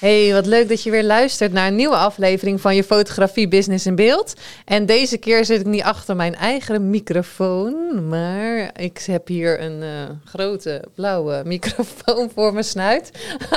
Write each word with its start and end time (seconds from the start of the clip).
Hey, 0.00 0.32
wat 0.32 0.46
leuk 0.46 0.68
dat 0.68 0.82
je 0.82 0.90
weer 0.90 1.04
luistert 1.04 1.52
naar 1.52 1.66
een 1.66 1.74
nieuwe 1.74 1.96
aflevering 1.96 2.60
van 2.60 2.74
je 2.74 2.84
fotografie 2.84 3.48
Business 3.48 3.86
in 3.86 3.94
Beeld. 3.94 4.34
En 4.64 4.86
deze 4.86 5.18
keer 5.18 5.44
zit 5.44 5.60
ik 5.60 5.66
niet 5.66 5.82
achter 5.82 6.16
mijn 6.16 6.34
eigen 6.34 6.90
microfoon, 6.90 8.08
maar 8.08 8.70
ik 8.80 8.98
heb 8.98 9.28
hier 9.28 9.60
een 9.60 9.82
uh, 9.82 9.88
grote 10.24 10.84
blauwe 10.94 11.42
microfoon 11.44 12.30
voor 12.34 12.52
mijn 12.52 12.64
snuit. 12.64 13.10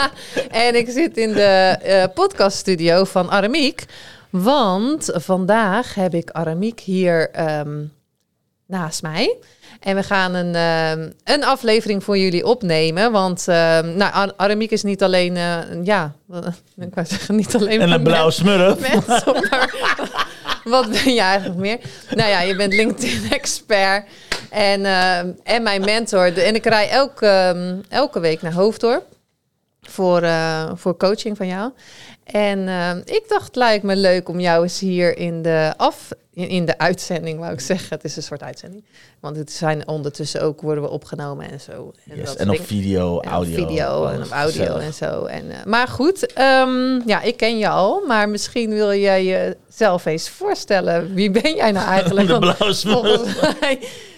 en 0.65 0.75
ik 0.75 0.89
zit 0.89 1.17
in 1.17 1.33
de 1.33 1.79
uh, 1.85 2.03
podcaststudio 2.13 3.03
van 3.03 3.29
Aramiek, 3.29 3.85
want 4.29 5.09
vandaag 5.13 5.95
heb 5.95 6.13
ik 6.13 6.29
Aramiek 6.29 6.79
hier 6.79 7.29
um, 7.59 7.91
naast 8.73 9.01
mij. 9.01 9.37
En 9.79 9.95
we 9.95 10.03
gaan 10.03 10.33
een, 10.33 10.53
uh, 10.55 11.05
een 11.23 11.43
aflevering 11.43 12.03
voor 12.03 12.17
jullie 12.17 12.45
opnemen. 12.45 13.11
Want 13.11 13.45
uh, 13.49 13.79
nou, 13.79 14.31
Aramiek 14.35 14.71
is 14.71 14.83
niet 14.83 15.03
alleen, 15.03 15.35
uh, 15.35 15.57
ja, 15.83 16.13
ik 16.87 16.93
wou 16.93 17.07
zeggen, 17.07 17.35
niet 17.35 17.55
alleen. 17.55 17.81
En 17.81 17.91
een 17.91 18.03
blauw 18.03 18.29
smurf. 18.29 18.93
wat 20.63 20.89
ben 20.89 21.13
je 21.13 21.21
eigenlijk 21.21 21.59
meer? 21.59 21.79
Nou 22.15 22.29
ja, 22.29 22.41
je 22.41 22.55
bent 22.55 22.73
LinkedIn-expert 22.73 24.05
en, 24.49 24.85
ehm, 24.85 25.31
en 25.43 25.63
mijn 25.63 25.81
mentor. 25.81 26.37
En 26.37 26.55
ik 26.55 26.65
rij 26.65 26.89
elke, 26.89 27.25
ehm, 27.25 27.75
elke 27.89 28.19
week 28.19 28.41
naar 28.41 28.53
Hoofddorp 28.53 29.05
voor, 29.81 30.21
eh, 30.21 30.71
voor 30.75 30.97
coaching 30.97 31.37
van 31.37 31.47
jou. 31.47 31.71
En 32.23 32.59
uh, 32.59 32.95
ik 33.05 33.23
dacht, 33.27 33.45
het 33.45 33.55
lijkt 33.55 33.83
me 33.83 33.95
leuk 33.95 34.29
om 34.29 34.39
jou 34.39 34.63
eens 34.63 34.79
hier 34.79 35.17
in 35.17 35.41
de 35.41 35.73
af, 35.77 36.11
in, 36.33 36.65
de 36.65 36.77
uitzending, 36.77 37.39
wou 37.39 37.53
ik 37.53 37.59
zeggen. 37.59 37.87
Het 37.89 38.03
is 38.03 38.15
een 38.15 38.23
soort 38.23 38.43
uitzending. 38.43 38.83
Want 39.19 39.37
het 39.37 39.51
zijn 39.51 39.87
ondertussen 39.87 40.41
ook 40.41 40.61
worden 40.61 40.83
we 40.83 40.89
opgenomen 40.89 41.51
en 41.51 41.59
zo. 41.59 41.91
En, 42.09 42.17
yes, 42.17 42.35
en 42.35 42.49
op 42.49 42.65
video, 42.65 43.19
en 43.19 43.31
audio. 43.31 43.61
Op 43.61 43.67
video 43.67 44.05
en 44.05 44.23
op 44.23 44.31
audio 44.31 44.77
en 44.77 44.93
zo. 44.93 45.25
En, 45.25 45.45
uh, 45.45 45.63
maar 45.65 45.87
goed, 45.87 46.39
um, 46.39 47.07
ja, 47.07 47.21
ik 47.21 47.37
ken 47.37 47.57
je 47.57 47.67
al. 47.67 48.05
Maar 48.07 48.29
misschien 48.29 48.69
wil 48.69 48.93
jij 48.93 49.25
jezelf 49.25 50.05
eens 50.05 50.29
voorstellen. 50.29 51.13
Wie 51.13 51.31
ben 51.31 51.55
jij 51.55 51.71
nou 51.71 51.87
eigenlijk? 51.97 52.27
De 52.27 52.39
blauwe 52.39 52.73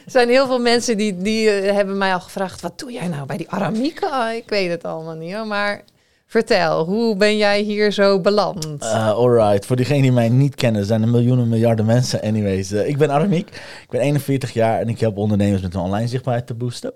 zijn 0.06 0.30
heel 0.30 0.46
veel 0.46 0.60
mensen 0.60 0.98
die, 0.98 1.18
die 1.18 1.62
uh, 1.64 1.72
hebben 1.72 1.98
mij 1.98 2.14
al 2.14 2.20
gevraagd... 2.20 2.62
wat 2.62 2.80
doe 2.80 2.92
jij 2.92 3.08
nou 3.08 3.26
bij 3.26 3.38
die 3.38 3.50
Aramika? 3.50 4.32
Ik 4.32 4.50
weet 4.50 4.70
het 4.70 4.84
allemaal 4.84 5.16
niet 5.16 5.34
hoor, 5.34 5.48
maar... 5.48 5.84
Vertel, 6.28 6.86
hoe 6.86 7.16
ben 7.16 7.38
jij 7.38 7.62
hier 7.62 7.92
zo 7.92 8.22
beland? 8.22 8.84
Uh, 8.84 9.10
alright, 9.10 9.66
voor 9.66 9.76
diegenen 9.76 10.02
die 10.02 10.12
mij 10.12 10.30
niet 10.30 10.56
kennen, 10.56 10.86
zijn 10.86 11.02
er 11.02 11.08
miljoenen, 11.08 11.50
miljarden 11.50 11.86
mensen. 11.86 12.22
Anyways, 12.22 12.72
uh, 12.72 12.88
ik 12.88 12.98
ben 12.98 13.12
Aramiek, 13.12 13.48
ik 13.82 13.90
ben 13.90 14.02
41 14.02 14.54
jaar 14.54 14.80
en 14.80 14.90
ik 14.90 15.00
help 15.00 15.18
ondernemers 15.18 15.62
met 15.62 15.74
hun 15.74 15.82
online 15.82 16.08
zichtbaarheid 16.08 16.48
te 16.48 16.54
boosten. 16.54 16.94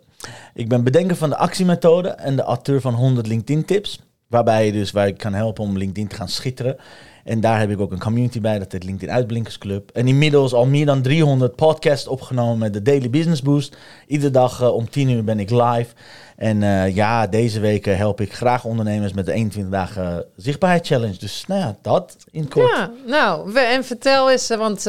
Ik 0.53 0.69
ben 0.69 0.83
bedenker 0.83 1.15
van 1.15 1.29
de 1.29 1.37
actiemethode 1.37 2.09
en 2.09 2.35
de 2.35 2.41
auteur 2.41 2.81
van 2.81 2.93
100 2.93 3.27
LinkedIn 3.27 3.65
tips. 3.65 3.99
Waarbij 4.27 4.65
je 4.65 4.71
dus 4.71 4.91
waar 4.91 5.07
ik 5.07 5.17
kan 5.17 5.33
helpen 5.33 5.63
om 5.63 5.77
LinkedIn 5.77 6.07
te 6.07 6.15
gaan 6.15 6.29
schitteren. 6.29 6.77
En 7.29 7.39
daar 7.39 7.59
heb 7.59 7.69
ik 7.69 7.79
ook 7.79 7.91
een 7.91 7.99
community 7.99 8.41
bij, 8.41 8.59
dat 8.59 8.71
heet 8.71 8.83
LinkedIn 8.83 9.15
Uitblinkers 9.15 9.57
Club. 9.57 9.89
En 9.93 10.07
inmiddels 10.07 10.53
al 10.53 10.65
meer 10.65 10.85
dan 10.85 11.01
300 11.01 11.55
podcasts 11.55 12.07
opgenomen 12.07 12.57
met 12.57 12.73
de 12.73 12.81
Daily 12.81 13.09
Business 13.09 13.41
Boost. 13.41 13.77
Iedere 14.07 14.31
dag 14.31 14.61
uh, 14.61 14.73
om 14.73 14.89
10 14.89 15.09
uur 15.09 15.23
ben 15.23 15.39
ik 15.39 15.49
live. 15.49 15.87
En 16.35 16.61
uh, 16.61 16.95
ja, 16.95 17.27
deze 17.27 17.59
week 17.59 17.85
help 17.85 18.21
ik 18.21 18.33
graag 18.33 18.65
ondernemers 18.65 19.13
met 19.13 19.25
de 19.25 19.31
21 19.31 19.71
dagen 19.71 20.25
zichtbaarheid 20.35 20.87
challenge. 20.87 21.17
Dus 21.17 21.43
nou 21.47 21.59
ja, 21.61 21.77
dat 21.81 22.17
in 22.31 22.47
kort. 22.47 22.69
Ja, 22.75 22.91
nou, 23.05 23.55
en 23.55 23.83
vertel 23.83 24.31
eens, 24.31 24.47
want 24.47 24.83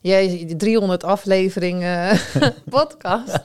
jij 0.00 0.54
300 0.56 1.04
afleveringen 1.04 2.18
podcast. 2.70 3.38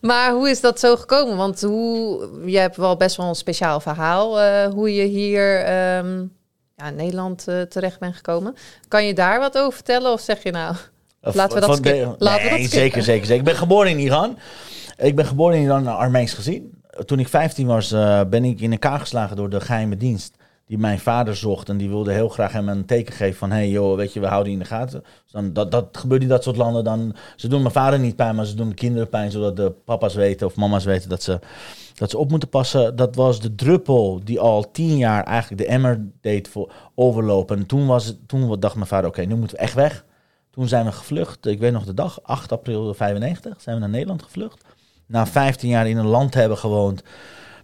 maar 0.00 0.32
hoe 0.32 0.50
is 0.50 0.60
dat 0.60 0.80
zo 0.80 0.96
gekomen? 0.96 1.36
Want 1.36 1.60
hoe, 1.62 2.28
je 2.46 2.58
hebt 2.58 2.76
wel 2.76 2.96
best 2.96 3.16
wel 3.16 3.28
een 3.28 3.34
speciaal 3.34 3.80
verhaal 3.80 4.40
hoe 4.70 4.94
je 4.94 5.04
hier 5.04 5.72
um, 5.98 6.36
ja, 6.78 6.90
Nederland 6.90 7.44
terecht 7.68 7.98
bent 7.98 8.16
gekomen. 8.16 8.54
Kan 8.88 9.04
je 9.04 9.14
daar 9.14 9.38
wat 9.38 9.58
over 9.58 9.72
vertellen 9.72 10.12
of 10.12 10.20
zeg 10.20 10.42
je 10.42 10.50
nou... 10.50 10.74
Laten 11.20 11.60
we 11.60 11.66
dat, 11.66 11.76
skippen. 11.76 12.14
Laten 12.18 12.44
nee, 12.44 12.54
we 12.54 12.62
dat 12.62 12.70
zeker, 12.70 13.02
zeker, 13.02 13.26
zeker. 13.26 13.40
Ik 13.40 13.44
ben 13.44 13.56
geboren 13.56 13.90
in 13.90 13.98
Iran. 13.98 14.38
Ik 14.96 15.16
ben 15.16 15.26
geboren 15.26 15.56
in 15.56 15.62
Iran, 15.62 15.86
Armeens 15.86 16.32
gezien. 16.32 16.82
Toen 17.04 17.18
ik 17.18 17.28
15 17.28 17.66
was, 17.66 17.92
uh, 17.92 18.20
ben 18.30 18.44
ik 18.44 18.60
in 18.60 18.72
elkaar 18.72 19.00
geslagen 19.00 19.36
door 19.36 19.50
de 19.50 19.60
geheime 19.60 19.96
dienst. 19.96 20.36
Die 20.66 20.78
mijn 20.78 20.98
vader 20.98 21.36
zocht 21.36 21.68
en 21.68 21.76
die 21.76 21.88
wilde 21.88 22.12
heel 22.12 22.28
graag 22.28 22.52
hem 22.52 22.68
een 22.68 22.84
teken 22.84 23.14
geven 23.14 23.38
van... 23.38 23.50
hé 23.50 23.56
hey, 23.56 23.68
joh, 23.68 23.96
weet 23.96 24.12
je, 24.12 24.20
we 24.20 24.26
houden 24.26 24.52
je 24.52 24.58
in 24.58 24.62
de 24.62 24.68
gaten. 24.68 25.00
Dus 25.22 25.32
dan, 25.32 25.52
dat, 25.52 25.70
dat 25.70 25.86
gebeurt 25.92 26.22
in 26.22 26.28
dat 26.28 26.42
soort 26.42 26.56
landen. 26.56 26.84
Dan, 26.84 27.16
ze 27.36 27.48
doen 27.48 27.60
mijn 27.60 27.72
vader 27.72 27.98
niet 27.98 28.16
pijn, 28.16 28.34
maar 28.34 28.46
ze 28.46 28.54
doen 28.54 28.68
de 28.68 28.74
kinderen 28.74 29.08
pijn... 29.08 29.30
zodat 29.30 29.56
de 29.56 29.72
papa's 29.84 30.14
weten 30.14 30.46
of 30.46 30.56
mama's 30.56 30.84
weten 30.84 31.08
dat 31.08 31.22
ze, 31.22 31.38
dat 31.98 32.10
ze 32.10 32.18
op 32.18 32.30
moeten 32.30 32.48
passen. 32.48 32.96
Dat 32.96 33.14
was 33.14 33.40
de 33.40 33.54
druppel 33.54 34.20
die 34.24 34.40
al 34.40 34.70
tien 34.70 34.96
jaar 34.96 35.24
eigenlijk 35.24 35.62
de 35.62 35.68
emmer 35.68 36.06
deed 36.20 36.48
voor 36.48 36.72
overlopen. 36.94 37.56
En 37.56 37.66
toen, 37.66 37.86
was 37.86 38.04
het, 38.04 38.28
toen 38.28 38.60
dacht 38.60 38.74
mijn 38.74 38.86
vader, 38.86 39.08
oké, 39.08 39.22
nu 39.22 39.34
moeten 39.34 39.56
we 39.56 39.62
echt 39.62 39.74
weg. 39.74 40.04
Toen 40.50 40.68
zijn 40.68 40.84
we 40.84 40.92
gevlucht. 40.92 41.46
Ik 41.46 41.58
weet 41.58 41.72
nog 41.72 41.84
de 41.84 41.94
dag, 41.94 42.22
8 42.22 42.52
april 42.52 42.94
95, 42.94 43.60
zijn 43.60 43.74
we 43.74 43.80
naar 43.80 43.90
Nederland 43.90 44.22
gevlucht 44.22 44.64
na 45.08 45.26
15 45.26 45.68
jaar 45.68 45.88
in 45.88 45.96
een 45.96 46.06
land 46.06 46.34
hebben 46.34 46.58
gewoond. 46.58 47.02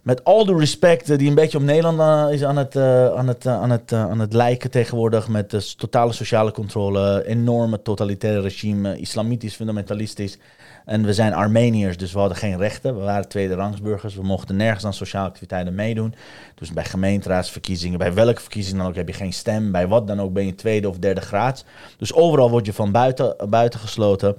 Met 0.05 0.23
al 0.23 0.45
de 0.45 0.55
respect 0.55 1.17
die 1.17 1.29
een 1.29 1.35
beetje 1.35 1.57
op 1.57 1.63
Nederland 1.63 1.99
uh, 1.99 2.33
is 2.33 2.43
aan 2.43 2.57
het, 2.57 2.75
uh, 2.75 3.07
aan, 3.07 3.27
het, 3.27 3.47
aan, 3.47 3.69
het, 3.69 3.93
aan 3.93 4.19
het 4.19 4.33
lijken 4.33 4.71
tegenwoordig. 4.71 5.27
Met 5.27 5.51
de 5.51 5.73
totale 5.77 6.13
sociale 6.13 6.51
controle, 6.51 7.25
enorme 7.27 7.81
totalitaire 7.81 8.41
regime, 8.41 8.99
islamitisch, 8.99 9.55
fundamentalistisch. 9.55 10.37
En 10.85 11.05
we 11.05 11.13
zijn 11.13 11.33
Armeniërs, 11.33 11.97
dus 11.97 12.13
we 12.13 12.19
hadden 12.19 12.37
geen 12.37 12.57
rechten. 12.57 12.97
We 12.97 13.03
waren 13.03 13.27
tweede 13.27 13.55
rangsburgers. 13.55 14.15
We 14.15 14.23
mochten 14.23 14.55
nergens 14.55 14.85
aan 14.85 14.93
sociale 14.93 15.27
activiteiten 15.27 15.75
meedoen. 15.75 16.15
Dus 16.55 16.73
bij 16.73 16.85
gemeenteraadsverkiezingen, 16.85 17.97
bij 17.97 18.13
welke 18.13 18.41
verkiezing 18.41 18.77
dan 18.77 18.87
ook, 18.87 18.95
heb 18.95 19.07
je 19.07 19.13
geen 19.13 19.33
stem. 19.33 19.71
Bij 19.71 19.87
wat 19.87 20.07
dan 20.07 20.21
ook 20.21 20.33
ben 20.33 20.45
je 20.45 20.55
tweede 20.55 20.89
of 20.89 20.97
derde 20.97 21.21
graads. 21.21 21.63
Dus 21.97 22.13
overal 22.13 22.49
word 22.49 22.65
je 22.65 22.73
van 22.73 22.91
buiten, 22.91 23.35
buiten 23.49 23.79
gesloten. 23.79 24.37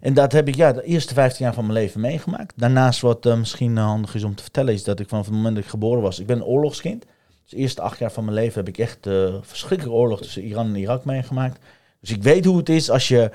En 0.00 0.14
dat 0.14 0.32
heb 0.32 0.48
ik 0.48 0.54
ja, 0.54 0.72
de 0.72 0.82
eerste 0.82 1.14
15 1.14 1.44
jaar 1.44 1.54
van 1.54 1.66
mijn 1.66 1.78
leven 1.78 2.00
meegemaakt. 2.00 2.52
Daarnaast, 2.56 3.00
wat 3.00 3.26
uh, 3.26 3.36
misschien 3.36 3.76
handig 3.76 4.14
is 4.14 4.24
om 4.24 4.34
te 4.34 4.42
vertellen, 4.42 4.74
is 4.74 4.84
dat 4.84 5.00
ik 5.00 5.08
vanaf 5.08 5.24
het 5.24 5.34
moment 5.34 5.54
dat 5.54 5.64
ik 5.64 5.70
geboren 5.70 6.02
was, 6.02 6.18
ik 6.18 6.26
ben 6.26 6.36
een 6.36 6.44
oorlogskind. 6.44 7.04
Dus 7.42 7.50
de 7.50 7.56
eerste 7.56 7.80
acht 7.80 7.98
jaar 7.98 8.12
van 8.12 8.24
mijn 8.24 8.36
leven 8.36 8.58
heb 8.58 8.68
ik 8.68 8.78
echt 8.78 9.04
de 9.04 9.30
uh, 9.32 9.38
verschrikkelijke 9.42 9.98
oorlog 10.00 10.20
tussen 10.22 10.42
Iran 10.42 10.66
en 10.66 10.76
Irak 10.76 11.04
meegemaakt. 11.04 11.58
Dus 12.00 12.10
ik 12.10 12.22
weet 12.22 12.44
hoe 12.44 12.56
het 12.56 12.68
is 12.68 12.90
als 12.90 13.08
je 13.08 13.30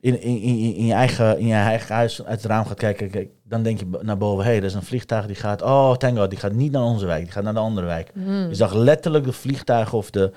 in, 0.00 0.22
in, 0.22 0.40
in, 0.40 0.74
in, 0.74 0.86
je, 0.86 0.92
eigen, 0.92 1.38
in 1.38 1.46
je 1.46 1.54
eigen 1.54 1.94
huis 1.94 2.24
uit 2.24 2.42
het 2.42 2.50
raam 2.50 2.64
gaat 2.64 2.78
kijken. 2.78 3.10
Kijk, 3.10 3.28
dan 3.44 3.62
denk 3.62 3.78
je 3.78 3.86
naar 4.00 4.18
boven, 4.18 4.44
hé, 4.44 4.50
hey, 4.50 4.58
er 4.58 4.64
is 4.64 4.74
een 4.74 4.82
vliegtuig 4.82 5.26
die 5.26 5.36
gaat, 5.36 5.62
oh, 5.62 5.94
thank 5.94 6.18
God, 6.18 6.30
die 6.30 6.38
gaat 6.38 6.52
niet 6.52 6.72
naar 6.72 6.82
onze 6.82 7.06
wijk, 7.06 7.22
die 7.22 7.32
gaat 7.32 7.44
naar 7.44 7.54
de 7.54 7.60
andere 7.60 7.86
wijk. 7.86 8.10
Mm. 8.14 8.48
Je 8.48 8.54
zag 8.54 8.74
letterlijk 8.74 9.24
de 9.24 9.32
vliegtuigen 9.32 9.98
of 9.98 10.10
de 10.10 10.32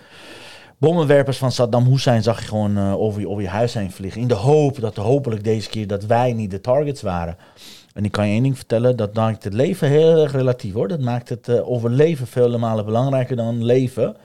bommenwerpers 0.84 1.38
van 1.38 1.52
Saddam 1.52 1.86
Hussein 1.86 2.24
zag 2.24 2.40
je 2.40 2.48
gewoon 2.48 2.78
uh, 2.78 3.00
over, 3.00 3.22
je, 3.22 3.30
over 3.30 3.42
je 3.42 3.48
huis 3.50 3.74
heen 3.74 3.92
vliegen. 3.92 4.22
In 4.22 4.28
de 4.28 4.34
hoop 4.34 4.80
dat 4.80 4.96
hopelijk 4.96 5.44
deze 5.44 5.70
keer 5.70 5.88
dat 5.88 6.06
wij 6.06 6.34
niet 6.34 6.52
de 6.52 6.62
targets 6.62 7.02
waren. 7.02 7.38
En 7.94 8.06
ik 8.06 8.12
kan 8.12 8.28
je 8.28 8.34
één 8.34 8.44
ding 8.44 8.56
vertellen, 8.56 8.96
dat 8.96 9.14
maakt 9.14 9.44
het 9.44 9.54
leven 9.54 9.88
heel 9.88 10.18
erg 10.18 10.32
relatief 10.32 10.74
hoor. 10.74 10.88
Dat 10.88 11.00
maakt 11.00 11.30
het 11.30 11.48
uh, 11.48 11.70
overleven 11.70 12.28
vele 12.28 12.58
malen 12.58 12.86
belangrijker 12.86 13.36
dan 13.36 13.64
leven. 13.64 14.16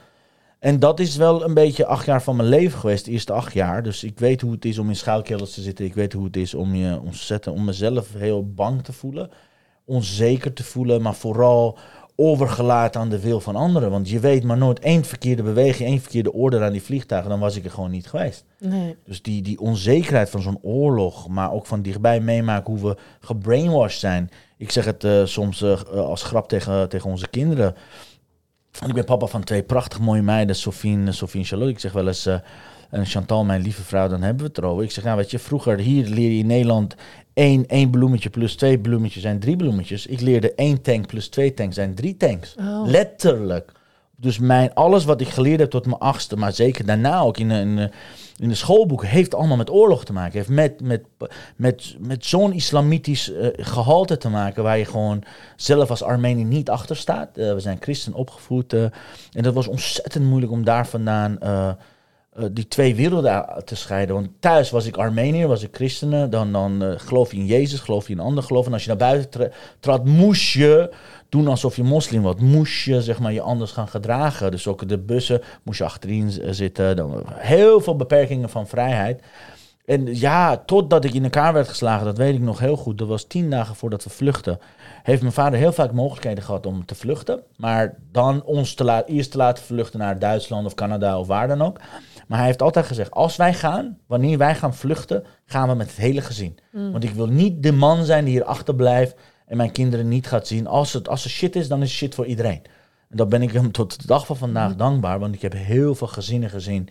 En 0.59 0.79
dat 0.79 0.99
is 0.99 1.15
wel 1.15 1.43
een 1.43 1.53
beetje 1.53 1.85
acht 1.85 2.05
jaar 2.05 2.23
van 2.23 2.35
mijn 2.35 2.49
leven 2.49 2.79
geweest, 2.79 3.05
de 3.05 3.11
eerste 3.11 3.33
acht 3.33 3.53
jaar. 3.53 3.83
Dus 3.83 4.03
ik 4.03 4.19
weet 4.19 4.41
hoe 4.41 4.51
het 4.51 4.65
is 4.65 4.77
om 4.77 4.89
in 4.89 4.95
schuilkelders 4.95 5.53
te 5.53 5.61
zitten. 5.61 5.85
Ik 5.85 5.93
weet 5.93 6.13
hoe 6.13 6.25
het 6.25 6.37
is 6.37 6.53
om, 6.53 6.75
je, 6.75 6.99
om, 6.99 7.13
zetten, 7.13 7.51
om 7.51 7.65
mezelf 7.65 8.13
heel 8.13 8.53
bang 8.53 8.83
te 8.83 8.93
voelen. 8.93 9.29
Onzeker 9.85 10.53
te 10.53 10.63
voelen, 10.63 11.01
maar 11.01 11.15
vooral 11.15 11.77
overgelaten 12.19 13.01
aan 13.01 13.09
de 13.09 13.19
wil 13.19 13.39
van 13.39 13.55
anderen. 13.55 13.91
Want 13.91 14.09
je 14.09 14.19
weet 14.19 14.43
maar 14.43 14.57
nooit 14.57 14.79
één 14.79 15.03
verkeerde 15.03 15.43
beweging, 15.43 15.89
één 15.89 15.99
verkeerde 16.01 16.33
order 16.33 16.63
aan 16.63 16.71
die 16.71 16.81
vliegtuigen, 16.83 17.29
dan 17.29 17.39
was 17.39 17.55
ik 17.55 17.65
er 17.65 17.71
gewoon 17.71 17.91
niet 17.91 18.07
geweest. 18.07 18.45
Nee. 18.59 18.95
Dus 19.05 19.21
die, 19.21 19.41
die 19.41 19.59
onzekerheid 19.59 20.29
van 20.29 20.41
zo'n 20.41 20.59
oorlog, 20.61 21.27
maar 21.27 21.51
ook 21.53 21.65
van 21.65 21.81
dichtbij 21.81 22.19
meemaken 22.19 22.73
hoe 22.73 22.89
we 22.89 22.97
gebrainwashed 23.19 23.99
zijn. 23.99 24.29
Ik 24.57 24.71
zeg 24.71 24.85
het 24.85 25.03
uh, 25.03 25.25
soms 25.25 25.61
uh, 25.61 25.81
als 25.91 26.23
grap 26.23 26.47
tegen, 26.47 26.89
tegen 26.89 27.09
onze 27.09 27.27
kinderen. 27.27 27.75
En 28.81 28.87
ik 28.87 28.93
ben 28.93 29.05
papa 29.05 29.25
van 29.25 29.43
twee 29.43 29.63
prachtig 29.63 29.99
mooie 29.99 30.21
meiden, 30.21 30.55
Sofie, 30.55 30.93
en- 30.93 31.13
Charlotte. 31.13 31.71
Ik 31.71 31.79
zeg 31.79 31.91
wel 31.91 32.07
eens, 32.07 32.25
eh, 32.25 32.37
en 32.89 33.05
Chantal, 33.05 33.45
mijn 33.45 33.61
lieve 33.61 33.83
vrouw, 33.83 34.07
dan 34.07 34.21
hebben 34.21 34.41
we 34.43 34.47
het 34.47 34.57
erover. 34.57 34.83
Ik 34.83 34.91
zeg, 34.91 35.03
nou 35.03 35.17
weet 35.17 35.31
je, 35.31 35.39
vroeger 35.39 35.77
hier 35.77 36.07
leer 36.07 36.31
je 36.31 36.39
in 36.39 36.47
Nederland 36.47 36.95
één, 37.33 37.67
één 37.67 37.89
bloemetje 37.89 38.29
plus 38.29 38.55
twee 38.55 38.79
bloemetjes 38.79 39.21
zijn 39.21 39.39
drie 39.39 39.55
bloemetjes. 39.55 40.05
Ik 40.05 40.21
leerde 40.21 40.53
één 40.53 40.81
tank 40.81 41.07
plus 41.07 41.27
twee 41.27 41.53
tanks 41.53 41.75
zijn 41.75 41.95
drie 41.95 42.17
tanks. 42.17 42.55
Oh. 42.59 42.81
Letterlijk. 42.85 43.71
Dus 44.15 44.39
mijn, 44.39 44.73
alles 44.73 45.05
wat 45.05 45.21
ik 45.21 45.27
geleerd 45.27 45.59
heb 45.59 45.69
tot 45.69 45.85
mijn 45.85 45.99
achtste, 45.99 46.37
maar 46.37 46.53
zeker 46.53 46.85
daarna 46.85 47.19
ook 47.19 47.37
in 47.37 47.47
de, 47.47 47.55
in 47.55 47.75
de, 47.75 47.89
in 48.37 48.49
de 48.49 48.55
schoolboeken, 48.55 49.07
heeft 49.07 49.35
allemaal 49.35 49.57
met 49.57 49.69
oorlog 49.69 50.05
te 50.05 50.13
maken. 50.13 50.37
Heeft 50.37 50.49
met, 50.49 50.81
met, 50.81 51.01
met, 51.55 51.95
met 51.99 52.25
zo'n 52.25 52.53
islamitisch 52.53 53.31
eh, 53.31 53.47
gehalte 53.53 54.17
te 54.17 54.29
maken, 54.29 54.63
waar 54.63 54.77
je 54.77 54.85
gewoon 54.85 55.23
zelf 55.55 55.89
als 55.89 56.03
Armenië 56.03 56.43
niet 56.43 56.69
achter 56.69 56.95
staat. 56.95 57.37
Eh, 57.37 57.53
we 57.53 57.59
zijn 57.59 57.77
christen 57.79 58.13
opgevoed 58.13 58.73
eh, 58.73 58.83
en 59.31 59.43
dat 59.43 59.53
was 59.53 59.67
ontzettend 59.67 60.25
moeilijk 60.25 60.51
om 60.51 60.63
daar 60.63 60.87
vandaan 60.87 61.37
eh, 62.39 62.45
eh, 62.45 62.49
die 62.53 62.67
twee 62.67 62.95
werelden 62.95 63.45
te 63.65 63.75
scheiden. 63.75 64.15
Want 64.15 64.29
thuis 64.39 64.69
was 64.69 64.85
ik 64.85 64.97
Armeniër, 64.97 65.47
was 65.47 65.63
ik 65.63 65.75
christenen, 65.75 66.29
dan, 66.29 66.51
dan 66.51 66.83
eh, 66.83 66.93
geloof 66.97 67.31
je 67.31 67.37
in 67.37 67.45
Jezus, 67.45 67.79
geloof 67.79 68.07
je 68.07 68.13
in 68.13 68.19
ander 68.19 68.43
geloof. 68.43 68.65
En 68.65 68.73
als 68.73 68.81
je 68.81 68.87
naar 68.87 68.97
buiten 68.97 69.29
tra- 69.29 69.49
trad, 69.79 70.05
moest 70.05 70.51
je 70.51 70.89
doen 71.29 71.47
alsof 71.47 71.75
je 71.75 71.83
moslim 71.83 72.21
was. 72.21 72.35
Moest 72.37 72.83
je 72.83 73.01
zeg 73.01 73.19
maar, 73.19 73.33
je 73.33 73.41
anders 73.41 73.71
gaan 73.71 73.87
gedragen. 73.87 74.51
Dus 74.51 74.67
ook 74.67 74.87
de 74.87 74.97
bussen 74.97 75.41
moest 75.63 75.77
je 75.77 75.83
achterin 75.83 76.31
z- 76.31 76.39
zitten. 76.49 76.95
Dan, 76.95 77.23
heel 77.27 77.81
veel 77.81 77.95
beperkingen 77.95 78.49
van 78.49 78.67
vrijheid. 78.67 79.21
En 79.89 80.19
ja, 80.19 80.57
totdat 80.57 81.03
ik 81.03 81.13
in 81.13 81.23
elkaar 81.23 81.53
werd 81.53 81.67
geslagen, 81.67 82.05
dat 82.05 82.17
weet 82.17 82.33
ik 82.35 82.41
nog 82.41 82.59
heel 82.59 82.75
goed. 82.75 82.97
Dat 82.97 83.07
was 83.07 83.23
tien 83.23 83.49
dagen 83.49 83.75
voordat 83.75 84.03
we 84.03 84.09
vluchten. 84.09 84.59
Heeft 85.03 85.21
mijn 85.21 85.33
vader 85.33 85.59
heel 85.59 85.71
vaak 85.71 85.91
mogelijkheden 85.91 86.43
gehad 86.43 86.65
om 86.65 86.85
te 86.85 86.95
vluchten. 86.95 87.39
Maar 87.57 87.95
dan 88.11 88.43
ons 88.43 88.73
te 88.73 89.03
eerst 89.05 89.31
te 89.31 89.37
laten 89.37 89.63
vluchten 89.63 89.99
naar 89.99 90.19
Duitsland 90.19 90.65
of 90.65 90.73
Canada 90.73 91.19
of 91.19 91.27
waar 91.27 91.47
dan 91.47 91.61
ook. 91.61 91.79
Maar 92.29 92.37
hij 92.37 92.47
heeft 92.47 92.61
altijd 92.61 92.85
gezegd, 92.85 93.11
als 93.11 93.35
wij 93.35 93.53
gaan, 93.53 93.97
wanneer 94.07 94.37
wij 94.37 94.55
gaan 94.55 94.75
vluchten, 94.75 95.23
gaan 95.45 95.69
we 95.69 95.75
met 95.75 95.87
het 95.87 95.95
hele 95.95 96.21
gezin. 96.21 96.57
Want 96.71 97.03
ik 97.03 97.11
wil 97.11 97.27
niet 97.27 97.63
de 97.63 97.71
man 97.71 98.05
zijn 98.05 98.25
die 98.25 98.33
hier 98.33 98.43
achterblijft 98.43 99.15
en 99.45 99.57
mijn 99.57 99.71
kinderen 99.71 100.07
niet 100.07 100.27
gaat 100.27 100.47
zien. 100.47 100.67
Als 100.67 100.93
het, 100.93 101.09
als 101.09 101.23
er 101.23 101.29
shit 101.29 101.55
is, 101.55 101.67
dan 101.67 101.81
is 101.81 101.91
shit 101.91 102.15
voor 102.15 102.25
iedereen. 102.25 102.61
En 103.09 103.17
dat 103.17 103.29
ben 103.29 103.41
ik 103.41 103.51
hem 103.51 103.71
tot 103.71 104.01
de 104.01 104.07
dag 104.07 104.25
van 104.25 104.37
vandaag 104.37 104.75
dankbaar. 104.75 105.19
Want 105.19 105.35
ik 105.35 105.41
heb 105.41 105.53
heel 105.53 105.95
veel 105.95 106.07
gezinnen 106.07 106.49
gezien 106.49 106.89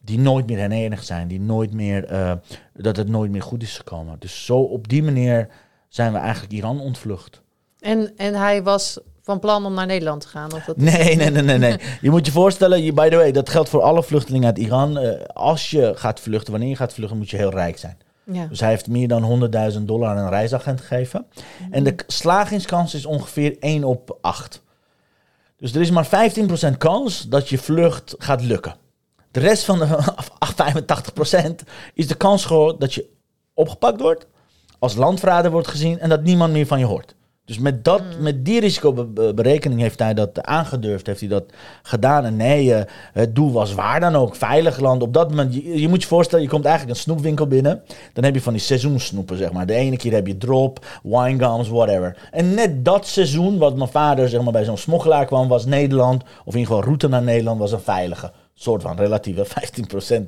die 0.00 0.18
nooit 0.18 0.46
meer 0.46 0.58
herenigd 0.58 1.06
zijn. 1.06 1.28
Die 1.28 1.40
nooit 1.40 1.72
meer, 1.72 2.04
eh, 2.04 2.32
dat 2.72 2.96
het 2.96 3.08
nooit 3.08 3.30
meer 3.30 3.42
goed 3.42 3.62
is 3.62 3.76
gekomen. 3.76 4.16
Dus 4.18 4.44
zo 4.44 4.58
op 4.58 4.88
die 4.88 5.02
manier 5.02 5.48
zijn 5.88 6.12
we 6.12 6.18
eigenlijk 6.18 6.52
Iran 6.52 6.80
ontvlucht. 6.80 7.42
En, 7.80 8.16
en 8.16 8.34
hij 8.34 8.62
was 8.62 8.98
van 9.24 9.38
plan 9.38 9.66
om 9.66 9.74
naar 9.74 9.86
Nederland 9.86 10.20
te 10.20 10.28
gaan? 10.28 10.52
Of 10.52 10.64
dat... 10.64 10.76
Nee, 10.76 11.16
nee, 11.16 11.30
nee, 11.30 11.42
nee, 11.42 11.58
nee. 11.58 11.78
Je 12.00 12.10
moet 12.10 12.26
je 12.26 12.32
voorstellen, 12.32 12.82
je, 12.82 12.92
by 12.92 13.08
the 13.08 13.16
way, 13.16 13.32
dat 13.32 13.50
geldt 13.50 13.68
voor 13.68 13.82
alle 13.82 14.02
vluchtelingen 14.02 14.46
uit 14.46 14.58
Iran. 14.58 14.98
Eh, 14.98 15.24
als 15.26 15.70
je 15.70 15.92
gaat 15.94 16.20
vluchten, 16.20 16.50
wanneer 16.50 16.68
je 16.68 16.76
gaat 16.76 16.92
vluchten, 16.92 17.16
moet 17.16 17.30
je 17.30 17.36
heel 17.36 17.50
rijk 17.50 17.78
zijn. 17.78 17.98
Ja. 18.24 18.46
Dus 18.46 18.60
hij 18.60 18.68
heeft 18.68 18.88
meer 18.88 19.08
dan 19.08 19.50
100.000 19.72 19.82
dollar 19.82 20.08
aan 20.08 20.16
een 20.16 20.28
reisagent 20.28 20.80
gegeven. 20.80 21.26
En 21.70 21.84
de 21.84 21.94
slagingskans 22.06 22.94
is 22.94 23.06
ongeveer 23.06 23.56
1 23.60 23.84
op 23.84 24.18
8. 24.20 24.62
Dus 25.56 25.74
er 25.74 25.80
is 25.80 25.90
maar 25.90 26.30
15% 26.72 26.76
kans 26.78 27.28
dat 27.28 27.48
je 27.48 27.58
vlucht 27.58 28.14
gaat 28.18 28.42
lukken. 28.42 28.76
De 29.30 29.40
rest 29.40 29.64
van 29.64 29.78
de 29.78 29.86
85% 31.42 31.50
is 31.94 32.06
de 32.06 32.14
kans 32.14 32.48
dat 32.78 32.94
je 32.94 33.06
opgepakt 33.54 34.00
wordt, 34.00 34.26
als 34.78 34.94
landverrader 34.94 35.50
wordt 35.50 35.68
gezien 35.68 35.98
en 35.98 36.08
dat 36.08 36.22
niemand 36.22 36.52
meer 36.52 36.66
van 36.66 36.78
je 36.78 36.84
hoort. 36.84 37.14
Dus 37.46 37.58
met, 37.58 37.84
dat, 37.84 38.02
met 38.18 38.44
die 38.44 38.60
risicoberekening 38.60 39.80
heeft 39.80 39.98
hij 39.98 40.14
dat 40.14 40.42
aangedurfd, 40.42 41.06
heeft 41.06 41.20
hij 41.20 41.28
dat 41.28 41.44
gedaan. 41.82 42.24
En 42.24 42.36
nee, 42.36 42.74
eh, 42.74 42.84
het 43.12 43.34
doel 43.34 43.52
was 43.52 43.74
waar 43.74 44.00
dan 44.00 44.16
ook, 44.16 44.36
veilig 44.36 44.80
land. 44.80 45.02
Op 45.02 45.12
dat 45.12 45.28
moment, 45.28 45.54
je, 45.54 45.80
je 45.80 45.88
moet 45.88 46.02
je 46.02 46.08
voorstellen, 46.08 46.44
je 46.44 46.50
komt 46.50 46.64
eigenlijk 46.64 46.96
een 46.96 47.02
snoepwinkel 47.02 47.46
binnen. 47.46 47.82
Dan 48.12 48.24
heb 48.24 48.34
je 48.34 48.40
van 48.40 48.52
die 48.52 48.62
seizoensnoepen, 48.62 49.36
zeg 49.36 49.52
maar. 49.52 49.66
De 49.66 49.74
ene 49.74 49.96
keer 49.96 50.12
heb 50.12 50.26
je 50.26 50.36
drop, 50.36 50.86
winegums, 51.02 51.68
whatever. 51.68 52.16
En 52.30 52.54
net 52.54 52.84
dat 52.84 53.06
seizoen, 53.06 53.58
wat 53.58 53.76
mijn 53.76 53.90
vader 53.90 54.28
zeg 54.28 54.42
maar, 54.42 54.52
bij 54.52 54.64
zo'n 54.64 54.78
smokkelaar 54.78 55.26
kwam, 55.26 55.48
was 55.48 55.64
Nederland, 55.64 56.22
of 56.22 56.54
in 56.54 56.60
ieder 56.60 56.66
geval 56.66 56.82
route 56.82 57.08
naar 57.08 57.22
Nederland, 57.22 57.58
was 57.58 57.72
een 57.72 57.80
veilige 57.80 58.32
soort 58.54 58.82
van 58.82 58.96
relatieve 58.96 59.46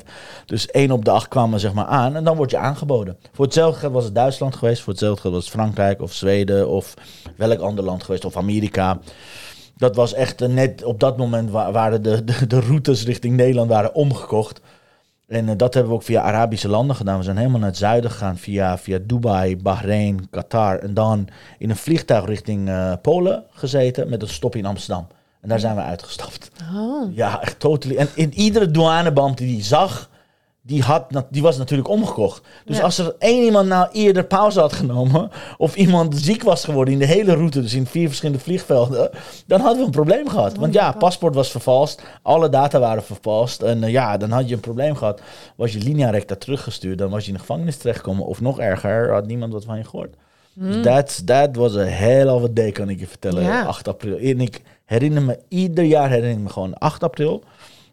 15%. 0.03 0.07
Dus 0.47 0.67
één 0.71 0.91
op 0.91 1.05
de 1.05 1.11
acht 1.11 1.29
kwamen 1.29 1.61
zeg 1.61 1.73
maar 1.73 1.85
aan 1.87 2.17
en 2.17 2.25
dan 2.25 2.37
word 2.37 2.51
je 2.51 2.57
aangeboden. 2.59 3.17
Voor 3.33 3.45
hetzelfde 3.45 3.79
geld 3.81 3.93
was 3.93 4.05
het 4.05 4.15
Duitsland 4.15 4.57
geweest, 4.57 4.83
voor 4.83 4.93
hetzelfde 4.93 5.21
geld 5.21 5.35
was 5.35 5.45
het 5.45 5.53
Frankrijk 5.53 6.01
of 6.03 6.13
Zweden 6.13 6.69
of 6.69 6.95
welk 7.37 7.61
ander 7.61 7.85
land 7.85 8.03
geweest 8.05 8.25
of 8.25 8.37
Amerika. 8.37 8.99
Dat 9.77 9.97
was 9.97 10.13
echt 10.15 10.41
eh, 10.41 10.49
net 10.49 10.85
op 10.85 11.01
dat 11.01 11.17
moment 11.17 11.51
wa- 11.51 11.73
waren 11.73 12.03
de, 12.03 12.25
de, 12.25 12.47
de 12.47 12.61
routes 12.61 13.05
richting 13.05 13.37
Nederland 13.37 13.69
waren 13.71 13.95
omgekocht. 13.95 14.61
En 15.27 15.49
eh, 15.49 15.55
dat 15.57 15.75
hebben 15.75 15.93
we 15.93 15.99
ook 15.99 16.05
via 16.05 16.21
Arabische 16.23 16.69
landen 16.69 16.97
gedaan. 16.97 17.19
We 17.19 17.25
zijn 17.25 17.37
helemaal 17.37 17.59
naar 17.61 17.69
het 17.69 17.79
zuiden 17.79 18.11
gegaan 18.11 18.37
via, 18.39 18.79
via 18.79 18.99
Dubai, 19.03 19.57
Bahrein, 19.57 20.29
Qatar. 20.31 20.79
En 20.79 20.95
dan 20.95 21.29
in 21.59 21.71
een 21.71 21.77
vliegtuig 21.77 22.25
richting 22.25 22.69
eh, 22.69 22.93
Polen 23.03 23.45
gezeten 23.51 24.09
met 24.09 24.23
een 24.23 24.29
stop 24.29 24.57
in 24.57 24.67
Amsterdam. 24.67 25.07
En 25.47 25.53
daar 25.53 25.61
zijn 25.61 25.77
we 25.77 25.83
uitgestapt. 25.83 26.51
Oh. 26.75 27.17
Ja, 27.17 27.43
echt 27.43 27.61
totally. 27.61 27.97
En 27.97 28.09
in 28.15 28.35
iedere 28.35 28.71
douaneband 28.71 29.39
die 29.39 29.55
hij 29.55 29.65
zag, 29.65 30.11
die, 30.63 30.83
had, 30.83 31.07
die 31.31 31.43
was 31.43 31.57
natuurlijk 31.57 31.89
omgekocht. 31.89 32.43
Dus 32.65 32.77
Ja. 32.77 32.83
als 32.83 32.99
er 32.99 33.15
één 33.19 33.45
iemand 33.45 33.69
nou 33.69 33.89
eerder 33.93 34.25
pauze 34.25 34.61
had 34.61 34.73
genomen, 34.73 35.31
of 35.57 35.77
iemand 35.77 36.17
ziek 36.17 36.43
was 36.43 36.65
geworden 36.65 36.93
in 36.95 37.01
de 37.01 37.07
hele 37.07 37.35
route, 37.35 37.61
dus 37.61 37.75
in 37.75 37.87
vier 37.87 38.07
verschillende 38.07 38.43
vliegvelden, 38.43 39.11
dan 39.47 39.61
hadden 39.61 39.79
we 39.79 39.85
een 39.85 39.91
probleem 39.91 40.29
gehad. 40.29 40.57
Want 40.57 40.73
ja, 40.75 40.93
paspoort 40.93 41.35
was 41.35 41.51
vervalst, 41.51 42.03
alle 42.23 42.49
data 42.49 42.79
waren 42.79 43.03
vervalst. 43.05 43.63
En 43.63 43.85
eh, 43.85 43.91
ja, 43.91 44.17
dan 44.17 44.31
had 44.31 44.49
je 44.49 44.55
een 44.55 44.61
probleem 44.61 44.97
gehad. 44.97 45.21
Was 45.57 45.73
je 45.73 45.79
linea 45.79 46.11
recta 46.11 46.35
teruggestuurd, 46.37 46.99
dan 46.99 47.11
was 47.11 47.23
je 47.23 47.29
in 47.29 47.35
de 47.35 47.41
gevangenis 47.41 47.77
terechtgekomen. 47.77 48.27
Of 48.27 48.41
nog 48.41 48.59
erger, 48.59 49.13
had 49.13 49.27
niemand 49.27 49.53
wat 49.53 49.65
van 49.65 49.77
je 49.79 49.85
gehoord. 49.85 50.15
Dus 50.59 50.83
that, 50.83 51.27
that 51.27 51.57
was 51.57 51.75
hell 51.75 52.29
of 52.29 52.45
a 52.45 52.49
day, 52.53 52.73
kan 52.73 52.89
ik 52.89 52.99
je 52.99 53.07
vertellen. 53.07 53.43
Ja. 53.43 53.65
8 53.65 53.89
april. 53.89 54.17
En 54.17 54.41
ik 54.41 54.61
herinner 54.85 55.23
me, 55.23 55.39
ieder 55.49 55.85
jaar 55.85 56.09
herinner 56.09 56.31
ik 56.33 56.39
me 56.39 56.49
gewoon 56.49 56.75
8 56.75 57.03
april. 57.03 57.45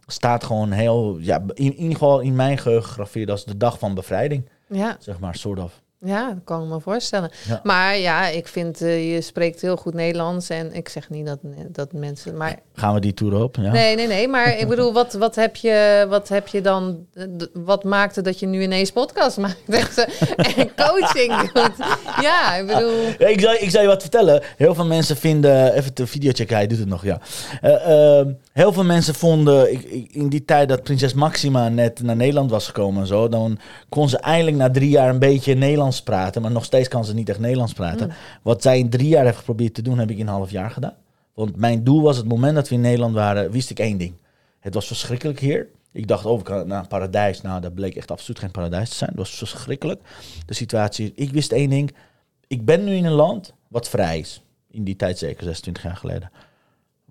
Staat 0.07 0.43
gewoon 0.43 0.71
heel, 0.71 1.17
ja, 1.19 1.43
in, 1.47 1.65
in 1.65 1.75
ieder 1.75 1.91
geval 1.93 2.19
in 2.19 2.35
mijn 2.35 2.57
geheugen 2.57 2.87
gegraveerd 2.87 3.29
als 3.29 3.45
de 3.45 3.57
dag 3.57 3.79
van 3.79 3.93
bevrijding. 3.93 4.49
Ja, 4.67 4.97
Zeg 4.99 5.19
maar, 5.19 5.35
soort 5.35 5.59
of. 5.59 5.81
Ja, 6.05 6.27
dat 6.29 6.37
kan 6.43 6.63
ik 6.63 6.69
me 6.69 6.79
voorstellen. 6.79 7.31
Ja. 7.47 7.59
Maar 7.63 7.97
ja, 7.97 8.27
ik 8.27 8.47
vind, 8.47 8.81
eh, 8.81 9.13
je 9.13 9.21
spreekt 9.21 9.61
heel 9.61 9.75
goed 9.77 9.93
Nederlands. 9.93 10.49
En 10.49 10.73
ik 10.73 10.89
zeg 10.89 11.09
niet 11.09 11.25
dat, 11.25 11.37
dat 11.67 11.93
mensen... 11.93 12.37
Maar 12.37 12.59
Gaan 12.75 12.93
we 12.93 12.99
die 12.99 13.13
tour 13.13 13.43
op? 13.43 13.55
Ja. 13.55 13.71
Nee, 13.71 13.95
nee, 13.95 14.07
nee. 14.07 14.27
Maar 14.27 14.57
ik 14.57 14.67
bedoel, 14.67 14.93
wat, 14.93 15.13
wat, 15.13 15.35
heb, 15.35 15.55
je, 15.55 16.05
wat 16.09 16.27
heb 16.27 16.47
je 16.47 16.61
dan... 16.61 17.05
eh, 17.13 17.23
Wat 17.53 17.83
maakte 17.83 18.21
dat 18.21 18.39
je 18.39 18.45
nu 18.45 18.61
ineens 18.61 18.91
podcast 18.91 19.37
maakt? 19.37 19.57
En 20.57 20.71
coaching 20.75 21.51
doet. 21.51 21.71
Ja, 22.21 22.55
ik 22.55 22.67
bedoel... 22.67 22.91
Ja, 23.19 23.27
ik, 23.27 23.39
zou, 23.39 23.55
ik 23.57 23.69
zou 23.69 23.83
je 23.83 23.89
wat 23.89 24.01
vertellen. 24.01 24.41
Heel 24.57 24.75
veel 24.75 24.85
mensen 24.85 25.17
vinden. 25.17 25.73
Even 25.73 25.91
de 25.95 26.07
video 26.07 26.31
checken, 26.33 26.55
hij 26.55 26.67
doet 26.67 26.77
het 26.79 26.87
nog, 26.87 27.03
ja. 27.03 27.19
Eh, 27.61 28.17
ehm, 28.19 28.31
heel 28.53 28.73
veel 28.73 28.83
mensen 28.83 29.15
vonden. 29.15 29.71
Ik, 29.71 29.81
ik- 29.83 30.11
in 30.13 30.29
die 30.29 30.45
tijd 30.45 30.69
dat 30.69 30.83
prinses 30.83 31.13
Maxima 31.13 31.69
net 31.69 32.01
naar 32.01 32.15
Nederland 32.15 32.49
was 32.51 32.65
gekomen 32.65 33.01
en 33.01 33.07
zo. 33.07 33.27
Dan 33.29 33.59
kon 33.89 34.09
ze 34.09 34.17
eindelijk 34.17 34.57
na 34.57 34.69
drie 34.71 34.89
jaar 34.89 35.09
een 35.09 35.19
beetje 35.19 35.53
Nederlands 35.53 36.01
praten. 36.03 36.41
Maar 36.41 36.51
nog 36.51 36.65
steeds 36.65 36.87
kan 36.87 37.05
ze 37.05 37.13
niet 37.13 37.29
echt 37.29 37.39
Nederlands 37.39 37.73
praten. 37.73 38.11
Wat 38.41 38.61
zij 38.61 38.79
in 38.79 38.89
drie 38.89 39.07
jaar 39.07 39.25
heeft 39.25 39.37
geprobeerd 39.37 39.73
te 39.73 39.81
doen, 39.81 39.99
heb 39.99 40.09
ik 40.11 40.17
in 40.17 40.27
een 40.27 40.33
half 40.33 40.51
jaar 40.51 40.71
gedaan. 40.71 40.95
Want 41.33 41.55
mijn 41.55 41.83
doel 41.83 42.01
was 42.01 42.17
het 42.17 42.27
moment 42.27 42.55
dat 42.55 42.69
we 42.69 42.75
in 42.75 42.81
Nederland 42.81 43.13
waren, 43.13 43.51
wist 43.51 43.69
ik 43.69 43.79
één 43.79 43.97
ding. 43.97 44.13
Het 44.59 44.73
was 44.73 44.87
verschrikkelijk 44.87 45.39
hier. 45.39 45.67
Ik 45.91 46.07
dacht, 46.07 46.25
oh, 46.25 46.39
ik 46.39 46.45
kan 46.45 46.67
naar 46.67 46.79
een 46.79 46.87
paradijs. 46.87 47.41
Nou, 47.41 47.61
dat 47.61 47.73
bleek 47.73 47.95
echt 47.95 48.11
absoluut 48.11 48.39
geen 48.39 48.51
paradijs 48.51 48.89
te 48.89 48.95
zijn. 48.95 49.09
Het 49.09 49.19
was 49.19 49.29
verschrikkelijk. 49.37 50.01
De 50.45 50.53
situatie. 50.53 51.11
Ik 51.15 51.31
wist 51.31 51.51
één 51.51 51.69
ding. 51.69 51.93
Ik 52.47 52.65
ben 52.65 52.83
nu 52.83 52.93
in 52.95 53.05
een 53.05 53.11
land 53.11 53.53
wat 53.67 53.89
vrij 53.89 54.19
is. 54.19 54.41
In 54.71 54.83
die 54.83 54.95
tijd 54.95 55.17
zeker, 55.17 55.43
26 55.43 55.83
jaar 55.83 55.95
geleden. 55.95 56.31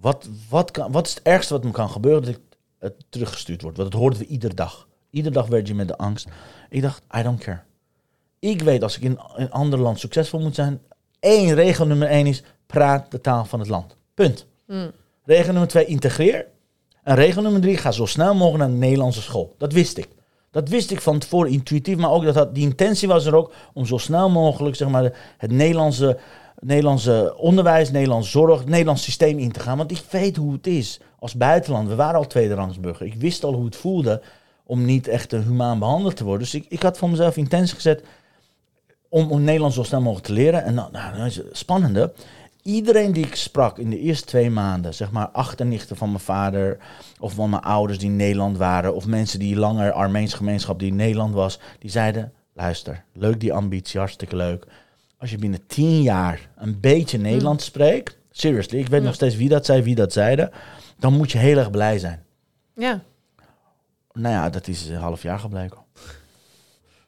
Wat, 0.03 0.29
wat, 0.49 0.71
kan, 0.71 0.93
wat 0.93 1.07
is 1.07 1.15
het 1.15 1.23
ergste 1.23 1.53
wat 1.53 1.65
me 1.65 1.71
kan 1.71 1.91
gebeuren? 1.91 2.23
Dat 2.23 2.35
ik 2.35 2.41
eh, 2.79 2.91
teruggestuurd 3.09 3.63
word. 3.63 3.77
Want 3.77 3.91
dat 3.91 4.01
hoorden 4.01 4.19
we 4.19 4.27
iedere 4.27 4.55
dag. 4.55 4.89
Iedere 5.11 5.35
dag 5.35 5.47
werd 5.47 5.69
je 5.69 5.75
met 5.75 5.89
de 5.89 5.97
angst. 5.97 6.29
Ik 6.69 6.83
dacht, 6.83 7.03
I 7.17 7.23
don't 7.23 7.41
care. 7.41 7.61
Ik 8.39 8.63
weet 8.63 8.83
als 8.83 8.97
ik 8.97 9.03
in 9.03 9.19
een 9.35 9.51
ander 9.51 9.79
land 9.79 9.99
succesvol 9.99 10.41
moet 10.41 10.55
zijn. 10.55 10.81
één 11.21 11.55
regel 11.55 11.87
nummer 11.87 12.09
één 12.09 12.27
is, 12.27 12.43
praat 12.67 13.11
de 13.11 13.21
taal 13.21 13.45
van 13.45 13.59
het 13.61 13.69
land. 13.69 13.97
Punt. 14.15 14.47
Mm. 14.67 14.91
Regel 15.25 15.51
nummer 15.51 15.69
twee, 15.69 15.85
integreer. 15.85 16.47
En 17.03 17.15
regel 17.15 17.43
nummer 17.43 17.61
drie, 17.61 17.77
ga 17.77 17.91
zo 17.91 18.07
snel 18.07 18.35
mogelijk 18.35 18.59
naar 18.59 18.69
de 18.81 18.87
Nederlandse 18.87 19.23
school. 19.23 19.55
Dat 19.59 19.73
wist 19.73 19.99
ik. 19.99 20.09
Dat 20.51 20.69
wist 20.69 20.91
ik 20.91 21.01
van 21.01 21.19
tevoren 21.19 21.51
intuïtief, 21.51 21.97
maar 21.97 22.11
ook 22.11 22.25
dat, 22.25 22.35
dat 22.35 22.55
die 22.55 22.65
intentie 22.65 23.09
was 23.09 23.27
er 23.27 23.35
ook 23.35 23.53
om 23.73 23.87
zo 23.87 23.99
snel 23.99 24.31
mogelijk 24.31 24.77
zeg 24.77 24.89
maar, 24.89 25.35
het 25.39 25.51
Nederlandse, 25.51 26.19
Nederlandse 26.65 27.35
onderwijs, 27.37 27.91
Nederlandse 27.91 28.31
zorg, 28.31 28.65
Nederlands 28.65 29.03
systeem 29.03 29.39
in 29.39 29.53
te 29.53 29.61
gaan. 29.61 29.77
Want 29.77 29.91
ik 29.91 30.03
weet 30.11 30.37
hoe 30.37 30.53
het 30.53 30.67
is 30.67 31.01
als 31.19 31.35
buitenland. 31.35 31.89
We 31.89 31.95
waren 31.95 32.19
al 32.19 32.27
tweederangsburger. 32.27 33.07
Ik 33.07 33.15
wist 33.15 33.45
al 33.45 33.53
hoe 33.53 33.65
het 33.65 33.77
voelde 33.77 34.23
om 34.65 34.85
niet 34.85 35.09
echt 35.09 35.33
eh, 35.33 35.41
humaan 35.41 35.79
behandeld 35.79 36.17
te 36.17 36.25
worden. 36.25 36.43
Dus 36.43 36.55
ik, 36.55 36.67
ik 36.69 36.83
had 36.83 36.99
voor 36.99 37.11
mezelf 37.11 37.37
intentie 37.37 37.75
gezet 37.75 38.05
om, 39.09 39.31
om 39.31 39.43
Nederlands 39.43 39.77
zo 39.77 39.83
snel 39.83 40.01
mogelijk 40.01 40.27
te 40.27 40.33
leren. 40.33 40.65
En 40.65 40.75
nou, 40.75 40.93
nou, 40.93 41.17
dat 41.17 41.27
is 41.27 41.37
het 41.37 41.47
spannende. 41.53 42.13
iedereen 42.63 43.13
die 43.13 43.27
ik 43.27 43.35
sprak 43.35 43.79
in 43.79 43.91
de 43.91 43.99
eerste 43.99 44.27
twee 44.27 44.51
maanden, 44.51 44.95
zeg 44.95 45.11
maar 45.11 45.29
achternichten 45.29 45.97
van 45.97 46.09
mijn 46.09 46.21
vader 46.21 46.79
of 47.21 47.33
van 47.33 47.51
mijn 47.51 47.63
ouders 47.63 47.99
die 47.99 48.09
in 48.09 48.17
Nederland 48.17 48.57
waren, 48.57 48.95
of 48.95 49.07
mensen 49.07 49.39
die 49.39 49.57
langer 49.57 49.93
Armeens 49.93 50.35
gemeenschap 50.35 50.79
die 50.79 50.89
in 50.89 50.97
Nederland 50.97 51.35
was, 51.35 51.59
die 51.79 51.91
zeiden: 51.91 52.33
luister, 52.53 53.05
leuk 53.13 53.41
die 53.41 53.53
ambitie, 53.53 53.99
hartstikke 53.99 54.37
leuk. 54.37 54.67
Als 55.23 55.31
je 55.31 55.39
binnen 55.39 55.67
tien 55.67 56.03
jaar 56.03 56.49
een 56.57 56.81
beetje 56.81 57.19
Nederlands 57.19 57.65
spreekt, 57.65 58.17
seriously, 58.31 58.79
ik 58.79 58.89
weet 58.89 59.01
Ja. 59.01 59.07
nog 59.07 59.15
steeds 59.15 59.37
wie 59.37 59.49
dat 59.49 59.67
zei, 59.67 59.83
wie 59.83 59.95
dat 59.95 60.13
zeiden, 60.13 60.51
dan 60.99 61.13
moet 61.17 61.33
je 61.33 61.39
heel 61.39 61.59
erg 61.59 61.71
blij 61.71 61.99
zijn. 61.99 62.23
Ja. 62.75 63.03
Nou 64.13 64.35
ja, 64.35 64.51
dat 64.51 64.69
is 64.69 64.89
een 64.89 64.97
half 64.97 65.23
jaar 65.23 65.39
gebleken. 65.39 65.79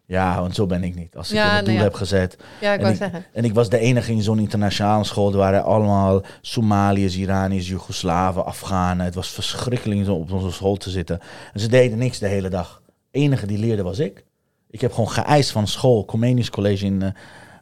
Ja, 0.06 0.40
want 0.40 0.54
zo 0.54 0.66
ben 0.66 0.82
ik 0.84 0.94
niet. 0.94 1.16
Als 1.16 1.28
ik 1.30 1.36
Ja, 1.36 1.44
een 1.46 1.52
nou 1.52 1.64
doel 1.64 1.74
ja. 1.74 1.82
heb 1.82 1.94
gezet, 1.94 2.36
ja, 2.60 2.72
ik 2.72 2.80
En 2.80 2.90
ik- 2.90 2.96
zeggen. 2.96 3.24
En 3.32 3.44
ik 3.44 3.54
was 3.54 3.68
de 3.68 3.78
enige 3.78 4.12
in 4.12 4.22
zo'n 4.22 4.38
internationale 4.38 5.04
school. 5.04 5.30
Er 5.32 5.36
waren 5.38 5.64
allemaal 5.64 6.22
Somaliërs, 6.40 7.16
Iraniërs, 7.16 7.68
Joegoslaven, 7.68 8.44
Afghanen. 8.44 9.04
Het 9.04 9.14
was 9.14 9.28
verschrikkelijk 9.30 10.08
om 10.08 10.14
op 10.20 10.32
onze 10.32 10.50
school 10.52 10.76
te 10.76 10.90
zitten. 10.90 11.20
En 11.52 11.60
ze 11.60 11.68
deden 11.68 11.98
niks 11.98 12.18
de 12.18 12.28
hele 12.28 12.48
dag. 12.48 12.82
De 12.86 13.18
enige 13.18 13.46
die 13.46 13.58
leerde 13.58 13.82
was 13.82 13.98
ik. 13.98 14.24
Ik 14.70 14.80
heb 14.80 14.92
gewoon 14.92 15.10
geëist 15.10 15.50
van 15.50 15.66
school, 15.66 16.04
Comenius 16.04 16.50
College 16.50 16.84
in 16.84 17.02
eh 17.02 17.10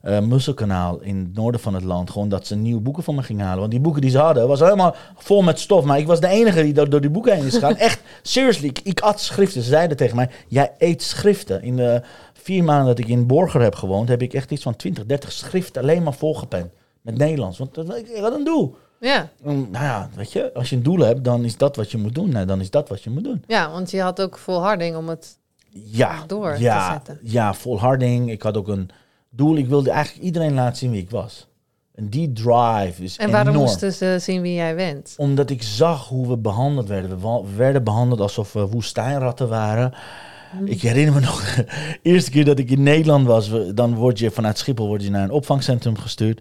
eh, 0.03 0.21
Musselkanaal 0.21 1.01
in 1.01 1.19
het 1.19 1.35
noorden 1.35 1.61
van 1.61 1.75
het 1.75 1.85
land. 1.85 2.11
Gewoon 2.11 2.29
dat 2.29 2.47
ze 2.47 2.57
nieuwe 2.57 2.81
boeken 2.81 3.03
van 3.03 3.15
me 3.15 3.23
gingen 3.23 3.45
halen. 3.45 3.59
Want 3.61 3.71
die 3.71 3.81
boeken 3.81 4.01
die 4.01 4.11
ze 4.11 4.19
hadden, 4.19 4.49
was 4.49 4.61
helemaal 4.61 4.95
vol 5.17 5.43
met 5.43 5.59
stof. 5.61 5.85
Maar 5.85 5.99
ik 5.99 6.07
was 6.07 6.21
de 6.21 6.29
enige 6.29 6.63
die 6.63 6.73
door, 6.73 6.89
door 6.91 7.01
die 7.01 7.11
boeken 7.11 7.35
heen 7.35 7.45
is 7.47 7.55
gegaan. 7.55 7.77
Echt, 7.89 8.01
seriously, 8.23 8.69
ik, 8.69 8.81
ik 8.85 9.01
at 9.01 9.21
schriften. 9.21 9.63
Ze 9.63 9.69
zeiden 9.69 9.97
tegen 9.97 10.17
mij, 10.17 10.31
jij 10.49 10.73
eet 10.79 11.03
schriften. 11.03 11.63
In 11.63 11.77
de 11.77 12.03
vier 12.33 12.65
maanden 12.65 12.87
dat 12.87 12.99
ik 12.99 13.09
in 13.09 13.27
Borger 13.27 13.61
heb 13.61 13.75
gewoond, 13.75 14.09
heb 14.09 14.23
ik 14.23 14.35
echt 14.35 14.51
iets 14.51 14.63
van 14.63 14.77
20, 14.77 15.07
30 15.07 15.33
schriften 15.33 15.83
alleen 15.83 16.03
maar 16.03 16.15
volgepend. 16.15 16.73
Met 17.03 17.17
Nederlands. 17.19 17.59
Want 17.59 17.75
dat, 17.75 17.97
ik 17.97 18.17
had 18.21 18.35
een 18.35 18.45
doel. 18.45 18.77
Ja. 19.01 19.29
Mm, 19.43 19.69
Nou 19.71 19.85
ja, 19.85 20.09
weet 20.15 20.33
je, 20.33 20.55
als 20.55 20.71
je 20.71 20.77
een 20.77 20.83
doel 20.83 20.99
hebt, 20.99 21.25
dan 21.25 21.45
is 21.45 21.57
dat 21.57 21.77
wat 21.77 21.91
je 21.91 21.99
moet 21.99 22.15
doen. 22.15 22.29
Nou, 22.31 22.47
dan 22.47 22.61
is 22.61 22.71
dat 22.71 22.89
wat 22.89 23.03
je 23.03 23.11
moet 23.11 23.25
doen. 23.25 23.45
ja, 23.47 23.71
want 23.71 23.91
je 23.91 24.01
had 24.01 24.21
ook 24.23 24.39
volharding 24.39 24.97
om 24.97 25.09
het... 25.09 25.39
Ja, 25.75 26.25
Door 26.27 26.55
te 26.55 26.89
zetten. 26.93 27.19
ja, 27.23 27.55
volharding. 27.55 28.31
Ik 28.31 28.43
had 28.43 28.57
ook 28.57 28.69
een 28.69 28.91
doel. 29.37 29.57
Ik 29.57 29.67
wilde 29.67 29.91
eigenlijk 29.91 30.25
iedereen 30.25 30.55
laten 30.55 30.77
zien 30.77 30.91
wie 30.91 31.03
ik 31.03 31.11
was. 31.11 31.49
En 31.95 32.09
die 32.09 32.33
drive 32.33 33.03
is 33.03 33.17
En 33.17 33.31
waarom 33.31 33.49
enorm. 33.49 33.67
moesten 33.67 33.93
ze 33.93 34.17
zien 34.21 34.43
wie 34.43 34.55
jij 34.55 34.75
bent? 34.75 35.15
Omdat 35.17 35.51
ik 35.51 35.63
zag 35.63 36.09
hoe 36.09 36.29
we 36.29 36.37
behandeld 36.37 36.89
werden. 36.89 37.21
We 37.21 37.43
werden 37.57 37.85
behandeld 37.85 38.21
alsof 38.21 38.53
we 38.53 38.67
woestijnratten 38.67 39.49
waren. 39.49 39.95
Ik 40.65 40.83
herinner 40.83 41.15
me 41.15 41.21
nog, 41.21 41.55
de 41.55 41.99
eerste 42.03 42.31
keer 42.31 42.45
dat 42.45 42.59
ik 42.59 42.71
in 42.71 42.83
Nederland 42.83 43.27
was, 43.27 43.51
dan 43.75 43.95
word 43.95 44.19
je 44.19 44.31
vanuit 44.31 44.59
Schiphol 44.59 44.87
word 44.87 45.03
je 45.03 45.11
naar 45.11 45.25
een 45.25 45.31
opvangcentrum 45.31 45.99
gestuurd. 45.99 46.41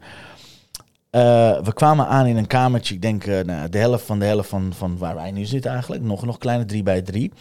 Eh, 1.10 1.22
we 1.64 1.74
kwamen 1.74 2.08
aan 2.08 2.26
in 2.26 2.38
een 2.38 2.48
kamertje, 2.48 2.94
ik 2.94 3.02
denk 3.02 3.26
eh, 3.26 3.40
nou, 3.40 3.70
de 3.70 3.78
helft 3.78 4.06
van 4.06 4.20
de 4.20 4.26
helft 4.26 4.50
van, 4.50 4.72
van 4.76 4.98
waar 4.98 5.16
wij 5.16 5.32
nu 5.32 5.46
zitten 5.46 5.72
eigenlijk. 5.72 6.04
Nog, 6.04 6.26
nog 6.26 6.38
kleine 6.38 6.66
drie 6.66 6.84
bij 6.84 7.02
drie. 7.02 7.32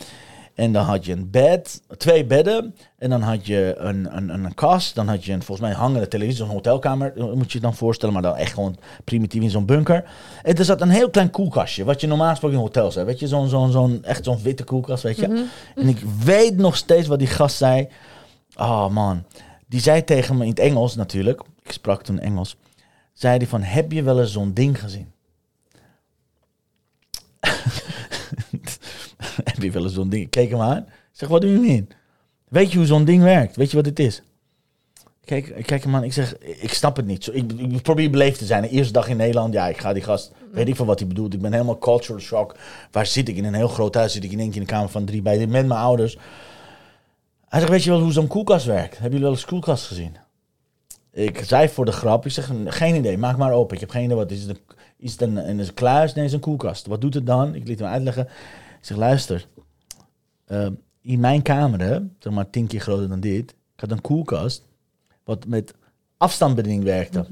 En 0.60 0.72
dan 0.72 0.84
had 0.84 1.04
je 1.04 1.12
een 1.12 1.30
bed, 1.30 1.82
twee 1.96 2.24
bedden. 2.24 2.74
En 2.98 3.10
dan 3.10 3.22
had 3.22 3.46
je 3.46 3.74
een, 3.78 4.16
een, 4.16 4.28
een, 4.28 4.44
een 4.44 4.54
kast. 4.54 4.94
Dan 4.94 5.08
had 5.08 5.24
je 5.24 5.32
een 5.32 5.42
volgens 5.42 5.68
mij 5.68 5.76
hangende 5.76 6.08
televisie, 6.08 6.36
zo'n 6.36 6.48
hotelkamer 6.48 7.12
eh, 7.16 7.32
moet 7.32 7.52
je 7.52 7.58
je 7.58 7.64
dan 7.64 7.74
voorstellen. 7.74 8.14
Maar 8.14 8.22
dan 8.22 8.36
echt 8.36 8.54
gewoon 8.54 8.76
primitief 9.04 9.42
in 9.42 9.50
zo'n 9.50 9.66
bunker. 9.66 10.10
En 10.42 10.54
er 10.54 10.64
zat 10.64 10.80
een 10.80 10.88
heel 10.88 11.10
klein 11.10 11.30
koelkastje, 11.30 11.84
wat 11.84 12.00
je 12.00 12.06
normaal 12.06 12.30
gesproken 12.30 12.56
in 12.56 12.62
hotels 12.62 12.94
hebt. 12.94 13.06
Weet 13.06 13.20
je, 13.20 13.28
zo'n 13.28 13.48
zo'n 13.48 13.70
zo'n 13.70 14.04
echt 14.04 14.24
zo'n 14.24 14.42
witte 14.42 14.64
koelkast, 14.64 15.02
weet 15.02 15.16
je. 15.16 15.46
En 15.74 15.88
ik 15.88 15.98
weet 16.24 16.56
nog 16.56 16.76
steeds 16.76 17.06
wat 17.06 17.18
die 17.18 17.28
gast 17.28 17.56
zei. 17.56 17.88
Oh 18.56 18.88
man, 18.88 19.24
die 19.66 19.80
zei 19.80 20.04
tegen 20.04 20.36
me 20.36 20.42
in 20.42 20.50
het 20.50 20.58
Engels 20.58 20.94
natuurlijk. 20.94 21.42
Ik 21.62 21.72
sprak 21.72 22.02
toen 22.02 22.18
Engels. 22.18 22.56
Zei 23.12 23.36
hij 23.36 23.46
van, 23.46 23.62
heb 23.62 23.92
je 23.92 24.02
wel 24.02 24.20
eens 24.20 24.32
zo'n 24.32 24.52
ding 24.52 24.80
gezien? 24.80 25.12
heb 29.50 29.62
je 29.62 29.70
wel 29.70 29.82
eens 29.82 29.94
zo'n 29.94 30.08
ding? 30.08 30.24
Ik 30.24 30.30
keek 30.30 30.50
hem 30.50 30.60
aan. 30.60 30.78
Ik 30.78 30.86
zeg, 31.12 31.28
wat 31.28 31.40
doe 31.40 31.50
je 31.50 31.58
mean? 31.58 31.88
Weet 32.48 32.72
je 32.72 32.78
hoe 32.78 32.86
zo'n 32.86 33.04
ding 33.04 33.22
werkt? 33.22 33.56
Weet 33.56 33.70
je 33.70 33.76
wat 33.76 33.86
het 33.86 33.98
is? 33.98 34.22
Kijk, 35.24 35.46
ik 35.46 35.66
kijk 35.66 35.82
hem 35.82 35.94
aan. 35.94 36.04
Ik 36.04 36.12
zeg, 36.12 36.38
ik 36.38 36.72
snap 36.72 36.96
het 36.96 37.06
niet. 37.06 37.24
Zo, 37.24 37.30
ik, 37.34 37.52
ik 37.52 37.82
probeer 37.82 38.10
beleefd 38.10 38.38
te 38.38 38.44
zijn. 38.44 38.62
De 38.62 38.68
eerste 38.68 38.92
dag 38.92 39.08
in 39.08 39.16
Nederland, 39.16 39.52
ja, 39.52 39.68
ik 39.68 39.78
ga 39.78 39.92
die 39.92 40.02
gast, 40.02 40.32
weet 40.52 40.68
ik 40.68 40.76
van 40.76 40.86
wat 40.86 40.98
hij 40.98 41.08
bedoelt. 41.08 41.34
Ik 41.34 41.40
ben 41.40 41.52
helemaal 41.52 41.78
cultural 41.78 42.20
shock. 42.20 42.56
Waar 42.90 43.06
zit 43.06 43.28
ik? 43.28 43.36
In 43.36 43.44
een 43.44 43.54
heel 43.54 43.68
groot 43.68 43.94
huis 43.94 44.12
zit 44.12 44.24
ik 44.24 44.32
in 44.32 44.38
één 44.38 44.46
keer 44.46 44.56
in 44.56 44.62
een 44.62 44.68
kamer 44.68 44.88
van 44.88 45.04
drie 45.04 45.22
bij 45.22 45.38
met 45.38 45.48
mijn 45.48 45.70
ouders. 45.70 46.18
Hij 47.48 47.60
zegt, 47.60 47.72
weet 47.72 47.84
je 47.84 47.90
wel 47.90 48.00
hoe 48.00 48.12
zo'n 48.12 48.26
koelkast 48.26 48.66
werkt? 48.66 48.92
Hebben 48.92 49.10
jullie 49.10 49.24
wel 49.24 49.30
eens 49.30 49.44
koelkast 49.44 49.86
gezien? 49.86 50.16
Ik 51.12 51.44
zei 51.44 51.68
voor 51.68 51.84
de 51.84 51.92
grap, 51.92 52.26
ik 52.26 52.32
zeg, 52.32 52.50
geen 52.64 52.94
idee, 52.94 53.18
maak 53.18 53.36
maar 53.36 53.52
open. 53.52 53.74
Ik 53.74 53.80
heb 53.80 53.90
geen 53.90 54.04
idee, 54.04 54.16
wat 54.16 54.30
is 54.30 54.42
het? 54.42 54.50
Een, 54.50 54.60
is 54.96 55.12
het 55.12 55.20
een, 55.20 55.58
een 55.58 55.74
kluis? 55.74 56.14
Nee, 56.14 56.24
het 56.24 56.32
is 56.32 56.32
een 56.32 56.44
koelkast. 56.44 56.86
Wat 56.86 57.00
doet 57.00 57.14
het 57.14 57.26
dan? 57.26 57.54
Ik 57.54 57.66
liet 57.66 57.78
hem 57.78 57.88
uitleggen. 57.88 58.28
Ik 58.80 58.86
zeg, 58.86 58.96
luister, 58.96 59.46
eh, 60.46 60.66
in 61.02 61.20
mijn 61.20 61.42
kamer, 61.42 61.80
hè, 61.80 61.98
zeg 62.18 62.32
maar 62.32 62.50
tien 62.50 62.66
keer 62.66 62.80
groter 62.80 63.08
dan 63.08 63.20
dit, 63.20 63.50
ik 63.50 63.80
had 63.80 63.90
een 63.90 64.00
koelkast 64.00 64.64
wat 65.24 65.46
met 65.46 65.74
afstandsbediening 66.16 66.84
werkte. 66.84 67.26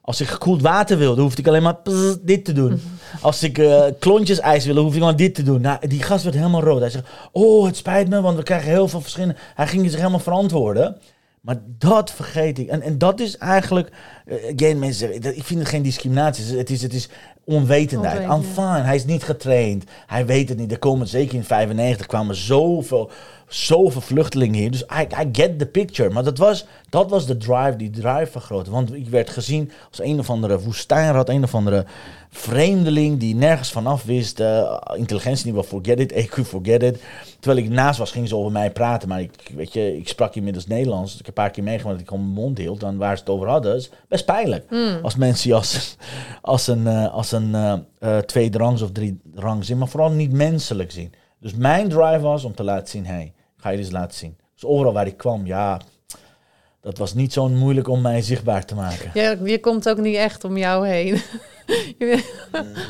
Als 0.00 0.20
ik 0.20 0.26
gekoeld 0.26 0.62
water 0.62 0.98
wilde, 0.98 1.22
hoefde 1.22 1.40
ik 1.40 1.48
alleen 1.48 1.62
maar 1.62 1.76
dit 2.22 2.44
te 2.44 2.52
doen. 2.52 2.80
Als 3.20 3.42
ik 3.42 3.58
eh, 3.58 3.84
klontjes 3.98 4.38
ijs 4.38 4.64
wilde, 4.64 4.80
hoefde 4.80 4.96
ik 4.96 5.04
maar 5.04 5.16
dit 5.16 5.34
te 5.34 5.42
doen. 5.42 5.60
Nou, 5.60 5.88
die 5.88 6.02
gast 6.02 6.24
werd 6.24 6.36
helemaal 6.36 6.62
rood. 6.62 6.80
Hij 6.80 6.90
zegt, 6.90 7.08
oh, 7.32 7.66
het 7.66 7.76
spijt 7.76 8.08
me, 8.08 8.20
want 8.20 8.36
we 8.36 8.42
krijgen 8.42 8.70
heel 8.70 8.88
veel 8.88 9.00
verschillende... 9.00 9.36
Hij 9.54 9.66
ging 9.66 9.90
zich 9.90 9.98
helemaal 9.98 10.18
verantwoorden. 10.18 10.96
Maar 11.44 11.56
dat 11.78 12.10
vergeet 12.10 12.58
ik. 12.58 12.68
En, 12.68 12.82
en 12.82 12.98
dat 12.98 13.20
is 13.20 13.38
eigenlijk... 13.38 13.90
eh, 14.26 14.36
again, 14.54 14.78
mensen 14.78 14.98
zeggen, 15.08 15.36
ik 15.36 15.44
vind 15.44 15.60
het 15.60 15.68
geen 15.68 15.82
discriminatie. 15.82 16.56
Het 16.56 16.70
is, 16.70 16.82
het 16.82 16.92
is 16.92 17.08
onwetendheid. 17.44 18.22
I'm 18.22 18.30
Onwetend, 18.30 18.54
fine. 18.54 18.80
Hij 18.80 18.94
is 18.94 19.04
niet 19.04 19.22
getraind. 19.22 19.84
Hij 20.06 20.26
weet 20.26 20.48
het 20.48 20.58
niet. 20.58 20.72
Er 20.72 20.78
komen 20.78 21.08
zeker 21.08 21.34
in 21.34 21.44
95 21.44 22.06
kwamen 22.06 22.34
zoveel, 22.34 23.10
zoveel 23.48 24.00
vluchtelingen 24.00 24.60
hier. 24.60 24.70
Dus 24.70 24.82
I, 24.82 25.06
I 25.22 25.28
get 25.32 25.58
the 25.58 25.66
picture. 25.66 26.10
Maar 26.10 26.24
dat 26.24 26.38
was, 26.38 26.66
dat 26.88 27.10
was 27.10 27.26
de 27.26 27.36
drive, 27.36 27.76
die 27.76 27.90
drive 27.90 28.30
vergroten. 28.30 28.72
Want 28.72 28.94
ik 28.94 29.08
werd 29.08 29.30
gezien 29.30 29.70
als 29.90 30.02
een 30.02 30.18
of 30.18 30.30
andere 30.30 30.60
woestijnrat, 30.60 31.28
een 31.28 31.42
of 31.42 31.54
andere 31.54 31.84
vreemdeling 32.36 33.18
die 33.18 33.34
nergens 33.34 33.72
vanaf 33.72 34.04
wist. 34.04 34.40
eh 34.40 34.80
intelligentieniveau, 34.94 35.66
forget 35.66 36.00
it. 36.00 36.12
EQ, 36.22 36.44
forget 36.44 36.82
it. 36.82 37.02
Terwijl 37.40 37.64
ik 37.64 37.70
naast 37.70 37.98
was, 37.98 38.10
gingen 38.10 38.28
ze 38.28 38.36
over 38.36 38.52
mij 38.52 38.70
praten. 38.70 39.08
Maar 39.08 39.20
ik, 39.20 39.50
weet 39.54 39.72
je, 39.72 39.96
ik 39.96 40.08
sprak 40.08 40.34
inmiddels 40.34 40.66
Nederlands. 40.66 41.10
Dus 41.10 41.20
ik 41.20 41.26
heb 41.26 41.36
een 41.36 41.42
paar 41.44 41.52
keer 41.52 41.64
meegemaakt 41.64 41.92
dat 41.92 42.06
ik 42.06 42.08
gewoon 42.08 42.32
mijn 42.32 42.44
mond 42.44 42.58
hield. 42.58 42.80
Dan 42.80 42.96
waar 42.96 43.16
ze 43.16 43.22
het 43.22 43.32
over 43.32 43.48
hadden, 43.48 43.76
is 43.76 43.90
best 44.08 44.24
pijnlijk. 44.24 44.72
Als 45.02 45.16
mensen 45.16 45.52
als, 45.52 45.96
als 46.42 46.66
een, 46.66 46.86
eh, 46.86 47.14
als 47.14 47.32
een 47.32 47.54
eh, 47.54 47.72
eh, 47.98 48.18
tweede 48.18 48.58
rangs 48.58 48.82
of 48.82 48.90
drie 48.92 49.20
rangs 49.34 49.66
zien. 49.66 49.78
Maar 49.78 49.88
vooral 49.88 50.10
niet 50.10 50.32
menselijk 50.32 50.90
zien. 50.90 51.12
Dus 51.40 51.54
mijn 51.54 51.88
drive 51.88 52.20
was 52.20 52.44
om 52.44 52.54
te 52.54 52.64
laten 52.64 52.88
zien, 52.88 53.06
hey, 53.06 53.32
ga 53.56 53.70
je 53.70 53.78
eens 53.78 53.90
laten 53.90 54.18
zien. 54.18 54.36
Dus 54.54 54.64
overal 54.64 54.92
waar 54.92 55.06
ik 55.06 55.16
kwam, 55.16 55.46
ja, 55.46 55.80
dat 56.80 56.98
was 56.98 57.14
niet 57.14 57.32
zo 57.32 57.48
moeilijk 57.48 57.88
om 57.88 58.00
mij 58.00 58.22
zichtbaar 58.22 58.64
te 58.64 58.74
maken. 58.74 59.10
Ja, 59.14 59.36
je 59.44 59.60
komt 59.60 59.88
ook 59.88 59.98
niet 59.98 60.16
echt 60.16 60.44
om 60.44 60.56
jou 60.56 60.88
heen. 60.88 61.20
Bent 61.98 62.24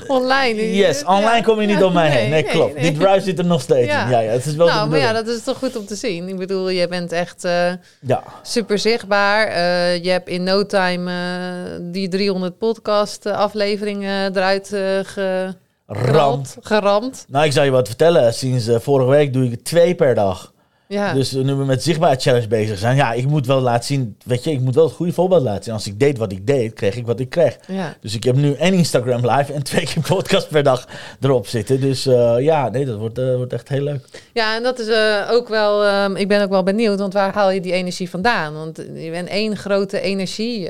online. 0.06 0.74
Yes, 0.76 1.04
online 1.04 1.42
kom 1.42 1.60
je 1.60 1.66
niet 1.66 1.82
om 1.82 1.92
mij 1.92 2.10
heen. 2.16 2.30
Nee, 2.30 2.42
klopt. 2.42 2.74
nee. 2.74 2.82
Die 2.90 2.98
drive 3.00 3.20
zit 3.20 3.38
er 3.38 3.44
nog 3.44 3.60
steeds 3.60 3.86
Ja. 3.88 4.04
in. 4.04 4.10
Ja, 4.10 4.18
ja, 4.20 4.30
het 4.30 4.46
is 4.46 4.54
wel 4.54 4.66
Nou, 4.66 4.88
maar 4.88 4.98
ja, 4.98 5.12
dat 5.12 5.26
is 5.26 5.42
toch 5.42 5.58
goed 5.58 5.76
om 5.76 5.86
te 5.86 5.94
zien. 5.94 6.28
Ik 6.28 6.36
bedoel, 6.36 6.68
je 6.68 6.88
bent 6.88 7.12
echt 7.12 7.44
eh, 7.44 7.72
Ja, 8.00 8.22
super 8.42 8.78
zichtbaar. 8.78 9.46
Eh, 9.46 10.02
je 10.04 10.10
hebt 10.10 10.28
in 10.28 10.42
no 10.42 10.66
time 10.66 11.10
eh, 11.10 11.78
die 11.92 12.08
300 12.08 12.58
podcast 12.58 13.26
eh, 13.26 13.32
afleveringen 13.32 14.36
eruit 14.36 14.72
eh 14.72 14.80
ge- 15.02 15.54
ram. 15.86 16.04
geramd, 16.04 16.56
geramd. 16.60 17.24
Nou, 17.28 17.44
ik 17.46 17.52
zal 17.52 17.64
je 17.64 17.70
wat 17.70 17.86
vertellen. 17.88 18.34
Sinds 18.34 18.66
eh, 18.68 18.76
vorige 18.80 19.10
week 19.10 19.32
doe 19.32 19.44
ik 19.44 19.50
het 19.50 19.64
twee 19.64 19.94
per 19.94 20.14
dag. 20.14 20.52
Ja. 20.88 21.12
Dus 21.12 21.32
nu 21.32 21.54
we 21.54 21.64
met 21.64 21.82
zichtbaar 21.82 22.16
challenge 22.20 22.48
bezig 22.48 22.78
zijn, 22.78 22.96
ja, 22.96 23.12
ik 23.12 23.26
moet 23.26 23.46
wel 23.46 23.60
laten 23.60 23.84
zien, 23.84 24.16
weet 24.24 24.44
je, 24.44 24.50
ik 24.50 24.60
moet 24.60 24.74
wel 24.74 24.84
het 24.84 24.94
goede 24.94 25.12
voorbeeld 25.12 25.42
laten 25.42 25.64
zien. 25.64 25.72
Als 25.72 25.86
ik 25.86 26.00
deed 26.00 26.18
wat 26.18 26.32
ik 26.32 26.46
deed, 26.46 26.72
kreeg 26.72 26.96
ik 26.96 27.06
wat 27.06 27.20
ik 27.20 27.30
kreeg. 27.30 27.58
ja. 27.66 27.96
Dus 28.00 28.14
ik 28.14 28.24
heb 28.24 28.36
nu 28.36 28.52
en 28.52 28.74
Instagram 28.74 29.26
live 29.30 29.52
en 29.52 29.62
twee 29.62 29.84
keer 29.84 30.02
podcast 30.02 30.48
per 30.48 30.62
dag 30.62 30.88
erop 31.20 31.46
zitten. 31.46 31.80
Dus 31.80 32.06
eh, 32.06 32.36
ja, 32.38 32.68
nee, 32.68 32.84
dat 32.84 32.98
wordt, 32.98 33.18
eh, 33.18 33.34
wordt 33.36 33.52
echt 33.52 33.68
heel 33.68 33.82
leuk. 33.82 34.04
ja, 34.32 34.56
en 34.56 34.62
dat 34.62 34.78
is 34.78 34.88
eh, 34.88 35.28
ook 35.30 35.48
wel... 35.48 35.84
ehm, 35.84 36.16
ik 36.16 36.28
ben 36.28 36.42
ook 36.42 36.50
wel 36.50 36.62
benieuwd, 36.62 36.98
want 36.98 37.12
waar 37.12 37.34
haal 37.34 37.50
je 37.50 37.60
die 37.60 37.72
energie 37.72 38.10
vandaan? 38.10 38.54
Want 38.54 38.76
je 38.94 39.10
bent 39.10 39.28
één 39.28 39.56
grote 39.56 40.00
energie... 40.00 40.68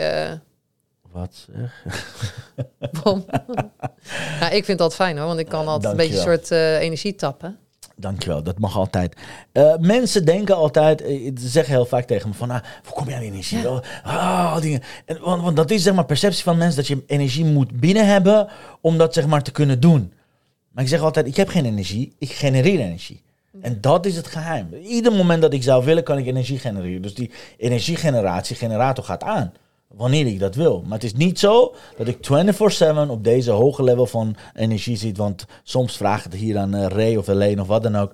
Wat 1.12 1.46
zeg? 1.52 1.84
bom. 3.02 3.24
nou, 4.40 4.54
ik 4.54 4.64
vind 4.64 4.78
dat 4.78 4.94
fijn 4.94 5.18
hoor, 5.18 5.26
want 5.26 5.38
ik 5.38 5.48
kan 5.48 5.66
altijd 5.66 5.92
een 5.92 5.98
beetje 5.98 6.16
een 6.16 6.22
soort 6.22 6.50
energie 6.50 7.14
tappen. 7.14 7.58
Dankjewel, 7.96 8.42
dat 8.42 8.58
mag 8.58 8.76
altijd. 8.76 9.16
Eh, 9.52 9.76
mensen 9.78 10.24
denken 10.24 10.56
altijd, 10.56 11.02
eh, 11.02 11.30
ze 11.40 11.48
zeggen 11.48 11.74
heel 11.74 11.86
vaak 11.86 12.04
tegen 12.04 12.28
me 12.28 12.34
van, 12.34 12.50
ah, 12.50 12.62
hoe 12.84 12.92
kom 12.92 13.08
jij 13.08 13.16
aan 13.16 13.22
energie? 13.22 13.58
Ja. 13.58 13.70
Oh, 13.70 13.80
ah, 14.02 14.60
dingen. 14.60 14.80
En, 15.04 15.20
want, 15.20 15.42
want 15.42 15.56
dat 15.56 15.70
is 15.70 15.82
zeg 15.82 15.94
maar 15.94 16.04
perceptie 16.04 16.42
van 16.42 16.58
mensen 16.58 16.76
dat 16.76 16.86
je 16.86 17.02
energie 17.06 17.44
moet 17.44 17.80
binnen 17.80 18.06
hebben 18.06 18.48
om 18.80 18.98
dat 18.98 19.14
zeg 19.14 19.26
maar 19.26 19.42
te 19.42 19.50
kunnen 19.52 19.80
doen. 19.80 20.12
Maar 20.70 20.84
ik 20.84 20.90
zeg 20.90 21.00
altijd, 21.00 21.26
ik 21.26 21.36
heb 21.36 21.48
geen 21.48 21.64
energie, 21.64 22.14
ik 22.18 22.32
genereer 22.32 22.80
energie. 22.80 23.22
En 23.60 23.80
dat 23.80 24.06
is 24.06 24.16
het 24.16 24.26
geheim. 24.26 24.74
Ieder 24.74 25.12
moment 25.12 25.42
dat 25.42 25.52
ik 25.52 25.62
zou 25.62 25.84
willen, 25.84 26.02
kan 26.02 26.18
ik 26.18 26.26
energie 26.26 26.58
genereren. 26.58 27.02
Dus 27.02 27.14
die 27.14 27.30
energiegeneratie, 27.56 28.56
generator 28.56 29.04
gaat 29.04 29.22
aan. 29.22 29.52
Wanneer 29.96 30.26
ik 30.26 30.38
dat 30.38 30.54
wil. 30.54 30.82
Maar 30.82 30.98
het 30.98 31.04
is 31.04 31.14
niet 31.14 31.38
zo 31.38 31.74
dat 31.96 32.08
ik 32.08 32.16
24/7 32.16 33.10
op 33.10 33.24
deze 33.24 33.50
hoge 33.50 33.82
level 33.82 34.06
van 34.06 34.36
energie 34.54 34.96
zit. 34.96 35.16
Want 35.16 35.44
soms 35.62 35.96
vraagt 35.96 36.24
het 36.24 36.34
hier 36.34 36.58
aan 36.58 36.74
uh, 36.74 36.86
Ray 36.86 37.16
of 37.16 37.26
Helene 37.26 37.60
of 37.60 37.66
wat 37.66 37.82
dan 37.82 37.96
ook. 37.96 38.12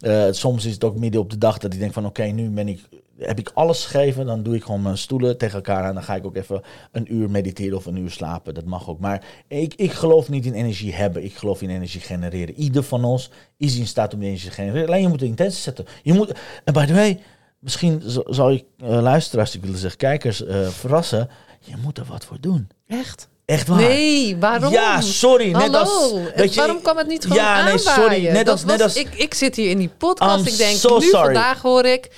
Uh, 0.00 0.24
soms 0.30 0.64
is 0.64 0.72
het 0.72 0.84
ook 0.84 0.98
midden 0.98 1.20
op 1.20 1.30
de 1.30 1.38
dag 1.38 1.58
dat 1.58 1.72
ik 1.72 1.78
denk 1.78 1.92
van 1.92 2.06
oké, 2.06 2.22
nu 2.22 2.50
ben 2.50 2.68
ik 2.68 2.80
heb 3.26 3.38
ik 3.38 3.50
alles 3.54 3.84
gegeven, 3.84 4.26
dan 4.26 4.42
doe 4.42 4.54
ik 4.54 4.64
gewoon 4.64 4.82
mijn 4.82 4.98
stoelen 4.98 5.38
tegen 5.38 5.54
elkaar 5.54 5.84
aan. 5.84 5.94
Dan 5.94 6.02
ga 6.02 6.14
ik 6.14 6.26
ook 6.26 6.36
even 6.36 6.62
een 6.92 7.14
uur 7.14 7.30
mediteren 7.30 7.76
of 7.76 7.86
een 7.86 7.96
uur 7.96 8.10
slapen. 8.10 8.54
Dat 8.54 8.64
mag 8.64 8.88
ook. 8.88 8.98
Maar 8.98 9.24
ik, 9.48 9.74
ik 9.74 9.92
geloof 9.92 10.28
niet 10.28 10.46
in 10.46 10.52
energie 10.52 10.94
hebben. 10.94 11.24
Ik 11.24 11.34
geloof 11.34 11.62
in 11.62 11.70
energie 11.70 12.00
genereren. 12.00 12.54
Ieder 12.54 12.82
van 12.82 13.04
ons 13.04 13.30
is 13.56 13.78
in 13.78 13.86
staat 13.86 14.14
om 14.14 14.22
energie 14.22 14.48
te 14.48 14.54
genereren. 14.54 14.86
Alleen 14.86 15.02
je 15.02 15.08
moet 15.08 15.18
de 15.18 15.26
intentie 15.26 15.60
zetten. 15.60 15.86
Je 16.02 16.12
moet, 16.12 16.32
en 16.64 16.72
by 16.72 16.86
the 16.86 16.94
way, 16.94 17.20
misschien 17.62 18.02
zal 18.26 18.50
ik 18.52 18.64
uh, 18.84 19.00
luisteraars, 19.02 19.54
ik 19.54 19.62
willen 19.62 19.78
zeggen 19.78 19.98
kijkers, 19.98 20.42
uh, 20.42 20.68
verrassen. 20.68 21.28
Je 21.60 21.74
moet 21.82 21.98
er 21.98 22.04
wat 22.08 22.24
voor 22.24 22.36
doen. 22.40 22.68
Echt? 22.88 23.28
Echt 23.44 23.68
waar? 23.68 23.78
Nee, 23.78 24.36
waarom? 24.36 24.72
Ja, 24.72 25.00
sorry. 25.00 25.50
Net 25.50 25.60
Hallo, 25.60 25.78
als, 25.78 26.10
je, 26.54 26.60
waarom 26.60 26.82
kan 26.82 26.96
het 26.96 27.06
niet 27.06 27.22
gewoon 27.22 27.36
ja, 27.36 27.64
nee, 27.64 27.78
sorry. 27.78 28.22
Net 28.22 28.34
Dat 28.34 28.48
als, 28.48 28.64
net 28.64 28.72
was- 28.80 28.82
als, 28.82 28.94
ik, 28.96 29.14
ik 29.14 29.34
zit 29.34 29.56
hier 29.56 29.70
in 29.70 29.78
die 29.78 29.90
podcast. 29.98 30.46
I'm 30.46 30.52
ik 30.52 30.56
denk, 30.58 30.76
so 30.76 30.98
nu 30.98 31.04
sorry. 31.06 31.24
vandaag 31.24 31.62
hoor 31.62 31.84
ik... 31.84 32.10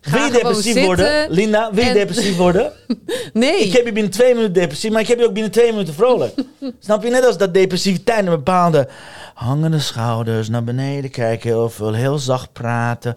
Ga 0.00 0.16
wil 0.16 0.24
je 0.26 0.32
depressief 0.32 0.62
zitten. 0.62 0.84
worden? 0.84 1.30
Linda, 1.30 1.70
wil 1.72 1.82
je 1.84 1.88
en- 1.90 1.94
depressief 1.96 2.36
worden? 2.36 2.72
Nee. 3.32 3.56
Ik 3.64 3.72
heb 3.72 3.84
je 3.84 3.92
binnen 3.92 4.12
twee 4.12 4.34
minuten 4.34 4.52
depressief, 4.54 4.90
maar 4.92 5.00
ik 5.00 5.08
heb 5.08 5.18
je 5.18 5.24
ook 5.26 5.32
binnen 5.32 5.52
twee 5.52 5.72
minuten 5.72 5.94
vrolijk. 5.94 6.34
Snap 6.80 7.02
je? 7.02 7.10
Net 7.10 7.26
als 7.26 7.36
dat 7.36 7.54
depressiviteit 7.54 8.18
een 8.18 8.24
bepaalde 8.32 8.88
hangende 9.34 9.78
schouders, 9.78 10.48
naar 10.48 10.64
beneden 10.64 11.10
kijken, 11.10 11.48
heel 11.50 11.70
veel, 11.70 11.92
heel 11.92 12.18
zacht 12.18 12.52
praten. 12.52 13.16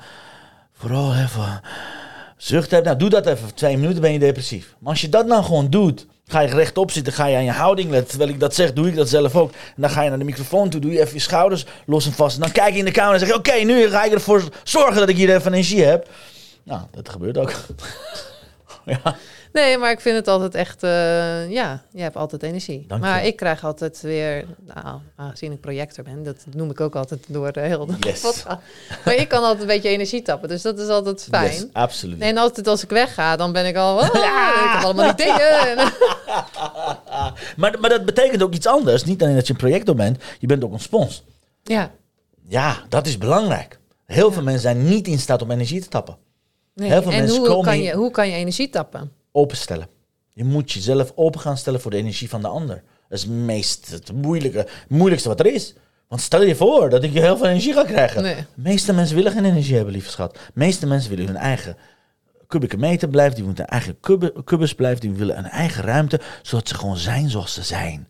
Vooral 0.85 1.15
even 1.15 1.61
zucht 2.37 2.71
hebben. 2.71 2.87
Nou, 2.87 2.97
doe 2.97 3.21
dat 3.21 3.25
even. 3.25 3.53
Twee 3.53 3.77
minuten 3.77 4.01
ben 4.01 4.13
je 4.13 4.19
depressief. 4.19 4.75
Maar 4.79 4.91
als 4.91 5.01
je 5.01 5.09
dat 5.09 5.25
nou 5.25 5.43
gewoon 5.43 5.69
doet, 5.69 6.07
ga 6.27 6.39
je 6.39 6.47
rechtop 6.47 6.91
zitten, 6.91 7.13
ga 7.13 7.25
je 7.25 7.35
aan 7.35 7.43
je 7.43 7.51
houding 7.51 7.89
letten. 7.89 8.09
Terwijl 8.09 8.29
ik 8.29 8.39
dat 8.39 8.55
zeg, 8.55 8.73
doe 8.73 8.87
ik 8.87 8.95
dat 8.95 9.09
zelf 9.09 9.35
ook. 9.35 9.51
En 9.51 9.81
dan 9.81 9.89
ga 9.89 10.01
je 10.01 10.09
naar 10.09 10.17
de 10.17 10.25
microfoon 10.25 10.69
toe, 10.69 10.81
doe 10.81 10.91
je 10.91 10.99
even 10.99 11.13
je 11.13 11.19
schouders 11.19 11.65
los 11.85 12.05
en 12.05 12.11
vast. 12.11 12.35
En 12.35 12.41
dan 12.41 12.51
kijk 12.51 12.73
je 12.73 12.79
in 12.79 12.85
de 12.85 12.91
camera 12.91 13.13
en 13.13 13.19
zeg 13.19 13.27
je, 13.29 13.35
oké, 13.35 13.53
nu 13.53 13.89
ga 13.89 14.03
ik 14.03 14.11
ervoor 14.11 14.43
zorgen 14.63 14.95
dat 14.95 15.09
ik 15.09 15.15
hier 15.15 15.35
even 15.35 15.53
energie 15.53 15.83
heb. 15.83 16.09
Nou, 16.63 16.81
dat 16.91 17.09
gebeurt 17.09 17.37
ook. 17.37 17.53
ja. 18.85 19.15
Nee, 19.55 19.77
maar 19.77 19.91
ik 19.91 19.99
vind 19.99 20.15
het 20.15 20.27
altijd 20.27 20.55
echt... 20.55 20.83
eh, 20.83 21.49
ja, 21.51 21.83
je 21.91 22.01
hebt 22.01 22.15
altijd 22.15 22.43
energie. 22.43 22.85
Dank 22.87 23.03
je. 23.03 23.09
maar 23.09 23.25
ik 23.25 23.35
krijg 23.35 23.63
altijd 23.63 24.01
weer... 24.01 24.45
Nou, 24.73 24.99
aangezien 25.15 25.51
ik 25.51 25.59
projector 25.61 26.03
ben, 26.03 26.23
dat 26.23 26.45
noem 26.51 26.69
ik 26.69 26.81
ook 26.81 26.95
altijd 26.95 27.23
door 27.27 27.51
de 27.51 27.59
hele 27.59 27.85
Yes. 27.99 28.21
podcast. 28.21 28.45
Maar 29.05 29.15
ik 29.15 29.27
kan 29.27 29.41
altijd 29.43 29.61
een 29.61 29.67
beetje 29.67 29.89
energie 29.89 30.21
tappen, 30.21 30.49
dus 30.49 30.61
dat 30.61 30.79
is 30.79 30.87
altijd 30.87 31.27
fijn. 31.29 31.51
Yes, 31.51 31.65
absoluut. 31.73 32.21
En 32.21 32.37
altijd 32.37 32.67
als 32.67 32.83
ik 32.83 32.89
wegga, 32.89 33.35
dan 33.35 33.51
ben 33.51 33.65
ik 33.65 33.75
al... 33.75 33.97
Oh, 33.97 34.05
Ik 34.65 34.71
heb 34.73 34.83
allemaal 34.83 35.09
ideeën. 35.11 35.77
Maar, 37.57 37.79
maar 37.79 37.89
dat 37.89 38.05
betekent 38.05 38.43
ook 38.43 38.53
iets 38.53 38.67
anders. 38.67 39.03
Niet 39.03 39.21
alleen 39.23 39.35
dat 39.35 39.47
je 39.47 39.53
een 39.53 39.59
projector 39.59 39.95
bent, 39.95 40.23
je 40.39 40.47
bent 40.47 40.63
ook 40.63 40.73
een 40.73 40.79
spons. 40.79 41.23
ja, 41.63 41.91
Ja, 42.47 42.83
dat 42.89 43.07
is 43.07 43.17
belangrijk. 43.17 43.79
Heel 44.05 44.31
veel 44.31 44.43
mensen 44.43 44.61
zijn 44.61 44.87
niet 44.87 45.07
in 45.07 45.19
staat 45.19 45.41
om 45.41 45.51
energie 45.51 45.81
te 45.81 45.87
tappen. 45.87 46.17
nee. 46.73 46.89
Heel 46.91 47.01
veel 47.01 47.11
En 47.11 47.17
mensen 47.17 47.37
hoe 47.37 47.47
komen 47.47 47.65
kan, 47.65 47.81
je, 47.81 47.93
hoe 47.93 48.11
kan 48.11 48.27
je 48.29 48.35
energie 48.35 48.69
tappen? 48.69 49.11
Openstellen. 49.35 49.87
Je 50.33 50.43
moet 50.43 50.71
jezelf 50.71 51.11
open 51.15 51.39
gaan 51.39 51.57
stellen 51.57 51.81
voor 51.81 51.91
de 51.91 51.97
energie 51.97 52.29
van 52.29 52.41
de 52.41 52.47
ander. 52.47 52.83
Dat 53.09 53.17
is 53.17 53.21
het 53.21 53.31
meest 53.31 53.89
het 53.91 54.11
moeilijke, 54.13 54.67
moeilijkste 54.87 55.29
wat 55.29 55.39
er 55.39 55.45
is. 55.53 55.73
Want 56.07 56.21
stel 56.21 56.41
je 56.43 56.55
voor 56.55 56.89
dat 56.89 57.03
ik 57.03 57.13
je 57.13 57.19
heel 57.19 57.37
veel 57.37 57.47
energie 57.47 57.73
ga 57.73 57.83
krijgen. 57.83 58.21
Nee. 58.21 58.35
De 58.35 58.43
meeste 58.55 58.93
mensen 58.93 59.15
willen 59.15 59.31
geen 59.31 59.45
energie 59.45 59.75
hebben, 59.75 59.93
lieve 59.93 60.09
schat. 60.09 60.33
De 60.33 60.39
meeste 60.53 60.87
mensen 60.87 61.09
willen 61.09 61.25
hun 61.25 61.35
eigen 61.35 61.77
kubieke 62.47 62.77
meter 62.77 63.07
blijven. 63.09 63.35
Die 63.35 63.43
willen 63.45 63.59
hun 63.59 63.67
eigen 63.67 64.43
kubbus 64.43 64.75
blijven. 64.75 64.99
Die 65.01 65.11
willen 65.11 65.37
een 65.37 65.45
eigen 65.49 65.83
ruimte. 65.83 66.19
Zodat 66.41 66.67
ze 66.67 66.75
gewoon 66.75 66.97
zijn 66.97 67.29
zoals 67.29 67.53
ze 67.53 67.63
zijn. 67.63 68.07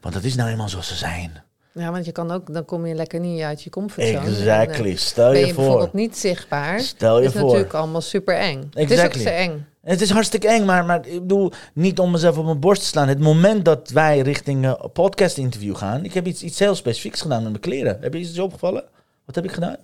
Want 0.00 0.14
dat 0.14 0.24
is 0.24 0.34
nou 0.34 0.50
eenmaal 0.50 0.68
zoals 0.68 0.88
ze 0.88 0.94
zijn. 0.94 1.42
Ja, 1.72 1.90
want 1.90 2.04
je 2.04 2.12
kan 2.12 2.30
ook, 2.30 2.52
dan 2.54 2.64
kom 2.64 2.86
je 2.86 2.94
lekker 2.94 3.20
niet 3.20 3.42
uit 3.42 3.62
je 3.62 3.70
comfortzone. 3.70 4.26
Exactly. 4.26 4.84
En, 4.84 4.90
eh, 4.92 4.96
Stel 4.96 5.30
ben 5.30 5.40
je 5.40 5.46
je 5.46 5.52
voor. 5.52 5.62
bijvoorbeeld 5.62 5.92
niet 5.92 6.16
zichtbaar. 6.18 6.80
Stel 6.80 7.16
je 7.16 7.22
Dat 7.24 7.32
is 7.34 7.38
voor. 7.40 7.48
natuurlijk 7.48 7.74
allemaal 7.74 8.00
super 8.00 8.36
eng. 8.36 8.56
Het 8.74 8.90
is 8.90 8.98
ook 8.98 9.04
Exactly. 9.04 9.22
zo 9.22 9.28
eng. 9.28 9.66
Het 9.88 10.00
is 10.00 10.10
hartstikke 10.10 10.48
eng, 10.48 10.64
maar, 10.64 10.84
maar 10.84 11.06
ik 11.06 11.20
bedoel, 11.20 11.52
niet 11.72 11.98
om 11.98 12.10
mezelf 12.10 12.38
op 12.38 12.44
mijn 12.44 12.60
borst 12.60 12.82
te 12.82 12.88
slaan. 12.88 13.08
Het 13.08 13.18
moment 13.18 13.64
dat 13.64 13.90
wij 13.90 14.20
richting 14.20 14.64
eh, 14.64 14.84
podcast 14.92 15.38
interview 15.38 15.76
gaan, 15.76 16.04
ik 16.04 16.14
heb 16.14 16.26
iets, 16.26 16.42
iets 16.42 16.58
heel 16.58 16.74
specifieks 16.74 17.20
gedaan 17.20 17.42
met 17.42 17.50
mijn 17.50 17.62
kleren. 17.62 17.98
Heb 18.00 18.14
je 18.14 18.20
iets 18.20 18.38
opgevallen? 18.38 18.84
Wat 19.24 19.34
heb 19.34 19.44
ik 19.44 19.52
gedaan? 19.52 19.76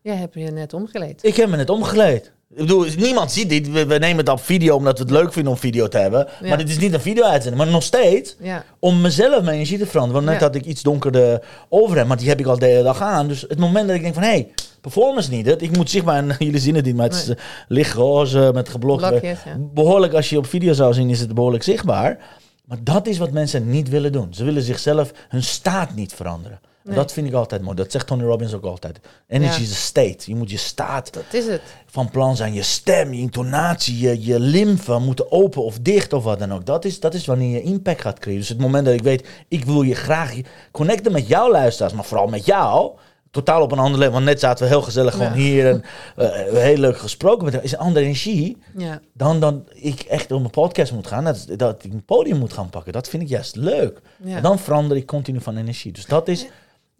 Jij 0.00 0.16
hebt 0.16 0.34
je 0.34 0.50
net 0.50 0.74
omgeleid. 0.74 1.24
Ik 1.24 1.36
heb 1.36 1.48
me 1.48 1.56
net 1.56 1.70
omgekleed. 1.70 2.31
Ik 2.54 2.58
bedoel, 2.58 2.86
niemand 2.96 3.32
ziet 3.32 3.48
dit. 3.48 3.70
We, 3.70 3.86
we 3.86 3.98
nemen 3.98 4.16
het 4.16 4.28
op 4.28 4.40
video 4.40 4.76
omdat 4.76 4.98
we 4.98 5.04
het 5.04 5.12
leuk 5.12 5.32
vinden 5.32 5.52
om 5.52 5.58
video 5.58 5.88
te 5.88 5.98
hebben. 5.98 6.28
Ja. 6.40 6.48
Maar 6.48 6.58
dit 6.58 6.68
is 6.68 6.78
niet 6.78 6.92
een 6.94 7.00
video-uitzending. 7.00 7.62
Maar 7.62 7.72
nog 7.72 7.82
steeds, 7.82 8.36
Ja. 8.40 8.64
om 8.78 9.00
mezelf 9.00 9.42
mijn 9.42 9.54
energie 9.54 9.78
te 9.78 9.86
veranderen. 9.86 10.24
Want 10.24 10.32
net 10.38 10.42
had 10.48 10.54
ik 10.54 10.64
iets 10.64 10.82
donkerder 10.82 11.42
overhemd, 11.68 12.08
maar 12.08 12.16
die 12.16 12.28
heb 12.28 12.40
ik 12.40 12.46
al 12.46 12.58
de 12.58 12.66
hele 12.66 12.82
dag 12.82 13.00
aan. 13.00 13.28
Dus 13.28 13.44
het 13.48 13.58
moment 13.58 13.86
dat 13.86 13.96
ik 13.96 14.02
denk 14.02 14.14
van, 14.14 14.22
hé, 14.22 14.28
hey, 14.28 14.48
performance 14.80 15.30
niet. 15.30 15.46
Het, 15.46 15.62
ik 15.62 15.76
moet 15.76 15.90
zichtbaar, 15.90 16.16
en 16.16 16.36
jullie 16.46 16.60
zien 16.60 16.74
het 16.74 16.84
niet, 16.84 16.96
maar 16.96 17.06
het 17.06 17.14
is 17.14 17.26
Nee. 17.26 17.36
lichtroze 17.68 18.50
met 18.54 18.68
geblokt. 18.68 19.08
Blokjes, 19.08 19.38
ja. 19.44 19.56
Behoorlijk, 19.58 20.12
als 20.14 20.30
je 20.30 20.38
op 20.38 20.46
video 20.46 20.72
zou 20.72 20.94
zien, 20.94 21.10
is 21.10 21.20
het 21.20 21.34
behoorlijk 21.34 21.62
zichtbaar. 21.62 22.18
Maar 22.64 22.78
dat 22.82 23.06
is 23.06 23.18
wat 23.18 23.30
mensen 23.30 23.70
niet 23.70 23.88
willen 23.88 24.12
doen. 24.12 24.34
Ze 24.34 24.44
willen 24.44 24.62
zichzelf, 24.62 25.12
hun 25.28 25.42
staat 25.42 25.94
niet 25.94 26.12
veranderen. 26.12 26.60
Nee. 26.84 26.94
dat 26.94 27.12
vind 27.12 27.26
ik 27.28 27.34
altijd 27.34 27.62
mooi. 27.62 27.76
Dat 27.76 27.92
zegt 27.92 28.06
Tony 28.06 28.22
Robbins 28.24 28.54
ook 28.54 28.64
altijd. 28.64 29.00
Energy 29.28 29.60
Ja. 29.60 29.66
is 29.66 29.72
a 29.72 29.74
state. 29.74 30.18
Je 30.30 30.34
moet 30.34 30.50
je 30.50 30.56
staat 30.56 31.12
Dat 31.12 31.22
is 31.32 31.46
het. 31.46 31.60
van 31.86 32.10
plan 32.10 32.36
zijn. 32.36 32.52
Je 32.54 32.62
stem, 32.62 33.12
je 33.14 33.20
intonatie, 33.20 33.98
je, 33.98 34.24
je 34.24 34.40
lymfe 34.40 34.98
moeten 34.98 35.32
open 35.32 35.64
of 35.64 35.78
dicht 35.78 36.12
of 36.12 36.24
wat 36.24 36.38
dan 36.38 36.52
ook. 36.54 36.66
Dat 36.66 36.84
is, 36.84 37.00
dat 37.00 37.14
is 37.14 37.26
wanneer 37.26 37.50
je 37.50 37.62
impact 37.62 38.00
gaat 38.00 38.18
creëren. 38.18 38.40
Dus 38.40 38.48
het 38.48 38.58
moment 38.60 38.84
dat 38.84 38.94
ik 38.94 39.02
weet, 39.02 39.28
ik 39.48 39.64
wil 39.64 39.82
je 39.82 39.94
graag 39.94 40.34
connecten 40.70 41.12
met 41.12 41.28
jouw 41.28 41.50
luisteraars, 41.50 41.92
maar 41.92 42.04
vooral 42.04 42.26
met 42.26 42.46
jou. 42.46 42.90
Totaal 43.30 43.62
op 43.62 43.72
een 43.72 43.78
ander 43.78 43.98
level. 43.98 44.12
Want 44.14 44.24
net 44.24 44.40
zaten 44.40 44.64
we 44.64 44.70
heel 44.70 44.82
gezellig 44.82 45.12
gewoon 45.12 45.28
Ja. 45.28 45.34
hier 45.34 45.68
en 45.68 45.84
we 46.16 46.24
hebben 46.24 46.62
heel 46.62 46.76
leuk 46.76 46.98
gesproken. 46.98 47.44
met 47.44 47.62
is 47.62 47.72
een 47.72 47.78
andere 47.78 48.04
energie 48.04 48.56
Ja. 48.76 49.00
dan, 49.14 49.40
dan 49.40 49.66
ik 49.74 50.00
echt 50.00 50.32
op 50.32 50.38
mijn 50.38 50.50
podcast 50.50 50.92
moet 50.92 51.06
gaan. 51.06 51.24
Dat, 51.24 51.46
dat 51.56 51.84
ik 51.84 51.92
een 51.92 52.04
podium 52.04 52.38
moet 52.38 52.52
gaan 52.52 52.70
pakken. 52.70 52.92
Dat 52.92 53.08
vind 53.08 53.22
ik 53.22 53.28
juist 53.28 53.56
leuk. 53.56 54.00
En 54.24 54.42
dan 54.42 54.58
verander 54.58 54.96
ik 54.96 55.06
continu 55.06 55.40
van 55.40 55.56
energie. 55.56 55.92
Dus 55.92 56.06
dat 56.06 56.28
is 56.28 56.46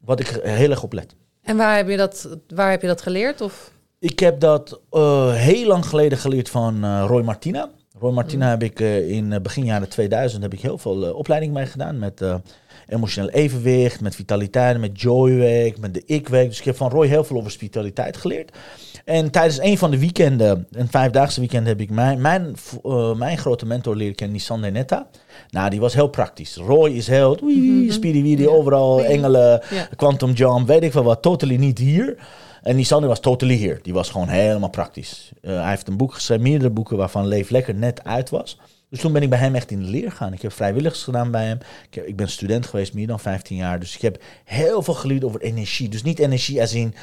wat 0.05 0.21
ik 0.21 0.41
heel 0.43 0.71
erg 0.71 0.83
op 0.83 0.93
let. 0.93 1.15
En 1.43 1.57
waar 1.57 1.77
heb 1.77 1.89
je 1.89 1.97
dat, 1.97 2.29
waar 2.49 2.71
heb 2.71 2.81
je 2.81 2.87
dat 2.87 3.03
geleerd? 3.03 3.41
Of? 3.41 3.73
Ik 3.99 4.19
heb 4.19 4.41
dat 4.41 4.81
eh, 4.91 5.33
heel 5.35 5.67
lang 5.67 5.87
geleden 5.87 6.19
geleerd 6.19 6.51
van 6.51 6.85
eh, 6.85 7.05
Roy 7.07 7.23
Martina. 7.23 7.71
Roy 7.99 8.13
Martina 8.13 8.49
heb 8.49 8.63
ik 8.63 8.81
eh, 8.81 9.11
in 9.11 9.43
begin 9.43 9.65
jaren 9.65 9.89
2000 9.89 10.43
heb 10.43 10.53
ik 10.53 10.61
heel 10.61 10.79
veel 10.79 11.15
opleiding 11.15 11.53
mee 11.53 11.67
gedaan. 11.67 11.99
Met 11.99 12.25
emotioneel 12.89 13.31
evenwicht, 13.31 14.01
met 14.01 14.15
vitaliteit, 14.15 14.79
met 14.79 15.01
joyweek, 15.01 15.79
met 15.79 15.95
de 15.95 16.03
ik-week. 16.07 16.49
Dus 16.49 16.59
ik 16.59 16.65
heb 16.65 16.77
van 16.77 16.91
Roy 16.91 17.07
heel 17.07 17.25
veel 17.25 17.37
over 17.37 17.51
spiritualiteit 17.51 18.17
geleerd. 18.17 18.53
En 19.05 19.31
tijdens 19.31 19.59
een 19.61 19.79
van 19.79 19.91
de 19.91 19.99
weekenden, 19.99 20.67
een 20.71 20.89
vijfdaagse 20.89 21.41
weekend, 21.41 21.67
heb 21.67 21.81
ik 21.81 21.91
mijn, 21.91 22.21
mijn, 22.21 22.55
eh, 22.85 23.15
mijn 23.15 23.39
grote 23.39 23.67
mentor 23.67 23.97
leren 23.97 24.15
kennen, 24.15 24.37
Nissan 24.37 24.61
Netta. 24.61 25.07
Nou, 25.51 25.71
die 25.71 25.81
was 25.81 25.95
heel 25.95 26.09
praktisch. 26.09 26.57
Roy 26.57 26.91
is 26.91 27.07
heel, 27.07 27.39
wee, 27.45 27.93
speedy 27.93 28.23
weedy, 28.23 28.43
Ja. 28.43 28.49
overal, 28.49 28.97
Wee. 28.97 29.05
engelen, 29.07 29.63
Ja. 29.71 29.89
quantum 29.97 30.31
jump, 30.33 30.67
weet 30.67 30.83
ik 30.83 30.93
veel 30.93 31.03
wat, 31.05 31.23
totally 31.23 31.57
niet 31.57 31.79
hier. 31.79 32.17
En 32.63 32.85
Sander 32.85 33.09
was 33.09 33.21
totally 33.21 33.55
hier. 33.55 33.79
Die 33.83 33.93
was 33.93 34.11
gewoon 34.11 34.29
helemaal 34.29 34.71
praktisch. 34.71 35.31
Eh, 35.41 35.61
hij 35.61 35.69
heeft 35.69 35.89
een 35.89 35.97
boek 35.97 36.15
geschreven, 36.15 36.43
meerdere 36.43 36.71
boeken 36.71 36.97
waarvan 36.97 37.27
Leef 37.27 37.51
Lekker 37.51 37.75
net 37.75 38.05
uit 38.05 38.31
was. 38.31 38.59
Dus 38.91 39.01
toen 39.01 39.13
ben 39.13 39.23
ik 39.23 39.31
bij 39.31 39.39
hem 39.39 39.55
echt 39.55 39.71
in 39.71 39.79
de 39.79 39.85
leer 39.91 40.11
gegaan. 40.11 40.33
Ik 40.33 40.43
heb 40.43 40.53
vrijwilligers 40.53 41.03
gedaan 41.03 41.31
bij 41.31 41.47
hem. 41.47 41.59
Ik, 41.89 41.95
heb- 41.95 42.07
ik 42.07 42.17
ben 42.17 42.29
student 42.29 42.67
geweest, 42.67 42.95
meer 42.95 43.07
dan 43.07 43.21
15 43.21 43.57
jaar. 43.57 43.81
Dus 43.81 43.95
ik 43.95 44.03
heb 44.03 44.23
heel 44.45 44.83
veel 44.83 44.95
geleerd 44.95 45.25
over 45.25 45.41
energie. 45.41 45.89
Dus 45.89 46.03
niet 46.03 46.19
energie 46.19 46.61
als 46.61 46.75
in 46.75 46.95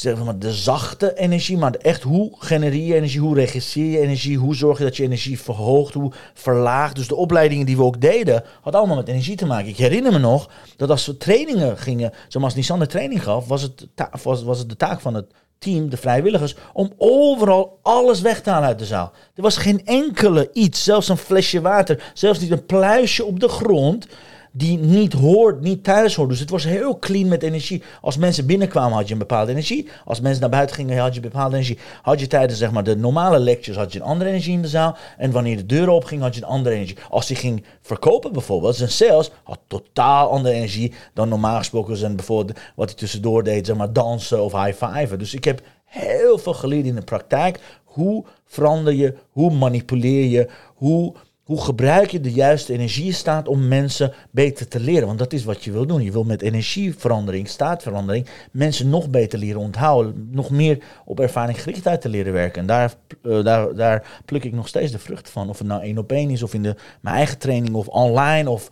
zeg 0.00 0.24
maar, 0.24 0.38
de 0.38 0.52
zachte 0.52 1.16
energie, 1.16 1.56
maar 1.56 1.74
echt 1.74 2.02
hoe 2.02 2.30
genereer 2.38 2.86
je 2.86 2.94
energie, 2.94 3.20
hoe 3.20 3.34
regisseer 3.34 3.90
je 3.90 4.00
energie, 4.00 4.38
hoe 4.38 4.54
zorg 4.54 4.78
je 4.78 4.84
dat 4.84 4.96
je 4.96 5.02
energie 5.02 5.40
verhoogt, 5.40 5.94
hoe 5.94 6.12
verlaagt. 6.34 6.96
Dus 6.96 7.08
de 7.08 7.14
opleidingen 7.14 7.66
die 7.66 7.76
we 7.76 7.82
ook 7.82 8.00
deden, 8.00 8.44
had 8.60 8.74
allemaal 8.74 8.96
met 8.96 9.08
energie 9.08 9.36
te 9.36 9.46
maken. 9.46 9.68
Ik 9.68 9.76
herinner 9.76 10.12
me 10.12 10.18
nog 10.18 10.50
dat 10.76 10.90
als 10.90 11.06
we 11.06 11.16
trainingen 11.16 11.78
gingen, 11.78 12.12
zoals 12.28 12.54
Nissan 12.54 12.78
de 12.78 12.86
training 12.86 13.22
gaf, 13.22 13.48
was 13.48 13.62
het, 13.62 13.86
was, 14.22 14.42
was 14.42 14.58
het 14.58 14.68
de 14.68 14.76
taak 14.76 15.00
van 15.00 15.14
het 15.14 15.26
team, 15.58 15.90
de 15.90 15.96
vrijwilligers, 15.96 16.54
om 16.72 16.92
overal 16.96 17.78
alles 17.82 18.20
weg 18.20 18.40
te 18.40 18.50
halen 18.50 18.68
uit 18.68 18.78
de 18.78 18.84
zaal. 18.84 19.12
Er 19.34 19.42
was 19.42 19.56
geen 19.56 19.86
enkele 19.86 20.50
iets, 20.52 20.84
zelfs 20.84 21.08
een 21.08 21.16
flesje 21.16 21.60
water, 21.60 22.12
zelfs 22.14 22.40
niet 22.40 22.50
een 22.50 22.66
pluisje 22.66 23.24
op 23.24 23.40
de 23.40 23.48
grond 23.48 24.06
die 24.52 24.78
niet 24.78 25.12
hoort, 25.12 25.60
niet 25.60 25.84
thuis 25.84 26.14
hoort. 26.14 26.28
Dus 26.28 26.40
het 26.40 26.50
was 26.50 26.64
heel 26.64 26.98
clean 26.98 27.28
met 27.28 27.42
energie. 27.42 27.82
Als 28.00 28.16
mensen 28.16 28.46
binnenkwamen 28.46 28.96
had 28.96 29.06
je 29.06 29.12
een 29.12 29.18
bepaalde 29.18 29.50
energie. 29.50 29.88
Als 30.04 30.20
mensen 30.20 30.40
naar 30.40 30.50
buiten 30.50 30.76
gingen 30.76 30.98
had 30.98 31.14
je 31.14 31.20
een 31.22 31.30
bepaalde 31.30 31.54
energie. 31.54 31.78
Had 32.02 32.20
je 32.20 32.26
tijdens 32.26 32.58
zeg 32.58 32.70
maar, 32.70 32.84
de 32.84 32.96
normale 32.96 33.38
lectures 33.38 33.78
had 33.78 33.92
je 33.92 33.98
een 33.98 34.04
andere 34.04 34.30
energie 34.30 34.52
in 34.52 34.62
de 34.62 34.68
zaal. 34.68 34.96
En 35.16 35.30
wanneer 35.30 35.56
de 35.56 35.66
deuren 35.66 35.94
opgingen 35.94 36.24
had 36.24 36.34
je 36.34 36.42
een 36.42 36.48
andere 36.48 36.74
energie. 36.74 36.96
Als 37.10 37.28
je 37.28 37.34
ging 37.34 37.64
verkopen 37.80 38.32
bijvoorbeeld, 38.32 38.76
zijn 38.76 38.90
sales 38.90 39.30
had 39.44 39.58
totaal 39.66 40.30
andere 40.30 40.54
energie 40.54 40.92
dan 41.14 41.28
normaal 41.28 41.58
gesproken 41.58 41.96
zijn 41.96 42.16
bijvoorbeeld 42.16 42.58
wat 42.76 42.88
hij 42.88 42.98
tussendoor 42.98 43.44
deed, 43.44 43.66
zeg 43.66 43.76
maar 43.76 43.92
dansen 43.92 44.42
of 44.42 44.52
high-fiven. 44.52 45.18
Dus 45.18 45.34
ik 45.34 45.44
heb 45.44 45.62
heel 45.84 46.38
veel 46.38 46.54
geleerd 46.54 46.86
in 46.86 46.94
de 46.94 47.02
praktijk. 47.02 47.60
Hoe 47.84 48.24
verander 48.44 48.92
je, 48.92 49.14
hoe 49.30 49.52
manipuleer 49.52 50.24
je, 50.24 50.48
hoe 50.74 51.14
Hoe 51.48 51.60
gebruik 51.60 52.10
je 52.10 52.20
de 52.20 52.32
juiste 52.32 52.72
energiestaat 52.72 53.48
om 53.48 53.68
mensen 53.68 54.12
beter 54.30 54.68
te 54.68 54.80
leren? 54.80 55.06
Want 55.06 55.18
dat 55.18 55.32
is 55.32 55.44
wat 55.44 55.64
je 55.64 55.72
wil 55.72 55.86
doen. 55.86 56.02
Je 56.02 56.12
wil 56.12 56.24
met 56.24 56.42
energieverandering, 56.42 57.48
staatverandering, 57.48 58.26
mensen 58.50 58.88
nog 58.88 59.10
beter 59.10 59.38
leren 59.38 59.60
onthouden. 59.60 60.28
Nog 60.30 60.50
meer 60.50 60.78
op 61.04 61.20
ervaringsgerichtheid 61.20 62.00
te 62.00 62.08
leren 62.08 62.32
werken. 62.32 62.60
En 62.60 62.66
daar, 62.66 62.94
uh, 63.22 63.44
daar, 63.44 63.74
daar 63.74 64.20
pluk 64.24 64.44
ik 64.44 64.52
nog 64.52 64.68
steeds 64.68 64.92
de 64.92 64.98
vruchten 64.98 65.32
van. 65.32 65.48
Of 65.48 65.58
het 65.58 65.66
nou 65.66 65.82
één 65.82 65.98
op 65.98 66.12
één 66.12 66.30
is, 66.30 66.42
of 66.42 66.54
in 66.54 66.62
de, 66.62 66.76
mijn 67.00 67.16
eigen 67.16 67.38
training, 67.38 67.74
of 67.74 67.86
online. 67.86 68.50
Of 68.50 68.68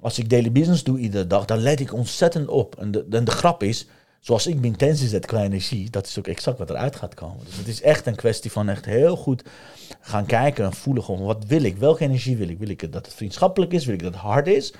als 0.00 0.18
ik 0.18 0.30
daily 0.30 0.52
business 0.52 0.84
doe 0.84 0.98
iedere 0.98 1.26
dag, 1.26 1.44
dan 1.44 1.58
let 1.58 1.80
ik 1.80 1.92
ontzettend 1.92 2.48
op. 2.48 2.76
En 2.78 2.90
de, 2.90 3.06
en 3.10 3.24
de 3.24 3.30
grap 3.30 3.62
is, 3.62 3.86
zoals 4.20 4.46
ik 4.46 4.54
mijn 4.54 4.66
intentie 4.66 5.08
zet 5.08 5.26
qua 5.26 5.42
energie, 5.42 5.90
dat 5.90 6.06
is 6.06 6.18
ook 6.18 6.26
exact 6.26 6.58
wat 6.58 6.70
eruit 6.70 6.96
gaat 6.96 7.14
komen. 7.14 7.44
Dus 7.44 7.56
het 7.56 7.68
is 7.68 7.82
echt 7.82 8.06
een 8.06 8.16
kwestie 8.16 8.52
van 8.52 8.68
echt 8.68 8.84
heel 8.84 9.16
goed 9.16 9.42
gaan 10.00 10.26
kijken 10.26 10.64
en 10.64 10.72
voelen 10.72 11.04
gewoon, 11.04 11.22
wat 11.22 11.44
wil 11.46 11.62
ik? 11.62 11.76
Welke 11.76 12.04
energie 12.04 12.36
wil 12.36 12.48
ik? 12.48 12.58
Wil 12.58 12.68
ik 12.68 12.92
dat 12.92 13.06
het 13.06 13.14
vriendschappelijk 13.14 13.72
is? 13.72 13.84
Wil 13.84 13.94
ik 13.94 14.02
dat 14.02 14.12
het 14.12 14.22
hard 14.22 14.46
is? 14.46 14.72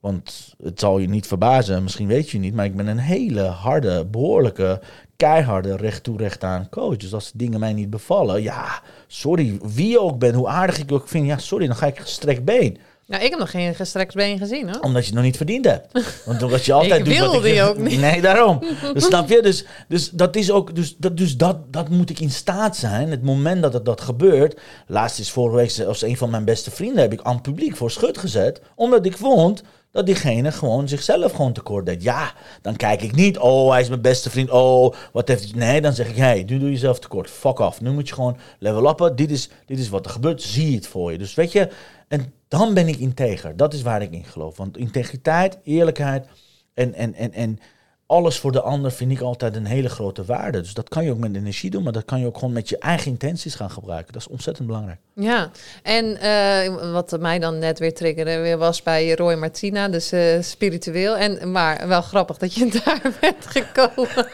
Want 0.00 0.54
het 0.62 0.80
zal 0.80 0.98
je 0.98 1.08
niet 1.08 1.26
verbazen, 1.26 1.82
misschien 1.82 2.06
weet 2.06 2.30
je 2.30 2.38
niet, 2.38 2.54
maar 2.54 2.64
ik 2.64 2.76
ben 2.76 2.86
een 2.86 2.98
hele 2.98 3.42
harde, 3.42 4.04
behoorlijke, 4.04 4.80
keiharde, 5.16 5.76
recht 5.76 6.02
toe, 6.02 6.16
recht 6.16 6.44
aan 6.44 6.68
coach. 6.68 6.96
Dus 6.96 7.14
als 7.14 7.32
dingen 7.34 7.60
mij 7.60 7.72
niet 7.72 7.90
bevallen, 7.90 8.42
ja, 8.42 8.82
sorry, 9.06 9.58
wie 9.62 10.00
ook 10.00 10.18
ben, 10.18 10.34
hoe 10.34 10.48
aardig 10.48 10.78
ik 10.78 10.92
ook 10.92 11.08
vind, 11.08 11.26
ja, 11.26 11.38
sorry, 11.38 11.66
dan 11.66 11.76
ga 11.76 11.86
ik 11.86 11.98
gestrekt 11.98 12.44
been. 12.44 12.78
Nou, 13.06 13.22
ik 13.24 13.30
heb 13.30 13.38
nog 13.38 13.50
geen 13.50 13.74
gestrekt 13.74 14.14
been 14.14 14.38
gezien, 14.38 14.68
hoor. 14.68 14.80
Omdat 14.80 15.00
je 15.02 15.06
het 15.06 15.14
nog 15.14 15.24
niet 15.24 15.36
verdiend 15.36 15.64
hebt. 15.64 16.00
Want 16.24 16.42
omdat 16.42 16.64
je 16.64 16.72
altijd 16.82 17.00
ik 17.00 17.04
doet 17.04 17.18
wat 17.18 17.34
ik... 17.34 17.42
die 17.42 17.62
ook 17.62 17.78
niet. 17.78 18.00
Nee, 18.00 18.20
daarom. 18.20 18.62
Dus 18.94 19.04
snap 19.04 19.28
je? 19.28 19.42
Dus, 19.42 19.64
dus 19.88 20.10
dat 20.10 20.36
is 20.36 20.50
ook... 20.50 20.74
Dus, 20.74 20.96
dat, 20.96 21.16
dus 21.16 21.36
dat, 21.36 21.72
dat 21.72 21.88
moet 21.88 22.10
ik 22.10 22.20
in 22.20 22.30
staat 22.30 22.76
zijn. 22.76 23.10
Het 23.10 23.22
moment 23.22 23.62
dat 23.62 23.72
het, 23.72 23.84
dat 23.84 24.00
gebeurt... 24.00 24.60
Laatst 24.86 25.18
is 25.18 25.30
vorige 25.30 25.56
week 25.56 25.86
als 25.86 26.02
een 26.02 26.16
van 26.16 26.30
mijn 26.30 26.44
beste 26.44 26.70
vrienden... 26.70 27.02
heb 27.02 27.12
ik 27.12 27.22
aan 27.22 27.34
het 27.34 27.42
publiek 27.42 27.76
voor 27.76 27.90
schut 27.90 28.18
gezet. 28.18 28.60
Omdat 28.74 29.06
ik 29.06 29.16
vond 29.16 29.62
dat 29.94 30.06
diegene 30.06 30.52
gewoon 30.52 30.88
zichzelf 30.88 31.32
gewoon 31.32 31.52
tekort 31.52 31.86
deed. 31.86 32.02
Ja, 32.02 32.32
dan 32.62 32.76
kijk 32.76 33.02
ik 33.02 33.14
niet, 33.14 33.38
oh, 33.38 33.70
hij 33.70 33.80
is 33.80 33.88
mijn 33.88 34.00
beste 34.00 34.30
vriend, 34.30 34.50
oh, 34.50 34.94
wat 35.12 35.28
heeft 35.28 35.42
hij... 35.42 35.52
Nee, 35.58 35.80
dan 35.80 35.92
zeg 35.92 36.08
ik, 36.08 36.16
hey, 36.16 36.44
nu 36.46 36.58
doe 36.58 36.68
je 36.68 36.74
jezelf 36.74 36.98
tekort, 36.98 37.30
fuck 37.30 37.58
off. 37.58 37.80
Nu 37.80 37.90
moet 37.90 38.08
je 38.08 38.14
gewoon 38.14 38.36
level 38.58 38.88
uppen, 38.88 39.16
dit 39.16 39.30
is, 39.30 39.48
dit 39.66 39.78
is 39.78 39.88
wat 39.88 40.04
er 40.04 40.12
gebeurt, 40.12 40.42
zie 40.42 40.74
het 40.74 40.86
voor 40.86 41.12
je. 41.12 41.18
Dus 41.18 41.34
weet 41.34 41.52
je, 41.52 41.68
en 42.08 42.32
dan 42.58 42.74
ben 42.74 42.88
ik 42.88 42.96
integer. 42.96 43.56
Dat 43.56 43.74
is 43.74 43.82
waar 43.82 44.02
ik 44.02 44.12
in 44.12 44.24
geloof. 44.24 44.56
Want 44.56 44.76
integriteit, 44.76 45.58
eerlijkheid 45.62 46.26
en, 46.74 46.94
en, 46.94 47.14
en, 47.14 47.32
en 47.32 47.58
alles 48.06 48.38
voor 48.38 48.52
de 48.52 48.60
ander 48.60 48.92
vind 48.92 49.10
ik 49.10 49.20
altijd 49.20 49.56
een 49.56 49.66
hele 49.66 49.88
grote 49.88 50.24
waarde. 50.24 50.60
Dus 50.60 50.74
dat 50.74 50.88
kan 50.88 51.04
je 51.04 51.10
ook 51.10 51.18
met 51.18 51.36
energie 51.36 51.70
doen, 51.70 51.82
maar 51.82 51.92
dat 51.92 52.04
kan 52.04 52.20
je 52.20 52.26
ook 52.26 52.38
gewoon 52.38 52.52
met 52.52 52.68
je 52.68 52.78
eigen 52.78 53.10
intenties 53.10 53.54
gaan 53.54 53.70
gebruiken. 53.70 54.12
Dat 54.12 54.22
is 54.22 54.28
ontzettend 54.28 54.66
belangrijk. 54.66 54.98
Ja, 55.14 55.50
en 55.82 56.18
uh, 56.22 56.92
wat 56.92 57.20
mij 57.20 57.38
dan 57.38 57.58
net 57.58 57.78
weer 57.78 57.94
triggerde, 57.94 58.38
weer 58.38 58.58
was 58.58 58.82
bij 58.82 59.14
Roy 59.14 59.34
Martina, 59.34 59.88
dus 59.88 60.12
uh, 60.12 60.42
spiritueel. 60.42 61.16
En, 61.16 61.50
maar 61.50 61.88
wel 61.88 62.02
grappig 62.02 62.36
dat 62.36 62.54
je 62.54 62.70
daar 62.84 63.12
bent 63.20 63.46
gekomen. 63.46 64.26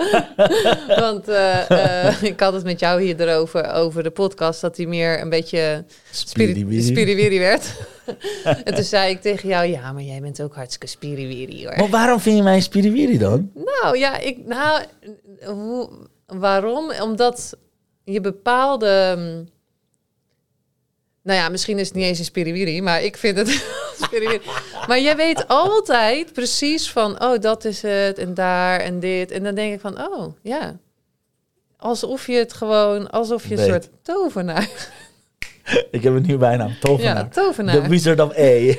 Want 1.05 1.29
uh, 1.29 2.23
ik 2.23 2.41
had 2.41 2.53
het 2.53 2.65
met 2.65 2.81
jou 2.81 3.03
hier 3.03 3.21
erover, 3.21 3.73
over 3.73 4.03
de 4.03 4.11
podcast, 4.11 4.61
dat 4.61 4.77
hij 4.77 4.87
meer 4.87 5.21
een 5.21 5.31
beetje 5.31 5.85
spiriwiri 6.11 7.39
werd. 7.39 7.75
en 8.65 8.75
toen 8.75 8.85
zei 8.85 9.11
ik 9.11 9.21
tegen 9.21 9.49
jou, 9.49 9.67
ja, 9.67 9.93
maar 9.93 10.03
jij 10.03 10.21
bent 10.21 10.43
ook 10.43 10.55
hartstikke 10.55 10.87
spiriwiri 10.87 11.67
hoor. 11.67 11.77
Maar 11.77 11.89
waarom 11.89 12.21
vind 12.21 12.37
je 12.37 12.43
mij 12.43 12.61
spiriwiri 12.61 13.19
dan? 13.19 13.51
Nou 13.55 13.99
ja, 13.99 14.19
ik, 14.19 14.47
nou, 14.47 14.83
hoe, 15.45 15.91
waarom? 16.27 16.93
Omdat 17.01 17.57
je 18.05 18.21
bepaalde... 18.21 19.17
Nou 21.23 21.39
ja, 21.39 21.49
misschien 21.49 21.79
is 21.79 21.87
het 21.87 21.97
niet 21.97 22.05
eens 22.05 22.19
een 22.19 22.25
spiriwiri, 22.25 22.83
maar 22.83 23.03
ik 23.03 23.17
vind 23.17 23.37
het. 23.37 23.49
Maar 24.87 25.01
jij 25.01 25.17
weet 25.17 25.49
altijd 25.49 26.33
precies 26.33 26.91
van, 26.91 27.23
oh, 27.23 27.41
dat 27.41 27.65
is 27.65 27.83
het 27.83 28.19
en 28.19 28.35
daar 28.35 28.81
en 28.81 29.01
dit. 29.01 29.31
En 29.31 29.43
dan 29.43 29.55
denk 29.55 29.75
ik 29.75 29.81
van, 29.81 30.01
oh, 30.01 30.35
ja. 30.43 30.79
Alsof 31.77 32.27
je 32.27 32.33
het 32.33 32.53
gewoon, 32.53 33.11
alsof 33.11 33.49
je 33.49 33.57
een 33.57 33.67
soort 33.67 33.89
tovenaar... 34.03 34.69
Ik 35.91 36.03
heb 36.03 36.15
een 36.15 36.23
nieuwe 36.23 36.39
bijnaam, 36.39 36.77
tovenaar. 36.81 37.17
Ja, 37.17 37.29
tovenaar. 37.29 37.83
The 37.83 37.89
Wizard 37.89 38.21
of 38.21 38.39
A. 38.39 38.75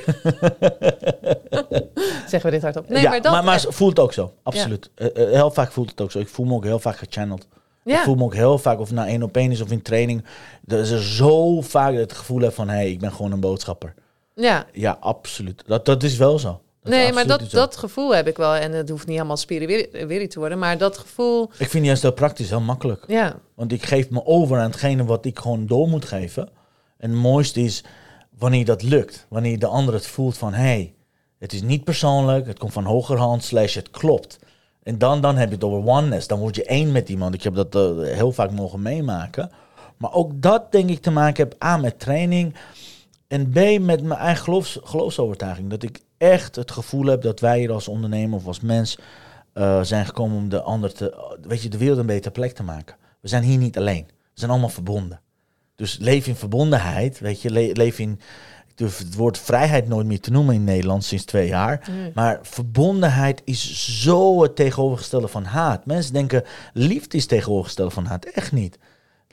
Zeggen 2.28 2.44
we 2.44 2.52
dit 2.52 2.62
hardop. 2.62 2.90
Nee, 2.90 3.02
ja, 3.02 3.10
maar, 3.10 3.22
dat 3.22 3.32
maar, 3.32 3.44
maar 3.44 3.66
voelt 3.68 3.90
het 3.90 4.00
ook 4.00 4.14
zo, 4.14 4.34
absoluut. 4.44 4.90
Ja. 4.96 5.10
Uh, 5.16 5.32
heel 5.32 5.52
vaak 5.52 5.72
voelt 5.72 5.90
het 5.90 6.02
ook 6.02 6.12
zo. 6.12 6.20
Ik 6.20 6.28
voel 6.28 6.46
me 6.46 6.54
ook 6.54 6.64
heel 6.64 6.80
vaak 6.80 6.98
gechanneld. 6.98 7.48
Ja. 7.84 7.98
Ik 7.98 8.04
voel 8.04 8.16
me 8.16 8.24
ook 8.24 8.34
heel 8.34 8.58
vaak, 8.58 8.80
of 8.80 8.88
het 8.88 8.96
nou 8.96 9.08
één 9.08 9.24
op 9.24 9.38
één 9.38 9.52
is 9.52 9.62
of 9.62 9.72
in 9.72 9.82
training, 9.82 10.26
dat 10.62 10.80
is 10.80 10.90
er 10.90 11.04
zo 11.04 11.62
vaak 11.62 11.94
het 11.94 12.14
gevoel 12.14 12.42
heb 12.42 12.54
van, 12.54 12.70
hé, 12.70 12.76
hey, 12.76 12.92
ik 12.92 13.00
ben 13.00 13.12
gewoon 13.12 13.32
een 13.32 13.40
boodschapper. 13.40 13.94
Ja. 14.36 14.66
Ja, 14.72 14.98
absoluut. 15.00 15.64
Dat, 15.66 15.86
dat 15.86 16.04
is 16.04 16.18
wel 16.18 16.40
zo. 16.40 16.62
Dat 16.84 16.94
nee, 16.94 17.14
maar 17.14 17.28
dat, 17.28 17.52
dat 17.52 17.78
gevoel 17.78 18.16
heb 18.16 18.28
ik 18.28 18.38
wel. 18.38 18.56
En 18.56 18.72
het 18.72 18.90
hoeft 18.90 19.08
niet 19.08 19.18
allemaal 19.18 19.38
spiriwiri 19.38 20.28
te 20.28 20.40
worden, 20.40 20.60
maar 20.60 20.78
dat 20.78 20.98
gevoel... 20.98 21.52
Ik 21.58 21.70
vind 21.70 21.86
juist 21.86 22.02
heel 22.02 22.14
praktisch, 22.14 22.50
heel 22.50 22.62
makkelijk. 22.62 23.04
Ja. 23.08 23.40
Want 23.56 23.72
ik 23.72 23.84
geef 23.84 24.10
me 24.10 24.26
over 24.26 24.58
aan 24.58 24.70
hetgene 24.70 25.06
wat 25.06 25.26
ik 25.26 25.40
gewoon 25.40 25.68
door 25.68 25.88
moet 25.88 26.06
geven. 26.06 26.50
En 27.02 27.10
het 27.10 27.20
mooiste 27.20 27.62
is 27.62 27.84
wanneer 28.38 28.66
dat 28.66 28.84
lukt. 28.84 29.26
Wanneer 29.30 29.60
de 29.60 29.68
ander 29.68 29.94
het 29.94 30.08
voelt 30.08 30.38
van, 30.38 30.54
hey, 30.54 30.94
het 31.40 31.54
is 31.54 31.62
niet 31.62 31.84
persoonlijk, 31.84 32.48
het 32.48 32.60
komt 32.60 32.74
van 32.74 32.86
hogerhand, 32.86 33.44
slash 33.44 33.76
het 33.76 33.90
klopt. 33.90 34.40
En 34.84 34.98
dan, 34.98 35.22
dan 35.22 35.38
heb 35.38 35.48
je 35.48 35.56
het 35.56 35.64
over 35.64 35.90
oneness. 35.90 36.28
Dan 36.28 36.40
word 36.40 36.56
je 36.56 36.64
één 36.64 36.92
met 36.92 37.10
iemand. 37.10 37.34
Ik 37.34 37.44
heb 37.44 37.56
dat 37.56 37.76
uh, 37.76 38.14
heel 38.16 38.32
vaak 38.32 38.52
mogen 38.52 38.82
meemaken. 38.82 39.52
Maar 39.98 40.14
ook 40.14 40.42
dat 40.42 40.72
denk 40.72 40.90
ik 40.90 41.02
te 41.02 41.12
maken 41.12 41.44
heb 41.44 41.64
A 41.64 41.78
met 41.78 42.00
training. 42.00 42.56
En 43.28 43.50
B 43.50 43.56
met 43.80 44.04
mijn 44.04 44.20
eigen 44.20 44.44
geloofs, 44.44 44.80
geloofsovertuiging. 44.84 45.70
Dat 45.70 45.84
ik 45.84 46.00
echt 46.18 46.56
het 46.56 46.72
gevoel 46.72 47.06
heb 47.06 47.22
dat 47.22 47.40
wij 47.40 47.60
hier 47.60 47.72
als 47.72 47.88
ondernemer 47.88 48.38
of 48.38 48.48
als 48.48 48.60
mens 48.60 48.98
uh, 49.54 49.82
zijn 49.84 50.06
gekomen 50.06 50.38
om 50.38 50.50
de 50.50 50.62
ander 50.62 50.94
te, 50.94 51.36
weet 51.42 51.62
je, 51.62 51.70
de 51.70 51.78
wereld 51.78 51.98
een 51.98 52.06
betere 52.06 52.32
plek 52.32 52.54
te 52.54 52.64
maken. 52.64 52.96
We 53.20 53.28
zijn 53.28 53.44
hier 53.44 53.58
niet 53.58 53.78
alleen. 53.78 54.06
We 54.08 54.40
zijn 54.40 54.52
allemaal 54.52 54.70
verbonden. 54.70 55.22
Dus 55.82 55.98
leef 56.00 56.28
in 56.28 56.36
verbondenheid, 56.36 57.20
weet 57.20 57.42
je, 57.42 57.52
le 57.52 57.70
leef 57.74 58.00
in. 58.00 58.20
Ik 58.68 58.78
durf 58.78 58.98
het 58.98 59.16
woord 59.16 59.38
vrijheid 59.38 59.88
nooit 59.88 60.06
meer 60.08 60.20
te 60.20 60.32
noemen 60.32 60.56
in 60.56 60.64
Nederland 60.64 61.04
sinds 61.04 61.26
twee 61.26 61.48
jaar. 61.48 61.90
Maar 62.14 62.40
verbondenheid 62.42 63.42
is 63.46 64.02
zo 64.02 64.42
het 64.42 64.56
tegenovergestelde 64.56 65.28
van 65.28 65.44
haat. 65.44 65.86
Mensen 65.86 66.14
denken 66.14 66.44
liefde 66.74 67.18
is 67.18 67.26
tegenovergestelde 67.26 67.92
van 67.92 68.06
haat. 68.06 68.26
Echt 68.26 68.52
niet. 68.52 68.78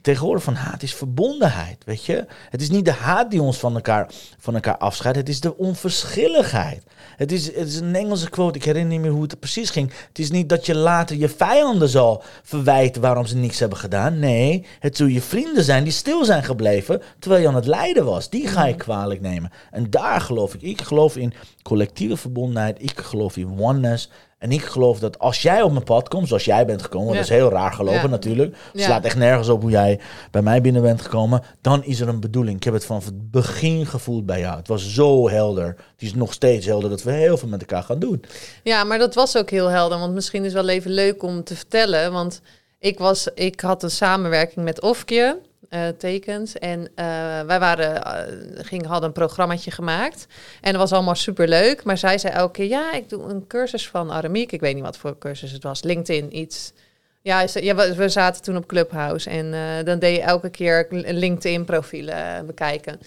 Tegenwoordig 0.01 0.43
van 0.43 0.55
haat 0.55 0.83
is 0.83 0.93
verbondenheid, 0.93 1.83
weet 1.85 2.05
je. 2.05 2.25
Het 2.49 2.61
is 2.61 2.69
niet 2.69 2.85
de 2.85 2.91
haat 2.91 3.31
die 3.31 3.41
ons 3.41 3.57
van 3.57 3.75
elkaar, 3.75 4.09
van 4.39 4.53
elkaar 4.53 4.77
afscheidt. 4.77 5.17
Het 5.17 5.29
is 5.29 5.39
de 5.39 5.57
onverschilligheid. 5.57 6.83
Het 7.17 7.31
is, 7.31 7.45
het 7.45 7.67
is 7.67 7.79
een 7.79 7.95
Engelse 7.95 8.29
quote, 8.29 8.57
ik 8.57 8.63
herinner 8.63 8.91
niet 8.91 9.01
meer 9.01 9.11
hoe 9.11 9.21
het 9.21 9.39
precies 9.39 9.69
ging. 9.69 9.91
Het 10.07 10.19
is 10.19 10.31
niet 10.31 10.49
dat 10.49 10.65
je 10.65 10.75
later 10.75 11.15
je 11.15 11.29
vijanden 11.29 11.89
zal 11.89 12.23
verwijten 12.43 13.01
waarom 13.01 13.25
ze 13.25 13.37
niks 13.37 13.59
hebben 13.59 13.77
gedaan. 13.77 14.19
Nee, 14.19 14.65
het 14.79 14.97
zullen 14.97 15.13
je 15.13 15.21
vrienden 15.21 15.63
zijn 15.63 15.83
die 15.83 15.93
stil 15.93 16.25
zijn 16.25 16.43
gebleven 16.43 17.01
terwijl 17.19 17.41
je 17.41 17.47
aan 17.47 17.55
het 17.55 17.67
lijden 17.67 18.05
was. 18.05 18.29
Die 18.29 18.47
ga 18.47 18.65
je 18.65 18.75
kwalijk 18.75 19.21
nemen. 19.21 19.51
En 19.71 19.89
daar 19.89 20.21
geloof 20.21 20.53
ik. 20.53 20.61
Ik 20.61 20.81
geloof 20.81 21.17
in 21.17 21.33
collectieve 21.63 22.17
verbondenheid. 22.17 22.81
Ik 22.81 22.99
geloof 22.99 23.37
in 23.37 23.59
oneness. 23.59 24.09
En 24.39 24.51
ik 24.51 24.61
geloof 24.63 24.99
dat 24.99 25.19
als 25.19 25.41
jij 25.41 25.61
op 25.61 25.71
mijn 25.71 25.83
pad 25.83 26.07
komt, 26.07 26.27
zoals 26.27 26.45
jij 26.45 26.65
bent 26.65 26.81
gekomen, 26.81 27.07
Ja. 27.07 27.13
dat 27.13 27.23
is 27.23 27.29
heel 27.29 27.49
raar 27.49 27.73
gelopen 27.73 28.01
Ja. 28.01 28.07
natuurlijk. 28.07 28.55
Het 28.73 28.81
slaat 28.81 29.05
echt 29.05 29.15
nergens 29.17 29.49
op 29.49 29.61
hoe 29.61 29.71
jij 29.71 29.99
bij 30.31 30.41
mij 30.41 30.61
binnen 30.61 30.81
bent 30.81 31.01
gekomen. 31.01 31.41
Dan 31.61 31.83
is 31.83 31.99
er 31.99 32.07
een 32.07 32.19
bedoeling. 32.19 32.55
Ik 32.57 32.63
heb 32.63 32.73
het 32.73 32.85
vanaf 32.85 33.05
het 33.05 33.31
begin 33.31 33.85
gevoeld 33.85 34.25
bij 34.25 34.39
jou. 34.39 34.57
Het 34.57 34.67
was 34.67 34.93
zo 34.93 35.29
helder. 35.29 35.67
Het 35.67 36.01
is 36.01 36.13
nog 36.13 36.33
steeds 36.33 36.65
helder 36.65 36.89
dat 36.89 37.03
we 37.03 37.11
heel 37.11 37.37
veel 37.37 37.47
met 37.47 37.59
elkaar 37.59 37.83
gaan 37.83 37.99
doen. 37.99 38.23
Ja, 38.63 38.83
maar 38.83 38.97
dat 38.97 39.15
was 39.15 39.37
ook 39.37 39.49
heel 39.49 39.67
helder. 39.67 39.99
Want 39.99 40.13
misschien 40.13 40.45
is 40.45 40.53
wel 40.53 40.67
even 40.69 40.91
leuk 40.91 41.23
om 41.23 41.43
te 41.43 41.55
vertellen. 41.55 42.11
Want 42.11 42.41
ik, 42.79 42.99
was, 42.99 43.27
ik 43.35 43.59
had 43.59 43.83
een 43.83 43.91
samenwerking 43.91 44.65
met 44.65 44.81
Ofkje. 44.81 45.39
Eh, 45.69 45.87
tekens. 45.87 46.57
En 46.57 46.87
eh, 46.95 47.05
wij 47.41 47.59
waren, 47.59 48.03
eh, 48.03 48.65
ging, 48.65 48.85
hadden 48.85 49.07
een 49.07 49.13
programmaatje 49.15 49.71
gemaakt. 49.71 50.27
En 50.61 50.71
dat 50.71 50.81
was 50.81 50.91
allemaal 50.91 51.15
superleuk. 51.15 51.83
Maar 51.83 51.97
zij 51.97 52.17
zei 52.17 52.33
elke 52.33 52.51
keer, 52.51 52.67
ja, 52.67 52.93
ik 52.93 53.09
doe 53.09 53.23
een 53.23 53.47
cursus 53.47 53.89
van 53.89 54.11
Aramiek. 54.11 54.51
Ik 54.51 54.59
weet 54.59 54.73
niet 54.75 54.83
wat 54.83 54.97
voor 54.97 55.17
cursus 55.17 55.51
het 55.51 55.63
was. 55.63 55.83
LinkedIn, 55.83 56.37
iets. 56.37 56.73
Ja, 57.21 57.45
ja 57.53 57.75
we, 57.95 58.09
zaten 58.09 58.41
toen 58.41 58.57
op 58.57 58.67
Clubhouse. 58.67 59.29
En 59.29 59.51
dan 59.85 59.99
deed 59.99 60.15
je 60.15 60.21
elke 60.21 60.49
keer 60.49 60.87
LinkedIn-profielen 60.89 62.45
bekijken. 62.45 62.99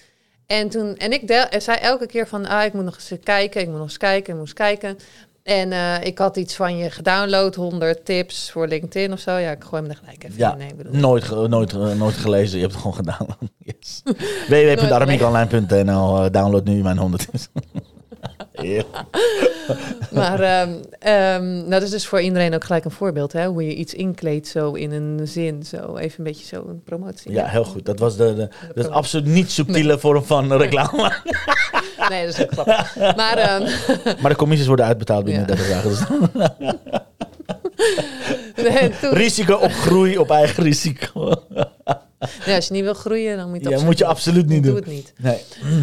En, 0.46 0.68
toen, 0.68 0.96
en 0.96 1.12
ik 1.12 1.28
del- 1.28 1.60
zei 1.60 1.78
elke 1.78 2.06
keer 2.06 2.28
van, 2.28 2.46
ah, 2.46 2.64
ik 2.64 2.72
moet 2.72 2.84
nog 2.84 2.94
eens 2.94 3.12
kijken, 3.24 3.60
ik 3.60 3.66
moet 3.66 3.76
nog 3.76 3.86
eens 3.86 3.96
kijken, 3.96 4.32
ik 4.32 4.38
moet 4.38 4.48
eens 4.48 4.52
kijken. 4.52 4.98
En 5.42 5.72
eh, 5.72 6.04
ik 6.04 6.18
had 6.18 6.36
iets 6.36 6.54
van 6.54 6.76
je 6.76 6.90
gedownload, 6.90 7.54
100 7.54 8.04
tips 8.04 8.50
voor 8.50 8.66
LinkedIn 8.66 9.12
of 9.12 9.18
zo. 9.20 9.36
Ja, 9.36 9.50
ik 9.50 9.64
gooi 9.64 9.82
hem 9.82 9.90
er 9.90 9.96
gelijk 9.96 10.24
even 10.24 10.38
Ja, 10.38 10.52
in. 10.52 10.58
Nee, 10.58 10.74
bedoel, 10.74 10.92
nooit, 10.94 11.24
ge- 11.24 11.46
nooit, 11.48 11.72
nooit 11.96 12.14
gelezen. 12.14 12.54
Je 12.58 12.62
hebt 12.62 12.72
het 12.72 12.82
gewoon 12.82 12.96
gedaan. 12.96 13.26
Yes. 13.58 14.02
www.aramiekonline.nl 14.48 16.24
eh, 16.24 16.30
Download 16.30 16.64
nu 16.64 16.82
mijn 16.82 16.98
100 16.98 17.30
tips. 17.30 17.48
Heel. 18.52 18.84
Maar 20.10 20.40
ehm, 20.40 20.70
ehm, 20.98 21.44
nou, 21.54 21.68
dat 21.70 21.82
is 21.82 21.90
dus 21.90 22.06
voor 22.06 22.20
iedereen 22.20 22.54
ook 22.54 22.64
gelijk 22.64 22.84
een 22.84 22.90
voorbeeld, 22.90 23.32
hè? 23.32 23.46
Hoe 23.46 23.64
je 23.66 23.74
iets 23.74 23.94
inkleedt 23.94 24.48
zo 24.48 24.72
in 24.72 24.92
een 24.92 25.20
zin, 25.28 25.62
zo 25.62 25.96
even 25.96 26.18
een 26.18 26.24
beetje 26.24 26.46
zo 26.46 26.64
een 26.68 26.82
promotie. 26.82 27.32
Ja, 27.32 27.46
heel 27.46 27.64
goed. 27.64 27.84
Dat 27.84 27.98
was 27.98 28.16
de, 28.16 28.34
de, 28.34 28.48
dat 28.74 28.84
is 28.84 28.90
absoluut 28.90 29.26
niet 29.26 29.50
subtiele 29.50 29.98
vorm 29.98 30.24
van 30.24 30.52
reclame. 30.52 31.12
Nee, 32.08 32.26
dat 32.26 32.34
is 32.38 32.42
ook 32.42 32.52
grappig. 32.52 32.96
Maar 33.16 33.36
ehm, 33.36 33.62
Maar 34.22 34.30
de 34.30 34.36
commissies 34.36 34.66
worden 34.66 34.86
uitbetaald 34.86 35.24
binnen 35.24 35.40
Ja. 35.48 35.54
30 35.54 35.68
dagen. 35.68 35.90
Dus 35.90 36.00
nee, 38.68 38.90
toen- 39.00 39.12
risico 39.12 39.54
op 39.54 39.72
groei 39.72 40.18
op 40.18 40.30
eigen 40.30 40.62
risico. 40.62 41.34
Ja, 42.46 42.54
als 42.56 42.66
je 42.66 42.72
niet 42.72 42.82
wil 42.82 42.94
groeien, 42.94 43.36
dan 43.36 43.48
moet 43.50 43.62
je 43.62 43.68
het 43.68 43.78
Ja, 43.80 43.84
moet 43.84 43.98
je 43.98 44.04
absoluut 44.04 44.46
niet 44.46 44.62
Doe 44.62 44.72
doen. 44.72 44.80
het 44.82 44.90
niet. 44.90 45.12
Nee. 45.18 45.38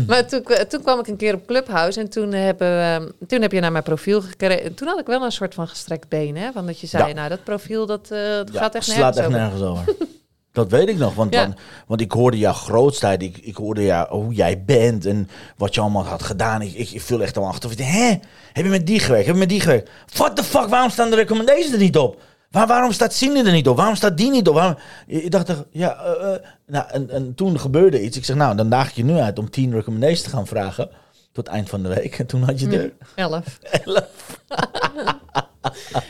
Maar 0.07 0.27
toen, 0.27 0.43
toen 0.67 0.81
kwam 0.81 0.99
ik 0.99 1.07
een 1.07 1.15
keer 1.17 1.33
op 1.33 1.45
Clubhouse 1.47 1.99
en 1.99 2.09
toen, 2.09 2.31
hebben, 2.33 2.67
we- 2.69 3.25
toen 3.27 3.41
heb 3.41 3.51
je 3.51 3.59
naar 3.59 3.71
mijn 3.71 3.83
profiel 3.83 4.21
gekregen. 4.21 4.73
Toen 4.73 4.87
had 4.87 4.99
ik 4.99 5.05
wel 5.05 5.23
een 5.23 5.31
soort 5.31 5.53
van 5.53 5.67
gestrekt 5.67 6.07
been, 6.09 6.37
hè? 6.37 6.51
Van 6.51 6.65
dat 6.65 6.79
je 6.79 6.87
zei, 6.87 7.07
Ja. 7.07 7.13
nou, 7.13 7.29
dat 7.29 7.43
profiel, 7.43 7.85
dat, 7.85 8.07
eh, 8.11 8.19
dat 8.19 8.49
Ja, 8.53 8.59
gaat 8.59 8.75
echt 8.75 8.85
slaat 8.85 9.15
nergens 9.15 9.17
echt 9.17 9.27
over. 9.27 9.39
nergens 9.39 9.61
over. 9.61 9.95
Dat 10.51 10.71
weet 10.71 10.87
ik 10.89 10.97
nog, 10.97 11.13
want, 11.15 11.33
Ja. 11.33 11.41
want, 11.41 11.55
want 11.87 12.01
ik 12.01 12.11
hoorde 12.11 12.37
jouw 12.37 12.53
grootheid, 12.53 13.21
ik, 13.23 13.37
ik 13.37 13.55
hoorde 13.55 13.83
jou, 13.83 14.09
hoe 14.09 14.33
jij 14.33 14.63
bent 14.65 15.05
en 15.05 15.29
wat 15.57 15.75
je 15.75 15.81
allemaal 15.81 16.05
had 16.05 16.23
gedaan. 16.23 16.61
Ik, 16.61 16.73
ik, 16.73 16.89
ik 16.91 17.01
viel 17.01 17.21
echt 17.21 17.37
al 17.37 17.45
achter. 17.47 17.69
Hè? 17.75 18.07
Heb 18.53 18.63
je 18.65 18.69
met 18.71 18.87
die 18.87 18.99
gewerkt? 18.99 19.25
Heb 19.25 19.33
je 19.33 19.39
met 19.39 19.49
die 19.49 19.59
gewerkt? 19.61 19.89
What 20.13 20.35
the 20.35 20.43
fuck, 20.43 20.67
waarom 20.67 20.89
staan 20.89 21.09
de 21.09 21.15
recommendations 21.15 21.71
er 21.71 21.77
niet 21.79 21.97
op? 21.97 22.21
Waar, 22.51 22.67
waarom 22.67 22.91
staat 22.91 23.13
Cindy 23.13 23.39
er 23.39 23.51
niet 23.51 23.67
op? 23.67 23.77
Waarom 23.77 23.95
staat 23.95 24.17
die 24.17 24.29
niet 24.31 24.47
op? 24.47 24.53
Waarom? 24.53 24.77
Ik 25.07 25.31
dacht, 25.31 25.53
ja, 25.71 26.03
eh, 26.03 26.33
eh. 26.33 26.41
nou, 26.65 26.89
en, 26.89 27.09
en 27.09 27.35
toen 27.35 27.59
gebeurde 27.59 28.03
iets. 28.03 28.17
Ik 28.17 28.25
zeg, 28.25 28.35
nou, 28.35 28.55
dan 28.55 28.69
daag 28.69 28.89
ik 28.89 28.95
je 28.95 29.03
nu 29.03 29.17
uit 29.17 29.39
om 29.39 29.49
10 29.49 29.73
recommendations 29.73 30.21
te 30.21 30.29
gaan 30.29 30.47
vragen. 30.47 30.89
Tot 31.31 31.47
eind 31.47 31.69
van 31.69 31.83
de 31.83 31.89
week. 31.89 32.19
En 32.19 32.25
toen 32.25 32.41
had 32.41 32.59
je 32.59 32.69
er 32.69 32.93
Elf. 33.15 33.59
11. 33.85 34.03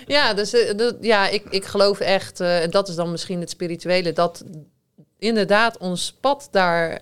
Ja, 0.08 0.34
dus 0.34 0.54
eh, 0.54 0.92
ja, 1.02 1.28
ik, 1.28 1.44
ik 1.50 1.66
geloof 1.66 2.00
echt, 2.00 2.40
en 2.40 2.70
dat 2.70 2.88
is 2.88 2.96
dan 2.96 3.12
misschien 3.12 3.40
het 3.40 3.50
spirituele, 3.50 4.14
dat 4.14 4.44
inderdaad 5.18 5.78
ons 5.78 6.18
pad 6.22 6.48
daar 6.52 7.02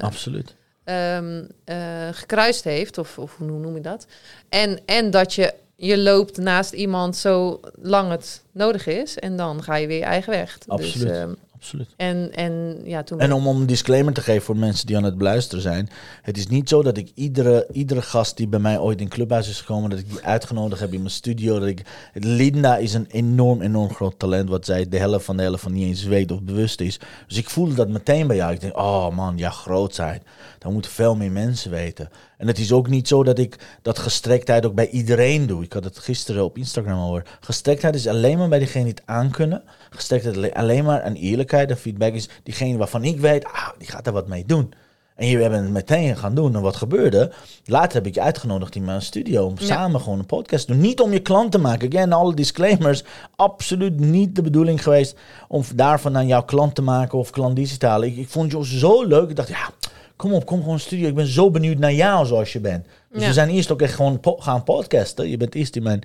Absoluut. 0.00 0.54
ehm, 0.84 1.44
eh, 1.64 2.08
gekruist 2.12 2.64
heeft, 2.64 2.98
of, 2.98 3.18
of 3.18 3.36
hoe 3.36 3.58
noem 3.58 3.74
je 3.74 3.80
dat? 3.80 4.06
En, 4.48 4.80
en 4.86 5.10
dat 5.10 5.34
je, 5.34 5.54
je 5.80 5.98
loopt 5.98 6.36
naast 6.36 6.72
iemand 6.72 7.16
zolang 7.16 8.10
het 8.10 8.42
nodig 8.52 8.86
is, 8.86 9.18
en 9.18 9.36
dan 9.36 9.62
ga 9.62 9.76
je 9.76 9.86
weer 9.86 9.98
je 9.98 10.04
eigen 10.04 10.30
weg. 10.30 10.58
Absoluut. 10.66 11.08
Dus, 11.08 11.36
Absoluut. 11.54 11.88
en, 11.96 12.32
en 12.34 12.80
ja, 12.84 13.02
toen... 13.02 13.20
En 13.20 13.32
om, 13.32 13.46
om 13.46 13.60
een 13.60 13.66
disclaimer 13.66 14.12
te 14.12 14.20
geven 14.20 14.42
voor 14.42 14.56
mensen 14.56 14.86
die 14.86 14.96
aan 14.96 15.04
het 15.04 15.18
beluisteren 15.18 15.62
zijn. 15.62 15.90
Het 16.22 16.36
is 16.36 16.46
niet 16.46 16.68
zo 16.68 16.82
dat 16.82 16.96
ik 16.96 17.10
iedere, 17.14 17.66
iedere 17.72 18.02
gast 18.02 18.36
die 18.36 18.48
bij 18.48 18.58
mij 18.58 18.78
ooit 18.78 19.00
in 19.00 19.08
Clubhuis 19.08 19.48
is 19.48 19.60
gekomen, 19.60 19.90
dat 19.90 19.98
ik 19.98 20.10
die 20.10 20.20
uitgenodigd 20.20 20.80
heb 20.80 20.92
in 20.92 20.98
mijn 20.98 21.10
studio. 21.10 21.58
Dat 21.58 21.68
ik, 21.68 21.82
Linda 22.12 22.76
is 22.76 22.94
een 22.94 23.06
enorm, 23.10 23.60
enorm 23.62 23.94
groot 23.94 24.18
talent, 24.18 24.48
wat 24.48 24.64
zij 24.64 24.88
de 24.88 24.98
helft 24.98 25.24
van 25.24 25.36
de 25.36 25.42
helft 25.42 25.62
van 25.62 25.72
niet 25.72 25.86
eens 25.86 26.04
weet 26.04 26.32
of 26.32 26.42
bewust 26.42 26.80
is. 26.80 27.00
Dus 27.26 27.36
ik 27.36 27.50
voelde 27.50 27.74
dat 27.74 27.88
meteen 27.88 28.26
bij 28.26 28.36
jou. 28.36 28.52
Ik 28.52 28.60
denk, 28.60 28.76
oh 28.76 29.16
man, 29.16 29.38
ja, 29.38 29.50
grootheid. 29.50 30.22
Dan 30.58 30.72
moeten 30.72 30.90
veel 30.90 31.16
meer 31.16 31.30
mensen 31.32 31.70
weten. 31.70 32.08
En 32.38 32.46
het 32.46 32.58
is 32.58 32.72
ook 32.72 32.88
niet 32.88 33.08
zo 33.08 33.22
dat 33.24 33.38
ik 33.38 33.78
dat 33.82 33.98
gestrektheid 33.98 34.66
ook 34.66 34.74
bij 34.74 34.88
iedereen 34.88 35.46
doe. 35.46 35.62
Ik 35.62 35.72
had 35.72 35.84
het 35.84 35.98
gisteren 35.98 36.44
op 36.44 36.56
Instagram 36.58 36.98
al 36.98 37.08
hoor. 37.08 37.22
Gestrektheid 37.40 37.94
is 37.94 38.06
alleen 38.06 38.38
maar 38.38 38.48
bij 38.48 38.58
degene 38.58 38.84
die 38.84 38.94
het 38.94 39.02
aankunnen. 39.06 39.62
Gestrektheid 39.90 40.36
alle- 40.36 40.54
alleen 40.54 40.84
maar 40.84 41.02
aan 41.02 41.14
eerlijkheid. 41.14 41.70
En 41.70 41.76
feedback 41.78 42.12
is 42.12 42.28
diegene 42.42 42.78
waarvan 42.78 43.04
ik 43.04 43.20
weet, 43.20 43.44
ah, 43.44 43.68
die 43.78 43.88
gaat 43.88 44.06
er 44.06 44.12
wat 44.12 44.28
mee 44.28 44.44
doen. 44.46 44.72
En 45.16 45.26
je 45.26 45.38
hebben 45.38 45.62
het 45.62 45.70
meteen 45.72 46.16
gaan 46.16 46.34
doen. 46.34 46.54
En 46.54 46.60
wat 46.62 46.76
gebeurde? 46.76 47.32
Later 47.64 47.92
heb 47.96 48.06
ik 48.06 48.14
je 48.14 48.20
uitgenodigd 48.20 48.74
in 48.74 48.84
mijn 48.84 49.02
studio 49.02 49.44
om 49.46 49.54
Ja. 49.58 49.66
samen 49.66 50.00
gewoon 50.00 50.18
een 50.18 50.26
podcast 50.26 50.66
te 50.66 50.72
doen. 50.72 50.80
Niet 50.82 51.00
om 51.00 51.12
je 51.12 51.20
klant 51.20 51.52
te 51.52 51.58
maken. 51.58 51.88
Again, 51.88 52.12
alle 52.12 52.34
disclaimers. 52.34 53.02
Absoluut 53.36 54.00
niet 54.00 54.34
de 54.36 54.42
bedoeling 54.42 54.82
geweest 54.82 55.16
om 55.48 55.62
daarvan 55.74 56.16
aan 56.16 56.26
jouw 56.26 56.42
klant 56.44 56.74
te 56.74 56.82
maken 56.82 57.18
of 57.18 57.30
klanditie 57.30 57.78
te 57.78 57.86
halen. 57.86 58.08
Ik, 58.08 58.16
ik 58.16 58.28
vond 58.28 58.52
je 58.52 58.66
zo 58.78 59.04
leuk. 59.04 59.30
Ik 59.30 59.36
dacht, 59.36 59.48
ja, 59.48 59.70
kom 60.18 60.32
op, 60.32 60.46
kom 60.46 60.62
gewoon 60.62 60.78
studio. 60.78 61.08
Ik 61.08 61.14
ben 61.14 61.26
zo 61.26 61.50
benieuwd 61.50 61.78
naar 61.78 61.92
jou 61.92 62.26
zoals 62.26 62.52
je 62.52 62.60
bent. 62.60 62.86
Dus 63.12 63.20
Ja. 63.22 63.26
we 63.26 63.32
zijn 63.32 63.48
eerst 63.48 63.70
ook 63.72 63.82
echt 63.82 63.94
gewoon 63.94 64.20
po- 64.20 64.36
gaan 64.36 64.64
podcasten. 64.64 65.28
Je 65.28 65.36
bent 65.36 65.54
eerst 65.54 65.76
in 65.76 65.82
mijn, 65.82 66.02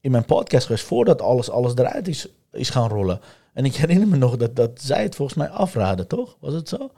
in 0.00 0.10
mijn 0.10 0.24
podcast 0.24 0.66
geweest 0.66 0.84
voordat 0.84 1.22
alles, 1.22 1.50
alles 1.50 1.72
eruit 1.76 2.08
is, 2.08 2.26
is 2.52 2.70
gaan 2.70 2.88
rollen. 2.88 3.20
En 3.54 3.64
ik 3.64 3.74
herinner 3.74 4.08
me 4.08 4.16
nog 4.16 4.36
dat, 4.36 4.56
dat 4.56 4.70
zij 4.74 5.02
het 5.02 5.14
volgens 5.14 5.38
mij 5.38 5.48
afraden, 5.48 6.06
toch? 6.06 6.36
Was 6.40 6.54
het 6.54 6.68
zo? 6.68 6.90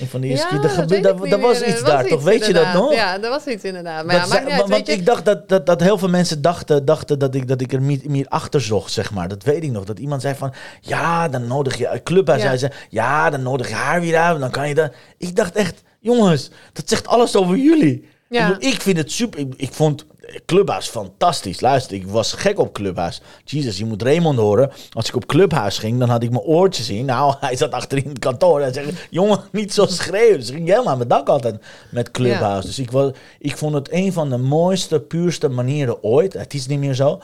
Een 0.00 0.06
van 0.06 0.22
eerste 0.22 0.46
keer. 0.46 0.64
Er 0.64 1.30
dat 1.30 1.40
was 1.40 1.62
iets 1.62 1.78
Er 1.80 1.84
daar, 1.84 2.06
toch? 2.06 2.18
iets, 2.18 2.24
Weet 2.24 2.46
je 2.46 2.52
dat 2.52 2.62
inderdaad. 2.64 2.74
nog? 2.74 2.92
Ja, 2.94 3.22
er 3.22 3.28
was 3.30 3.46
iets 3.46 3.64
inderdaad. 3.64 4.04
Maar 4.04 4.20
Dat 4.20 4.28
ja, 4.32 4.44
uit, 4.44 4.68
want 4.68 4.88
ik 4.88 5.06
dacht 5.06 5.24
dat, 5.24 5.48
dat, 5.48 5.66
dat 5.66 5.80
heel 5.80 5.98
veel 5.98 6.08
mensen 6.08 6.42
dachten, 6.42 6.84
dachten 6.84 7.18
dat, 7.18 7.34
ik, 7.34 7.48
dat 7.48 7.60
ik 7.60 7.72
er 7.72 7.82
meer, 7.82 8.00
meer 8.06 8.26
achter 8.28 8.60
zocht, 8.60 8.92
zeg 8.92 9.12
maar. 9.12 9.28
Dat 9.28 9.42
weet 9.42 9.62
ik 9.62 9.70
nog. 9.70 9.84
Dat 9.84 9.98
iemand 9.98 10.22
zei 10.22 10.34
van, 10.34 10.52
ja, 10.80 11.28
dan 11.28 11.46
nodig 11.46 11.78
je... 11.78 12.00
Clubhuis 12.04 12.42
Ja. 12.42 12.46
zei 12.46 12.58
ze, 12.58 12.70
ja, 12.88 13.30
dan 13.30 13.42
nodig 13.42 13.68
je 13.68 13.74
haar 13.74 14.00
weer 14.00 14.16
uit. 14.16 14.40
Dan 14.40 14.50
kan 14.50 14.68
je 14.68 14.74
dat... 14.74 14.92
Ik 15.18 15.36
dacht 15.36 15.54
echt, 15.54 15.82
jongens, 16.00 16.50
dat 16.72 16.88
zegt 16.88 17.06
alles 17.06 17.36
over 17.36 17.56
jullie. 17.56 18.08
Ja. 18.28 18.46
Ik, 18.46 18.54
bedoel, 18.54 18.70
ik 18.72 18.80
vind 18.80 18.96
het 18.96 19.12
super... 19.12 19.40
Ik, 19.40 19.54
ik 19.56 19.72
vond 19.72 20.06
Clubhuis 20.46 20.88
fantastisch. 20.88 21.60
Luister, 21.60 21.96
ik 21.96 22.06
was 22.06 22.32
gek 22.32 22.58
op 22.58 22.72
Clubhuis. 22.72 23.20
Jezus, 23.44 23.78
je 23.78 23.84
moet 23.84 24.02
Raymond 24.02 24.38
horen. 24.38 24.70
Als 24.92 25.08
ik 25.08 25.16
op 25.16 25.26
Clubhuis 25.26 25.78
ging, 25.78 25.98
dan 25.98 26.08
had 26.08 26.22
ik 26.22 26.30
mijn 26.30 26.42
oortjes 26.42 26.90
in. 26.90 27.04
Nou, 27.04 27.34
hij 27.40 27.56
zat 27.56 27.72
achterin 27.72 28.08
het 28.08 28.18
kantoor. 28.18 28.60
Hij 28.60 28.72
zei, 28.72 28.94
jongen, 29.10 29.40
niet 29.52 29.74
zo 29.74 29.86
schreeuwen. 29.86 30.38
Dus 30.38 30.48
ik 30.48 30.54
ging 30.54 30.68
helemaal 30.68 30.90
aan 30.90 30.96
mijn 30.96 31.08
dak 31.08 31.28
altijd 31.28 31.56
met 31.90 32.10
Clubhuis. 32.10 32.64
Dus 32.64 32.78
ik, 32.78 32.90
was, 32.90 33.10
ik 33.38 33.56
vond 33.56 33.74
het 33.74 33.92
een 33.92 34.12
van 34.12 34.30
de 34.30 34.38
mooiste, 34.38 35.00
puurste 35.00 35.48
manieren 35.48 36.02
ooit. 36.02 36.32
Het 36.32 36.54
is 36.54 36.66
niet 36.66 36.78
meer 36.78 36.94
zo. 36.94 37.20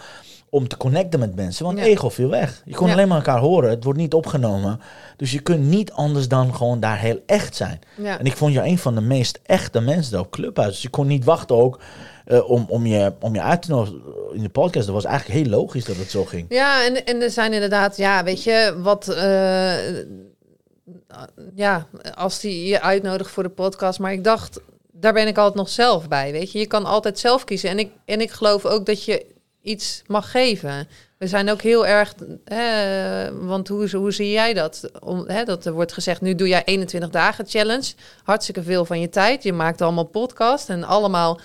Om 0.50 0.68
te 0.68 0.76
connecten 0.76 1.20
met 1.20 1.34
mensen. 1.34 1.64
Want 1.64 1.78
Ja. 1.78 1.84
ego 1.84 2.08
viel 2.08 2.28
weg. 2.28 2.62
Je 2.64 2.74
kon 2.74 2.86
Ja. 2.86 2.92
alleen 2.92 3.08
maar 3.08 3.16
elkaar 3.16 3.38
horen. 3.38 3.70
Het 3.70 3.84
wordt 3.84 3.98
niet 3.98 4.14
opgenomen. 4.14 4.80
Dus 5.16 5.32
je 5.32 5.40
kunt 5.40 5.64
niet 5.64 5.92
anders 5.92 6.28
dan 6.28 6.54
gewoon 6.54 6.80
daar 6.80 6.98
heel 6.98 7.22
echt 7.26 7.56
zijn. 7.56 7.78
Ja. 7.96 8.18
En 8.18 8.26
ik 8.26 8.36
vond 8.36 8.52
je 8.52 8.62
een 8.62 8.78
van 8.78 8.94
de 8.94 9.00
meest 9.00 9.38
echte 9.42 9.80
mensen 9.80 10.18
op 10.20 10.30
Clubhuis. 10.30 10.74
Dus 10.74 10.84
ik 10.84 10.90
kon 10.90 11.06
niet 11.06 11.24
wachten 11.24 11.56
ook 11.56 11.80
eh, 12.24 12.50
om, 12.50 12.64
om, 12.68 12.86
je, 12.86 13.12
om 13.20 13.34
je 13.34 13.42
uit 13.42 13.62
te 13.62 13.70
nodigen 13.70 14.00
in 14.32 14.42
de 14.42 14.48
podcast. 14.48 14.86
Dat 14.86 14.94
was 14.94 15.04
eigenlijk 15.04 15.40
heel 15.40 15.50
logisch 15.50 15.84
dat 15.84 15.96
het 15.96 16.10
zo 16.10 16.24
ging. 16.24 16.46
Ja, 16.48 16.84
en, 16.84 17.04
en 17.04 17.22
er 17.22 17.30
zijn 17.30 17.52
inderdaad, 17.52 17.96
ja, 17.96 18.24
weet 18.24 18.42
je, 18.44 18.74
wat. 18.82 19.08
eh, 19.08 19.74
ja, 21.54 21.86
als 22.14 22.40
die 22.40 22.66
je 22.66 22.80
uitnodigt 22.80 23.30
voor 23.30 23.42
de 23.42 23.48
podcast. 23.48 23.98
Maar 23.98 24.12
ik 24.12 24.24
dacht, 24.24 24.60
daar 24.92 25.12
ben 25.12 25.26
ik 25.26 25.36
altijd 25.38 25.56
nog 25.56 25.68
zelf 25.68 26.08
bij. 26.08 26.32
Weet 26.32 26.52
je, 26.52 26.58
je 26.58 26.66
kan 26.66 26.84
altijd 26.84 27.18
zelf 27.18 27.44
kiezen. 27.44 27.70
En 27.70 27.78
ik, 27.78 27.90
en 28.04 28.20
ik 28.20 28.30
geloof 28.30 28.64
ook 28.66 28.86
dat 28.86 29.04
je 29.04 29.26
iets 29.68 30.02
mag 30.06 30.30
geven. 30.30 30.88
We 31.18 31.26
zijn 31.26 31.50
ook 31.50 31.62
heel 31.62 31.86
erg, 31.86 32.14
hè, 32.44 33.44
want 33.46 33.68
hoe, 33.68 33.96
hoe 33.96 34.12
zie 34.12 34.30
jij 34.30 34.54
dat? 34.54 34.90
Om, 35.00 35.24
hè, 35.26 35.44
dat 35.44 35.66
er 35.66 35.72
wordt 35.72 35.92
gezegd, 35.92 36.20
nu 36.20 36.34
doe 36.34 36.48
jij 36.48 36.64
21 36.64 37.10
dagen 37.10 37.46
challenge. 37.48 37.92
Hartstikke 38.22 38.62
veel 38.62 38.84
van 38.84 39.00
je 39.00 39.08
tijd. 39.08 39.42
Je 39.42 39.52
maakt 39.52 39.80
allemaal 39.80 40.04
podcast 40.04 40.68
en 40.68 40.84
allemaal 40.84 41.40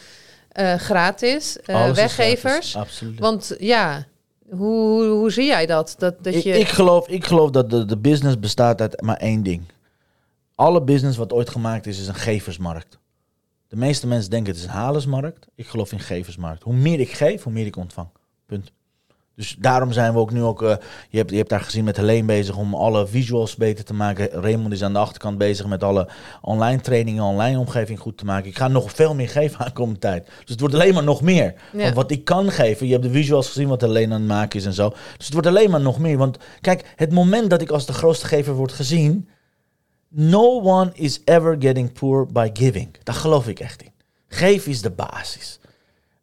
eh, 0.50 0.76
gratis. 0.76 1.58
is 1.58 1.92
weggevers. 1.92 2.72
gratis. 2.72 2.76
Absoluut. 2.76 3.20
Want 3.20 3.56
ja, 3.60 4.06
hoe, 4.50 5.04
hoe, 5.04 5.06
hoe 5.06 5.32
zie 5.32 5.46
jij 5.46 5.66
dat? 5.66 5.96
Dat, 5.98 6.24
dat 6.24 6.34
ik, 6.34 6.44
je... 6.44 6.60
ik, 6.60 6.68
geloof, 6.68 7.08
ik 7.08 7.26
geloof 7.26 7.50
dat 7.50 7.70
de, 7.70 7.86
de 7.86 7.98
business 7.98 8.40
bestaat 8.40 8.82
uit 8.82 9.02
maar 9.02 9.18
één 9.18 9.44
ding. 9.44 9.62
Alle 10.56 10.82
business 10.82 11.18
wat 11.18 11.34
ooit 11.34 11.50
gemaakt 11.50 11.88
is, 11.88 12.00
is 12.00 12.08
een 12.08 12.16
geversmarkt. 12.16 12.98
De 13.74 13.80
meeste 13.80 14.08
mensen 14.08 14.30
denken 14.30 14.52
het 14.54 14.62
is 14.62 14.68
een 14.68 14.74
halersmarkt. 14.74 15.48
Ik 15.56 15.68
geloof 15.68 15.92
in 15.92 16.00
geversmarkt. 16.00 16.64
Hoe 16.64 16.74
meer 16.74 17.00
ik 17.00 17.12
geef, 17.12 17.44
hoe 17.44 17.54
meer 17.54 17.66
ik 17.66 17.76
ontvang. 17.76 18.08
Punt. 18.46 18.72
Dus 19.36 19.56
daarom 19.60 19.92
zijn 19.92 20.14
we 20.14 20.20
ook 20.20 20.32
nu 20.32 20.42
ook... 20.42 20.64
eh, 20.64 20.76
je, 21.10 21.18
hebt, 21.18 21.30
je 21.30 21.38
hebt 21.38 21.50
daar 21.50 21.60
gezien 21.60 21.84
met 21.84 21.98
Helene 21.98 22.26
bezig 22.26 22.58
om 22.58 22.76
alle 22.76 23.08
visuals 23.08 23.56
beter 23.56 23.86
te 23.86 23.94
maken. 23.94 24.30
Raymond 24.30 24.74
is 24.74 24.84
aan 24.84 24.94
de 24.94 25.00
achterkant 25.00 25.38
bezig 25.38 25.66
met 25.66 25.84
alle 25.84 26.10
online 26.42 26.82
trainingen, 26.82 27.24
online 27.24 27.60
omgeving 27.60 28.00
goed 28.00 28.18
te 28.18 28.26
maken. 28.26 28.50
Ik 28.50 28.58
ga 28.58 28.68
nog 28.68 28.92
veel 28.92 29.16
meer 29.16 29.30
geven 29.30 29.60
aankomende 29.66 30.00
tijd. 30.00 30.26
Dus 30.26 30.50
het 30.50 30.60
wordt 30.60 30.76
alleen 30.76 30.94
maar 30.94 31.04
nog 31.04 31.22
meer. 31.22 31.54
Ja. 31.72 31.84
Want 31.84 31.96
wat 31.96 32.12
ik 32.12 32.24
kan 32.24 32.52
geven, 32.52 32.86
je 32.86 32.92
hebt 32.92 33.06
de 33.06 33.12
visuals 33.12 33.48
gezien 33.48 33.68
wat 33.68 33.82
Helene 33.82 34.14
aan 34.14 34.20
het 34.20 34.30
maken 34.30 34.60
is 34.60 34.66
en 34.66 34.74
zo. 34.74 34.90
Dus 34.90 35.26
het 35.26 35.34
wordt 35.34 35.48
alleen 35.48 35.72
maar 35.72 35.82
nog 35.82 36.00
meer. 36.00 36.18
Want 36.18 36.38
kijk, 36.62 36.94
het 36.96 37.12
moment 37.12 37.50
dat 37.50 37.62
ik 37.62 37.70
als 37.70 37.86
de 37.86 37.94
grootste 37.94 38.26
gever 38.26 38.54
word 38.54 38.72
gezien... 38.72 39.30
No 40.16 40.62
one 40.62 40.92
is 40.94 41.22
ever 41.26 41.56
getting 41.60 41.92
poor 41.92 42.26
by 42.26 42.50
giving. 42.54 42.90
Daar 43.04 43.16
geloof 43.16 43.48
ik 43.48 43.60
echt 43.60 43.82
in. 43.82 43.92
Geef 44.28 44.68
is 44.68 44.82
de 44.82 44.90
basis. 44.90 45.60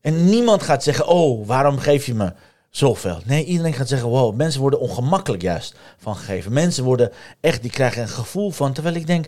En 0.00 0.24
niemand 0.24 0.62
gaat 0.62 0.82
zeggen, 0.82 1.06
oh, 1.06 1.46
waarom 1.46 1.78
geef 1.78 2.06
je 2.06 2.14
me 2.14 2.32
zoveel? 2.70 3.18
Nee, 3.24 3.44
iedereen 3.44 3.72
gaat 3.72 3.88
zeggen, 3.88 4.08
wow, 4.08 4.36
mensen 4.36 4.60
worden 4.60 4.80
ongemakkelijk 4.80 5.42
juist 5.42 5.74
van 5.98 6.16
geven. 6.16 6.52
Mensen 6.52 6.84
worden 6.84 7.12
echt, 7.40 7.62
die 7.62 7.70
krijgen 7.70 8.02
een 8.02 8.08
gevoel 8.08 8.50
van, 8.50 8.72
terwijl 8.72 8.94
ik 8.94 9.06
denk, 9.06 9.26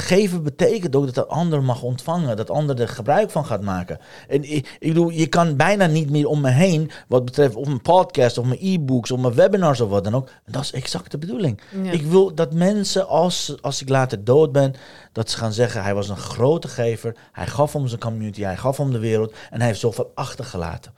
Geven 0.00 0.42
betekent 0.42 0.96
ook 0.96 1.04
dat 1.04 1.14
de 1.14 1.26
ander 1.26 1.62
mag 1.62 1.82
ontvangen, 1.82 2.36
dat 2.36 2.46
de 2.46 2.52
ander 2.52 2.80
er 2.80 2.88
gebruik 2.88 3.30
van 3.30 3.46
gaat 3.46 3.62
maken. 3.62 3.98
En 4.28 4.42
ik, 4.42 4.76
ik 4.78 4.88
bedoel, 4.88 5.08
je 5.08 5.26
kan 5.26 5.56
bijna 5.56 5.86
niet 5.86 6.10
meer 6.10 6.26
om 6.26 6.40
me 6.40 6.50
heen, 6.50 6.90
wat 7.08 7.24
betreft 7.24 7.54
of 7.54 7.66
mijn 7.66 7.80
podcast, 7.80 8.38
of 8.38 8.44
mijn 8.44 8.58
e-books, 8.62 9.10
of 9.10 9.20
mijn 9.20 9.34
webinars 9.34 9.80
of 9.80 9.88
wat 9.90 10.04
dan 10.04 10.14
ook. 10.14 10.28
En 10.44 10.52
dat 10.52 10.62
is 10.62 10.72
exact 10.72 11.10
de 11.10 11.18
bedoeling. 11.18 11.60
Ja. 11.82 11.90
Ik 11.90 12.02
wil 12.02 12.34
dat 12.34 12.52
mensen, 12.54 13.08
als, 13.08 13.56
als 13.60 13.82
ik 13.82 13.88
later 13.88 14.24
dood 14.24 14.52
ben, 14.52 14.74
dat 15.12 15.30
ze 15.30 15.36
gaan 15.36 15.52
zeggen, 15.52 15.82
hij 15.82 15.94
was 15.94 16.08
een 16.08 16.16
grote 16.16 16.68
gever, 16.68 17.16
hij 17.32 17.46
gaf 17.46 17.74
om 17.74 17.88
zijn 17.88 18.00
community, 18.00 18.42
hij 18.42 18.56
gaf 18.56 18.80
om 18.80 18.92
de 18.92 18.98
wereld 18.98 19.32
en 19.50 19.58
hij 19.58 19.66
heeft 19.66 19.80
zoveel 19.80 20.10
achtergelaten. 20.14 20.92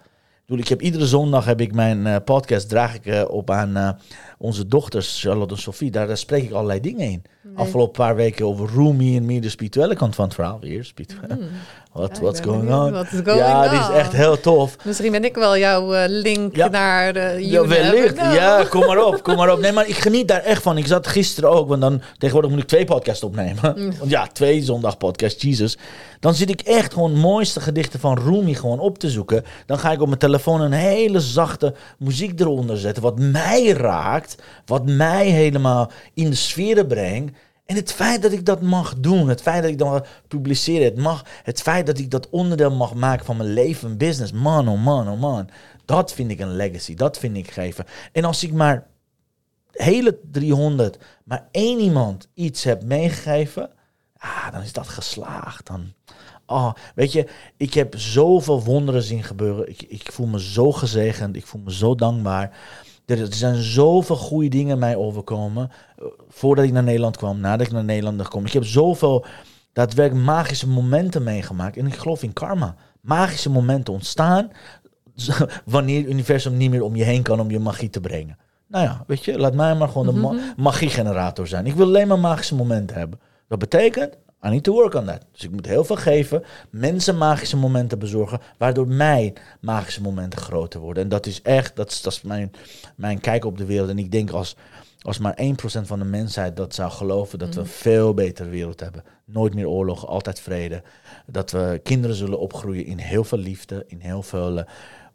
Ik 0.51 0.57
bedoel, 0.57 0.65
ik 0.65 0.69
heb 0.69 0.83
iedere 0.83 1.07
zondag 1.07 1.45
heb 1.45 1.61
ik 1.61 1.75
mijn 1.75 2.07
eh, 2.07 2.17
podcast, 2.25 2.69
draag 2.69 2.95
ik 2.95 3.07
eh, 3.07 3.25
op 3.29 3.51
aan 3.51 3.77
eh, 3.77 3.91
onze 4.43 4.67
dochters, 4.67 5.21
Charlotte 5.21 5.55
en 5.55 5.61
Sophie. 5.61 5.91
Daar, 5.91 6.07
daar 6.07 6.17
spreek 6.17 6.43
ik 6.43 6.53
allerlei 6.53 6.81
dingen 6.81 7.11
in. 7.11 7.23
Afgelopen 7.55 7.93
paar 8.05 8.17
weken 8.17 8.47
over 8.47 8.69
Rumi 8.75 9.17
en 9.17 9.25
meer 9.25 9.41
de 9.41 9.49
spirituele 9.49 9.95
kant 9.95 10.15
van 10.15 10.25
het 10.25 10.35
verhaal. 10.35 10.59
Weer 10.61 10.85
spiritueel. 10.85 11.39
What, 11.93 12.17
Ja, 12.17 12.23
what's 12.23 12.41
going 12.41 12.71
on? 12.73 12.91
What 12.93 13.05
is 13.13 13.21
going 13.25 13.39
ja, 13.39 13.69
die 13.69 13.79
is 13.79 13.89
on? 13.89 13.93
echt 13.95 14.13
heel 14.13 14.41
tof. 14.41 14.77
Misschien 14.85 15.13
ben 15.13 15.25
ik 15.25 15.35
wel 15.35 15.57
jouw 15.59 15.93
eh, 15.95 16.05
link 16.09 16.57
Ja. 16.57 16.69
naar 16.69 17.13
de 17.13 17.19
Ja, 17.21 17.37
You 17.39 17.67
Never 17.69 17.83
wellicht. 17.93 18.15
Know. 18.15 18.35
Ja, 18.35 18.65
kom 18.69 18.87
maar 18.87 19.05
op, 19.05 19.23
kom 19.23 19.37
maar 19.37 19.53
op. 19.53 19.61
Nee, 19.61 19.73
maar 19.73 19.89
ik 19.89 19.95
geniet 19.97 20.29
daar 20.29 20.41
echt 20.43 20.63
van. 20.63 20.79
Ik 20.79 20.87
zat 20.87 21.07
gisteren 21.07 21.51
ook, 21.51 21.69
want 21.69 21.81
dan 21.81 22.01
tegenwoordig 22.19 22.51
moet 22.51 22.61
ik 22.63 22.69
twee 22.69 22.85
podcasts 22.85 23.23
opnemen. 23.23 23.75
Mm. 23.77 23.93
Want 23.99 24.11
ja, 24.11 24.27
twee 24.27 24.63
zondag 24.63 24.97
podcasts, 24.97 25.43
Jesus. 25.43 25.79
Dan 26.21 26.35
zit 26.35 26.51
ik 26.51 26.61
echt 26.61 26.93
gewoon 26.93 27.17
mooiste 27.17 27.61
gedichten 27.61 28.01
van 28.01 28.19
Rumi 28.19 28.55
gewoon 28.55 28.79
op 28.79 28.99
te 28.99 29.11
zoeken. 29.11 29.45
Dan 29.67 29.79
ga 29.79 29.93
ik 29.93 30.01
op 30.01 30.07
mijn 30.07 30.19
telefoon 30.19 30.61
een 30.61 30.73
hele 30.73 31.21
zachte 31.21 31.75
muziek 31.99 32.41
eronder 32.41 32.79
zetten. 32.79 33.03
Wat 33.03 33.19
mij 33.19 33.67
raakt, 33.69 34.30
wat 34.65 34.87
mij 34.87 35.27
helemaal 35.27 35.91
in 36.15 36.31
de 36.31 36.37
sferen 36.37 36.87
brengt. 36.87 37.39
En 37.67 37.77
het 37.77 37.93
feit 37.93 38.23
dat 38.23 38.33
ik 38.33 38.47
dat 38.47 38.61
mag 38.61 38.95
doen, 38.99 39.29
het 39.29 39.43
feit 39.43 39.63
dat 39.63 39.71
ik 39.71 39.79
dat 39.79 39.89
mag 39.89 40.07
publiceren, 40.29 40.85
het, 40.85 40.97
mag, 40.97 41.25
het 41.43 41.63
feit 41.63 41.87
dat 41.87 41.99
ik 41.99 42.11
dat 42.11 42.31
onderdeel 42.31 42.77
mag 42.77 42.95
maken 42.95 43.27
van 43.27 43.37
mijn 43.37 43.53
leven 43.53 43.91
en 43.91 43.97
business, 43.97 44.33
man, 44.33 44.69
oh 44.69 44.85
man, 44.85 45.09
oh 45.09 45.21
man. 45.21 45.49
Dat 45.85 46.13
vind 46.13 46.31
ik 46.31 46.41
een 46.41 46.57
legacy, 46.57 46.95
dat 46.95 47.19
vind 47.19 47.37
ik 47.37 47.51
geven. 47.51 47.85
En 48.13 48.25
als 48.25 48.45
ik 48.45 48.53
maar 48.53 48.87
hele 49.73 50.19
300, 50.31 50.99
maar 51.25 51.49
één 51.51 51.79
iemand 51.79 52.29
iets 52.35 52.65
heb 52.65 52.85
meegegeven, 52.85 53.71
ah, 54.17 54.53
dan 54.53 54.63
is 54.63 54.73
dat 54.73 54.89
geslaagd. 54.89 55.67
Dan, 55.67 55.93
oh, 56.47 56.73
weet 56.95 57.13
je, 57.13 57.29
ik 57.57 57.75
heb 57.75 57.95
zoveel 57.99 58.63
wonderen 58.63 59.03
zien 59.03 59.23
gebeuren. 59.23 59.69
Ik, 59.69 59.83
ik 59.83 60.13
voel 60.13 60.27
me 60.27 60.41
zo 60.41 60.73
gezegend, 60.73 61.37
ik 61.37 61.47
voel 61.47 61.61
me 61.65 61.75
zo 61.75 61.95
dankbaar. 61.95 62.59
Er 63.19 63.35
zijn 63.35 63.55
zoveel 63.63 64.17
goede 64.17 64.49
dingen 64.49 64.79
mij 64.79 64.97
overkomen. 64.97 65.71
eh, 65.99 66.05
Voordat 66.29 66.65
ik 66.65 66.73
naar 66.73 66.83
Nederland 66.83 67.17
kwam, 67.17 67.41
nadat 67.41 67.67
ik 67.67 67.73
naar 67.73 67.85
Nederland 67.85 68.29
kwam. 68.29 68.45
Ik 68.45 68.53
heb 68.53 68.65
zoveel 68.65 69.25
daadwerkelijk 69.73 70.27
magische 70.27 70.69
momenten 70.69 71.23
meegemaakt. 71.23 71.77
En 71.77 71.87
ik 71.87 71.95
geloof 71.95 72.23
in 72.23 72.33
karma. 72.33 72.75
Magische 73.01 73.51
momenten 73.51 73.93
ontstaan 73.95 74.51
wanneer 75.65 76.01
het 76.01 76.11
universum 76.11 76.57
niet 76.57 76.71
meer 76.71 76.83
om 76.83 76.97
je 76.97 77.05
heen 77.05 77.23
kan 77.23 77.41
om 77.41 77.51
je 77.51 77.59
magie 77.59 77.91
te 77.91 78.01
brengen. 78.01 78.39
Nou 78.69 78.85
ja, 78.85 79.05
weet 79.07 79.25
je, 79.25 79.39
laat 79.39 79.55
mij 79.55 79.75
maar 79.75 79.89
gewoon 79.89 80.07
de 80.07 80.13
ma 80.21 80.35
magiegenerator 80.57 81.47
zijn. 81.47 81.67
Ik 81.67 81.75
wil 81.75 81.87
alleen 81.87 82.09
maar 82.09 82.19
magische 82.19 82.55
momenten 82.55 82.97
hebben. 82.97 83.21
Dat 83.49 83.59
betekent, 83.59 84.17
I 84.45 84.49
need 84.49 84.63
to 84.63 84.73
work 84.73 84.95
on 84.95 85.05
that. 85.05 85.25
Dus 85.33 85.45
ik 85.45 85.51
moet 85.51 85.67
heel 85.67 85.85
veel 85.85 85.97
geven, 85.97 86.43
mensen 86.71 87.19
magische 87.19 87.57
momenten 87.57 87.99
bezorgen, 87.99 88.41
waardoor 88.59 88.89
mijn 88.89 89.33
magische 89.61 90.03
momenten 90.03 90.41
groter 90.41 90.81
worden. 90.81 91.03
En 91.03 91.09
dat 91.09 91.27
is 91.27 91.43
echt, 91.43 91.77
dat 91.77 91.91
is, 91.91 92.03
dat 92.03 92.13
is 92.13 92.23
mijn, 92.23 92.53
mijn 92.97 93.21
kijk 93.21 93.45
op 93.45 93.59
de 93.59 93.65
wereld. 93.65 93.89
En 93.89 93.99
ik 93.99 94.13
denk 94.13 94.31
als, 94.31 94.57
als 95.01 95.19
maar 95.19 95.39
1% 95.43 95.47
van 95.83 95.99
de 95.99 96.05
mensheid 96.05 96.57
dat 96.57 96.75
zou 96.75 96.91
geloven, 96.91 97.39
dat 97.39 97.55
we 97.55 97.61
een 97.61 97.67
veel 97.67 98.15
betere 98.15 98.49
wereld 98.49 98.81
hebben. 98.81 99.05
Nooit 99.25 99.55
meer 99.55 99.69
oorlog, 99.69 100.07
altijd 100.07 100.41
vrede. 100.41 100.83
Dat 101.27 101.51
we 101.51 101.81
kinderen 101.83 102.17
zullen 102.17 102.39
opgroeien 102.39 102.85
in 102.85 102.99
heel 102.99 103.25
veel 103.25 103.39
liefde, 103.39 103.85
in 103.87 104.01
heel 104.01 104.23
veel 104.23 104.59
eh, 104.59 104.65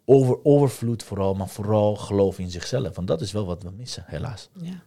over, 0.04 0.44
overvloed 0.44 1.02
vooral, 1.02 1.34
maar 1.34 1.48
vooral 1.48 1.96
geloof 1.96 2.38
in 2.38 2.50
zichzelf. 2.50 2.94
Want 2.94 3.08
dat 3.08 3.20
is 3.20 3.32
wel 3.32 3.46
wat 3.46 3.62
we 3.62 3.70
missen, 3.76 4.04
helaas. 4.06 4.48
Ja, 4.52 4.82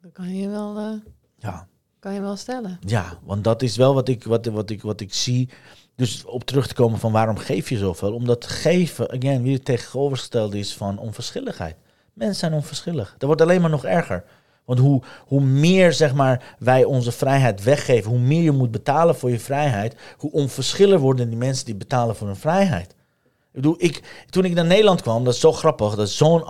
dat 0.00 0.12
kan 0.12 0.36
je 0.36 0.48
wel, 0.48 0.78
eh, 0.78 0.92
Ja, 1.38 1.68
kan 2.06 2.14
je 2.14 2.20
wel 2.20 2.36
stellen. 2.36 2.78
ja 2.80 3.18
want 3.24 3.44
dat 3.44 3.62
is 3.62 3.76
wel 3.76 3.94
wat 3.94 4.08
ik, 4.08 4.24
wat, 4.24 4.46
wat, 4.46 4.70
ik, 4.70 4.82
wat 4.82 5.00
ik 5.00 5.14
zie. 5.14 5.48
Dus 5.94 6.24
op 6.24 6.44
terug 6.44 6.66
te 6.66 6.74
komen 6.74 6.98
van 6.98 7.12
waarom 7.12 7.36
geef 7.36 7.68
je 7.68 7.78
zoveel? 7.78 8.14
Omdat 8.14 8.46
geven, 8.46 9.10
again, 9.10 9.42
weer 9.42 9.54
het 9.54 9.64
tegenovergestelde 9.64 10.58
is 10.58 10.74
van 10.74 10.98
onverschilligheid. 10.98 11.76
Mensen 12.12 12.38
zijn 12.38 12.52
onverschillig. 12.52 13.10
Dat 13.18 13.26
wordt 13.26 13.40
alleen 13.40 13.60
maar 13.60 13.70
nog 13.70 13.84
erger. 13.84 14.24
Want 14.64 14.78
hoe, 14.78 15.02
hoe 15.26 15.40
meer 15.40 15.92
zeg 15.92 16.14
maar, 16.14 16.54
wij 16.58 16.84
onze 16.84 17.12
vrijheid 17.12 17.62
weggeven, 17.62 18.10
hoe 18.10 18.20
meer 18.20 18.42
je 18.42 18.52
moet 18.52 18.70
betalen 18.70 19.16
voor 19.16 19.30
je 19.30 19.40
vrijheid, 19.40 19.96
hoe 20.18 20.32
onverschillig 20.32 21.00
worden 21.00 21.28
die 21.28 21.38
mensen 21.38 21.64
die 21.64 21.76
betalen 21.76 22.16
voor 22.16 22.26
hun 22.26 22.36
vrijheid. 22.36 22.90
Ik 22.90 23.52
bedoel, 23.52 23.76
ik, 23.78 24.24
toen 24.30 24.44
ik 24.44 24.54
naar 24.54 24.64
Nederland 24.64 25.02
kwam, 25.02 25.24
dat 25.24 25.34
is 25.34 25.40
zo 25.40 25.52
grappig, 25.52 25.94
dat 25.94 26.06
is 26.06 26.16
zo'n 26.16 26.44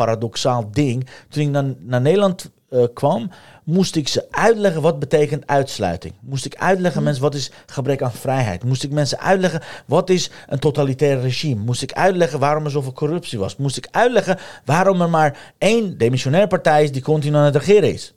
anti-paradoxaal 0.00 0.70
ding. 0.72 1.06
Toen 1.28 1.42
ik 1.42 1.48
naar, 1.48 1.64
naar 1.78 2.00
Nederland 2.00 2.50
eh, 2.68 2.84
kwam, 2.94 3.30
moest 3.64 3.96
ik 3.96 4.08
ze 4.08 4.26
uitleggen 4.30 4.82
wat 4.82 4.98
betekent 4.98 5.46
uitsluiting. 5.46 6.14
Moest 6.20 6.44
ik 6.44 6.54
uitleggen 6.56 7.02
mensen 7.02 7.22
wat 7.22 7.34
is 7.34 7.50
gebrek 7.66 8.02
aan 8.02 8.12
vrijheid. 8.12 8.64
Moest 8.64 8.82
ik 8.82 8.90
mensen 8.90 9.18
uitleggen 9.18 9.60
wat 9.86 10.10
is 10.10 10.30
een 10.48 10.58
totalitair 10.58 11.20
regime. 11.20 11.62
Moest 11.64 11.82
ik 11.82 11.92
uitleggen 11.92 12.38
waarom 12.38 12.64
er 12.64 12.70
zoveel 12.70 12.92
corruptie 12.92 13.38
was. 13.38 13.56
Moest 13.56 13.76
ik 13.76 13.88
uitleggen 13.90 14.38
waarom 14.64 15.00
er 15.00 15.10
maar 15.10 15.54
één 15.58 15.98
demissionair 15.98 16.46
partij 16.46 16.82
is 16.84 16.92
die 16.92 17.02
continu 17.02 17.36
aan 17.36 17.44
het 17.44 17.56
regeren 17.56 17.92
is. 17.92 18.14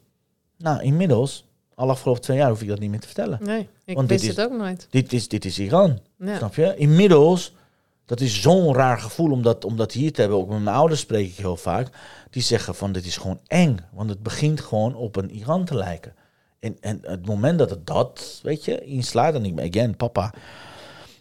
Nou, 0.57 0.81
inmiddels, 0.83 1.45
al 1.75 1.89
afgelopen 1.89 2.21
twee 2.21 2.37
jaar 2.37 2.49
hoef 2.49 2.61
ik 2.61 2.67
dat 2.67 2.79
niet 2.79 2.89
meer 2.89 2.99
te 2.99 3.05
vertellen. 3.07 3.39
Nee, 3.43 3.67
ik 3.85 3.95
Want 3.95 4.09
dit 4.09 4.21
wist 4.21 4.31
is- 4.31 4.37
het 4.43 4.51
ook 4.51 4.57
nooit. 4.57 4.87
Dit 4.89 5.13
is, 5.13 5.27
dit 5.27 5.45
is 5.45 5.59
Iran. 5.59 5.99
Ja. 6.17 6.37
Snap 6.37 6.55
je? 6.55 6.73
Inmiddels, 6.77 7.53
dat 8.09 8.21
is 8.21 8.41
zo'n 8.41 8.73
raar 8.73 8.99
gevoel 8.99 9.31
om 9.31 9.41
dat, 9.41 9.65
om 9.65 9.75
dat 9.75 9.91
hier 9.91 10.13
te 10.13 10.21
hebben. 10.21 10.39
Ook 10.39 10.49
met 10.49 10.61
mijn 10.61 10.75
ouders 10.75 10.99
spreek 10.99 11.27
ik 11.27 11.35
heel 11.35 11.57
vaak. 11.57 11.87
Die 12.29 12.41
zeggen 12.41 12.75
van 12.75 12.91
dit 12.91 13.05
is 13.05 13.17
gewoon 13.17 13.39
eng. 13.47 13.77
Want 13.91 14.09
het 14.09 14.23
begint 14.23 14.61
gewoon 14.61 14.95
op 14.95 15.15
een 15.15 15.31
Iran 15.31 15.65
te 15.65 15.75
lijken. 15.75 16.13
En, 16.59 16.77
en 16.81 16.99
het 17.01 17.25
moment 17.25 17.59
dat 17.59 17.69
het 17.69 17.87
dat, 17.87 18.39
weet 18.43 18.65
je, 18.65 18.85
inslaat. 18.85 19.33
En 19.33 19.45
ik 19.45 19.55
ben, 19.55 19.67
again, 19.67 19.95
papa 19.95 20.33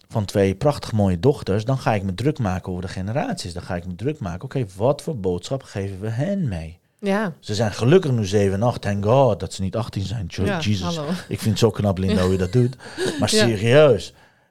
van 0.08 0.24
twee 0.24 0.54
prachtig 0.54 0.92
mooie 0.92 1.20
dochters. 1.20 1.64
Dan 1.64 1.78
ga 1.78 1.94
ik 1.94 2.02
me 2.02 2.14
druk 2.14 2.38
maken 2.38 2.70
over 2.70 2.82
de 2.84 2.92
generaties. 2.92 3.52
Dan 3.52 3.62
ga 3.62 3.76
ik 3.76 3.86
me 3.86 3.94
druk 3.94 4.18
maken. 4.18 4.44
Oké, 4.44 4.64
wat 4.76 5.02
voor 5.02 5.16
boodschap 5.16 5.62
geven 5.62 6.00
we 6.00 6.08
hen 6.08 6.48
mee? 6.48 6.78
Ja, 7.00 7.32
Ze 7.40 7.54
zijn 7.54 7.72
gelukkig 7.72 8.10
nu 8.10 8.26
7 8.26 8.54
en 8.54 8.62
8. 8.62 8.80
Thank 8.80 9.04
God 9.04 9.40
dat 9.40 9.52
ze 9.52 9.62
niet 9.62 9.76
18 9.76 10.02
zijn. 10.02 10.26
Ja, 10.28 10.58
Jesus. 10.58 11.00
Ik 11.28 11.38
vind 11.38 11.50
het 11.50 11.58
zo 11.58 11.70
knap, 11.70 11.98
Linda, 11.98 12.22
hoe 12.22 12.32
je 12.32 12.38
dat 12.38 12.52
doet. 12.52 12.76
Maar 13.20 13.34
Ja. 13.34 13.98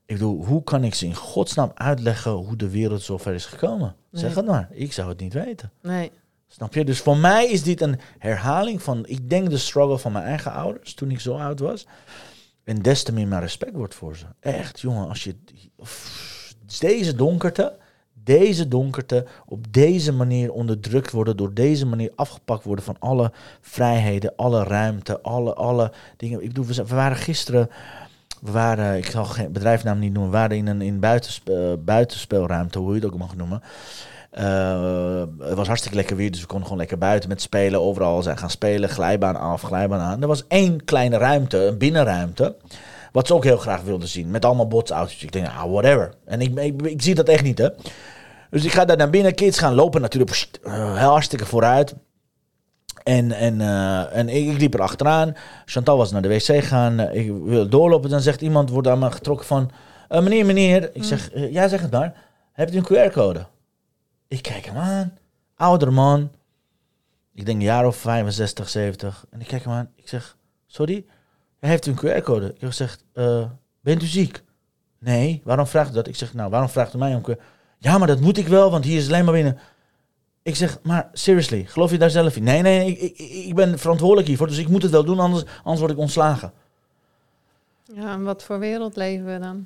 Ik 0.07 0.15
bedoel, 0.15 0.45
hoe 0.45 0.63
kan 0.63 0.83
ik 0.83 0.95
ze 0.95 1.05
in 1.05 1.15
godsnaam 1.15 1.71
uitleggen 1.73 2.31
hoe 2.31 2.55
de 2.55 2.69
wereld 2.69 3.01
zover 3.01 3.33
is 3.33 3.45
gekomen? 3.45 3.95
Zeg 4.11 4.35
het 4.35 4.45
maar. 4.45 4.67
Ik 4.71 4.93
zou 4.93 5.09
het 5.09 5.19
niet 5.19 5.33
weten. 5.33 5.71
nee. 5.81 6.11
Snap 6.49 6.73
je? 6.73 6.85
Dus 6.85 6.99
voor 6.99 7.17
mij 7.17 7.47
is 7.47 7.63
dit 7.63 7.81
een 7.81 7.99
herhaling 8.17 8.81
van, 8.81 9.05
ik 9.05 9.29
denk 9.29 9.49
de 9.49 9.57
struggle 9.57 9.97
van 9.97 10.11
mijn 10.11 10.25
eigen 10.25 10.51
ouders 10.51 10.93
toen 10.93 11.11
ik 11.11 11.19
zo 11.19 11.37
oud 11.37 11.59
was. 11.59 11.87
En 12.63 12.81
des 12.81 13.03
te 13.03 13.13
meer 13.13 13.27
mijn 13.27 13.41
respect 13.41 13.73
wordt 13.75 13.95
voor 13.95 14.17
ze. 14.17 14.25
Echt, 14.39 14.79
jongen, 14.79 15.07
als 15.07 15.23
je 15.23 15.35
pff, 15.75 16.55
deze 16.79 17.15
donkerte, 17.15 17.77
deze 18.13 18.67
donkerte 18.67 19.25
op 19.45 19.73
deze 19.73 20.11
manier 20.13 20.51
onderdrukt 20.51 21.11
worden, 21.11 21.37
door 21.37 21.53
deze 21.53 21.85
manier 21.85 22.11
afgepakt 22.15 22.63
worden 22.63 22.85
van 22.85 22.95
alle 22.99 23.31
vrijheden, 23.61 24.35
alle 24.35 24.63
ruimte, 24.63 25.21
alle, 25.21 25.53
alle 25.53 25.91
dingen. 26.17 26.41
Ik 26.41 26.47
bedoel, 26.47 26.65
we 26.65 26.95
waren 26.95 27.17
gisteren, 27.17 27.69
we 28.41 28.51
waren, 28.51 28.97
ik 28.97 29.05
zal 29.05 29.25
geen 29.25 29.51
bedrijfnaam 29.51 29.99
niet 29.99 30.13
noemen, 30.13 30.31
we 30.31 30.37
waren 30.37 30.57
in 30.57 30.67
een 30.67 30.81
in 30.81 31.03
eh, 31.03 31.53
buitenspeelruimte, 31.79 32.79
hoe 32.79 32.89
je 32.89 32.95
het 33.01 33.11
ook 33.11 33.17
mag 33.17 33.35
noemen. 33.35 33.61
Eh, 34.37 35.23
het 35.39 35.53
was 35.53 35.67
hartstikke 35.67 35.97
lekker 35.97 36.15
weer, 36.15 36.31
dus 36.31 36.41
we 36.41 36.47
konden 36.47 36.63
gewoon 36.63 36.79
lekker 36.79 36.97
buiten 36.97 37.29
met 37.29 37.41
spelen. 37.41 37.81
Overal 37.81 38.23
zijn 38.23 38.37
gaan 38.37 38.49
spelen, 38.49 38.89
glijbaan 38.89 39.35
af, 39.35 39.61
glijbaan 39.61 39.99
aan. 39.99 40.21
Er 40.21 40.27
was 40.27 40.47
één 40.47 40.83
kleine 40.83 41.17
ruimte, 41.17 41.65
een 41.65 41.77
binnenruimte. 41.77 42.55
Wat 43.11 43.27
ze 43.27 43.33
ook 43.33 43.43
heel 43.43 43.57
graag 43.57 43.81
wilden 43.81 44.07
zien. 44.07 44.31
Met 44.31 44.45
allemaal 44.45 44.67
botsauto's. 44.67 45.23
Ik 45.23 45.31
denk, 45.31 45.47
ah, 45.47 45.71
whatever. 45.71 46.13
En 46.25 46.41
ik, 46.41 46.81
ik, 46.81 47.01
zie 47.01 47.15
dat 47.15 47.27
echt 47.27 47.43
niet, 47.43 47.57
hè. 47.57 47.69
Dus 48.49 48.65
ik 48.65 48.71
ga 48.71 48.85
daar 48.85 48.97
naar 48.97 49.09
binnen. 49.09 49.35
Kids 49.35 49.59
gaan 49.59 49.73
lopen 49.73 50.01
natuurlijk 50.01 50.47
eh, 50.63 50.97
heel 50.97 51.09
hartstikke 51.09 51.45
vooruit. 51.45 51.95
En, 53.07 53.31
en, 53.31 53.61
eh, 53.61 54.17
en 54.17 54.29
ik, 54.29 54.47
ik 54.47 54.59
liep 54.59 54.73
er 54.73 54.81
achteraan. 54.81 55.35
Chantal 55.65 55.97
was 55.97 56.11
naar 56.11 56.21
de 56.21 56.27
wc 56.27 56.41
gegaan. 56.41 56.99
Eh, 56.99 57.25
ik 57.25 57.31
wil 57.43 57.69
doorlopen. 57.69 58.09
Dan 58.09 58.21
zegt 58.21 58.41
iemand, 58.41 58.69
wordt 58.69 58.87
aan 58.87 58.99
me 58.99 59.11
getrokken 59.11 59.45
van... 59.45 59.71
eh, 60.09 60.21
meneer, 60.21 60.45
meneer. 60.45 60.89
Ik 60.93 61.03
zeg, 61.03 61.31
eh, 61.31 61.51
ja, 61.51 61.67
zeg 61.67 61.81
het 61.81 61.91
maar. 61.91 62.13
Hebt 62.51 62.73
u 62.73 62.77
een 62.77 62.85
QR-code? 62.85 63.45
Ik 64.27 64.41
kijk 64.41 64.65
hem 64.65 64.77
aan. 64.77 65.17
Ouder 65.55 65.93
man. 65.93 66.31
Ik 67.33 67.45
denk 67.45 67.57
een 67.57 67.63
jaar 67.65 67.85
of 67.85 67.95
65, 67.95 68.69
70. 68.69 69.25
En 69.29 69.41
ik 69.41 69.47
kijk 69.47 69.63
hem 69.63 69.73
aan. 69.73 69.89
Ik 69.95 70.07
zeg, 70.07 70.37
sorry? 70.65 71.05
Hij 71.59 71.69
heeft 71.69 71.85
een 71.85 71.97
QR-code. 71.97 72.55
Ik 72.59 72.71
zeg, 72.73 72.97
bent 73.81 74.03
u 74.03 74.05
ziek? 74.05 74.43
Nee. 74.99 75.41
Waarom 75.43 75.67
vraagt 75.67 75.91
u 75.91 75.93
dat? 75.93 76.07
Ik 76.07 76.15
zeg, 76.15 76.33
nou, 76.33 76.49
waarom 76.49 76.69
vraagt 76.69 76.93
u 76.93 76.97
mij 76.97 77.15
om 77.15 77.21
QR? 77.21 77.41
Ja, 77.77 77.97
maar 77.97 78.07
dat 78.07 78.19
moet 78.19 78.37
ik 78.37 78.47
wel, 78.47 78.71
want 78.71 78.85
hier 78.85 78.97
is 78.97 79.07
alleen 79.07 79.25
maar 79.25 79.33
binnen. 79.33 79.57
Ik 80.47 80.55
zeg, 80.55 80.79
maar 80.83 81.09
seriously, 81.13 81.65
geloof 81.65 81.91
je 81.91 81.97
daar 81.97 82.09
zelf 82.09 82.35
in? 82.35 82.43
Nee, 82.43 82.61
nee, 82.61 82.87
ik, 82.87 82.99
ik, 82.99 83.17
ik 83.45 83.55
ben 83.55 83.79
verantwoordelijk 83.79 84.27
hiervoor, 84.27 84.47
dus 84.47 84.57
ik 84.57 84.67
moet 84.67 84.81
het 84.81 84.91
wel 84.91 85.05
doen, 85.05 85.19
anders, 85.19 85.43
anders 85.57 85.79
word 85.79 85.91
ik 85.91 85.97
ontslagen. 85.97 86.51
Ja, 87.93 88.13
en 88.13 88.23
wat 88.23 88.43
voor 88.43 88.59
wereld 88.59 88.95
leven 88.95 89.25
we 89.25 89.39
dan? 89.39 89.65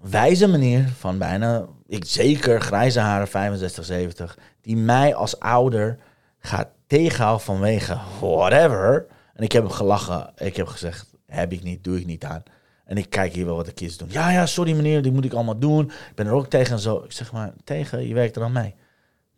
wijze 0.00 0.48
meneer 0.48 0.88
van 0.98 1.18
bijna, 1.18 1.66
ik 1.86 2.04
zeker 2.04 2.60
grijze 2.60 3.00
haren, 3.00 3.28
65, 3.28 3.84
70, 3.84 4.38
die 4.60 4.76
mij 4.76 5.14
als 5.14 5.40
ouder 5.40 5.98
gaat 6.38 6.68
tegenhouden 6.86 7.44
vanwege 7.44 7.98
whatever. 8.20 9.06
En 9.34 9.44
ik 9.44 9.52
heb 9.52 9.62
hem 9.62 9.72
gelachen. 9.72 10.32
Ik 10.36 10.56
heb 10.56 10.66
gezegd, 10.66 11.06
heb 11.26 11.52
ik 11.52 11.62
niet, 11.62 11.84
doe 11.84 11.98
ik 11.98 12.06
niet 12.06 12.24
aan. 12.24 12.42
En 12.84 12.96
ik 12.96 13.10
kijk 13.10 13.32
hier 13.32 13.46
wel 13.46 13.56
wat 13.56 13.66
de 13.66 13.72
kids 13.72 13.96
doen. 13.96 14.08
Ja, 14.10 14.30
ja, 14.30 14.46
sorry 14.46 14.72
meneer, 14.72 15.02
die 15.02 15.12
moet 15.12 15.24
ik 15.24 15.32
allemaal 15.32 15.58
doen. 15.58 15.84
Ik 15.84 16.14
ben 16.14 16.26
er 16.26 16.32
ook 16.32 16.46
tegen 16.46 16.72
en 16.72 16.80
zo. 16.80 16.96
Ik 17.04 17.12
zeg 17.12 17.32
maar, 17.32 17.52
tegen, 17.64 18.08
je 18.08 18.14
werkt 18.14 18.36
er 18.36 18.42
aan 18.42 18.52
mij. 18.52 18.74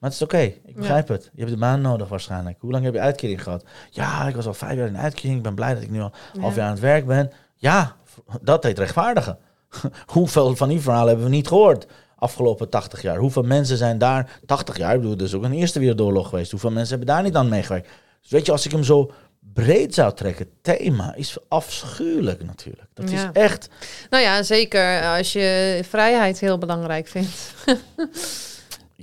Maar 0.03 0.11
het 0.11 0.20
is 0.20 0.26
oké, 0.26 0.38
ik 0.64 0.76
begrijp 0.76 1.09
het. 1.09 1.30
Je 1.32 1.40
hebt 1.40 1.53
de 1.53 1.59
baan 1.59 1.80
nodig 1.80 2.09
waarschijnlijk. 2.09 2.57
Hoe 2.61 2.70
lang 2.70 2.84
heb 2.84 2.94
je 2.94 3.00
uitkering 3.00 3.42
gehad? 3.42 3.64
Ja, 3.90 4.28
ik 4.28 4.34
was 4.34 4.46
al 4.46 4.55
vijf 4.55 4.76
jaar 4.78 4.86
in 4.86 4.98
uitkering. 4.98 5.36
Ik 5.36 5.42
ben 5.42 5.55
blij 5.55 5.74
dat 5.74 5.82
ik 5.82 5.90
nu 5.90 6.00
al 6.00 6.12
Ja. 6.32 6.40
half 6.40 6.55
jaar 6.55 6.64
aan 6.64 6.70
het 6.70 6.80
werk 6.80 7.07
ben. 7.07 7.32
Ja, 7.57 7.96
dat 8.40 8.62
heet 8.62 8.78
rechtvaardigen. 8.78 9.38
Hoeveel 10.07 10.57
van 10.57 10.68
die 10.68 10.80
verhalen 10.80 11.09
hebben 11.09 11.24
we 11.24 11.30
niet 11.30 11.48
gehoord 11.48 11.86
afgelopen 12.16 12.68
80 12.68 13.03
jaar? 13.03 13.16
Hoeveel 13.16 13.42
mensen 13.42 13.76
zijn 13.76 13.98
daar 13.98 14.40
80 14.46 14.76
jaar? 14.76 14.94
Ik 14.94 15.00
bedoel, 15.00 15.20
is 15.26 15.34
ook 15.34 15.42
een 15.44 15.53
Eerste 15.53 15.78
Wereldoorlog 15.78 16.28
geweest. 16.28 16.50
Hoeveel 16.50 16.70
mensen 16.70 16.96
hebben 16.96 17.14
daar 17.14 17.24
niet 17.24 17.34
aan 17.36 17.48
meegewerkt? 17.48 17.88
Dus 18.20 18.30
weet 18.30 18.46
je, 18.46 18.53
als 18.53 18.64
ik 18.64 18.72
hem 18.72 18.84
zo 18.84 19.11
breed 19.55 19.94
zou 19.94 20.14
trekken, 20.14 20.46
thema 20.62 21.14
is 21.14 21.36
afschuwelijk 21.48 22.44
natuurlijk. 22.44 22.88
Dat 22.94 23.11
is 23.11 23.26
echt. 23.32 23.68
Nou 24.11 24.22
ja, 24.22 24.42
zeker 24.42 25.03
als 25.16 25.32
je 25.32 25.80
vrijheid 25.88 26.38
heel 26.40 26.59
belangrijk 26.59 27.07
vindt. 27.09 27.55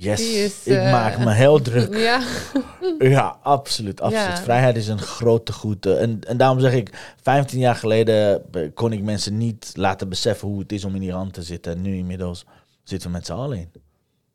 Yes, 0.02 0.20
is, 0.34 0.66
ik 0.66 0.76
eh, 0.76 0.92
maak 0.92 1.18
me 1.18 1.32
heel 1.32 1.60
druk. 1.62 1.96
Ja, 2.08 2.22
Ja, 2.98 3.38
absoluut. 3.42 4.00
absoluut. 4.00 4.26
Ja. 4.36 4.42
Vrijheid 4.42 4.76
is 4.76 4.88
een 4.88 4.98
grote 4.98 5.52
goed. 5.52 5.86
eh, 5.86 6.02
En, 6.02 6.20
en 6.26 6.36
daarom 6.36 6.60
zeg 6.60 6.72
ik, 6.72 7.14
15 7.22 7.58
jaar 7.58 7.74
geleden 7.74 8.42
eh, 8.52 8.68
kon 8.74 8.92
ik 8.92 9.02
mensen 9.02 9.36
niet 9.36 9.72
laten 9.74 10.08
beseffen 10.08 10.48
hoe 10.48 10.58
het 10.58 10.72
is 10.72 10.84
om 10.84 10.94
in 10.94 11.02
Iran 11.02 11.30
te 11.30 11.42
zitten. 11.42 11.72
En 11.72 11.82
nu 11.82 11.96
inmiddels 11.96 12.44
zitten 12.82 13.08
we 13.08 13.14
met 13.16 13.26
z'n 13.26 13.32
allen 13.32 13.58
in. 13.58 13.70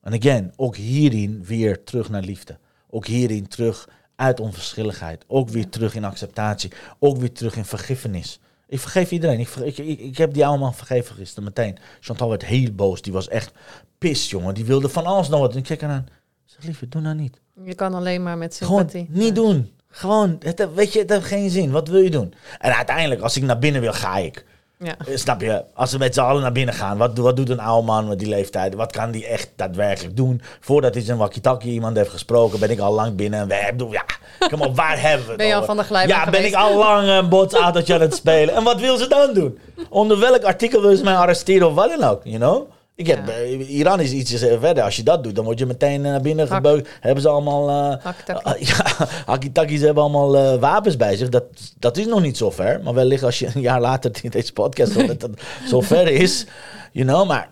En 0.02 0.14
again, 0.14 0.54
ook 0.56 0.76
hierin 0.76 1.44
weer 1.46 1.84
terug 1.84 2.10
naar 2.10 2.22
liefde. 2.24 2.58
Ook 2.90 3.06
hierin 3.08 3.48
terug 3.48 3.88
uit 4.16 4.40
onverschilligheid. 4.40 5.24
Ook 5.28 5.50
weer 5.50 5.70
terug 5.70 5.96
in 5.96 6.04
acceptatie. 6.04 6.72
Ook 7.00 7.18
weer 7.18 7.32
terug 7.32 7.56
in 7.56 7.66
vergiffenis. 7.66 8.40
Ik 8.68 8.80
vergeef 8.80 9.12
iedereen. 9.12 9.40
Ik, 9.40 9.50
ik, 9.50 9.78
ik, 9.78 10.00
ik 10.00 10.18
heb 10.18 10.34
die 10.34 10.46
allemaal 10.46 10.72
vergeven 10.72 11.16
gisteren 11.16 11.44
meteen. 11.44 11.78
Chantal 12.00 12.30
werd 12.30 12.46
heel 12.46 12.72
boos. 12.72 13.02
Die 13.02 13.14
was 13.14 13.28
echt 13.28 13.52
pis, 13.98 14.30
jongen. 14.30 14.54
Die 14.54 14.66
wilde 14.66 14.90
van 14.90 15.06
alles 15.06 15.30
nog 15.30 15.40
wat. 15.40 15.52
En 15.52 15.58
ik 15.58 15.64
kijk 15.64 15.82
eraan. 15.82 16.06
Ik 16.46 16.52
zeg, 16.52 16.64
lieve, 16.64 16.88
doe 16.90 17.02
nou 17.02 17.16
niet. 17.16 17.42
je 17.64 17.76
kan 17.76 17.94
alleen 17.94 18.24
maar 18.24 18.38
met 18.38 18.56
Gewoon 18.64 18.90
sympathie. 18.90 19.08
niet 19.10 19.36
doen. 19.36 19.74
Gewoon, 19.88 20.36
het, 20.40 20.74
weet 20.74 20.94
je, 20.94 21.00
het 21.00 21.10
heeft 21.10 21.26
geen 21.26 21.50
zin. 21.50 21.72
Wat 21.72 21.88
wil 21.88 22.02
je 22.02 22.10
doen? 22.10 22.34
En 22.60 22.76
uiteindelijk, 22.76 23.22
als 23.22 23.38
ik 23.38 23.44
naar 23.44 23.60
binnen 23.60 23.82
wil, 23.82 23.94
ga 23.94 24.18
ik. 24.18 24.46
Ja. 24.80 24.96
Eh, 25.08 25.16
Snap 25.18 25.42
je? 25.42 25.64
Als 25.74 25.92
we 25.92 25.98
met 25.98 26.14
z'n 26.14 26.20
allen 26.22 26.42
naar 26.42 26.52
binnen 26.52 26.74
gaan, 26.76 26.98
wat, 26.98 27.18
wat 27.18 27.36
doet 27.36 27.50
een 27.50 27.60
oude 27.60 27.86
man 27.86 28.08
met 28.08 28.20
die 28.20 28.28
leeftijd? 28.28 28.76
Wat 28.76 28.92
kan 28.92 29.12
die 29.12 29.26
echt 29.28 29.50
daadwerkelijk 29.56 30.16
doen? 30.18 30.42
Voordat 30.60 30.94
hij 30.94 31.04
zijn 31.04 31.18
walkie-talkie 31.18 31.72
iemand 31.72 31.98
heeft 31.98 32.10
gesproken, 32.10 32.60
ben 32.60 32.70
ik 32.70 32.80
al 32.80 32.94
lang 32.94 33.16
binnen. 33.16 33.40
En 33.40 33.48
we 33.48 33.54
hebben, 33.54 33.90
ja, 33.90 34.06
kom 34.50 34.62
op, 34.62 34.76
waar 34.76 35.02
hebben 35.02 35.22
we 35.24 35.28
het 35.28 35.38
Ben 35.38 35.48
je 35.48 35.54
al 35.54 35.62
over? 35.62 35.76
van 35.76 35.84
de 35.84 35.90
glijbaan 35.90 36.18
Ja, 36.18 36.30
ben 36.30 36.46
ik 36.46 36.54
al 36.54 36.78
lang 36.78 37.08
een 37.08 37.30
botsautootje 37.30 37.94
aan 37.94 38.02
het 38.02 38.16
spelen. 38.16 38.56
En 38.56 38.64
wat 38.64 38.80
wil 38.80 38.98
ze 38.98 39.08
dan 39.08 39.34
doen? 39.34 39.60
Onder 39.90 40.20
welk 40.20 40.44
artikel 40.44 40.82
wil 40.82 40.96
ze 40.96 41.04
mij 41.04 41.16
arresteren 41.16 41.68
of 41.68 41.74
wat 41.74 41.90
dan 42.00 42.10
ook, 42.10 42.22
you 42.24 42.38
know? 42.38 42.70
Ik 42.96 43.08
heb, 43.08 43.28
Ja. 43.28 43.34
eh, 43.34 43.70
Iran 43.78 44.00
is 44.00 44.12
ietsjes 44.12 44.42
eh, 44.42 44.60
verder. 44.60 44.84
Als 44.84 44.96
je 44.96 45.04
dat 45.04 45.24
doet, 45.24 45.36
dan 45.36 45.46
word 45.46 45.60
je 45.60 45.66
meteen 45.66 46.06
eh, 46.06 46.12
naar 46.12 46.22
binnen 46.22 46.48
Hak. 46.48 46.56
gebeukt. 46.56 46.90
Hebben 47.00 47.22
ze 47.22 47.30
allemaal... 47.30 47.70
Ah, 48.04 48.60
ja, 48.60 48.86
Hakitakis 49.26 49.82
hebben 49.82 50.04
allemaal 50.04 50.60
wapens 50.60 50.96
bij 50.98 51.16
zich. 51.18 51.30
Dat, 51.30 51.44
dat 51.80 51.98
is 51.98 52.06
nog 52.06 52.22
niet 52.22 52.38
zo 52.38 52.50
ver. 52.52 52.82
Maar 52.84 52.94
wellicht 52.94 53.24
als 53.24 53.40
je 53.40 53.50
een 53.54 53.62
jaar 53.62 53.82
later 53.82 54.12
in 54.22 54.30
deze 54.40 54.54
podcast 54.54 54.94
hoort 54.94 55.08
dat 55.08 55.22
het 55.22 55.40
zo 55.70 55.82
ver 55.82 56.08
is. 56.08 56.46
You 56.92 57.08
know, 57.08 57.28
maar 57.28 57.50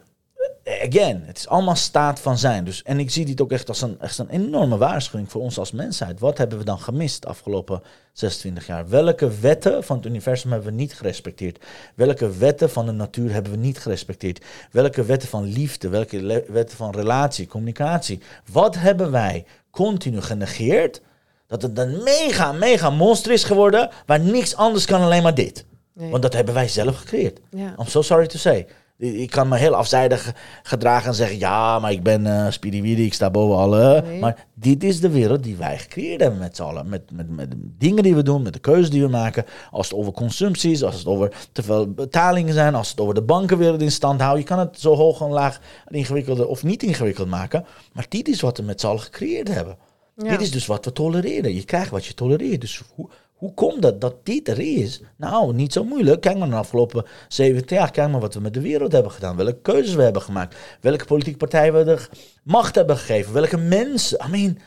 again, 0.66 1.24
het 1.26 1.38
is 1.38 1.48
allemaal 1.48 1.76
staat 1.76 2.20
van 2.20 2.38
zijn. 2.38 2.64
Dus, 2.64 2.84
en 2.84 3.00
ik 3.00 3.12
zie 3.12 3.26
dit 3.26 3.42
ook 3.42 3.52
echt 3.52 3.68
als 3.68 3.82
een, 3.82 4.00
echt 4.00 4.18
een 4.18 4.30
enorme 4.30 4.78
waarschuwing 4.78 5.32
voor 5.32 5.42
ons 5.42 5.58
als 5.58 5.72
mensheid. 5.72 6.20
Wat 6.20 6.38
hebben 6.38 6.58
we 6.58 6.64
dan 6.64 6.80
gemist 6.80 7.22
de 7.22 7.28
afgelopen 7.28 7.82
26 8.14 8.68
jaar? 8.68 8.90
Welke 8.90 9.40
wetten 9.40 9.84
van 9.84 9.98
het 9.98 10.06
universum 10.06 10.52
hebben 10.52 10.70
we 10.70 10.76
niet 10.76 10.94
gerespecteerd? 10.94 11.66
Welke 11.96 12.38
wetten 12.38 12.70
van 12.70 12.86
de 12.86 12.92
natuur 12.92 13.32
hebben 13.32 13.52
we 13.52 13.58
niet 13.58 13.80
gerespecteerd? 13.80 14.46
Welke 14.72 15.04
wetten 15.06 15.30
van 15.30 15.44
liefde? 15.44 15.90
Welke 15.90 16.44
wetten 16.48 16.78
van 16.78 16.92
relatie, 16.92 17.48
communicatie? 17.48 18.22
Wat 18.52 18.76
hebben 18.76 19.12
wij 19.12 19.46
continu 19.72 20.22
genegeerd? 20.22 21.02
Dat 21.48 21.62
het 21.62 21.78
een 21.78 22.04
mega, 22.04 22.52
mega 22.52 22.90
monster 22.90 23.32
is 23.32 23.44
geworden 23.44 23.90
waar 24.06 24.20
niks 24.20 24.56
anders 24.56 24.86
kan 24.86 25.02
alleen 25.02 25.24
maar 25.24 25.36
dit. 25.36 25.66
Nee. 25.94 26.10
Want 26.10 26.22
dat 26.22 26.34
hebben 26.34 26.54
wij 26.54 26.68
zelf 26.68 26.98
gecreëerd. 26.98 27.40
Ja. 27.50 27.76
I'm 27.80 27.88
so 27.88 28.02
sorry 28.02 28.28
to 28.28 28.38
say. 28.38 28.68
Ik 29.04 29.30
kan 29.30 29.48
me 29.48 29.58
heel 29.58 29.76
afzijdig 29.76 30.34
gedragen 30.64 31.08
en 31.08 31.14
zeggen: 31.14 31.40
ja, 31.40 31.80
maar 31.80 31.92
ik 31.92 32.04
ben 32.04 32.26
uh, 32.26 32.46
Speedy 32.50 32.78
ik 32.78 33.14
sta 33.14 33.30
boven 33.30 33.58
alle. 33.58 34.02
Nee. 34.02 34.20
Maar 34.20 34.46
dit 34.54 34.84
is 34.84 35.00
de 35.00 35.10
wereld 35.10 35.44
die 35.44 35.56
wij 35.56 35.78
gecreëerd 35.78 36.22
hebben 36.22 36.40
met 36.40 36.56
z'n 36.56 36.62
allen. 36.62 36.90
Met, 36.90 37.12
met, 37.12 37.30
met 37.30 37.52
de 37.52 37.58
dingen 37.78 38.04
die 38.04 38.16
we 38.16 38.24
doen, 38.24 38.42
met 38.42 38.54
de 38.54 38.60
keuzes 38.60 38.90
die 38.90 39.02
we 39.02 39.08
maken. 39.08 39.46
Als 39.72 39.90
het 39.90 39.98
over 39.98 40.12
consumptie 40.12 40.72
is, 40.72 40.84
als 40.84 40.96
het 40.96 41.06
over 41.06 41.34
te 41.52 41.64
veel 41.64 41.92
betalingen 41.94 42.54
zijn, 42.54 42.76
als 42.76 42.90
het 42.90 43.00
over 43.00 43.14
de 43.14 43.22
bankenwereld 43.22 43.82
in 43.82 43.92
stand 43.92 44.22
houden. 44.22 44.42
Je 44.42 44.48
kan 44.48 44.60
het 44.60 44.80
zo 44.80 44.96
hoog 44.96 45.22
en 45.22 45.30
laag 45.30 45.60
en 45.86 45.96
ingewikkelder 45.96 46.48
of 46.48 46.64
niet 46.64 46.84
ingewikkeld 46.84 47.30
maken. 47.30 47.66
Maar 47.94 48.06
dit 48.10 48.28
is 48.28 48.42
wat 48.42 48.58
we 48.58 48.64
met 48.64 48.80
z'n 48.80 48.88
allen 48.88 49.02
gecreëerd 49.02 49.48
hebben. 49.48 49.78
Ja. 50.16 50.30
Dit 50.30 50.42
is 50.42 50.52
dus 50.52 50.66
wat 50.66 50.86
we 50.86 50.92
tolereren. 50.92 51.56
Je 51.56 51.64
krijgt 51.64 51.90
wat 51.90 52.06
je 52.06 52.14
tolereert. 52.14 52.62
Dus 52.62 52.82
hoe, 52.96 53.10
hoe 53.44 53.54
komt 53.54 53.82
dat 53.82 54.02
dat 54.02 54.16
dit 54.24 54.48
er 54.48 54.60
is? 54.60 55.02
Nou, 55.18 55.54
niet 55.54 55.74
zo 55.74 55.84
moeilijk. 55.84 56.22
Kijk 56.22 56.38
maar 56.38 56.48
naar 56.48 56.58
de 56.58 56.64
afgelopen 56.64 57.06
70 57.28 57.78
jaar. 57.78 57.92
Kijk 57.92 58.12
maar 58.12 58.20
wat 58.20 58.34
we 58.34 58.40
met 58.40 58.54
de 58.54 58.62
wereld 58.62 58.92
hebben 58.92 59.12
gedaan. 59.12 59.36
Welke 59.36 59.58
keuzes 59.62 59.96
we 59.96 60.02
hebben 60.02 60.22
gemaakt. 60.22 60.56
Welke 60.82 61.06
politieke 61.06 61.38
partijen 61.38 61.74
we 61.74 61.84
de 61.84 61.98
macht 62.44 62.76
hebben 62.76 62.98
gegeven. 62.98 63.34
Welke 63.34 63.58
mensen. 63.58 64.26
I 64.28 64.30
mean, 64.30 64.58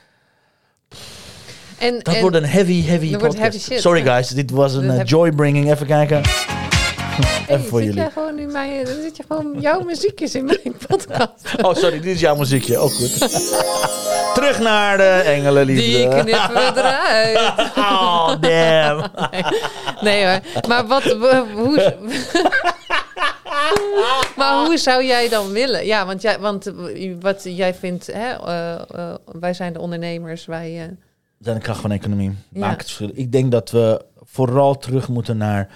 En, 1.79 1.95
dat 2.03 2.15
en- 2.15 2.21
wordt 2.21 2.37
een 2.37 2.45
heavy, 2.45 2.83
heavy 2.83 3.13
podcast. 3.13 3.39
heavy 3.39 3.59
shit. 3.59 3.81
Sorry 3.81 4.03
guys, 4.03 4.29
dit 4.29 4.51
was 4.51 4.75
een 4.75 4.91
eh, 4.91 5.05
joy-bringing. 5.05 5.71
Even 5.71 5.87
kijken. 5.87 6.23
Even 7.49 7.65
voor 7.65 7.79
zit 7.79 7.87
jullie. 7.89 7.95
jij 8.03 8.11
gewoon 8.11 8.35
nu 8.35 8.47
mij, 8.47 8.85
dan 8.85 8.95
zit 9.03 9.17
je 9.17 9.25
gewoon 9.29 9.61
jouw 9.61 9.81
muziekjes 9.81 10.35
in 10.35 10.45
mijn 10.45 10.77
podcast. 10.87 11.63
Oh, 11.63 11.75
sorry, 11.75 12.01
dit 12.01 12.15
is 12.15 12.21
jouw 12.21 12.37
muziekje. 12.37 12.79
Ook 12.79 12.93
goed. 12.93 13.19
Terug 14.35 14.59
naar 14.59 14.97
de 14.97 15.23
engelenliefde. 15.27 15.83
Die 15.83 16.09
knippen 16.09 16.55
we 16.55 16.73
eruit. 16.75 17.55
Oh, 17.77 18.29
damn. 18.41 19.11
Nee 20.01 20.27
hoor. 20.27 20.41
Maar 20.69 20.87
wat, 20.87 21.03
hoe, 21.03 21.95
maar 24.37 24.67
hoe 24.67 24.77
zou 24.79 25.05
jij 25.05 25.29
dan 25.29 25.51
willen? 25.53 25.87
Ja, 25.87 26.07
want, 26.07 26.23
jij, 26.23 26.39
want 26.39 26.73
wat 27.21 27.43
jij 27.45 27.75
vindt, 27.75 28.07
hè, 28.07 28.33
eh, 28.33 28.73
eh, 28.75 29.15
wij 29.41 29.55
zijn 29.55 29.73
de 29.73 29.81
ondernemers, 29.81 30.47
wij... 30.47 30.81
eh, 30.81 30.89
zijn 31.41 31.57
de 31.57 31.63
kracht 31.63 31.81
van 31.81 31.91
de 31.91 31.97
economie. 31.97 32.31
Ja. 32.53 32.61
Maakt 32.61 32.81
het 32.81 32.91
verschil. 32.91 33.11
Ik 33.15 33.33
denk 33.33 33.51
dat 33.51 33.71
we 33.71 34.05
vooral 34.25 34.79
terug 34.79 35.09
moeten 35.09 35.37
naar 35.37 35.69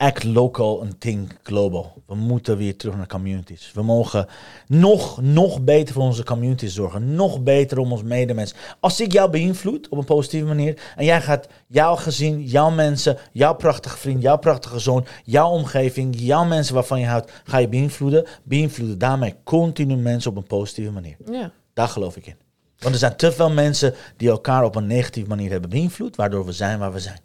act 0.00 0.24
local 0.24 0.80
and 0.80 1.00
think 1.00 1.36
global. 1.42 2.02
We 2.06 2.14
moeten 2.14 2.56
weer 2.56 2.76
terug 2.76 2.96
naar 2.96 3.06
communities. 3.06 3.72
We 3.72 3.82
mogen 3.82 4.26
nog, 4.66 5.22
nog 5.22 5.60
beter 5.60 5.94
voor 5.94 6.02
onze 6.02 6.24
communities 6.24 6.74
zorgen. 6.74 7.14
Nog 7.14 7.42
beter 7.42 7.78
om 7.78 7.92
ons 7.92 8.02
medemens. 8.02 8.54
Als 8.80 9.00
ik 9.00 9.12
jou 9.12 9.30
beïnvloed 9.30 9.88
op 9.88 9.98
een 9.98 10.04
positieve 10.04 10.46
manier 10.46 10.92
en 10.96 11.04
jij 11.04 11.22
gaat 11.22 11.48
jouw 11.66 11.96
gezin, 11.96 12.42
jouw 12.42 12.70
mensen, 12.70 13.16
jouw 13.32 13.54
prachtige 13.54 13.96
vriend, 13.96 14.22
jouw 14.22 14.38
prachtige 14.38 14.78
zoon, 14.78 15.06
jouw 15.24 15.50
omgeving, 15.50 16.14
jouw 16.18 16.44
mensen 16.44 16.74
waarvan 16.74 17.00
je 17.00 17.06
houdt, 17.06 17.32
ga 17.44 17.58
je 17.58 17.68
beïnvloeden. 17.68 18.26
Beïnvloeden 18.42 18.98
daarmee 18.98 19.34
continu 19.44 19.96
mensen 19.96 20.30
op 20.30 20.36
een 20.36 20.46
positieve 20.46 20.90
manier. 20.90 21.16
ja. 21.30 21.52
Daar 21.74 21.88
geloof 21.88 22.16
ik 22.16 22.26
in. 22.26 22.36
Want 22.78 22.94
er 22.94 23.00
zijn 23.00 23.16
te 23.16 23.32
veel 23.32 23.50
mensen 23.50 23.94
die 24.16 24.28
elkaar 24.28 24.64
op 24.64 24.76
een 24.76 24.86
negatieve 24.86 25.28
manier 25.28 25.50
hebben 25.50 25.70
beïnvloed, 25.70 26.16
waardoor 26.16 26.44
we 26.44 26.52
zijn 26.52 26.78
waar 26.78 26.92
we 26.92 27.00
zijn. 27.00 27.20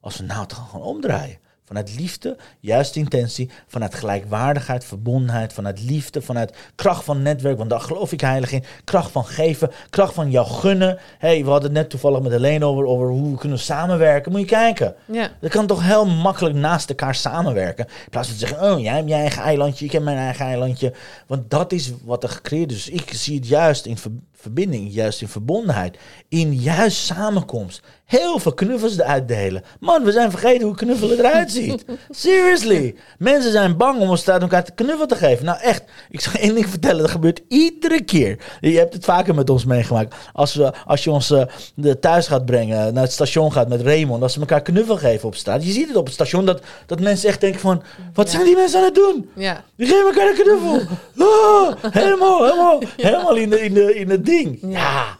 Als 0.00 0.16
we 0.16 0.24
nou 0.24 0.40
het 0.40 0.52
gewoon 0.52 0.86
omdraaien. 0.86 1.42
Vanuit 1.66 1.94
liefde, 1.98 2.36
juiste 2.60 2.98
intentie, 2.98 3.50
vanuit 3.66 3.94
gelijkwaardigheid, 3.94 4.84
verbondenheid, 4.84 5.52
vanuit 5.52 5.82
liefde, 5.82 6.22
vanuit 6.22 6.56
kracht 6.74 7.04
van 7.04 7.22
netwerk, 7.22 7.56
want 7.58 7.70
daar 7.70 7.80
geloof 7.80 8.12
ik 8.12 8.20
heilig 8.20 8.52
in. 8.52 8.64
Kracht 8.84 9.10
van 9.10 9.24
geven, 9.24 9.70
kracht 9.90 10.14
van 10.14 10.30
jou 10.30 10.46
gunnen. 10.46 10.98
hey, 11.18 11.44
we 11.44 11.50
hadden 11.50 11.70
het 11.70 11.78
net 11.78 11.90
toevallig 11.90 12.20
met 12.20 12.32
Helene 12.32 12.64
over, 12.64 12.84
over 12.86 13.08
hoe 13.08 13.30
we 13.30 13.38
kunnen 13.38 13.58
samenwerken. 13.58 14.32
Moet 14.32 14.40
je 14.40 14.46
kijken. 14.46 14.94
Ja. 15.04 15.30
Dat 15.40 15.50
kan 15.50 15.66
toch 15.66 15.82
heel 15.82 16.06
makkelijk 16.06 16.54
naast 16.54 16.88
elkaar 16.88 17.14
samenwerken. 17.14 17.86
In 17.86 18.10
plaats 18.10 18.28
van 18.28 18.38
te 18.38 18.46
zeggen, 18.46 18.72
oh, 18.72 18.80
jij 18.80 18.94
hebt 18.94 19.08
je 19.08 19.14
eigen 19.14 19.42
eilandje, 19.42 19.84
ik 19.84 19.92
heb 19.92 20.02
mijn 20.02 20.16
eigen 20.18 20.44
eilandje. 20.46 20.92
Want 21.26 21.50
dat 21.50 21.72
is 21.72 21.92
wat 22.04 22.22
er 22.22 22.28
gecreëerd 22.28 22.72
is. 22.72 22.84
Dus 22.84 22.94
ik 22.94 23.12
zie 23.12 23.36
het 23.36 23.48
juist 23.48 23.86
in 23.86 23.96
ver- 23.98 24.10
verbinding, 24.44 24.92
juist 24.92 25.20
in 25.20 25.28
verbondenheid, 25.28 25.98
in 26.28 26.54
juist 26.54 26.96
samenkomst. 26.96 27.82
Heel 28.04 28.38
veel 28.38 28.54
knuffels 28.54 28.98
eruit 28.98 29.28
delen. 29.28 29.62
Man, 29.80 30.04
we 30.04 30.12
zijn 30.12 30.30
vergeten 30.30 30.66
hoe 30.66 30.76
knuffelen 30.76 31.18
eruit 31.18 31.50
ziet. 31.50 31.84
Seriously. 32.10 32.94
Mensen 33.18 33.52
zijn 33.52 33.76
bang 33.76 34.00
om 34.00 34.08
ons 34.08 34.26
elkaar 34.26 34.64
te 34.64 34.72
knuffel 34.72 35.06
te 35.06 35.16
geven. 35.16 35.44
Nou 35.44 35.58
echt, 35.60 35.82
ik 36.10 36.20
zal 36.20 36.32
één 36.32 36.54
ding 36.54 36.68
vertellen. 36.68 37.00
Dat 37.00 37.10
gebeurt 37.10 37.40
iedere 37.48 38.02
keer. 38.02 38.38
Je 38.60 38.78
hebt 38.78 38.94
het 38.94 39.04
vaker 39.04 39.34
met 39.34 39.50
ons 39.50 39.64
meegemaakt. 39.64 40.14
Als, 40.32 40.54
we, 40.54 40.72
als 40.84 41.04
je 41.04 41.10
ons 41.10 41.30
uh, 41.30 41.42
de 41.74 41.98
thuis 41.98 42.26
gaat 42.26 42.44
brengen, 42.44 42.94
naar 42.94 43.02
het 43.02 43.12
station 43.12 43.52
gaat 43.52 43.68
met 43.68 43.80
Raymond. 43.80 44.22
Als 44.22 44.32
ze 44.32 44.40
elkaar 44.40 44.62
knuffel 44.62 44.96
geven 44.96 45.28
op 45.28 45.34
straat. 45.34 45.64
Je 45.64 45.72
ziet 45.72 45.88
het 45.88 45.96
op 45.96 46.04
het 46.04 46.14
station 46.14 46.46
dat, 46.46 46.60
dat 46.86 47.00
mensen 47.00 47.28
echt 47.28 47.40
denken 47.40 47.60
van... 47.60 47.82
Wat 48.14 48.30
zijn 48.30 48.44
die 48.44 48.56
mensen 48.56 48.78
aan 48.78 48.84
het 48.84 48.94
doen? 48.94 49.30
Ja. 49.34 49.64
Die 49.76 49.86
geven 49.86 50.06
elkaar 50.06 50.28
een 50.28 50.34
knuffel. 50.34 50.96
Ah, 51.18 51.72
helemaal, 52.00 52.44
helemaal, 52.44 52.82
helemaal 52.96 53.36
in, 53.36 53.50
de, 53.50 53.60
in, 53.60 53.74
de, 53.74 53.94
in 53.94 54.10
het 54.10 54.26
ding. 54.42 54.58
ja. 54.72 55.18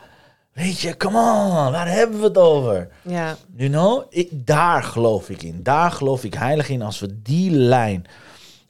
Weet 0.55 0.81
je, 0.81 0.97
come 0.97 1.19
on, 1.19 1.73
waar 1.73 1.89
hebben 1.89 2.19
we 2.19 2.25
het 2.25 2.39
over? 2.39 2.89
Ja. 3.03 3.37
You 3.57 3.71
know, 3.71 4.05
ik, 4.09 4.47
daar 4.47 4.83
geloof 4.83 5.31
ik 5.31 5.43
in. 5.43 5.63
Daar 5.63 5.91
geloof 5.91 6.25
ik 6.25 6.35
heilig 6.35 6.69
in 6.69 6.83
als 6.83 7.01
we 7.01 7.23
die 7.23 7.51
lijn 7.51 8.07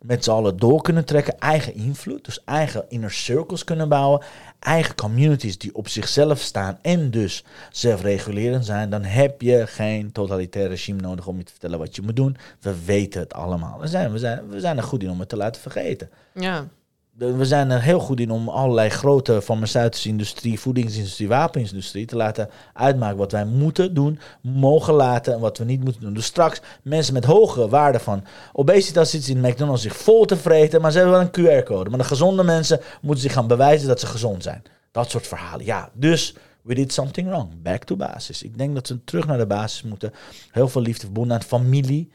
met 0.00 0.24
z'n 0.24 0.30
allen 0.30 0.56
door 0.56 0.82
kunnen 0.82 1.04
trekken. 1.04 1.38
Eigen 1.38 1.74
invloed, 1.74 2.24
dus 2.24 2.44
eigen 2.44 2.84
inner 2.88 3.10
circles 3.10 3.64
kunnen 3.64 3.88
bouwen. 3.88 4.24
Eigen 4.58 4.94
communities 4.94 5.58
die 5.58 5.74
op 5.74 5.88
zichzelf 5.88 6.40
staan 6.40 6.78
en 6.82 7.10
dus 7.10 7.44
zelfregulerend 7.70 8.64
zijn. 8.64 8.90
Dan 8.90 9.02
heb 9.02 9.40
je 9.40 9.66
geen 9.66 10.12
totalitair 10.12 10.68
regime 10.68 11.00
nodig 11.00 11.26
om 11.26 11.36
je 11.36 11.44
te 11.44 11.50
vertellen 11.50 11.78
wat 11.78 11.96
je 11.96 12.02
moet 12.02 12.16
doen. 12.16 12.36
We 12.60 12.84
weten 12.84 13.20
het 13.20 13.34
allemaal. 13.34 13.80
We 13.80 13.86
zijn, 13.86 14.12
we 14.12 14.18
zijn, 14.18 14.48
we 14.48 14.60
zijn 14.60 14.76
er 14.76 14.82
goed 14.82 15.02
in 15.02 15.10
om 15.10 15.20
het 15.20 15.28
te 15.28 15.36
laten 15.36 15.62
vergeten. 15.62 16.10
Ja 16.32 16.68
we 17.16 17.44
zijn 17.44 17.70
er 17.70 17.82
heel 17.82 17.98
goed 17.98 18.20
in 18.20 18.30
om 18.30 18.48
allerlei 18.48 18.88
grote 18.88 19.42
farmaceutische 19.42 20.08
industrie, 20.08 20.60
voedingsindustrie, 20.60 21.28
wapenindustrie 21.28 22.06
te 22.06 22.16
laten 22.16 22.50
uitmaken 22.72 23.16
wat 23.16 23.32
wij 23.32 23.44
moeten 23.44 23.94
doen, 23.94 24.18
mogen 24.40 24.94
laten 24.94 25.34
en 25.34 25.40
wat 25.40 25.58
we 25.58 25.64
niet 25.64 25.84
moeten 25.84 26.02
doen. 26.02 26.14
Dus 26.14 26.24
straks 26.24 26.60
mensen 26.82 27.14
met 27.14 27.24
hogere 27.24 27.68
waarden 27.68 28.00
van 28.00 28.24
obesitas 28.52 29.10
zitten 29.10 29.36
in 29.36 29.50
McDonald's 29.50 29.82
zich 29.82 29.96
vol 29.96 30.24
te 30.24 30.36
vreten, 30.36 30.80
maar 30.80 30.92
ze 30.92 30.98
hebben 30.98 31.16
wel 31.16 31.28
een 31.32 31.62
QR-code. 31.62 31.90
Maar 31.90 31.98
de 31.98 32.04
gezonde 32.04 32.42
mensen 32.42 32.80
moeten 33.00 33.22
zich 33.22 33.32
gaan 33.32 33.46
bewijzen 33.46 33.88
dat 33.88 34.00
ze 34.00 34.06
gezond 34.06 34.42
zijn. 34.42 34.62
Dat 34.90 35.10
soort 35.10 35.26
verhalen. 35.26 35.64
Ja, 35.64 35.90
dus 35.92 36.34
we 36.62 36.74
did 36.74 36.92
something 36.92 37.28
wrong. 37.28 37.62
Back 37.62 37.84
to 37.84 37.96
basis. 37.96 38.42
Ik 38.42 38.58
denk 38.58 38.74
dat 38.74 38.86
ze 38.86 39.04
terug 39.04 39.26
naar 39.26 39.38
de 39.38 39.46
basis 39.46 39.82
moeten. 39.82 40.12
Heel 40.50 40.68
veel 40.68 40.80
liefde 40.80 41.04
verbonden 41.04 41.36
aan 41.36 41.42
familie. 41.42 42.12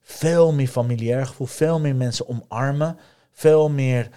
Veel 0.00 0.52
meer 0.52 0.68
familiair 0.68 1.26
gevoel. 1.26 1.46
Veel 1.46 1.80
meer 1.80 1.96
mensen 1.96 2.28
omarmen. 2.28 2.98
Veel 3.32 3.68
meer 3.68 4.08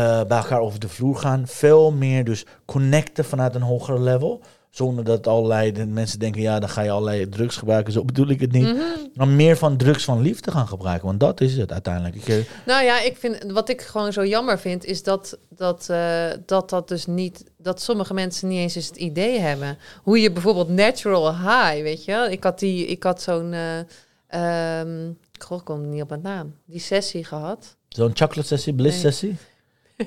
bij 0.00 0.26
elkaar 0.28 0.60
over 0.60 0.80
de 0.80 0.88
vloer 0.88 1.16
gaan. 1.16 1.46
Veel 1.46 1.92
meer 1.92 2.24
dus 2.24 2.46
connecten 2.64 3.24
vanuit 3.24 3.54
een 3.54 3.62
hoger 3.62 4.00
level. 4.00 4.42
Zonder 4.72 5.04
dat 5.04 5.26
allerlei 5.26 5.72
de 5.72 5.86
mensen 5.86 6.18
denken, 6.18 6.40
ja, 6.40 6.58
dan 6.58 6.68
ga 6.68 6.82
je 6.82 6.90
allerlei 6.90 7.28
drugs 7.28 7.56
gebruiken. 7.56 7.92
Zo 7.92 8.04
bedoel 8.04 8.28
ik 8.28 8.40
het 8.40 8.52
niet. 8.52 8.62
Mhm. 8.62 8.82
Maar 9.14 9.28
meer 9.28 9.56
van 9.56 9.76
drugs 9.76 10.04
van 10.04 10.20
liefde 10.20 10.50
gaan 10.50 10.68
gebruiken. 10.68 11.06
Want 11.06 11.20
dat 11.20 11.40
is 11.40 11.56
het 11.56 11.72
uiteindelijk. 11.72 12.14
Ik, 12.14 12.28
eh, 12.28 12.36
nou 12.66 12.84
ja, 12.84 13.00
ik 13.00 13.16
vind, 13.16 13.52
wat 13.52 13.68
ik 13.68 13.80
gewoon 13.80 14.12
zo 14.12 14.26
jammer 14.26 14.58
vind, 14.58 14.84
is 14.84 15.02
dat 15.02 15.38
dat, 15.48 15.88
uh, 15.90 16.30
dat 16.46 16.70
dat 16.70 16.88
dus 16.88 17.06
niet, 17.06 17.44
dat 17.56 17.82
sommige 17.82 18.14
mensen 18.14 18.48
niet 18.48 18.58
eens 18.58 18.74
eens 18.74 18.86
het 18.86 18.96
idee 18.96 19.38
hebben. 19.38 19.78
Hoe 20.02 20.20
je 20.20 20.32
bijvoorbeeld 20.32 20.68
natural 20.68 21.36
high, 21.36 21.82
weet 21.82 22.04
je 22.04 22.28
Ik 22.30 22.44
had, 22.44 22.58
die, 22.58 22.86
ik 22.86 23.02
had 23.02 23.22
zo'n, 23.22 23.52
uh, 23.52 24.80
um, 24.80 25.18
ik 25.32 25.60
kom 25.64 25.88
niet 25.88 26.02
op 26.02 26.10
een 26.10 26.22
naam, 26.22 26.54
die 26.64 26.80
sessie 26.80 27.24
gehad. 27.24 27.76
Zo'n 27.88 28.10
chocolate 28.14 28.46
sessie, 28.48 28.74
bliss 28.74 29.00
sessie? 29.00 29.36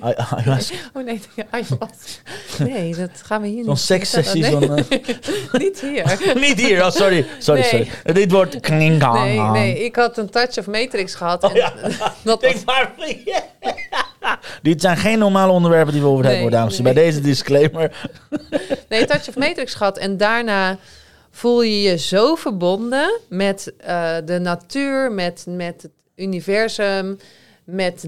Oh 0.93 1.03
nee, 1.03 1.21
ayahuasca. 1.49 2.21
Nee, 2.63 2.95
dat 2.95 3.09
gaan 3.23 3.41
we 3.41 3.47
hier 3.47 3.57
niet. 3.57 3.65
Zo'n 3.65 3.77
sekssessie. 3.77 4.41
Nee. 4.41 4.69
Uh... 4.69 4.75
niet 5.63 5.79
hier. 5.81 6.35
niet 6.35 6.59
hier, 6.59 6.85
oh 6.85 6.91
sorry. 6.91 7.25
Sorry, 7.39 7.59
nee. 7.59 7.69
sorry. 7.69 8.13
Dit 8.13 8.31
wordt 8.31 8.59
klingang. 8.59 9.19
Nee, 9.19 9.39
nee, 9.39 9.83
ik 9.85 9.95
had 9.95 10.17
een 10.17 10.29
touch 10.29 10.57
of 10.57 10.67
matrix 10.67 11.15
gehad. 11.15 11.43
Oh, 11.43 11.49
en 11.49 11.55
ja. 11.55 11.73
dat 12.23 12.41
was... 12.41 12.63
maar, 12.65 12.93
Dit 14.61 14.81
zijn 14.81 14.97
geen 14.97 15.19
normale 15.19 15.51
onderwerpen 15.51 15.93
die 15.93 16.01
we 16.01 16.07
over 16.07 16.25
hebben, 16.25 16.51
dames. 16.51 16.79
Nee. 16.79 16.93
Bij 16.93 17.03
deze 17.03 17.21
disclaimer. 17.21 18.07
nee, 18.89 19.05
touch 19.05 19.27
of 19.27 19.35
matrix 19.35 19.73
gehad. 19.73 19.97
En 19.97 20.17
daarna 20.17 20.77
voel 21.35 21.61
je 21.61 21.81
je 21.81 21.97
zo 21.97 22.35
verbonden 22.35 23.19
met 23.29 23.73
uh, 23.87 24.15
de 24.25 24.39
natuur, 24.39 25.11
met, 25.11 25.45
met 25.47 25.81
het 25.81 25.91
universum, 26.15 27.17
met 27.63 28.03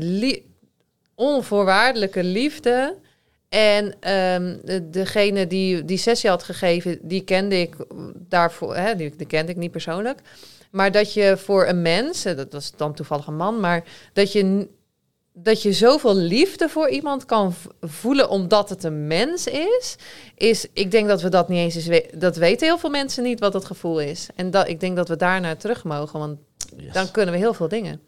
onvoorwaardelijke 1.17 2.23
liefde. 2.23 2.95
En 3.49 4.11
um, 4.13 4.61
degene 4.91 5.47
die 5.47 5.85
die 5.85 5.97
sessie 5.97 6.29
had 6.29 6.43
gegeven, 6.43 6.99
die 7.01 7.21
kende 7.21 7.59
ik 7.59 7.75
daarvoor, 8.15 8.75
hè, 8.75 8.95
die, 8.95 9.15
die 9.15 9.27
kende 9.27 9.51
ik 9.51 9.57
niet 9.57 9.71
persoonlijk. 9.71 10.19
Maar 10.71 10.91
dat 10.91 11.13
je 11.13 11.37
voor 11.37 11.67
een 11.67 11.81
mens, 11.81 12.23
dat 12.23 12.53
was 12.53 12.71
dan 12.75 12.93
toevallig 12.93 13.27
een 13.27 13.35
man, 13.35 13.59
maar 13.59 13.83
dat 14.13 14.31
je, 14.31 14.67
dat 15.33 15.61
je 15.61 15.73
zoveel 15.73 16.15
liefde 16.15 16.69
voor 16.69 16.89
iemand 16.89 17.25
kan 17.25 17.53
voelen 17.81 18.29
omdat 18.29 18.69
het 18.69 18.83
een 18.83 19.07
mens 19.07 19.47
is, 19.47 19.95
is, 20.35 20.67
ik 20.73 20.91
denk 20.91 21.07
dat 21.07 21.21
we 21.21 21.29
dat 21.29 21.49
niet 21.49 21.59
eens 21.59 21.75
eens 21.75 21.87
weten. 21.87 22.19
Dat 22.19 22.35
weten 22.35 22.67
heel 22.67 22.77
veel 22.77 22.89
mensen 22.89 23.23
niet 23.23 23.39
wat 23.39 23.53
het 23.53 23.65
gevoel 23.65 23.99
is. 23.99 24.27
En 24.35 24.51
dat, 24.51 24.67
ik 24.67 24.79
denk 24.79 24.95
dat 24.95 25.07
we 25.07 25.15
daar 25.15 25.41
naar 25.41 25.57
terug 25.57 25.83
mogen, 25.83 26.19
want 26.19 26.39
dan 26.93 27.11
kunnen 27.11 27.33
we 27.33 27.39
heel 27.39 27.53
veel 27.53 27.67
dingen. 27.67 28.01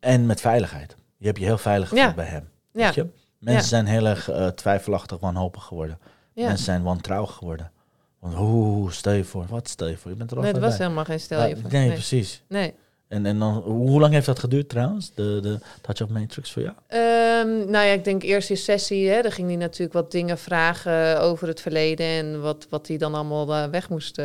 En 0.00 0.26
met 0.26 0.40
veiligheid. 0.40 0.96
Je 1.16 1.26
hebt 1.26 1.38
je 1.38 1.44
heel 1.44 1.58
veilig 1.58 1.88
gevoeld 1.88 2.14
bij 2.14 2.24
hem. 2.24 2.48
Ja. 2.72 2.84
Weet 2.84 2.94
je? 2.94 3.06
Mensen 3.38 3.68
zijn 3.68 3.86
heel 3.86 4.06
erg 4.06 4.30
uh, 4.30 4.46
twijfelachtig, 4.46 5.18
wanhopig 5.18 5.64
geworden. 5.64 5.98
Mensen 6.34 6.64
zijn 6.64 6.82
wantrouwig 6.82 7.32
geworden. 7.32 7.72
Want 8.18 8.34
hoe 8.34 8.92
stel 8.92 9.12
je 9.12 9.24
voor? 9.24 9.46
Wat 9.48 9.68
stel 9.68 9.88
je 9.88 9.96
voor? 9.96 10.10
Je 10.10 10.16
bent 10.16 10.30
er 10.30 10.36
Nee, 10.40 10.52
het 10.52 10.60
was 10.60 10.78
helemaal 10.78 11.04
geen 11.04 11.20
stel 11.20 11.46
je 11.46 11.56
voor. 11.56 11.70
Nee, 11.70 11.92
precies. 11.92 12.42
Nee. 12.48 12.74
En, 13.08 13.26
en 13.26 13.38
dan, 13.38 13.54
hoe 13.54 14.00
lang 14.00 14.12
heeft 14.12 14.26
dat 14.26 14.38
geduurd 14.38 14.68
trouwens, 14.68 15.14
de, 15.14 15.38
de 15.42 15.58
Touch 15.80 16.02
of 16.02 16.08
Matrix 16.08 16.52
voor 16.52 16.62
jou? 16.62 16.74
Um, 16.74 17.70
nou 17.70 17.86
ja, 17.86 17.92
ik 17.92 18.04
denk 18.04 18.22
eerst 18.22 18.50
in 18.50 18.56
sessie, 18.56 19.08
hè, 19.08 19.22
daar 19.22 19.32
ging 19.32 19.48
hij 19.48 19.56
natuurlijk 19.56 19.92
wat 19.92 20.10
dingen 20.10 20.38
vragen 20.38 21.20
over 21.20 21.48
het 21.48 21.60
verleden 21.60 22.06
en 22.06 22.40
wat, 22.40 22.66
wat 22.70 22.88
hij 22.88 22.96
dan 22.96 23.14
allemaal 23.14 23.48
uh, 23.54 23.64
weg 23.70 23.88
moest. 23.88 24.18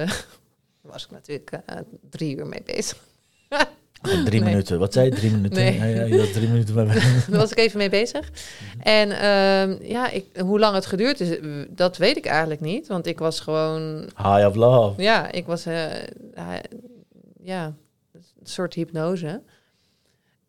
Uh, 0.84 0.92
was 0.92 1.04
ik 1.04 1.12
natuurlijk 1.12 1.52
uh, 1.52 1.76
drie 2.10 2.38
uur 2.38 2.48
mee 2.48 2.64
bezig. 2.66 2.98
Drie 4.02 4.44
minuten. 4.44 4.80
Wat 4.80 4.94
zei 4.94 5.06
je? 5.06 5.12
Drie 5.12 5.32
minuten? 5.32 5.64
Nee. 5.64 5.78
Ja, 5.78 5.86
ja, 5.86 6.04
je 6.04 6.32
drie 6.32 6.48
minuten 6.48 6.76
bij 6.76 6.86
Daar 7.30 7.40
was 7.40 7.52
ik 7.52 7.58
even 7.58 7.78
mee 7.78 7.90
bezig. 7.90 8.32
En 8.80 9.10
uh, 9.10 9.90
ja, 9.90 10.10
ik, 10.10 10.26
hoe 10.40 10.60
lang 10.60 10.76
het 10.76 10.86
geduurd 10.86 11.20
is, 11.20 11.38
dat 11.70 11.98
weet 11.98 12.18
ik 12.18 12.26
eigenlijk 12.26 12.62
niet. 12.62 12.88
Want 12.88 13.08
ik 13.08 13.20
was 13.20 13.40
gewoon... 13.40 14.10
High 14.18 14.46
of 14.46 14.56
love. 14.56 15.02
Ja, 15.02 15.32
ik 15.32 15.46
was... 15.46 15.68
Uh, 15.68 15.86
ja, 17.44 17.66
een 18.14 18.24
soort 18.44 18.74
hypnose. 18.74 19.42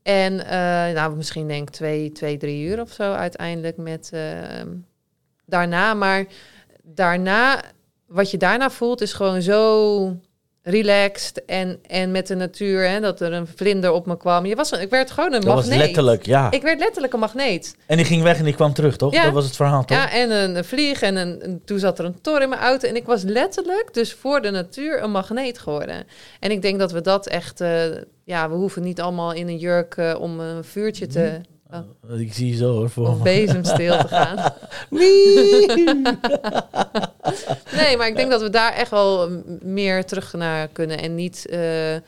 En 0.03 0.33
uh, 0.33 0.49
nou, 0.95 1.17
misschien 1.17 1.49
denk 1.49 1.69
ik 1.69 1.75
twee, 1.75 2.13
twee, 2.13 2.37
drie 2.37 2.67
uur 2.67 2.81
of 2.81 2.93
zo 2.93 3.13
uiteindelijk 3.13 3.77
met... 3.77 4.11
Ehm, 4.13 4.69
daarna, 5.47 5.95
maar 5.95 6.27
daarna... 6.83 7.63
Wat 8.07 8.31
je 8.31 8.37
daarna 8.37 8.71
voelt 8.71 9.01
is 9.01 9.13
gewoon 9.13 9.43
zo 9.43 10.17
relaxed 10.63 11.45
en, 11.45 11.79
en 11.87 12.11
met 12.11 12.27
de 12.27 12.35
natuur. 12.35 12.89
Hè, 12.89 13.01
dat 13.01 13.21
er 13.21 13.33
een 13.33 13.47
vlinder 13.47 13.93
op 13.93 14.07
me 14.07 14.17
kwam. 14.17 14.47
Je 14.47 14.55
was, 14.55 14.73
ik 14.73 14.91
werd 14.91 15.11
gewoon 15.11 15.33
een 15.33 15.41
dat 15.41 15.55
magneet. 15.55 15.79
Was 15.79 15.87
letterlijk, 15.87 16.27
ja. 16.27 16.51
Ik 16.51 16.63
werd 16.63 16.79
letterlijk 16.79 17.13
een 17.13 17.19
magneet. 17.19 17.77
En 17.87 17.97
die 17.97 18.07
ging 18.07 18.23
weg 18.23 18.39
en 18.39 18.45
die 18.45 18.55
kwam 18.55 18.73
terug, 18.73 18.97
toch? 18.97 19.13
Ja. 19.13 19.25
Dat 19.25 19.33
was 19.33 19.45
het 19.45 19.57
verhaal, 19.57 19.85
toch? 19.85 19.97
Ja, 19.97 20.11
en 20.11 20.31
een, 20.31 20.57
een 20.57 20.65
vlieg 20.65 21.03
en 21.03 21.17
een, 21.17 21.63
toen 21.65 21.79
zat 21.79 21.99
er 21.99 22.05
een 22.05 22.21
tor 22.21 22.43
in 22.43 22.49
mijn 22.49 22.61
auto. 22.61 22.89
En 22.89 22.97
ik 22.97 23.07
was 23.07 23.23
letterlijk 23.23 23.95
dus 23.95 24.13
voor 24.13 24.43
de 24.43 24.51
natuur 24.51 25.03
een 25.03 25.11
magneet 25.11 25.59
geworden. 25.59 26.05
En 26.41 26.51
ik 26.51 26.63
denk 26.63 26.79
dat 26.79 26.93
we 26.93 27.01
dat 27.01 27.27
echt... 27.27 27.61
Uh, 27.61 27.85
ja, 28.25 28.51
we 28.51 28.55
hoeven 28.55 28.83
niet 28.83 29.01
allemaal 29.01 29.33
in 29.33 29.49
een 29.49 29.59
jurk 29.59 29.97
uh, 29.97 30.15
om 30.19 30.41
een 30.41 30.65
vuurtje 30.65 31.07
te... 31.07 31.41
Oh. 31.73 32.21
Ik 32.21 32.33
zie 32.33 32.49
je 32.49 32.57
zo 32.57 32.73
hoor. 32.73 32.91
Voor 32.91 33.09
of 33.09 33.23
bezemstil 33.23 33.99
te 33.99 34.09
gaan. 34.09 34.37
nee, 37.81 37.97
maar 37.97 38.07
ik 38.07 38.17
denk 38.17 38.31
dat 38.31 38.43
we 38.43 38.51
daar 38.51 38.73
echt 38.73 38.91
wel 38.91 39.31
meer 39.63 40.05
terug 40.05 40.33
naar 40.33 40.69
kunnen. 40.69 40.99
En 40.99 41.15
niet, 41.15 41.47
uh, 41.51 41.95
um, 41.95 42.03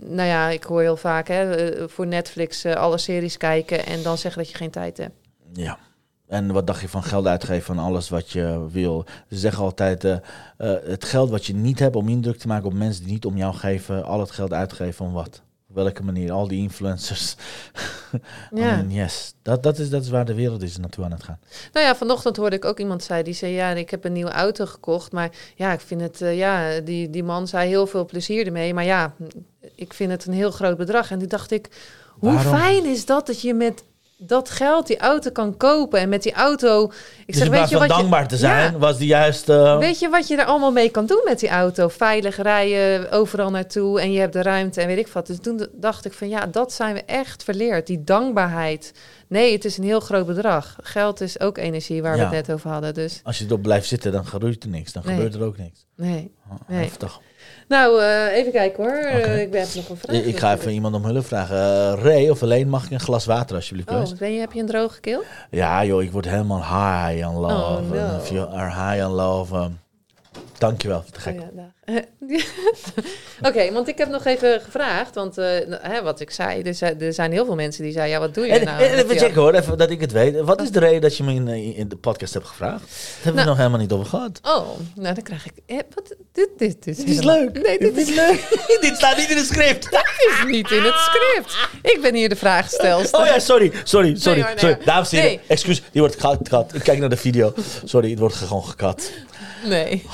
nou 0.00 0.28
ja, 0.28 0.48
ik 0.48 0.64
hoor 0.64 0.80
heel 0.80 0.96
vaak 0.96 1.28
hè, 1.28 1.54
eh, 1.54 1.88
voor 1.88 2.06
Netflix 2.06 2.64
uh, 2.64 2.74
alle 2.74 2.98
series 2.98 3.36
kijken 3.36 3.86
en 3.86 4.02
dan 4.02 4.18
zeggen 4.18 4.42
dat 4.42 4.50
je 4.50 4.56
geen 4.56 4.70
tijd 4.70 4.96
hebt. 4.96 5.14
Ja. 5.52 5.78
En 6.26 6.52
wat 6.52 6.66
dacht 6.66 6.80
je 6.80 6.88
van 6.88 7.02
geld 7.02 7.26
uitgeven 7.26 7.74
van 7.74 7.78
alles 7.78 8.08
wat 8.08 8.30
je 8.30 8.66
wil? 8.70 9.04
Ze 9.30 9.36
zeggen 9.36 9.62
altijd, 9.62 10.04
uh, 10.04 10.12
uh, 10.12 10.18
het 10.84 11.04
geld 11.04 11.30
wat 11.30 11.46
je 11.46 11.54
niet 11.54 11.78
hebt 11.78 11.96
om 11.96 12.08
indruk 12.08 12.38
te 12.38 12.46
maken 12.46 12.66
op 12.66 12.74
mensen 12.74 13.04
die 13.04 13.12
niet 13.12 13.24
om 13.24 13.36
jou 13.36 13.54
geven, 13.54 14.04
al 14.04 14.20
het 14.20 14.30
geld 14.30 14.52
uitgeven 14.52 15.04
om 15.04 15.12
wat? 15.12 15.42
Welke 15.76 16.02
manier, 16.02 16.32
al 16.32 16.48
die 16.48 16.62
influencers. 16.62 17.36
ja. 18.54 18.84
yes, 18.88 19.34
dat, 19.42 19.62
dat, 19.62 19.78
is, 19.78 19.90
dat 19.90 20.02
is 20.02 20.08
waar 20.08 20.24
de 20.24 20.34
wereld 20.34 20.62
is 20.62 20.76
naartoe 20.76 21.04
aan 21.04 21.10
het 21.10 21.22
gaan. 21.22 21.38
Nou 21.72 21.86
ja, 21.86 21.96
vanochtend 21.96 22.36
hoorde 22.36 22.56
ik 22.56 22.64
ook 22.64 22.78
iemand 22.78 23.02
zei, 23.02 23.22
die 23.22 23.34
zei, 23.34 23.52
ja, 23.52 23.70
ik 23.70 23.90
heb 23.90 24.04
een 24.04 24.12
nieuwe 24.12 24.30
auto 24.30 24.66
gekocht, 24.66 25.12
maar 25.12 25.30
ja, 25.54 25.72
ik 25.72 25.80
vind 25.80 26.00
het, 26.00 26.20
uh, 26.20 26.36
ja, 26.36 26.80
die, 26.80 27.10
die 27.10 27.24
man 27.24 27.48
zei 27.48 27.68
heel 27.68 27.86
veel 27.86 28.04
plezier 28.04 28.46
ermee, 28.46 28.74
maar 28.74 28.84
ja, 28.84 29.14
ik 29.74 29.92
vind 29.92 30.10
het 30.10 30.26
een 30.26 30.32
heel 30.32 30.50
groot 30.50 30.76
bedrag. 30.76 31.10
En 31.10 31.18
toen 31.18 31.28
dacht 31.28 31.50
ik, 31.50 31.68
hoe 32.18 32.38
fijn 32.38 32.84
is 32.84 33.04
dat 33.04 33.26
dat 33.26 33.40
je 33.40 33.54
met 33.54 33.84
dat 34.18 34.50
geld 34.50 34.86
die 34.86 34.98
auto 34.98 35.30
kan 35.30 35.56
kopen. 35.56 36.00
En 36.00 36.08
met 36.08 36.22
die 36.22 36.32
auto... 36.32 36.84
Ik 36.84 36.92
Dus 37.26 37.36
zeg, 37.36 37.48
weet 37.48 37.68
je 37.68 37.78
wat 37.78 37.88
dankbaar 37.88 38.22
je, 38.22 38.28
te 38.28 38.36
zijn, 38.36 38.72
Ja, 38.72 38.78
was 38.78 38.98
die 38.98 39.06
juist... 39.06 39.48
eh, 39.48 39.78
Weet 39.78 39.98
je 39.98 40.08
wat 40.08 40.28
je 40.28 40.36
er 40.36 40.44
allemaal 40.44 40.72
mee 40.72 40.88
kan 40.90 41.06
doen 41.06 41.20
met 41.24 41.40
die 41.40 41.48
auto? 41.48 41.88
Veilig 41.88 42.36
rijden, 42.36 43.10
overal 43.10 43.50
naartoe 43.50 44.00
en 44.00 44.12
je 44.12 44.20
hebt 44.20 44.32
de 44.32 44.42
ruimte 44.42 44.80
en 44.80 44.86
weet 44.86 44.98
ik 44.98 45.08
wat. 45.08 45.26
Dus 45.26 45.38
toen 45.42 45.66
dacht 45.72 46.04
ik 46.04 46.12
van 46.12 46.28
ja, 46.28 46.46
dat 46.46 46.72
zijn 46.72 46.94
we 46.94 47.02
echt 47.04 47.42
verleerd. 47.44 47.86
Die 47.86 48.04
dankbaarheid. 48.04 48.92
Nee, 49.28 49.52
het 49.52 49.64
is 49.64 49.78
een 49.78 49.84
heel 49.84 50.00
groot 50.00 50.26
bedrag. 50.26 50.76
Geld 50.82 51.20
is 51.20 51.40
ook 51.40 51.58
energie 51.58 52.02
waar 52.02 52.16
Ja. 52.16 52.28
we 52.30 52.36
het 52.36 52.46
net 52.46 52.56
over 52.56 52.70
hadden. 52.70 52.94
Dus 52.94 53.20
Als 53.24 53.38
je 53.38 53.44
erop 53.44 53.62
blijft 53.62 53.86
zitten, 53.88 54.12
dan 54.12 54.26
gebeurt 54.26 54.62
er 54.62 54.68
niks. 54.68 54.92
Dan 54.92 55.02
Nee. 55.06 55.14
gebeurt 55.14 55.34
er 55.34 55.42
ook 55.42 55.56
niks. 55.58 55.86
nee. 55.96 56.34
Oh, 56.50 56.54
Nee. 56.68 56.82
Heftig. 56.82 57.20
Nou, 57.68 58.02
eh, 58.02 58.36
even 58.36 58.52
kijken 58.52 58.84
hoor. 58.84 58.92
Eh, 58.92 59.40
ik 59.40 59.52
heb 59.52 59.66
nog 59.74 59.88
een 59.88 59.96
vraag. 59.96 60.16
Ik, 60.16 60.24
ik 60.26 60.38
ga 60.38 60.54
even 60.54 60.72
iemand 60.72 60.94
om 60.94 61.04
hulp 61.04 61.26
vragen. 61.26 61.56
Eh, 61.56 62.02
Ray 62.02 62.28
of 62.28 62.42
alleen 62.42 62.68
mag 62.68 62.84
ik 62.84 62.90
een 62.90 63.00
glas 63.00 63.24
water 63.24 63.56
alsjeblieft? 63.56 63.90
Oh, 63.90 64.18
ben 64.18 64.32
je, 64.32 64.40
heb 64.40 64.52
je 64.52 64.60
een 64.60 64.66
droge 64.66 65.00
keel? 65.00 65.22
Ja 65.50 65.84
joh, 65.84 66.02
ik 66.02 66.12
word 66.12 66.28
helemaal 66.28 66.58
high 66.62 67.28
on 67.28 67.34
love. 67.36 67.54
Oh, 67.54 67.90
no. 67.90 67.94
En 67.96 68.20
If 68.20 68.28
you 68.28 68.54
are 68.54 68.90
high 68.90 69.06
on 69.06 69.12
love... 69.12 69.54
eh, 69.54 69.64
dankjewel, 70.58 71.04
te 71.12 71.20
gek. 71.20 71.40
Oh, 71.40 71.46
ja. 71.86 72.02
Oké, 73.48 73.72
want 73.72 73.88
ik 73.88 73.98
heb 73.98 74.08
nog 74.08 74.24
even 74.24 74.60
gevraagd, 74.60 75.14
want 75.14 75.38
eh, 75.38 75.44
nou, 75.66 75.80
hè, 75.82 76.02
wat 76.02 76.20
ik 76.20 76.30
zei, 76.30 76.62
er 76.62 76.74
zijn, 76.74 77.00
er 77.00 77.12
zijn 77.12 77.32
heel 77.32 77.44
veel 77.44 77.54
mensen 77.54 77.82
die 77.84 77.92
zeiden, 77.92 78.14
ja, 78.14 78.20
wat 78.20 78.34
doe 78.34 78.46
je 78.46 78.52
En, 78.52 78.64
nou? 78.64 78.82
en 78.82 78.94
even 78.98 79.18
checken 79.18 79.40
hoor, 79.40 79.54
even 79.54 79.78
dat 79.78 79.90
ik 79.90 80.00
het 80.00 80.12
weet. 80.12 80.40
Wat 80.40 80.62
is 80.62 80.70
de 80.70 80.78
reden 80.78 81.00
dat 81.00 81.16
je 81.16 81.22
me 81.22 81.32
in, 81.34 81.48
eh, 81.48 81.78
in 81.78 81.88
de 81.88 81.96
podcast 81.96 82.34
hebt 82.34 82.46
gevraagd? 82.46 82.80
Dat 82.80 82.88
hebben 83.14 83.30
we 83.32 83.36
Nou. 83.36 83.46
nog 83.48 83.56
helemaal 83.56 83.78
niet 83.80 83.92
over 83.92 84.06
gehad. 84.06 84.40
Oh, 84.42 84.68
nou 84.94 85.14
dan 85.14 85.22
krijg 85.22 85.46
ik. 85.46 85.52
Eh, 85.66 85.76
wat, 85.94 86.14
dit, 86.32 86.48
dit, 86.58 86.82
dit, 86.84 86.96
Dit 86.96 87.08
is 87.08 87.22
leuk. 87.22 87.62
Nee, 87.62 87.78
dit 87.78 87.96
is 87.96 88.08
leuk. 88.14 88.48
dit 88.80 88.92
staat 88.96 89.16
niet 89.16 89.30
in 89.30 89.36
het 89.36 89.46
script. 89.46 89.84
is 89.92 90.44
niet 90.46 90.70
in 90.70 90.82
het 90.82 90.94
script. 90.98 91.56
Ik 91.82 91.98
ben 92.02 92.14
hier 92.14 92.28
de 92.28 92.36
vraagstelster. 92.36 93.20
Oh 93.20 93.26
ja, 93.26 93.38
sorry, 93.38 93.72
sorry, 93.84 94.16
sorry. 94.16 94.40
hoor, 94.40 94.48
nee 94.50 94.58
sorry. 94.58 94.74
hoor. 94.74 94.84
Dames 94.84 95.12
en 95.12 95.18
heren, 95.18 95.32
Nee. 95.36 95.40
excuus, 95.46 95.82
die 95.92 96.00
wordt 96.00 96.14
gekat. 96.14 96.36
gekat. 96.42 96.74
Ik 96.74 96.82
kijk 96.82 96.98
naar 96.98 97.08
de 97.08 97.16
video. 97.16 97.52
Sorry, 97.84 98.10
het 98.10 98.18
wordt 98.18 98.34
gewoon 98.34 98.64
gekat. 98.64 99.10
Nee. 99.68 100.06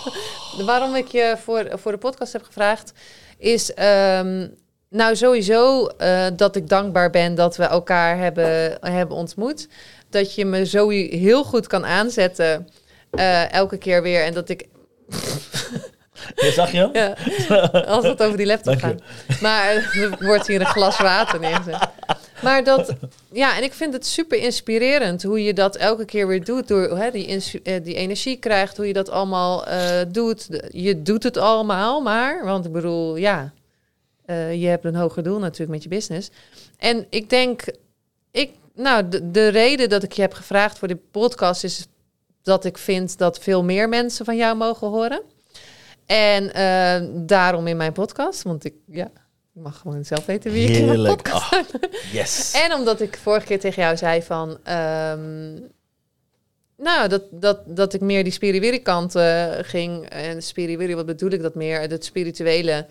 Waarom 0.66 0.94
ik 0.94 1.06
je 1.06 1.36
voor, 1.44 1.68
voor 1.72 1.92
de 1.92 1.98
podcast 1.98 2.32
heb 2.32 2.42
gevraagd, 2.44 2.92
is 3.38 3.74
ehm, 3.74 4.48
nou 4.88 5.16
sowieso 5.16 5.86
eh, 5.86 6.26
dat 6.36 6.56
ik 6.56 6.68
dankbaar 6.68 7.10
ben 7.10 7.34
dat 7.34 7.56
we 7.56 7.64
elkaar 7.64 8.18
hebben, 8.18 8.78
hebben 8.80 9.16
ontmoet. 9.16 9.68
Dat 10.10 10.34
je 10.34 10.44
me 10.44 10.66
zo 10.66 10.88
heel 10.88 11.44
goed 11.44 11.66
kan 11.66 11.86
aanzetten 11.86 12.68
eh, 13.10 13.52
elke 13.52 13.76
keer 13.76 14.02
weer. 14.02 14.24
En 14.24 14.34
dat 14.34 14.48
ik 14.48 14.66
Ja, 16.34 16.50
zag 16.50 16.72
je 16.72 16.78
hem? 16.78 16.90
Ja, 16.92 17.16
als 17.82 18.04
het 18.04 18.22
over 18.22 18.36
die 18.36 18.46
laptop 18.46 18.80
Dank 18.80 18.98
gaat. 18.98 19.40
Maar 19.40 19.74
er 19.74 20.16
wordt 20.20 20.46
hier 20.46 20.60
een 20.60 20.66
glas 20.66 20.98
water 20.98 21.40
neergezet. 21.40 21.88
Maar 22.42 22.64
dat, 22.64 22.92
ja, 23.32 23.56
en 23.56 23.62
ik 23.62 23.72
vind 23.72 23.92
het 23.92 24.06
super 24.06 24.38
inspirerend 24.38 25.22
hoe 25.22 25.42
je 25.44 25.54
dat 25.54 25.76
elke 25.76 26.04
keer 26.04 26.26
weer 26.26 26.44
doet. 26.44 26.68
Door 26.68 26.98
hè, 26.98 27.10
die, 27.10 27.26
eh, 27.62 27.84
die 27.84 27.94
energie 27.94 28.36
krijgt, 28.36 28.76
hoe 28.76 28.86
je 28.86 28.92
dat 28.92 29.08
allemaal 29.10 29.66
eh, 29.66 30.00
doet. 30.08 30.50
De- 30.50 30.68
Je 30.72 31.02
doet 31.02 31.22
het 31.22 31.36
allemaal 31.36 32.00
maar, 32.00 32.44
want 32.44 32.64
ik 32.64 32.72
bedoel, 32.72 33.16
ja, 33.16 33.52
eh, 34.24 34.54
je 34.60 34.66
hebt 34.66 34.84
een 34.84 34.94
hoger 34.94 35.22
doel 35.22 35.38
natuurlijk 35.38 35.70
met 35.70 35.82
je 35.82 35.88
business. 35.88 36.30
En 36.78 37.06
ik 37.10 37.30
denk, 37.30 37.64
ik, 38.30 38.50
nou, 38.74 39.08
de, 39.08 39.30
de 39.30 39.48
reden 39.48 39.88
dat 39.88 40.02
ik 40.02 40.12
je 40.12 40.22
heb 40.22 40.34
gevraagd 40.34 40.78
voor 40.78 40.88
dit 40.88 41.10
podcast 41.10 41.64
is 41.64 41.86
dat 42.42 42.64
ik 42.64 42.78
vind 42.78 43.18
dat 43.18 43.38
veel 43.38 43.64
meer 43.64 43.88
mensen 43.88 44.24
van 44.24 44.36
jou 44.36 44.56
mogen 44.56 44.88
horen. 44.88 45.22
En 46.06 46.50
daarom 47.26 47.66
in 47.66 47.76
mijn 47.76 47.92
podcast, 47.92 48.42
want 48.42 48.64
ik, 48.64 48.74
ja, 48.86 49.10
ik 49.56 49.62
mag 49.62 49.78
gewoon 49.78 50.04
zelf 50.04 50.26
weten 50.26 50.52
wie 50.52 50.68
ik 50.68 50.76
in 50.76 50.86
mijn 50.86 51.16
podcast 51.16 51.72
yes. 52.12 52.52
en 52.64 52.74
omdat 52.74 53.00
ik 53.00 53.18
vorige 53.22 53.46
keer 53.46 53.60
tegen 53.60 53.82
jou 53.82 53.96
zei 53.96 54.22
van... 54.22 54.58
ehm, 54.62 55.54
nou, 56.76 57.08
dat, 57.08 57.22
dat, 57.30 57.76
dat 57.76 57.94
ik 57.94 58.00
meer 58.00 58.24
die 58.24 58.32
spiriwiri 58.32 58.82
kant 58.82 59.14
eh, 59.14 59.52
ging. 59.60 60.08
En 60.08 60.42
spiriwiri, 60.42 60.94
wat 60.94 61.06
bedoel 61.06 61.30
ik 61.30 61.42
dat 61.42 61.54
meer? 61.54 61.80
Het 61.80 62.04
spirituele. 62.04 62.86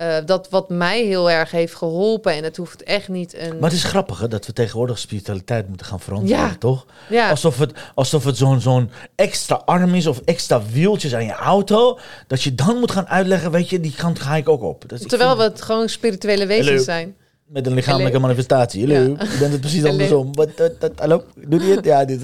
Eh, 0.00 0.16
dat 0.26 0.48
wat 0.48 0.68
mij 0.68 1.02
heel 1.02 1.30
erg 1.30 1.50
heeft 1.50 1.74
geholpen. 1.74 2.32
En 2.32 2.44
het 2.44 2.56
hoeft 2.56 2.82
echt 2.82 3.08
niet 3.08 3.34
een... 3.38 3.58
Maar 3.58 3.70
het 3.70 3.78
is 3.78 3.84
grappig 3.84 4.18
hè, 4.20 4.28
dat 4.28 4.46
we 4.46 4.52
tegenwoordig 4.52 4.98
spiritualiteit 4.98 5.68
moeten 5.68 5.86
gaan 5.86 6.00
verantwoorden, 6.00 6.46
Ja. 6.46 6.56
toch? 6.58 6.86
ja, 7.08 7.30
Alsof 7.30 7.58
het, 7.58 7.72
alsof 7.94 8.24
het 8.24 8.36
zo'n 8.36 8.60
zo'n 8.60 8.90
extra 9.14 9.62
arm 9.64 9.94
is 9.94 10.06
of 10.06 10.20
extra 10.24 10.62
wieltjes 10.72 11.14
aan 11.14 11.24
je 11.24 11.32
auto. 11.32 11.98
Dat 12.26 12.42
je 12.42 12.54
dan 12.54 12.76
moet 12.78 12.90
gaan 12.90 13.08
uitleggen, 13.08 13.50
weet 13.50 13.68
je, 13.68 13.80
die 13.80 13.94
kant 13.96 14.20
ga 14.20 14.36
ik 14.36 14.48
ook 14.48 14.62
op. 14.62 14.84
Dus 14.88 15.02
terwijl 15.06 15.36
we 15.36 15.42
het 15.42 15.62
gewoon 15.62 15.88
spirituele 15.88 16.46
wezens 16.46 16.84
zijn. 16.84 17.16
Met 17.46 17.66
een 17.66 17.74
lichamelijke 17.74 18.18
manifestatie. 18.18 18.86
Hallo, 18.94 19.00
Ja. 19.18 19.24
je 19.32 19.38
bent 19.38 19.52
het 19.52 19.60
precies 19.60 19.84
andersom. 19.84 20.34
Wat, 20.34 20.56
dat, 20.56 20.80
dat, 20.80 20.92
hallo, 20.96 21.24
doe 21.34 21.66
je 21.66 21.74
het? 21.74 21.84
Ja, 21.84 22.04
dit. 22.04 22.20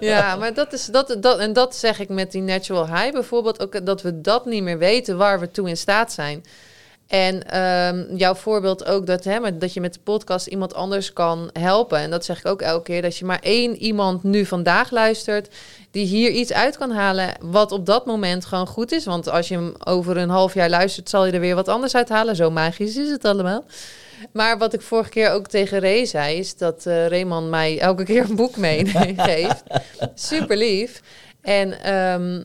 Ja, 0.00 0.36
maar 0.36 0.54
dat 0.54 0.72
is 0.72 0.86
dat, 0.86 1.16
dat 1.20 1.38
en 1.38 1.52
dat 1.52 1.74
zeg 1.76 1.98
ik 2.00 2.08
met 2.08 2.32
die 2.32 2.42
natural 2.42 2.86
high 2.86 3.12
bijvoorbeeld 3.12 3.60
ook 3.62 3.86
dat 3.86 4.02
we 4.02 4.20
dat 4.20 4.46
niet 4.46 4.62
meer 4.62 4.78
weten 4.78 5.16
waar 5.16 5.40
we 5.40 5.50
toe 5.50 5.68
in 5.68 5.76
staat 5.76 6.12
zijn. 6.12 6.44
En 7.08 7.50
ehm, 7.50 8.16
jouw 8.16 8.34
voorbeeld 8.34 8.84
ook 8.84 9.06
dat, 9.06 9.24
hè, 9.24 9.58
dat 9.58 9.72
je 9.72 9.80
met 9.80 9.94
de 9.94 10.00
podcast 10.00 10.46
iemand 10.46 10.74
anders 10.74 11.12
kan 11.12 11.50
helpen. 11.52 11.98
En 11.98 12.10
dat 12.10 12.24
zeg 12.24 12.38
ik 12.38 12.46
ook 12.46 12.62
elke 12.62 12.82
keer, 12.82 13.02
dat 13.02 13.16
je 13.16 13.24
maar 13.24 13.38
één 13.42 13.76
iemand 13.76 14.22
nu 14.22 14.44
vandaag 14.44 14.90
luistert 14.90 15.48
die 15.90 16.06
hier 16.06 16.30
iets 16.30 16.52
uit 16.52 16.76
kan 16.76 16.90
halen 16.90 17.34
wat 17.40 17.72
op 17.72 17.86
dat 17.86 18.06
moment 18.06 18.44
gewoon 18.44 18.66
goed 18.66 18.92
is. 18.92 19.04
Want 19.04 19.28
als 19.28 19.48
je 19.48 19.54
hem 19.54 19.74
over 19.84 20.16
een 20.16 20.28
half 20.28 20.54
jaar 20.54 20.70
luistert, 20.70 21.08
zal 21.08 21.26
je 21.26 21.32
er 21.32 21.40
weer 21.40 21.54
wat 21.54 21.68
anders 21.68 21.94
uithalen. 21.94 22.36
Zo 22.36 22.50
magisch 22.50 22.96
is 22.96 23.10
het 23.10 23.24
allemaal. 23.24 23.64
Maar 24.32 24.58
wat 24.58 24.74
ik 24.74 24.80
vorige 24.80 25.10
keer 25.10 25.30
ook 25.30 25.46
tegen 25.46 25.80
Ray 25.80 26.04
zei, 26.04 26.38
is 26.38 26.56
dat 26.56 26.86
eh 26.86 27.06
Rayman 27.06 27.50
mij 27.50 27.78
elke 27.78 28.04
keer 28.04 28.30
een 28.30 28.36
boek 28.36 28.56
meegeeft. 28.56 29.62
Super 30.14 30.56
lief. 30.56 31.02
En 31.42 31.82
ehm, 31.82 32.42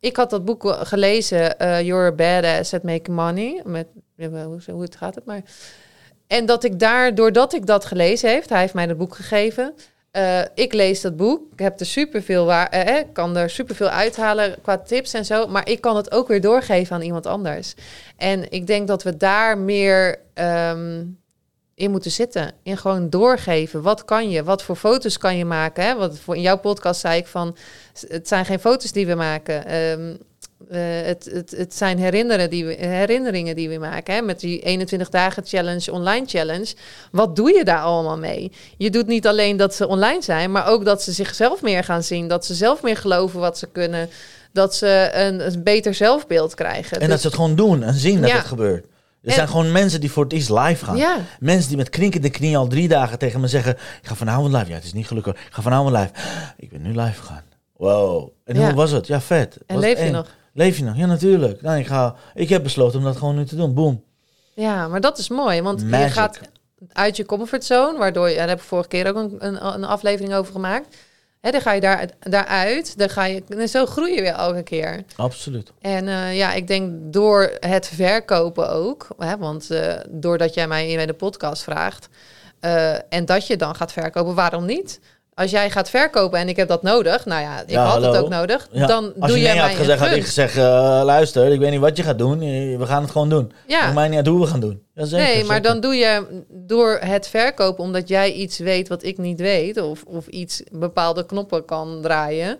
ik 0.00 0.16
had 0.16 0.30
dat 0.30 0.44
boek 0.44 0.76
gelezen, 0.82 1.58
eh 1.58 1.80
You're 1.80 2.06
a 2.06 2.12
Badass 2.12 2.74
at 2.74 2.82
Making 2.82 3.16
Money. 3.16 3.62
Met, 3.64 3.86
hoe 4.66 4.82
het 4.82 4.96
gaat 4.96 5.14
het 5.14 5.24
maar. 5.24 5.42
En 6.26 6.46
dat 6.46 6.64
ik 6.64 6.78
daar, 6.78 7.14
doordat 7.14 7.52
ik 7.54 7.66
dat 7.66 7.84
gelezen 7.84 8.30
heeft, 8.30 8.48
hij 8.48 8.60
heeft 8.60 8.74
mij 8.74 8.86
dat 8.86 8.96
boek 8.96 9.14
gegeven. 9.14 9.74
eh, 10.10 10.40
ik 10.54 10.72
lees 10.72 11.00
dat 11.00 11.16
boek, 11.16 11.52
ik 11.52 11.58
heb 11.58 11.80
er 11.80 11.86
superveel 11.86 12.44
waar, 12.44 12.68
eh, 12.68 12.98
eh, 12.98 13.06
kan 13.12 13.36
er 13.36 13.50
superveel 13.50 13.88
uithalen 13.88 14.56
qua 14.62 14.78
tips 14.78 15.14
en 15.14 15.24
zo, 15.24 15.46
maar 15.46 15.68
ik 15.68 15.80
kan 15.80 15.96
het 15.96 16.10
ook 16.10 16.28
weer 16.28 16.40
doorgeven 16.40 16.96
aan 16.96 17.02
iemand 17.02 17.26
anders. 17.26 17.74
En 18.16 18.50
ik 18.50 18.66
denk 18.66 18.88
dat 18.88 19.02
we 19.02 19.16
daar 19.16 19.58
meer 19.58 20.18
ehm, 20.34 21.04
in 21.78 21.90
moeten 21.90 22.10
zitten. 22.10 22.52
In 22.62 22.76
gewoon 22.76 23.10
doorgeven. 23.10 23.82
Wat 23.82 24.04
kan 24.04 24.30
je? 24.30 24.44
Wat 24.44 24.62
voor 24.62 24.76
foto's 24.76 25.18
kan 25.18 25.36
je 25.36 25.44
maken? 25.44 25.84
Hè? 25.84 25.96
Wat 25.96 26.18
voor, 26.18 26.36
in 26.36 26.40
jouw 26.42 26.58
podcast 26.58 27.00
zei 27.00 27.18
ik 27.18 27.26
van... 27.26 27.56
Het 28.08 28.28
zijn 28.28 28.44
geen 28.44 28.58
foto's 28.60 28.92
die 28.92 29.06
we 29.06 29.14
maken. 29.14 29.66
Ehm, 29.66 30.14
eh, 30.70 30.80
het, 31.06 31.28
het, 31.32 31.50
het 31.56 31.74
zijn 31.74 31.98
herinneren 31.98 32.50
die 32.50 32.66
we, 32.66 32.72
herinneringen 32.74 33.56
die 33.56 33.68
we 33.68 33.78
maken. 33.78 34.14
Hè? 34.14 34.22
Met 34.22 34.40
die 34.40 34.60
21 34.60 35.08
dagen 35.08 35.42
challenge, 35.46 35.92
online 35.92 36.26
challenge. 36.26 36.74
Wat 37.12 37.36
doe 37.36 37.52
je 37.52 37.64
daar 37.64 37.82
allemaal 37.82 38.18
mee? 38.18 38.52
Je 38.76 38.90
doet 38.90 39.06
niet 39.06 39.26
alleen 39.26 39.56
dat 39.56 39.74
ze 39.74 39.86
online 39.88 40.22
zijn... 40.22 40.52
maar 40.52 40.66
ook 40.66 40.84
dat 40.84 41.02
ze 41.02 41.12
zichzelf 41.12 41.62
meer 41.62 41.84
gaan 41.84 42.02
zien. 42.02 42.28
Dat 42.28 42.46
ze 42.46 42.54
zelf 42.54 42.82
meer 42.82 42.96
geloven 42.96 43.40
wat 43.40 43.58
ze 43.58 43.66
kunnen. 43.66 44.08
Dat 44.52 44.74
ze 44.74 45.10
een, 45.12 45.46
een 45.46 45.62
beter 45.62 45.94
zelfbeeld 45.94 46.54
krijgen. 46.54 46.92
En 46.92 47.00
Dus- 47.00 47.08
dat 47.08 47.20
ze 47.20 47.26
het 47.26 47.36
gewoon 47.36 47.56
doen 47.56 47.82
en 47.82 47.94
zien 47.94 48.20
dat 48.20 48.30
Ja. 48.30 48.36
het 48.36 48.46
gebeurt. 48.46 48.86
Er 49.22 49.28
En- 49.28 49.34
zijn 49.34 49.48
gewoon 49.48 49.72
mensen 49.72 50.00
die 50.00 50.10
voor 50.10 50.24
het 50.24 50.32
eerst 50.32 50.50
live 50.50 50.84
gaan. 50.84 50.96
Ja. 50.96 51.18
Mensen 51.40 51.68
die 51.68 51.76
met 51.76 51.88
kninkende 51.88 52.30
knieën 52.30 52.56
al 52.56 52.66
drie 52.66 52.88
dagen 52.88 53.18
tegen 53.18 53.40
me 53.40 53.46
zeggen... 53.48 53.72
Ik 53.72 53.98
ga 54.08 54.14
vanavond 54.14 54.52
live. 54.52 54.68
Ja, 54.68 54.74
het 54.74 54.84
is 54.84 54.92
niet 54.92 55.06
gelukkig. 55.06 55.32
Ik 55.34 55.52
ga 55.52 55.62
vanavond 55.62 55.96
live. 55.96 56.10
Ik 56.56 56.70
ben 56.70 56.82
nu 56.82 56.88
live 56.88 57.20
gegaan. 57.20 57.42
Wow. 57.76 58.28
En 58.44 58.54
Ja. 58.54 58.64
hoe 58.64 58.74
was 58.74 58.90
het? 58.90 59.06
Ja, 59.06 59.20
vet. 59.20 59.58
En 59.66 59.74
Was 59.74 59.84
leef 59.84 59.98
je 59.98 60.04
eng? 60.04 60.12
nog? 60.12 60.26
Leef 60.52 60.76
je 60.78 60.84
nog? 60.84 60.96
Ja, 60.96 61.06
natuurlijk. 61.06 61.62
Nou, 61.62 61.78
ik, 61.78 61.86
ga, 61.86 62.14
ik 62.34 62.48
heb 62.48 62.62
besloten 62.62 62.98
om 62.98 63.04
dat 63.04 63.16
gewoon 63.16 63.36
nu 63.36 63.44
te 63.44 63.56
doen. 63.56 63.74
Boom. 63.74 64.02
Ja, 64.54 64.88
maar 64.88 65.00
dat 65.00 65.18
is 65.18 65.28
mooi, 65.28 65.62
want 65.62 65.80
je 65.80 65.96
gaat 66.10 66.40
uit 66.92 67.16
je 67.16 67.26
comfortzone, 67.26 67.98
waardoor 67.98 68.28
je, 68.28 68.36
daar 68.36 68.48
heb 68.48 68.58
ik 68.58 68.64
vorige 68.64 68.88
keer 68.88 69.08
ook 69.08 69.16
een, 69.16 69.36
een, 69.38 69.66
een 69.74 69.84
aflevering 69.84 70.34
over 70.34 70.52
gemaakt. 70.52 70.96
Dan 71.50 71.60
ga 71.60 71.72
je 71.72 71.80
daar, 71.80 72.10
daaruit, 72.20 72.98
dan 72.98 73.08
ga 73.08 73.24
je, 73.24 73.42
en 73.48 73.68
zo 73.68 73.86
groei 73.86 74.14
je 74.14 74.20
weer 74.20 74.32
elke 74.32 74.62
keer. 74.62 75.04
Absoluut. 75.16 75.72
En 75.80 76.08
eh, 76.08 76.36
ja, 76.36 76.52
ik 76.52 76.66
denk 76.66 76.92
door 77.12 77.52
het 77.60 77.88
verkopen 77.88 78.70
ook, 78.70 79.08
hè, 79.18 79.36
want 79.36 79.70
eh, 79.70 79.94
doordat 80.08 80.54
jij 80.54 80.68
mij 80.68 80.90
in 80.90 81.06
de 81.06 81.12
podcast 81.12 81.62
vraagt 81.62 82.08
eh, 82.60 83.12
en 83.12 83.24
dat 83.24 83.46
je 83.46 83.56
dan 83.56 83.74
gaat 83.74 83.92
verkopen, 83.92 84.34
waarom 84.34 84.64
niet? 84.64 85.00
Als 85.38 85.50
jij 85.50 85.70
gaat 85.70 85.90
verkopen 85.90 86.38
en 86.38 86.48
ik 86.48 86.56
heb 86.56 86.68
dat 86.68 86.82
nodig, 86.82 87.24
nou 87.26 87.40
ja, 87.42 87.60
ik 87.62 87.70
Ja, 87.70 87.84
had 87.84 88.02
het 88.02 88.16
ook 88.16 88.28
nodig, 88.28 88.68
Ja. 88.72 88.86
dan 88.86 89.04
Als 89.20 89.30
doe 89.30 89.38
je 89.40 89.44
nee 89.46 89.54
mij 89.54 89.62
had 89.68 89.76
gezegd, 89.76 90.00
had 90.00 90.10
ik 90.16 90.24
gezegd... 90.24 90.56
eh, 90.56 91.00
luister, 91.04 91.52
ik 91.52 91.58
weet 91.58 91.70
niet 91.70 91.80
wat 91.80 91.96
je 91.96 92.02
gaat 92.02 92.18
doen. 92.18 92.40
eh, 92.40 92.78
We 92.78 92.86
gaan 92.86 93.02
het 93.02 93.10
gewoon 93.10 93.28
doen. 93.28 93.52
Ja. 93.66 93.80
Maakt 93.82 93.94
mij 93.94 94.08
niet 94.08 94.16
uit 94.16 94.26
hoe 94.26 94.40
we 94.40 94.46
gaan 94.46 94.60
doen. 94.60 94.82
Ja, 94.94 95.04
zeker, 95.04 95.26
nee, 95.26 95.44
maar 95.44 95.56
zeker. 95.56 95.62
dan 95.70 95.80
doe 95.80 95.94
je 95.94 96.42
door 96.48 96.98
het 97.00 97.28
verkopen, 97.28 97.84
omdat 97.84 98.08
jij 98.08 98.32
iets 98.32 98.58
weet 98.58 98.88
wat 98.88 99.02
ik 99.02 99.18
niet 99.18 99.40
weet, 99.40 99.80
of, 99.80 100.02
of 100.06 100.26
iets 100.26 100.62
bepaalde 100.72 101.26
knoppen 101.26 101.64
kan 101.64 101.98
draaien, 102.02 102.58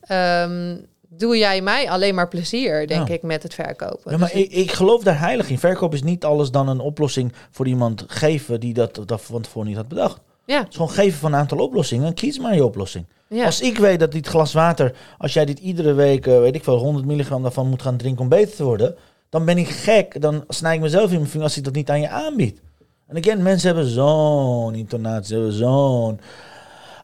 ehm, 0.00 0.76
doe 1.08 1.38
jij 1.38 1.60
mij 1.60 1.90
alleen 1.90 2.14
maar 2.14 2.28
plezier, 2.28 2.86
denk 2.86 3.08
Ja. 3.08 3.14
ik, 3.14 3.22
met 3.22 3.42
het 3.42 3.54
verkopen. 3.54 4.10
Ja, 4.12 4.18
maar 4.18 4.30
Dus 4.32 4.42
ik, 4.42 4.52
ik 4.52 4.72
geloof 4.72 5.02
daar 5.02 5.18
heilig 5.18 5.48
in. 5.50 5.58
Verkoop 5.58 5.94
is 5.94 6.02
niet 6.02 6.24
alles 6.24 6.50
dan 6.50 6.68
een 6.68 6.80
oplossing 6.80 7.32
voor 7.50 7.66
iemand 7.66 8.04
geven 8.06 8.60
die 8.60 8.74
dat, 8.74 9.00
dat 9.06 9.22
van 9.22 9.42
tevoren 9.42 9.68
niet 9.68 9.76
had 9.76 9.88
bedacht. 9.88 10.18
Ja, 10.46 10.58
Het 10.58 10.68
is 10.68 10.74
gewoon 10.76 10.90
geven 10.90 11.18
van 11.18 11.32
een 11.32 11.38
aantal 11.38 11.58
oplossingen. 11.58 12.14
Kies 12.14 12.38
maar 12.38 12.54
je 12.54 12.64
oplossing. 12.64 13.06
ja. 13.28 13.44
Als 13.44 13.60
ik 13.60 13.78
weet 13.78 14.00
dat 14.00 14.12
dit 14.12 14.26
glas 14.26 14.52
water, 14.52 14.94
als 15.18 15.32
jij 15.32 15.44
dit 15.44 15.58
iedere 15.58 15.92
week, 15.92 16.26
eh, 16.26 16.38
weet 16.38 16.54
ik 16.54 16.64
wel, 16.64 16.78
100 16.78 17.04
milligram 17.06 17.42
daarvan 17.42 17.68
moet 17.68 17.82
gaan 17.82 17.96
drinken 17.96 18.22
om 18.22 18.28
beter 18.28 18.56
te 18.56 18.64
worden, 18.64 18.94
dan 19.28 19.44
ben 19.44 19.58
ik 19.58 19.68
gek. 19.68 20.20
Dan 20.20 20.44
snij 20.48 20.74
ik 20.74 20.80
mezelf 20.80 21.10
in 21.10 21.16
mijn 21.18 21.28
vinger 21.30 21.46
als 21.46 21.56
ik 21.56 21.64
dat 21.64 21.74
niet 21.74 21.90
aan 21.90 22.00
je 22.00 22.08
aanbied. 22.08 22.60
En 23.06 23.16
again, 23.16 23.42
mensen 23.42 23.74
hebben 23.74 23.92
zo'n 23.92 24.74
intonatie, 24.74 25.34
hebben 25.34 25.52
zo'n 25.52 26.20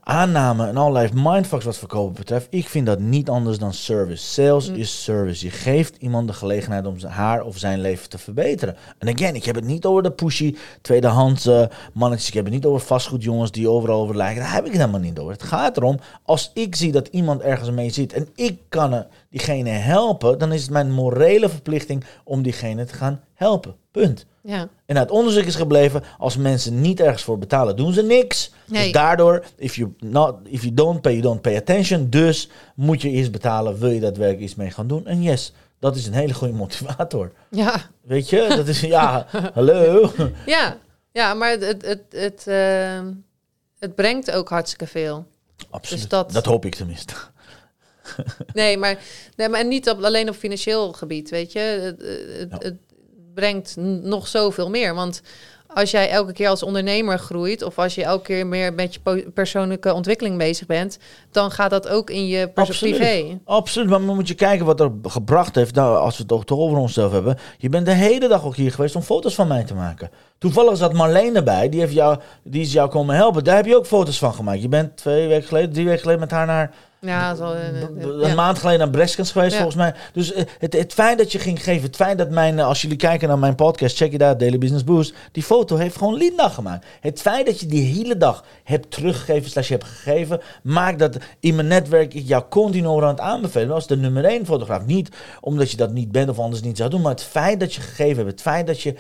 aanname 0.05 0.67
en 0.67 0.77
allerlei 0.77 1.09
mindfucks 1.15 1.65
wat 1.65 1.79
verkopen 1.79 2.15
betreft. 2.15 2.47
Ik 2.51 2.69
vind 2.69 2.87
dat 2.87 2.99
niet 2.99 3.29
anders 3.29 3.59
dan 3.59 3.73
service. 3.73 4.25
Sales 4.25 4.69
Mm. 4.71 4.77
is 4.77 5.03
service. 5.03 5.45
Je 5.45 5.51
geeft 5.51 5.97
iemand 5.97 6.27
de 6.29 6.35
gelegenheid 6.35 6.87
om 6.87 6.99
zijn- 6.99 7.13
haar 7.13 7.43
of 7.43 7.59
zijn 7.59 7.81
leven 7.81 8.09
te 8.09 8.19
verbeteren. 8.19 8.77
En 8.99 9.09
again, 9.15 9.35
ik 9.35 9.45
heb 9.45 9.55
het 9.55 9.65
niet 9.65 9.85
over 9.85 10.03
de 10.03 10.11
pushy 10.11 10.57
tweedehands 10.81 11.47
eh, 11.47 11.63
mannetjes. 11.93 12.29
Ik 12.29 12.35
heb 12.35 12.45
het 12.45 12.55
niet 12.55 12.65
over 12.65 12.87
vastgoedjongens 12.87 13.51
die 13.51 13.69
overal 13.69 14.01
over 14.01 14.17
lijken. 14.17 14.43
Daar 14.43 14.53
heb 14.55 14.65
ik 14.65 14.71
het 14.73 14.81
helemaal 14.81 15.01
niet 15.01 15.19
over. 15.19 15.33
Het 15.33 15.43
gaat 15.43 15.77
erom, 15.77 15.99
als 16.25 16.51
ik 16.55 16.77
zie 16.77 16.93
dat 16.93 17.09
iemand 17.09 17.41
ergens 17.41 17.71
mee 17.71 17.91
zit 17.91 18.13
en 18.13 18.29
ik 18.35 18.59
kan 18.69 18.95
eh, 18.95 19.01
diegene 19.31 19.71
helpen, 19.71 20.39
dan 20.39 20.53
is 20.53 20.63
het 20.63 20.71
mijn 20.71 20.93
morele 20.93 21.49
verplichting 21.49 22.05
om 22.25 22.43
diegene 22.43 22.85
te 22.85 22.95
gaan 22.95 23.21
helpen. 23.35 23.75
Punt. 23.91 24.27
Ja. 24.43 24.69
En 24.87 24.99
uit 24.99 25.11
onderzoek 25.11 25.45
is 25.45 25.55
gebleven, 25.55 26.03
als 26.19 26.37
mensen 26.37 26.81
niet 26.81 27.01
ergens 27.01 27.23
voor 27.23 27.39
betalen, 27.39 27.77
doen 27.77 27.93
ze 27.93 28.03
niks. 28.03 28.53
Nee. 28.67 28.83
Dus 28.83 28.93
daardoor, 28.93 29.45
if 29.57 29.75
you, 29.75 29.95
not, 29.99 30.35
if 30.45 30.63
you 30.63 30.75
don't 30.75 31.01
pay, 31.01 31.11
you 31.13 31.23
don't 31.23 31.41
pay 31.41 31.57
attention. 31.57 32.11
Dus 32.11 32.49
moet 32.75 33.03
je 33.03 33.09
eerst 33.11 33.33
betalen, 33.33 33.79
wil 33.79 33.91
je 33.91 34.01
dat 34.01 34.17
werk 34.17 34.39
iets 34.41 34.55
mee 34.55 34.71
gaan 34.71 34.87
doen. 34.87 35.07
En 35.07 35.23
yes, 35.23 35.53
dat 35.79 35.97
is 35.97 36.07
een 36.07 36.13
hele 36.13 36.35
goede 36.35 36.55
motivator. 36.55 37.33
Ja, 37.51 37.91
Weet 38.03 38.29
je, 38.31 38.47
dat 38.57 38.69
is, 38.69 38.81
ja, 38.81 39.27
hallo. 39.55 40.13
ja. 40.47 40.77
ja 41.13 41.35
maar 41.35 41.51
het, 41.51 41.65
het, 41.67 41.85
het, 41.87 42.03
het, 42.11 42.47
ehm, 42.47 43.07
het 43.79 43.95
brengt 43.95 44.31
ook 44.31 44.49
hartstikke 44.49 44.87
veel. 44.87 45.27
Absoluut, 45.71 46.01
Dus 46.01 46.11
dat- 46.11 46.33
dat 46.33 46.45
hoop 46.45 46.65
ik 46.65 46.75
tenminste. 46.75 47.15
Nee, 48.55 48.77
maar, 48.77 48.99
nee, 49.37 49.49
maar 49.49 49.67
niet 49.67 49.91
op, 49.91 50.03
alleen 50.05 50.29
op 50.29 50.35
financieel 50.35 50.93
gebied, 50.93 51.31
weet 51.31 51.53
je. 51.53 51.59
Het, 51.59 52.01
het, 52.39 52.49
Ja. 52.51 52.59
het 52.59 52.77
brengt 53.35 53.77
nog 54.03 54.27
zoveel 54.29 54.71
meer. 54.71 54.95
Want 54.95 55.23
als 55.75 55.91
jij 55.91 56.11
elke 56.11 56.33
keer 56.33 56.49
als 56.49 56.63
ondernemer 56.63 57.19
groeit... 57.19 57.63
of 57.63 57.79
als 57.79 57.95
je 57.95 58.05
elke 58.05 58.25
keer 58.25 58.47
meer 58.47 58.73
met 58.73 58.95
je 58.95 59.31
persoonlijke 59.35 59.95
ontwikkeling 59.95 60.39
bezig 60.39 60.67
bent... 60.67 60.99
dan 61.31 61.51
gaat 61.51 61.71
dat 61.71 61.89
ook 61.89 62.11
in 62.11 62.27
je 62.27 62.51
Absoluut. 62.55 62.97
privé. 62.97 63.39
Absoluut, 63.45 63.89
maar 63.89 63.99
dan 64.07 64.15
moet 64.15 64.29
je 64.29 64.35
kijken 64.35 64.67
wat 64.67 64.81
er 64.81 64.91
gebracht 65.03 65.55
heeft. 65.55 65.75
Nou, 65.75 65.97
als 65.97 66.13
we 66.13 66.19
het 66.19 66.29
toch, 66.29 66.45
toch 66.45 66.59
over 66.59 66.79
onszelf 66.79 67.13
hebben. 67.13 67.39
Je 67.59 67.69
bent 67.69 67.87
de 67.87 67.93
hele 67.93 68.29
dag 68.29 68.45
ook 68.45 68.57
hier 68.57 68.73
geweest 68.73 68.97
om 68.97 69.03
foto's 69.03 69.35
van 69.35 69.49
mij 69.49 69.65
te 69.65 69.75
maken. 69.75 70.11
Toevallig 70.39 70.77
zat 70.77 70.93
Marleen 70.93 71.37
erbij, 71.37 71.69
die, 71.69 71.81
heeft 71.81 71.93
jou, 71.93 72.19
die 72.43 72.63
is 72.63 72.73
jou 72.73 72.91
komen 72.91 73.15
helpen. 73.15 73.45
Daar 73.45 73.57
heb 73.57 73.67
je 73.67 73.77
ook 73.77 73.87
foto's 73.87 74.19
van 74.19 74.35
gemaakt. 74.35 74.63
Je 74.63 74.69
bent 74.69 74.97
twee 74.97 75.29
weken 75.29 75.49
geleden, 75.49 75.73
drie 75.73 75.85
weken 75.85 76.01
geleden 76.01 76.21
met 76.21 76.31
haar 76.31 76.47
naar 76.47 76.75
Ja, 77.07 77.35
zo, 77.35 77.53
eh, 77.53 77.83
eh, 77.83 77.89
Een 77.99 78.19
ja. 78.29 78.35
maand 78.35 78.59
geleden 78.59 78.79
naar 78.79 78.91
Breskens 78.91 79.33
geweest, 79.33 79.53
Ja. 79.53 79.57
volgens 79.57 79.77
mij. 79.77 79.95
Dus 80.13 80.33
eh, 80.33 80.45
het, 80.59 80.73
het 80.73 80.93
feit 80.93 81.19
dat 81.19 81.33
je 81.33 81.39
ging 81.39 81.63
geven, 81.63 81.83
het 81.87 81.97
feit 81.97 82.19
dat 82.19 82.31
mijn, 82.31 82.61
als 82.61 82.83
jullie 82.83 82.97
kijken 82.97 83.29
naar 83.29 83.39
mijn 83.39 83.55
podcast, 83.55 83.97
check 83.97 84.13
it 84.13 84.23
out, 84.23 84.39
Daily 84.39 84.59
Business 84.59 84.85
Boost, 84.85 85.15
die 85.33 85.43
foto 85.43 85.77
heeft 85.77 85.97
gewoon 85.97 86.15
Linda 86.15 86.49
gemaakt. 86.49 86.87
Het 87.01 87.21
feit 87.21 87.47
dat 87.47 87.61
je 87.61 87.67
die 87.67 87.95
hele 87.95 88.17
dag 88.17 88.45
hebt 88.65 88.91
teruggegeven, 88.91 89.51
slash 89.51 89.69
je 89.69 89.75
hebt 89.75 89.87
gegeven, 89.87 90.41
maakt 90.63 90.99
dat 90.99 91.17
in 91.41 91.55
mijn 91.55 91.67
netwerk 91.67 92.15
ik 92.15 92.27
jou 92.27 92.45
continu 92.51 92.87
aan 92.87 93.03
het 93.09 93.21
aanbevelen 93.21 93.75
als 93.75 93.87
de 93.87 93.97
nummer 93.97 94.25
één 94.25 94.47
fotograaf. 94.47 94.87
Niet 94.87 95.09
omdat 95.41 95.71
je 95.71 95.77
dat 95.77 95.93
niet 95.93 96.13
bent 96.13 96.29
of 96.29 96.39
anders 96.39 96.63
niet 96.63 96.77
zou 96.77 96.91
doen, 96.91 97.01
maar 97.01 97.13
het 97.13 97.23
feit 97.23 97.61
dat 97.61 97.75
je 97.75 97.81
gegeven 97.81 98.17
hebt, 98.17 98.31
het 98.31 98.41
feit 98.41 98.67
dat 98.67 98.81
je 98.81 98.95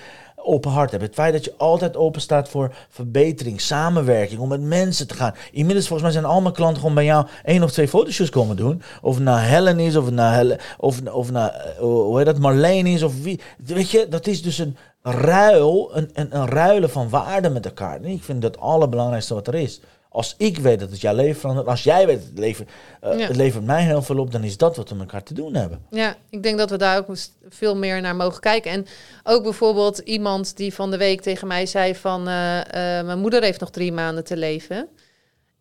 open 0.44 0.70
hart 0.70 0.90
hebt. 0.90 1.02
Het 1.02 1.14
feit 1.14 1.32
dat 1.32 1.44
je 1.44 1.54
altijd 1.56 1.96
open 1.96 2.20
staat 2.20 2.48
voor 2.48 2.74
verbetering, 2.88 3.60
samenwerking, 3.60 4.40
om 4.40 4.48
met 4.48 4.60
mensen 4.60 5.06
te 5.06 5.14
gaan. 5.14 5.34
Inmiddels 5.52 5.86
volgens 5.86 6.12
mij 6.12 6.20
zijn 6.20 6.32
al 6.32 6.40
mijn 6.40 6.54
klanten 6.54 6.80
gewoon 6.80 6.94
bij 6.94 7.04
jou 7.04 7.26
één 7.44 7.62
of 7.62 7.72
twee 7.72 7.88
fotoshoots 7.88 8.30
komen 8.30 8.56
doen. 8.56 8.82
Of 9.02 9.18
nou 9.18 9.38
Helen 9.38 9.78
is, 9.78 9.96
of 9.96 10.10
nou, 10.10 10.34
Helen, 10.34 10.58
of, 10.78 11.00
of 11.12 11.30
nou 11.30 11.50
eh, 11.52 11.78
hoe 11.78 12.16
heet 12.16 12.26
dat, 12.26 12.38
Marleen 12.38 12.86
is, 12.86 13.02
of 13.02 13.22
wie. 13.22 13.40
Weet 13.64 13.90
je, 13.90 14.06
dat 14.08 14.26
is 14.26 14.42
dus 14.42 14.58
een 14.58 14.76
ruil, 15.02 15.90
een, 15.96 16.10
een, 16.12 16.36
een 16.36 16.46
ruilen 16.46 16.90
van 16.90 17.08
waarde 17.08 17.50
met 17.50 17.64
elkaar. 17.64 18.04
Ik 18.04 18.22
vind 18.22 18.42
dat 18.42 18.54
het 18.54 18.62
allerbelangrijkste 18.62 19.34
wat 19.34 19.46
er 19.46 19.54
is. 19.54 19.80
Als 20.12 20.34
ik 20.38 20.58
weet 20.58 20.80
dat 20.80 20.90
het 20.90 21.00
jouw 21.00 21.14
leven 21.14 21.40
verandert, 21.40 21.66
als 21.66 21.82
jij 21.82 22.06
weet 22.06 22.18
dat 22.18 22.26
het 22.28 22.38
leven, 22.38 22.68
eh, 23.00 23.18
Ja. 23.18 23.26
het 23.26 23.36
levert 23.36 23.64
mij 23.64 23.82
heel 23.84 24.02
veel 24.02 24.18
op, 24.18 24.32
dan 24.32 24.44
is 24.44 24.56
dat 24.56 24.76
wat 24.76 24.88
we 24.88 24.94
met 24.94 25.04
elkaar 25.04 25.22
te 25.22 25.34
doen 25.34 25.54
hebben. 25.54 25.82
Ja, 25.90 26.16
ik 26.30 26.42
denk 26.42 26.58
dat 26.58 26.70
we 26.70 26.76
daar 26.76 26.98
ook 26.98 27.16
veel 27.48 27.76
meer 27.76 28.00
naar 28.00 28.16
mogen 28.16 28.40
kijken. 28.40 28.70
En 28.70 28.86
ook 29.22 29.42
bijvoorbeeld 29.42 29.98
iemand 29.98 30.56
die 30.56 30.74
van 30.74 30.90
de 30.90 30.96
week 30.96 31.20
tegen 31.20 31.48
mij 31.48 31.66
zei 31.66 31.94
van... 31.94 32.28
eh, 32.28 32.60
eh, 32.98 33.06
mijn 33.06 33.18
moeder 33.18 33.42
heeft 33.42 33.60
nog 33.60 33.70
drie 33.70 33.92
maanden 33.92 34.24
te 34.24 34.36
leven. 34.36 34.88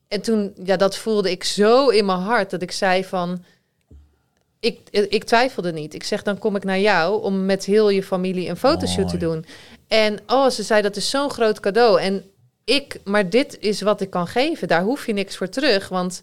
En 0.07 0.21
toen, 0.21 0.53
ja, 0.63 0.75
dat 0.77 0.97
voelde 0.97 1.31
ik 1.31 1.43
zo 1.43 1.87
in 1.89 2.05
mijn 2.05 2.19
hart 2.19 2.49
dat 2.49 2.61
ik 2.61 2.71
zei 2.71 3.03
van... 3.05 3.43
Ik, 4.59 4.79
ik 4.91 5.23
twijfelde 5.23 5.71
niet. 5.73 5.93
Ik 5.93 6.03
zeg, 6.03 6.23
dan 6.23 6.37
kom 6.37 6.55
ik 6.55 6.63
naar 6.63 6.79
jou 6.79 7.23
om 7.23 7.45
met 7.45 7.65
heel 7.65 7.89
je 7.89 8.03
familie 8.03 8.49
een 8.49 8.57
fotoshoot 8.57 9.09
te 9.09 9.17
doen. 9.17 9.45
En 9.87 10.19
oh, 10.27 10.49
ze 10.49 10.63
zei, 10.63 10.81
dat 10.81 10.95
is 10.95 11.09
zo'n 11.09 11.29
groot 11.29 11.59
cadeau. 11.59 12.01
En 12.01 12.23
ik, 12.63 12.99
maar 13.03 13.29
dit 13.29 13.57
is 13.59 13.81
wat 13.81 14.01
ik 14.01 14.09
kan 14.09 14.27
geven. 14.27 14.67
Daar 14.67 14.81
hoef 14.81 15.05
je 15.05 15.13
niks 15.13 15.37
voor 15.37 15.49
terug. 15.49 15.89
Want 15.89 16.21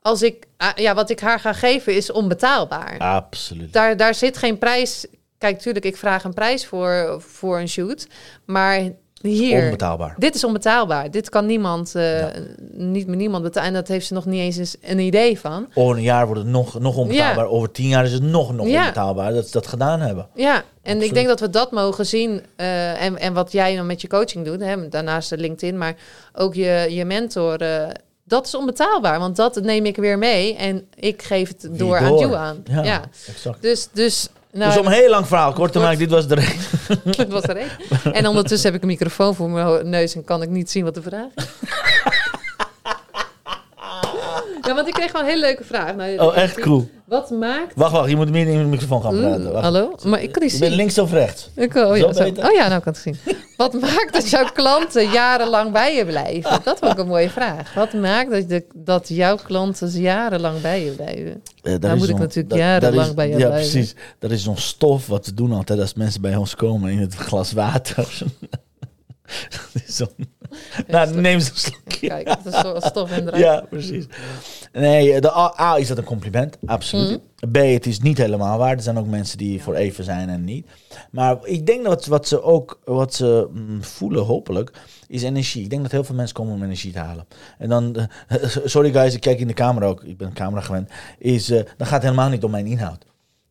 als 0.00 0.22
ik, 0.22 0.46
ah, 0.56 0.76
ja, 0.76 0.94
wat 0.94 1.10
ik 1.10 1.20
haar 1.20 1.40
ga 1.40 1.52
geven 1.52 1.94
is 1.94 2.12
onbetaalbaar. 2.12 2.98
Absoluut. 2.98 3.72
Daar, 3.72 3.96
daar 3.96 4.14
zit 4.14 4.36
geen 4.36 4.58
prijs. 4.58 5.06
Kijk, 5.38 5.58
tuurlijk, 5.58 5.84
ik 5.84 5.96
vraag 5.96 6.24
een 6.24 6.34
prijs 6.34 6.66
voor, 6.66 7.22
voor 7.22 7.58
een 7.58 7.68
shoot. 7.68 8.06
Maar 8.44 8.90
hier, 9.22 9.62
Onbetaalbaar. 9.64 10.14
dit 10.18 10.34
is 10.34 10.44
onbetaalbaar. 10.44 11.10
Dit 11.10 11.28
kan 11.28 11.46
niemand, 11.46 11.94
eh, 11.94 12.26
niet 12.72 13.06
met 13.06 13.18
niemand 13.18 13.42
betalen. 13.42 13.68
En 13.68 13.74
dat 13.74 13.88
heeft 13.88 14.06
ze 14.06 14.14
nog 14.14 14.24
niet 14.26 14.40
eens 14.40 14.76
een 14.82 14.98
idee 14.98 15.38
van. 15.40 15.66
Over 15.74 15.96
een 15.96 16.02
jaar 16.02 16.26
wordt 16.26 16.40
het 16.40 16.50
nog, 16.50 16.78
nog 16.80 16.96
onbetaalbaar. 16.96 17.46
Over 17.46 17.70
tien 17.72 17.88
jaar 17.88 18.04
is 18.04 18.12
het 18.12 18.22
nog, 18.22 18.52
nog 18.54 18.66
Ja. 18.68 18.80
onbetaalbaar 18.80 19.32
dat 19.32 19.44
ze 19.46 19.52
dat 19.52 19.66
gedaan 19.66 20.00
hebben. 20.00 20.28
Ja, 20.34 20.54
en 20.56 20.62
Absoluut. 20.82 21.02
ik 21.02 21.14
denk 21.14 21.26
dat 21.26 21.40
we 21.40 21.50
dat 21.50 21.70
mogen 21.72 22.06
zien. 22.06 22.42
eh, 22.56 23.02
en, 23.02 23.18
en 23.18 23.32
wat 23.32 23.52
jij 23.52 23.76
dan 23.76 23.86
met 23.86 24.00
je 24.00 24.08
coaching 24.08 24.44
doet, 24.44 24.60
hè, 24.60 24.88
daarnaast 24.88 25.30
de 25.30 25.36
LinkedIn, 25.38 25.78
maar 25.78 25.96
ook 26.32 26.54
je, 26.54 26.86
je 26.90 27.04
mentor. 27.04 27.56
eh, 27.60 27.88
dat 28.24 28.46
is 28.46 28.54
onbetaalbaar, 28.54 29.18
want 29.18 29.36
dat 29.36 29.60
neem 29.62 29.84
ik 29.86 29.96
weer 29.96 30.18
mee 30.18 30.56
en 30.56 30.86
ik 30.94 31.22
geef 31.22 31.48
het 31.48 31.62
Wie 31.62 31.78
door, 31.78 31.96
aan 31.98 32.16
you 32.18 32.34
aan. 32.34 32.62
Ja, 32.64 32.82
Ja. 32.84 33.02
exact. 33.28 33.62
Dus, 33.62 33.88
dus, 33.92 34.28
nou, 34.52 34.70
dus 34.70 34.80
om 34.80 34.86
een 34.86 34.92
heel 34.92 35.10
lang 35.10 35.26
verhaal 35.26 35.52
kort 35.52 35.72
te 35.72 35.78
maken, 35.78 35.98
dit 35.98 36.10
was 36.10 36.26
de 36.26 36.34
reden. 36.34 36.64
dat 37.16 37.28
was 37.28 37.42
er 37.42 37.56
één. 37.56 37.68
En 38.12 38.26
ondertussen 38.26 38.66
heb 38.66 38.76
ik 38.76 38.82
een 38.82 38.94
microfoon 38.94 39.34
voor 39.34 39.50
mijn 39.50 39.88
neus 39.88 40.14
en 40.14 40.24
kan 40.24 40.42
ik 40.42 40.48
niet 40.48 40.70
zien 40.70 40.84
wat 40.84 40.94
de 40.94 41.02
vraag 41.02 41.28
is. 41.34 41.44
Ja, 44.70 44.76
want 44.76 44.88
ik 44.88 44.94
kreeg 44.94 45.10
gewoon 45.10 45.24
een 45.24 45.30
hele 45.32 45.46
leuke 45.46 45.64
vraag. 45.64 45.94
Nou, 45.96 46.18
Oh, 46.18 46.36
echt 46.36 46.60
cool. 46.60 46.90
Wat 47.06 47.30
maakt... 47.30 47.72
Wacht, 47.74 47.92
wacht, 47.92 48.10
je 48.10 48.16
moet 48.16 48.30
meer 48.30 48.46
in 48.48 48.58
de 48.58 48.64
microfoon 48.64 49.02
gaan 49.02 49.18
praten. 49.20 49.40
Oeh, 49.42 49.50
Wacht. 49.50 49.64
hallo? 49.64 49.94
Maar 50.04 50.22
ik 50.22 50.32
kan 50.32 50.42
niet 50.42 50.52
Je 50.52 50.58
bent 50.58 50.70
zien. 50.70 50.80
links 50.80 50.98
of 50.98 51.12
rechts? 51.12 51.50
Ik, 51.56 51.74
oh, 51.74 51.96
ja, 51.96 52.12
Zo 52.12 52.22
oh 52.22 52.52
ja, 52.52 52.68
nou 52.68 52.68
kan 52.68 52.76
ik 52.78 52.84
het 52.84 52.96
zien. 52.96 53.16
Wat 53.56 53.72
maakt 53.80 54.12
dat 54.12 54.30
jouw 54.30 54.44
klanten 54.52 55.10
jarenlang 55.10 55.72
bij 55.72 55.94
je 55.96 56.06
blijven? 56.06 56.60
Dat 56.64 56.78
was 56.80 56.90
ook 56.90 56.98
een 56.98 57.06
mooie 57.06 57.30
vraag. 57.30 57.74
Wat 57.74 57.92
maakt 57.92 58.30
dat, 58.30 58.48
de, 58.48 58.64
dat 58.74 59.08
jouw 59.08 59.36
klanten 59.36 59.88
jarenlang 59.90 60.60
bij 60.60 60.84
je 60.84 60.90
blijven? 60.90 61.42
Eh, 61.62 61.74
daar 61.78 61.92
is 61.92 61.98
moet 61.98 62.08
ik 62.08 62.10
zo'n- 62.16 62.18
natuurlijk 62.20 62.48
dat- 62.48 62.58
jarenlang 62.58 63.08
is- 63.08 63.14
bij 63.14 63.28
je 63.28 63.36
Ja, 63.38 63.46
blijven. 63.46 63.70
precies. 63.70 63.94
Dat 64.18 64.30
is 64.30 64.42
zo'n 64.42 64.56
stof 64.56 65.06
wat 65.06 65.26
we 65.26 65.34
doen 65.34 65.52
altijd 65.52 65.80
als 65.80 65.94
mensen 65.94 66.20
bij 66.20 66.36
ons 66.36 66.54
komen 66.54 66.90
in 66.92 66.98
het 66.98 67.14
glas 67.14 67.52
water. 67.52 68.08
dat 69.50 69.82
is 69.86 69.96
zo'n... 69.96 70.28
nou, 70.86 71.14
neem 71.14 71.34
een 71.34 71.40
slokje. 71.40 72.06
Kijk, 72.08 72.26
dat 72.42 72.76
is 72.82 72.86
stof 72.88 73.10
en 73.10 73.26
eruit. 73.26 73.42
Ja, 73.42 73.64
precies. 73.70 74.04
Nee, 74.72 75.20
de 75.20 75.32
A, 75.36 75.54
A 75.60 75.78
is 75.78 75.88
dat 75.88 75.98
een 75.98 76.04
compliment, 76.04 76.58
absoluut. 76.64 77.20
Mhm. 77.40 77.50
B, 77.50 77.56
het 77.56 77.86
is 77.86 78.00
niet 78.00 78.18
helemaal 78.18 78.58
waar. 78.58 78.76
Er 78.76 78.82
zijn 78.82 78.98
ook 78.98 79.06
mensen 79.06 79.38
die 79.38 79.62
voor 79.62 79.74
even 79.74 80.04
zijn 80.04 80.28
en 80.28 80.44
niet. 80.44 80.66
Maar 81.10 81.38
ik 81.42 81.66
denk 81.66 81.84
dat 81.84 82.06
wat 82.06 82.28
ze 82.28 82.42
ook 82.42 82.80
wat 82.84 83.14
ze 83.14 83.48
mm, 83.52 83.84
voelen, 83.84 84.24
hopelijk, 84.24 84.72
is 85.08 85.22
energie. 85.22 85.62
Ik 85.62 85.70
denk 85.70 85.82
dat 85.82 85.90
heel 85.90 86.04
veel 86.04 86.14
mensen 86.14 86.36
komen 86.36 86.54
om 86.54 86.62
energie 86.62 86.92
te 86.92 86.98
halen. 86.98 87.26
En 87.58 87.68
dan, 87.68 87.96
eh, 88.28 88.44
sorry 88.64 88.92
guys, 88.92 89.14
ik 89.14 89.20
kijk 89.20 89.40
in 89.40 89.46
de 89.46 89.54
camera 89.54 89.86
ook, 89.86 90.04
ik 90.04 90.16
ben 90.16 90.32
camera 90.32 90.60
gewend, 90.60 90.90
is, 91.18 91.50
eh, 91.50 91.64
dan 91.76 91.86
gaat 91.86 92.02
het 92.02 92.02
helemaal 92.02 92.28
niet 92.28 92.44
om 92.44 92.50
mijn 92.50 92.66
inhoud. 92.66 93.04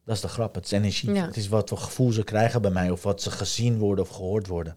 Dat 0.06 0.16
is 0.16 0.22
de 0.22 0.28
grap, 0.28 0.56
het 0.56 0.66
is 0.66 0.72
energie. 0.72 1.14
Ja. 1.14 1.26
Het 1.26 1.38
is 1.38 1.48
wat 1.48 1.70
voor 1.70 1.78
gevoel 1.78 2.12
ze 2.12 2.24
krijgen 2.24 2.62
bij 2.62 2.72
mij, 2.72 2.90
of 2.90 3.04
wat 3.04 3.22
ze 3.22 3.32
gezien 3.32 3.78
worden 3.78 4.04
of 4.04 4.10
gehoord 4.10 4.48
worden. 4.48 4.76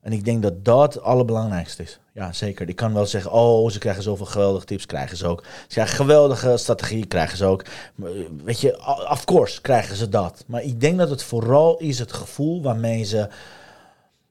En 0.00 0.12
ik 0.12 0.24
denk 0.24 0.42
dat 0.42 0.64
dat 0.64 0.94
het 0.94 1.02
allerbelangrijkste 1.02 1.82
is. 1.82 1.98
Ja, 2.18 2.32
zeker. 2.32 2.68
Ik 2.68 2.76
kan 2.76 2.94
wel 2.94 3.06
zeggen, 3.06 3.32
oh, 3.32 3.70
ze 3.70 3.78
krijgen 3.78 4.02
zoveel 4.02 4.26
geweldige 4.26 4.64
tips, 4.64 4.86
krijgen 4.86 5.16
ze 5.16 5.26
ook. 5.26 5.42
Ze 5.60 5.74
krijgen 5.74 5.96
geweldige 5.96 6.56
strategie, 6.56 7.06
krijgen 7.06 7.36
ze 7.36 7.44
ook. 7.44 7.62
Eh, 8.02 8.08
Weet 8.44 8.60
je, 8.60 8.78
of 9.10 9.24
course 9.24 9.60
krijgen 9.60 9.96
ze 9.96 10.08
dat. 10.08 10.44
Maar 10.46 10.62
ik 10.62 10.80
denk 10.80 10.98
dat 10.98 11.10
het 11.10 11.22
vooral 11.22 11.76
is 11.76 11.98
het 11.98 12.12
gevoel 12.12 12.62
waarmee 12.62 13.04
ze 13.04 13.28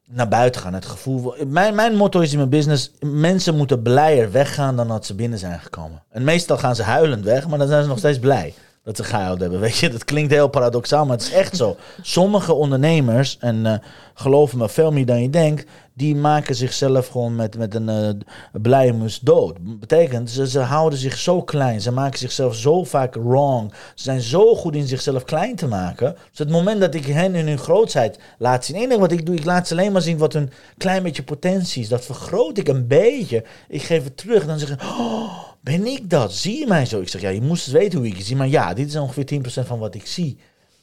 naar 0.05 0.27
buiten 0.27 0.61
gaan. 0.61 0.73
Het 0.73 0.85
gevoel, 0.85 1.35
mijn, 1.47 1.75
mijn 1.75 1.95
motto 1.95 2.19
is 2.19 2.31
in 2.31 2.37
mijn 2.37 2.49
business, 2.49 2.91
mensen 2.99 3.55
moeten 3.55 3.81
blijer 3.81 4.31
weggaan 4.31 4.75
dan 4.75 4.87
dat 4.87 5.05
ze 5.05 5.15
binnen 5.15 5.39
zijn 5.39 5.59
gekomen. 5.59 6.03
En 6.09 6.23
meestal 6.23 6.57
gaan 6.57 6.75
ze 6.75 6.83
huilend 6.83 7.23
weg, 7.23 7.47
maar 7.47 7.59
dan 7.59 7.67
zijn 7.67 7.83
ze 7.83 7.89
nog 7.89 7.97
steeds 7.97 8.19
blij. 8.19 8.53
Dat 8.87 8.95
ze 8.95 9.03
gehuild 9.03 9.39
hebben. 9.39 9.59
Weet 9.67 9.77
je, 9.77 9.89
dat 9.89 10.05
klinkt 10.05 10.31
heel 10.31 10.47
paradoxaal, 10.47 11.05
maar 11.05 11.17
het 11.17 11.25
is 11.25 11.31
echt 11.31 11.55
zo. 11.55 11.75
Sommige 12.01 12.53
ondernemers, 12.53 13.37
en 13.39 13.65
uh, 13.65 13.73
geloof 14.13 14.53
me, 14.53 14.69
veel 14.69 14.91
meer 14.91 15.05
dan 15.05 15.21
je 15.21 15.29
denkt, 15.29 15.65
die 15.93 16.15
maken 16.15 16.55
zichzelf 16.55 17.07
gewoon 17.07 17.35
met, 17.35 17.57
met 17.57 17.75
een 17.75 17.89
uh, 17.89 18.61
blije 18.61 18.93
mus 18.93 19.19
dood. 19.19 19.79
Betekent, 19.79 20.29
ze, 20.29 20.47
ze 20.47 20.59
houden 20.59 20.99
zich 20.99 21.17
zo 21.17 21.41
klein. 21.41 21.81
Ze 21.81 21.91
maken 21.91 22.19
zichzelf 22.19 22.55
zo 22.55 22.83
vaak 22.83 23.15
wrong. 23.15 23.73
Ze 23.95 24.03
zijn 24.03 24.21
zo 24.21 24.55
goed 24.55 24.75
in 24.75 24.87
zichzelf 24.87 25.23
klein 25.23 25.55
te 25.55 25.67
maken. 25.67 26.15
Dus 26.29 26.39
het 26.39 26.49
moment 26.49 26.81
dat 26.81 26.95
ik 26.95 27.05
hen 27.05 27.35
in 27.35 27.47
hun 27.47 27.57
grootheid 27.57 28.19
laat 28.37 28.65
zien. 28.65 28.75
Enige 28.75 28.99
wat 28.99 29.11
ik 29.11 29.25
doe, 29.25 29.35
ik 29.35 29.45
laat 29.45 29.67
ze 29.67 29.73
alleen 29.73 29.91
maar 29.91 30.01
zien 30.01 30.17
wat 30.17 30.33
hun 30.33 30.51
klein 30.77 31.03
beetje 31.03 31.23
potentie 31.23 31.81
is. 31.81 31.89
Dat 31.89 32.05
vergroot 32.05 32.57
ik 32.57 32.67
een 32.67 32.87
beetje. 32.87 33.43
Ik 33.67 33.81
geef 33.81 34.03
het 34.03 34.17
terug. 34.17 34.41
En 34.41 34.47
dan 34.47 34.59
zeggen 34.59 34.79
oh, 34.81 35.47
ben 35.61 35.85
ik 35.85 36.09
dat? 36.09 36.33
Zie 36.33 36.59
je 36.59 36.67
mij 36.67 36.85
zo? 36.85 37.01
Ik 37.01 37.09
zeg, 37.09 37.21
ja, 37.21 37.29
je 37.29 37.41
moest 37.41 37.67
eens 37.67 37.75
weten 37.75 37.99
hoe 37.99 38.07
ik 38.07 38.17
je 38.17 38.23
zie. 38.23 38.35
Maar 38.35 38.47
ja, 38.47 38.73
dit 38.73 38.87
is 38.87 38.95
ongeveer 38.95 39.41
10% 39.63 39.67
van 39.67 39.79
wat 39.79 39.95
ik 39.95 40.07
zie. 40.07 40.37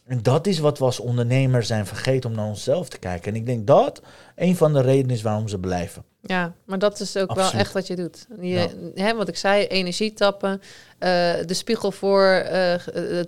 En 0.06 0.22
dat 0.22 0.46
is 0.46 0.58
wat 0.58 0.78
we 0.78 0.84
als 0.84 1.00
ondernemer 1.00 1.62
zijn 1.62 1.86
vergeten 1.86 2.30
om 2.30 2.36
naar 2.36 2.46
onszelf 2.46 2.88
te 2.88 2.98
kijken. 2.98 3.32
En 3.32 3.38
ik 3.38 3.46
denk 3.46 3.66
dat 3.66 4.02
een 4.36 4.56
van 4.56 4.72
de 4.72 4.80
redenen 4.80 5.16
is 5.16 5.22
waarom 5.22 5.48
ze 5.48 5.58
blijven. 5.58 6.04
Ja, 6.20 6.54
maar 6.64 6.78
dat 6.78 7.00
is 7.00 7.16
ook 7.16 7.34
wel 7.34 7.50
echt 7.50 7.72
wat 7.72 7.86
je 7.86 7.96
doet. 7.96 8.26
Je, 8.40 8.90
hè, 8.94 9.14
wat 9.14 9.28
ik 9.28 9.36
zei, 9.36 9.66
energie 9.66 10.12
tappen, 10.12 10.52
uh, 10.52 10.60
de 11.46 11.54
spiegel 11.54 11.92
voor 11.92 12.42
uh, 12.44 12.50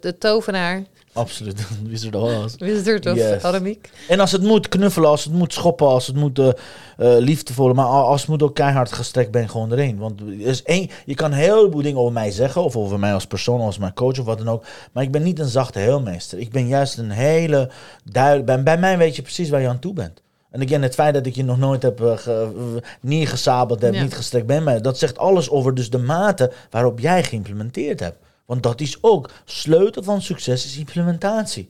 de 0.01 0.15
tovenaar. 0.19 0.83
Absoluut, 1.17 1.67
Wizard 1.83 2.15
of 2.15 2.45
Oz. 2.45 2.55
Wizard 2.59 3.07
of 3.07 3.15
yes. 3.15 3.43
Aramiek. 3.43 3.91
En 4.09 4.21
als 4.21 4.33
het 4.33 4.43
moet 4.43 4.69
knuffelen, 4.69 5.09
als 5.09 5.25
het 5.25 5.33
moet 5.33 5.53
schoppen, 5.53 5.87
als 5.87 6.07
het 6.07 6.17
moet 6.17 6.39
uh, 6.39 6.49
liefdevol, 6.97 7.73
maar 7.73 7.87
als 7.87 8.21
het 8.21 8.31
moet 8.31 8.43
ook 8.43 8.55
keihard 8.55 8.93
gestrekt, 8.93 9.31
ben 9.31 9.49
gewoon 9.49 9.73
erin. 9.73 9.99
Want 9.99 10.21
er 10.21 10.41
is 10.41 10.63
één, 10.63 10.91
je 11.05 11.15
kan 11.15 11.33
heel 11.33 11.71
veel 11.71 11.83
dingen 11.83 12.01
over 12.01 12.13
mij 12.13 12.31
zeggen, 12.31 12.63
of 12.63 12.77
over 12.77 12.99
mij 12.99 13.15
als 13.15 13.27
persoon, 13.27 13.61
als 13.61 13.79
mijn 13.79 13.95
coach 13.95 14.19
of 14.19 14.25
wat 14.25 14.39
dan 14.39 14.49
ook. 14.49 14.65
Maar 14.93 15.03
ik 15.03 15.11
ben 15.11 15.23
niet 15.23 15.39
een 15.39 15.49
zachte 15.49 15.79
heelmeester. 15.79 16.39
Ik 16.39 16.51
ben 16.51 16.67
juist 16.67 16.99
een 16.99 17.11
hele 17.11 17.71
duidelijk. 18.05 18.47
Bij, 18.47 18.63
bij 18.63 18.79
mij 18.79 18.99
weet 18.99 19.17
je 19.17 19.23
precies 19.23 19.51
waar 19.51 19.61
je 19.61 19.69
aan 19.69 19.79
toe 19.79 19.93
bent. 19.93 20.23
En 20.51 20.63
again, 20.63 20.83
het 20.83 20.95
feit 20.95 21.15
dat 21.15 21.27
ik 21.27 21.35
je 21.35 21.45
nog 21.45 21.59
nooit 21.59 21.83
heb 21.83 22.01
uh, 22.01 22.17
ge, 22.17 22.83
neergesabeld 23.01 23.83
heb, 23.83 24.01
niet 24.01 24.15
gestrekt 24.15 24.47
ben, 24.47 24.63
maar 24.63 24.83
dat 24.83 24.99
zegt 24.99 25.19
alles 25.19 25.51
over 25.51 25.75
dus 25.75 25.91
de 25.91 25.99
mate 25.99 26.53
waarop 26.71 26.99
jij 27.01 27.25
geïmplementeerd 27.25 28.01
hebt. 28.01 28.17
Want 28.47 28.63
dat 28.63 28.81
is 28.81 28.99
ook 29.01 29.31
sleutel 29.45 30.03
van 30.03 30.23
succes 30.23 30.65
is 30.65 30.79
implementatie. 30.79 31.69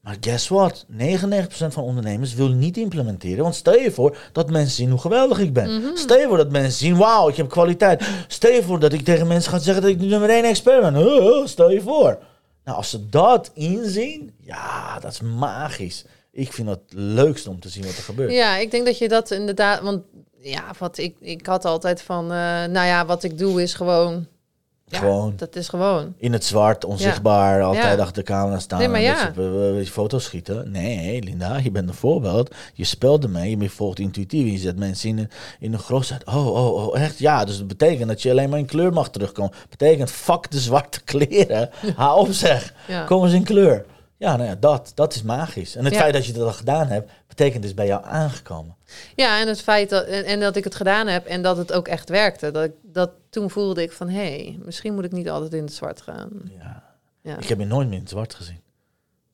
Maar 0.00 0.16
guess 0.20 0.48
what? 0.48 0.86
99% 0.90 0.94
van 1.48 1.82
ondernemers 1.82 2.34
wil 2.34 2.48
niet 2.48 2.76
implementeren. 2.76 3.42
Want 3.42 3.54
stel 3.54 3.78
je 3.78 3.90
voor 3.90 4.16
dat 4.32 4.50
mensen 4.50 4.74
zien 4.74 4.90
hoe 4.90 5.00
geweldig 5.00 5.38
ik 5.38 5.52
ben. 5.52 5.80
Mhm. 5.80 5.96
Stel 5.96 6.18
je 6.18 6.26
voor 6.26 6.36
dat 6.36 6.50
mensen 6.50 6.78
zien, 6.78 6.96
wauw, 6.96 7.28
ik 7.28 7.36
heb 7.36 7.48
kwaliteit. 7.48 8.08
Stel 8.28 8.52
je 8.52 8.62
voor 8.62 8.80
dat 8.80 8.92
ik 8.92 9.04
tegen 9.04 9.26
mensen 9.26 9.50
ga 9.52 9.58
zeggen 9.58 9.82
dat 9.82 9.92
ik 9.92 10.00
de 10.00 10.06
nummer 10.06 10.30
1 10.30 10.44
expert 10.44 10.92
ben. 10.92 11.48
stel 11.48 11.70
je 11.70 11.80
voor. 11.80 12.18
Nou, 12.64 12.76
als 12.76 12.90
ze 12.90 13.08
dat 13.08 13.50
inzien, 13.54 14.34
ja, 14.40 14.98
dat 14.98 15.12
is 15.12 15.20
magisch 15.20 16.04
ik 16.32 16.52
vind 16.52 16.68
het 16.68 16.80
leukst 16.88 17.46
om 17.46 17.60
te 17.60 17.68
zien 17.68 17.84
wat 17.84 17.96
er 17.96 18.02
gebeurt. 18.02 18.32
Ja, 18.32 18.56
ik 18.56 18.70
denk 18.70 18.86
dat 18.86 18.98
je 18.98 19.08
dat 19.08 19.30
inderdaad, 19.30 19.80
want 19.80 20.02
ja, 20.38 20.64
wat 20.78 20.98
ik, 20.98 21.16
ik 21.20 21.46
had 21.46 21.64
altijd 21.64 22.02
van, 22.02 22.24
uh, 22.24 22.64
nou 22.64 22.86
ja, 22.86 23.06
wat 23.06 23.22
ik 23.22 23.38
doe 23.38 23.62
is 23.62 23.74
gewoon. 23.74 24.26
Ja, 24.92 24.98
gewoon. 24.98 25.32
Dat 25.36 25.56
is 25.56 25.68
gewoon. 25.68 26.14
In 26.16 26.32
het 26.32 26.44
zwart, 26.44 26.84
onzichtbaar, 26.84 27.62
altijd 27.62 27.98
achter 27.98 28.14
de 28.14 28.22
camera 28.22 28.58
staan. 28.58 28.78
Nee, 28.78 28.88
maar 28.88 29.00
ja. 29.00 29.32
je 29.36 29.86
foto's 29.86 30.24
schieten. 30.24 30.70
Nee, 30.70 31.22
Linda, 31.22 31.56
je 31.56 31.70
bent 31.70 31.88
een 31.88 31.94
voorbeeld. 31.94 32.54
Je 32.74 32.84
speelt 32.84 33.24
ermee, 33.24 33.58
je 33.58 33.70
volgt 33.70 33.98
intuïtief. 33.98 34.50
Je 34.52 34.58
zet 34.58 34.78
mensen 34.78 35.08
in 35.08 35.18
een, 35.18 35.30
in 35.60 35.72
een. 35.72 35.80
Oh, 36.24 36.46
oh, 36.46 36.86
oh, 36.86 36.98
echt? 36.98 37.18
Ja, 37.18 37.44
dus 37.44 37.58
dat 37.58 37.66
betekent 37.66 38.08
dat 38.08 38.22
je 38.22 38.30
alleen 38.30 38.50
maar 38.50 38.58
in 38.58 38.66
kleur 38.66 38.92
mag 38.92 39.10
terugkomen. 39.10 39.52
Betekent, 39.70 40.10
fuck 40.10 40.50
de 40.50 40.60
zwarte 40.60 41.00
kleren. 41.12 41.70
Hou 41.96 42.20
op 42.20 42.32
zeg. 42.32 42.74
Kom 43.06 43.24
eens 43.24 43.32
in 43.32 43.44
kleur. 43.44 43.84
Ja, 44.22 44.36
nou 44.36 44.48
ja, 44.48 44.54
dat, 44.54 44.92
dat 44.94 45.14
is 45.14 45.22
magisch. 45.22 45.76
En 45.76 45.84
het 45.84 45.96
feit 45.96 46.12
dat 46.12 46.26
je 46.26 46.32
dat 46.32 46.46
al 46.46 46.52
gedaan 46.52 46.88
hebt, 46.88 47.10
betekent 47.26 47.62
dus 47.62 47.74
bij 47.74 47.86
jou 47.86 48.04
aangekomen. 48.04 48.76
Ja, 49.14 49.40
en 49.40 49.48
het 49.48 49.62
feit 49.62 49.90
dat, 49.90 50.04
en, 50.04 50.24
en, 50.24 50.40
dat 50.40 50.56
ik 50.56 50.64
het 50.64 50.74
gedaan 50.74 51.06
heb 51.06 51.26
en 51.26 51.42
dat 51.42 51.56
het 51.56 51.72
ook 51.72 51.88
echt 51.88 52.08
werkte. 52.08 52.50
Dat, 52.50 52.64
ik, 52.64 52.72
dat 52.82 53.10
toen 53.30 53.50
voelde 53.50 53.82
ik 53.82 53.92
van, 53.92 54.08
hé, 54.08 54.20
hey, 54.20 54.58
misschien 54.64 54.94
moet 54.94 55.04
ik 55.04 55.12
niet 55.12 55.30
altijd 55.30 55.52
in 55.52 55.64
het 55.64 55.72
zwart 55.72 56.00
gaan. 56.00 56.30
Ja. 56.58 56.82
ja. 57.22 57.38
Ik 57.38 57.48
heb 57.48 57.58
je 57.58 57.64
nooit 57.64 57.86
meer 57.86 57.96
in 57.96 58.02
het 58.02 58.10
zwart 58.10 58.34
gezien. 58.34 58.60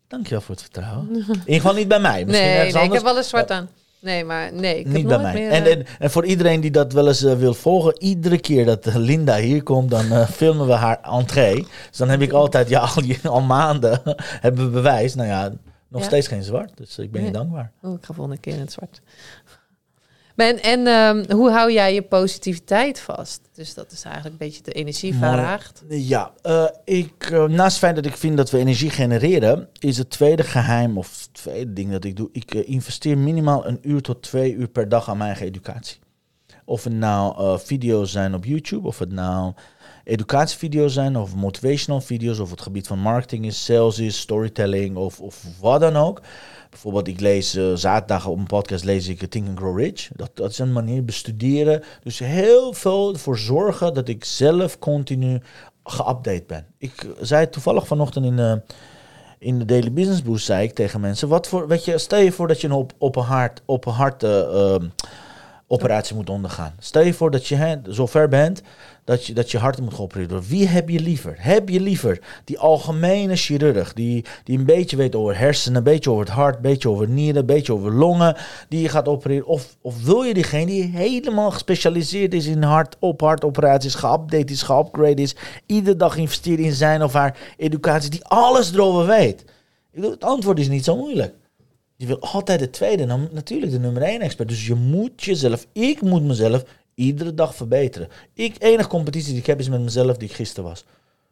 Dankjewel 0.06 0.40
voor 0.40 0.54
het 0.54 0.64
vertrouwen. 0.64 1.08
in 1.10 1.18
ieder 1.18 1.54
geval 1.54 1.74
niet 1.74 1.88
bij 1.88 2.00
mij. 2.00 2.24
Misschien 2.24 2.48
nee, 2.48 2.72
nee 2.72 2.84
ik 2.84 2.92
heb 2.92 3.02
wel 3.02 3.16
eens 3.16 3.28
zwart 3.28 3.50
aan. 3.50 3.68
Nee, 4.00 4.24
maar 4.24 4.52
nee, 4.52 4.78
ik 4.78 4.86
niet 4.86 5.06
bij 5.06 5.18
mij. 5.18 5.32
Meer, 5.34 5.50
en, 5.50 5.64
en, 5.64 5.86
eh, 5.86 5.92
en, 5.98 6.10
voor 6.10 6.24
iedereen 6.24 6.60
die 6.60 6.70
dat 6.70 6.92
wel 6.92 7.06
eens 7.06 7.22
uh, 7.22 7.34
wil 7.34 7.54
volgen, 7.54 8.02
iedere 8.02 8.38
keer 8.38 8.64
dat 8.64 8.94
Linda 8.94 9.36
hier 9.36 9.62
komt, 9.62 9.90
dan 9.90 10.04
uh, 10.04 10.28
filmen 10.28 10.66
we 10.66 10.72
haar 10.72 11.00
entree. 11.02 11.66
Dus 11.88 11.98
dan 11.98 12.08
heb 12.08 12.20
ik 12.20 12.32
altijd, 12.32 12.68
ja, 12.68 12.80
al, 12.80 13.30
al 13.30 13.40
maanden 13.40 14.00
hebben 14.44 14.64
we 14.64 14.70
bewijs. 14.70 15.14
Nou 15.14 15.28
ja, 15.28 15.52
nog 15.88 16.04
steeds 16.04 16.28
geen 16.28 16.42
zwart. 16.42 16.76
Dus 16.76 16.98
ik 16.98 17.10
ben 17.10 17.24
je 17.24 17.30
dankbaar. 17.30 17.72
Oh, 17.82 17.94
ik 17.94 18.04
ga 18.04 18.14
volgende 18.14 18.40
keer 18.40 18.54
in 18.54 18.60
het 18.60 18.72
zwart. 18.72 19.00
Ben, 20.38 20.62
en 20.62 20.86
um, 20.86 21.24
hoe 21.30 21.50
hou 21.50 21.72
jij 21.72 21.94
je 21.94 22.02
positiviteit 22.02 23.00
vast? 23.00 23.40
Dus 23.54 23.74
dat 23.74 23.92
is 23.92 24.02
eigenlijk 24.02 24.32
een 24.32 24.46
beetje 24.48 24.62
de 24.62 24.72
energie 24.72 25.14
verlaagd. 25.14 25.84
Ja, 25.88 26.32
uh, 26.42 26.64
ik, 26.84 27.30
uh, 27.30 27.44
naast 27.44 27.70
het 27.70 27.78
feit 27.78 27.94
dat 27.94 28.06
ik 28.06 28.16
vind 28.16 28.36
dat 28.36 28.50
we 28.50 28.58
energie 28.58 28.90
genereren, 28.90 29.68
is 29.78 29.98
het 29.98 30.10
tweede 30.10 30.42
geheim 30.42 30.98
of 30.98 31.20
het 31.20 31.34
tweede 31.34 31.72
ding 31.72 31.90
dat 31.90 32.04
ik 32.04 32.16
doe. 32.16 32.28
Ik 32.32 32.54
uh, 32.54 32.68
investeer 32.68 33.18
minimaal 33.18 33.66
een 33.66 33.78
uur 33.82 34.00
tot 34.00 34.22
twee 34.22 34.54
uur 34.54 34.68
per 34.68 34.88
dag 34.88 35.08
aan 35.08 35.16
mijn 35.16 35.28
eigen 35.28 35.46
educatie. 35.46 35.98
Of 36.64 36.84
het 36.84 36.92
nou 36.92 37.58
video's 37.60 38.12
zijn 38.12 38.34
op 38.34 38.44
YouTube, 38.44 38.86
of 38.86 38.98
het 38.98 39.12
nou 39.12 39.52
educatievideo's 40.04 40.92
zijn, 40.92 41.16
of 41.16 41.34
motivational 41.34 42.00
video's, 42.00 42.38
of 42.38 42.50
het 42.50 42.60
gebied 42.60 42.86
van 42.86 42.98
marketing 42.98 43.46
is, 43.46 43.64
sales 43.64 43.98
is, 43.98 44.18
storytelling, 44.18 44.96
of, 44.96 45.20
of 45.20 45.44
wat 45.60 45.80
dan 45.80 45.96
ook. 45.96 46.20
Bijvoorbeeld, 46.70 47.08
ik 47.08 47.20
lees 47.20 47.54
uh, 47.54 47.74
zaterdag 47.74 48.26
op 48.26 48.38
een 48.38 48.46
podcast 48.46 48.84
lees 48.84 49.08
ik 49.08 49.30
Think 49.30 49.48
and 49.48 49.58
Grow 49.58 49.78
Rich. 49.78 50.08
Dat, 50.16 50.30
dat 50.34 50.50
is 50.50 50.58
een 50.58 50.72
manier 50.72 51.04
bestuderen. 51.04 51.82
Dus 52.02 52.18
heel 52.18 52.72
veel 52.72 53.14
voor 53.14 53.38
zorgen 53.38 53.94
dat 53.94 54.08
ik 54.08 54.24
zelf 54.24 54.78
continu 54.78 55.40
geupdate 55.84 56.44
ben. 56.46 56.66
Ik 56.78 57.06
zei 57.20 57.48
toevallig 57.48 57.86
vanochtend 57.86 58.24
in 58.24 58.62
in 59.38 59.58
de 59.58 59.64
Daily 59.64 59.92
Business 59.92 60.22
Boost, 60.22 60.44
zei 60.44 60.64
ik 60.64 60.74
tegen 60.74 61.00
mensen, 61.00 61.28
wat 61.28 61.48
voor, 61.48 61.68
weet 61.68 61.84
je, 61.84 61.98
stel 61.98 62.18
je 62.18 62.32
voor 62.32 62.48
dat 62.48 62.60
je 62.60 62.68
een 62.68 62.88
op, 62.98 63.16
een 63.16 63.22
hart, 63.22 63.62
op 63.64 63.86
een 63.86 63.92
hart 63.92 64.22
uh, 64.22 64.74
operatie 65.68 66.16
moet 66.16 66.30
ondergaan. 66.30 66.74
Stel 66.78 67.02
je 67.02 67.14
voor 67.14 67.30
dat 67.30 67.46
je 67.46 67.80
zo 67.90 68.06
ver 68.06 68.28
bent 68.28 68.62
dat 69.08 69.26
je, 69.26 69.32
dat 69.32 69.50
je 69.50 69.58
hart 69.58 69.80
moet 69.80 69.94
geopereerd 69.94 70.30
worden. 70.30 70.48
Wie 70.48 70.66
heb 70.66 70.88
je 70.88 71.00
liever? 71.00 71.34
Heb 71.38 71.68
je 71.68 71.80
liever 71.80 72.20
die 72.44 72.58
algemene 72.58 73.36
chirurg, 73.36 73.92
die, 73.92 74.24
die 74.44 74.58
een 74.58 74.64
beetje 74.64 74.96
weet 74.96 75.14
over 75.14 75.38
hersenen, 75.38 75.78
een 75.78 75.84
beetje 75.84 76.10
over 76.10 76.24
het 76.24 76.34
hart, 76.34 76.56
een 76.56 76.62
beetje 76.62 76.88
over 76.88 77.08
nieren, 77.08 77.40
een 77.40 77.46
beetje 77.46 77.72
over 77.72 77.92
longen, 77.92 78.36
die 78.68 78.82
je 78.82 78.88
gaat 78.88 79.08
opereren? 79.08 79.46
Of, 79.46 79.76
of 79.80 80.04
wil 80.04 80.22
je 80.22 80.34
diegene 80.34 80.66
die 80.66 80.84
helemaal 80.84 81.50
gespecialiseerd 81.50 82.34
is 82.34 82.46
in 82.46 82.62
hart, 82.62 82.96
op 82.98 83.20
hartoperaties, 83.20 83.94
geupdate 83.94 84.52
is, 84.52 84.62
geupgrade 84.62 85.22
is, 85.22 85.36
iedere 85.66 85.96
dag 85.96 86.16
investeert 86.16 86.58
in 86.58 86.72
zijn 86.72 87.02
of 87.02 87.12
haar 87.12 87.38
educatie, 87.56 88.10
die 88.10 88.24
alles 88.24 88.72
erover 88.72 89.06
weet? 89.06 89.44
Het 89.92 90.24
antwoord 90.24 90.58
is 90.58 90.68
niet 90.68 90.84
zo 90.84 90.96
moeilijk. 90.96 91.34
Je 92.00 92.06
wil 92.06 92.20
altijd 92.20 92.60
de 92.60 92.70
tweede, 92.70 93.06
natuurlijk 93.30 93.72
de 93.72 93.78
nummer 93.78 94.02
één 94.02 94.20
expert. 94.20 94.48
Dus 94.48 94.66
je 94.66 94.74
moet 94.74 95.24
jezelf, 95.24 95.66
ik 95.72 96.02
moet 96.02 96.22
mezelf 96.22 96.64
iedere 96.94 97.34
dag 97.34 97.54
verbeteren. 97.54 98.08
Ik, 98.34 98.56
enige 98.58 98.88
competitie 98.88 99.30
die 99.30 99.40
ik 99.40 99.46
heb 99.46 99.58
is 99.58 99.68
met 99.68 99.80
mezelf 99.80 100.16
die 100.16 100.28
ik 100.28 100.34
gisteren 100.34 100.68
was. 100.68 100.84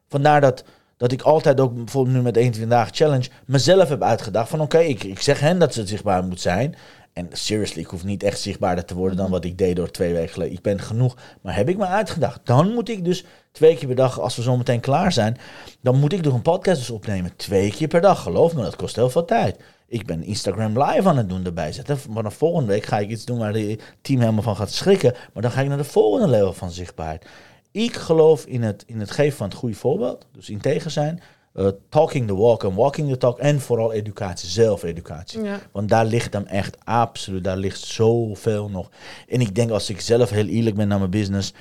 Vandaar 0.09 0.41
dat, 0.41 0.65
dat 0.97 1.13
ik 1.13 1.23
altijd 1.23 1.61
ook 1.61 1.75
bijvoorbeeld 1.75 2.17
nu 2.17 2.23
met 2.23 2.37
21 2.37 2.77
dagen 2.77 2.95
challenge 2.95 3.29
mezelf 3.45 3.89
heb 3.89 4.03
uitgedacht 4.03 4.49
van 4.49 4.61
oké, 4.61 4.79
ik, 4.79 5.05
ik 5.05 5.21
zeg 5.21 5.41
hen 5.41 5.59
dat 5.59 5.75
ze 5.75 5.87
zichtbaar 5.87 6.25
moet 6.25 6.41
zijn. 6.41 6.75
En 7.13 7.29
seriously, 7.33 7.83
ik 7.83 7.87
hoef 7.87 8.05
niet 8.05 8.23
echt 8.23 8.41
zichtbaarder 8.41 8.85
te 8.85 8.95
worden 8.95 9.17
dan 9.17 9.31
wat 9.31 9.45
ik 9.45 9.59
deed 9.59 9.77
door 9.77 9.91
twee 9.91 10.13
weken 10.13 10.33
geleden. 10.33 10.55
Ik 10.55 10.63
ben 10.63 10.81
genoeg. 10.81 11.17
Maar 11.41 11.57
heb 11.57 11.69
ik 11.69 11.77
me 11.77 11.87
uitgedacht. 11.87 12.41
Dan 12.45 12.73
moet 12.73 12.89
ik 12.89 13.05
dus 13.05 13.25
twee 13.53 13.77
keer 13.77 13.87
per 13.87 13.97
dag, 13.97 14.21
als 14.21 14.37
we 14.37 14.43
zo 14.43 14.57
meteen 14.57 14.81
klaar 14.81 15.13
zijn, 15.13 15.37
dan 15.81 15.99
moet 15.99 16.13
ik 16.13 16.23
nog 16.23 16.35
een 16.35 16.43
podcast 16.43 16.79
dus 16.79 16.91
opnemen. 16.91 17.37
Twee 17.37 17.71
keer 17.71 17.89
per 17.89 18.01
dag. 18.01 18.23
Geloof 18.23 18.55
me, 18.55 18.63
dat 18.63 18.77
kost 18.77 18.97
heel 18.97 19.11
veel 19.11 19.25
tijd. 19.25 19.57
Ik 19.89 20.07
ben 20.07 20.23
Instagram 20.23 20.83
live 20.83 21.09
aan 21.09 21.17
het 21.17 21.29
doen 21.29 21.45
erbij 21.45 21.73
zetten. 21.73 21.99
Maar 22.11 22.23
dan 22.23 22.33
volgende 22.33 22.73
week 22.73 22.85
ga 22.85 22.99
ik 22.99 23.09
iets 23.09 23.25
doen 23.25 23.39
waar 23.39 23.55
het 23.55 23.83
team 24.01 24.21
helemaal 24.21 24.43
van 24.43 24.57
gaat 24.57 24.71
schrikken. 24.71 25.15
Maar 25.33 25.43
dan 25.43 25.53
ga 25.53 25.61
ik 25.61 25.69
naar 25.69 25.77
de 25.77 25.85
volgende 25.85 26.29
level 26.29 26.53
van 26.53 26.71
zichtbaarheid. 26.71 27.27
Ik 27.71 27.97
geloof 27.97 28.45
in 28.45 28.63
het, 28.63 28.85
in 28.87 29.01
het 29.01 29.11
geven 29.11 29.37
van 29.37 29.49
het 29.49 29.57
goede 29.57 29.75
voorbeeld. 29.75 30.27
Dus 30.33 30.51
integer 30.51 30.91
zijn. 30.91 31.23
Uh, 31.55 31.69
talking 31.89 32.27
the 32.27 32.35
walk 32.35 32.65
en 32.65 32.75
walking 32.75 33.09
the 33.09 33.17
talk. 33.17 33.39
En 33.39 33.61
vooral 33.61 33.93
educatie, 33.93 34.49
zelfeducatie. 34.49 35.43
Ja. 35.43 35.61
Want 35.73 35.89
daar 35.89 36.05
ligt 36.05 36.33
hem 36.33 36.47
echt 36.47 36.77
absoluut, 36.85 37.45
daar 37.45 37.57
ligt 37.57 37.81
zoveel 37.81 38.71
nog. 38.71 38.91
En 39.29 39.41
ik 39.41 39.55
denk 39.55 39.71
als 39.71 39.91
ik 39.91 40.01
zelf 40.01 40.31
heel 40.31 40.47
eerlijk 40.47 40.77
ben 40.77 40.89
naar 40.89 40.99
mijn 40.99 41.11
business. 41.11 41.53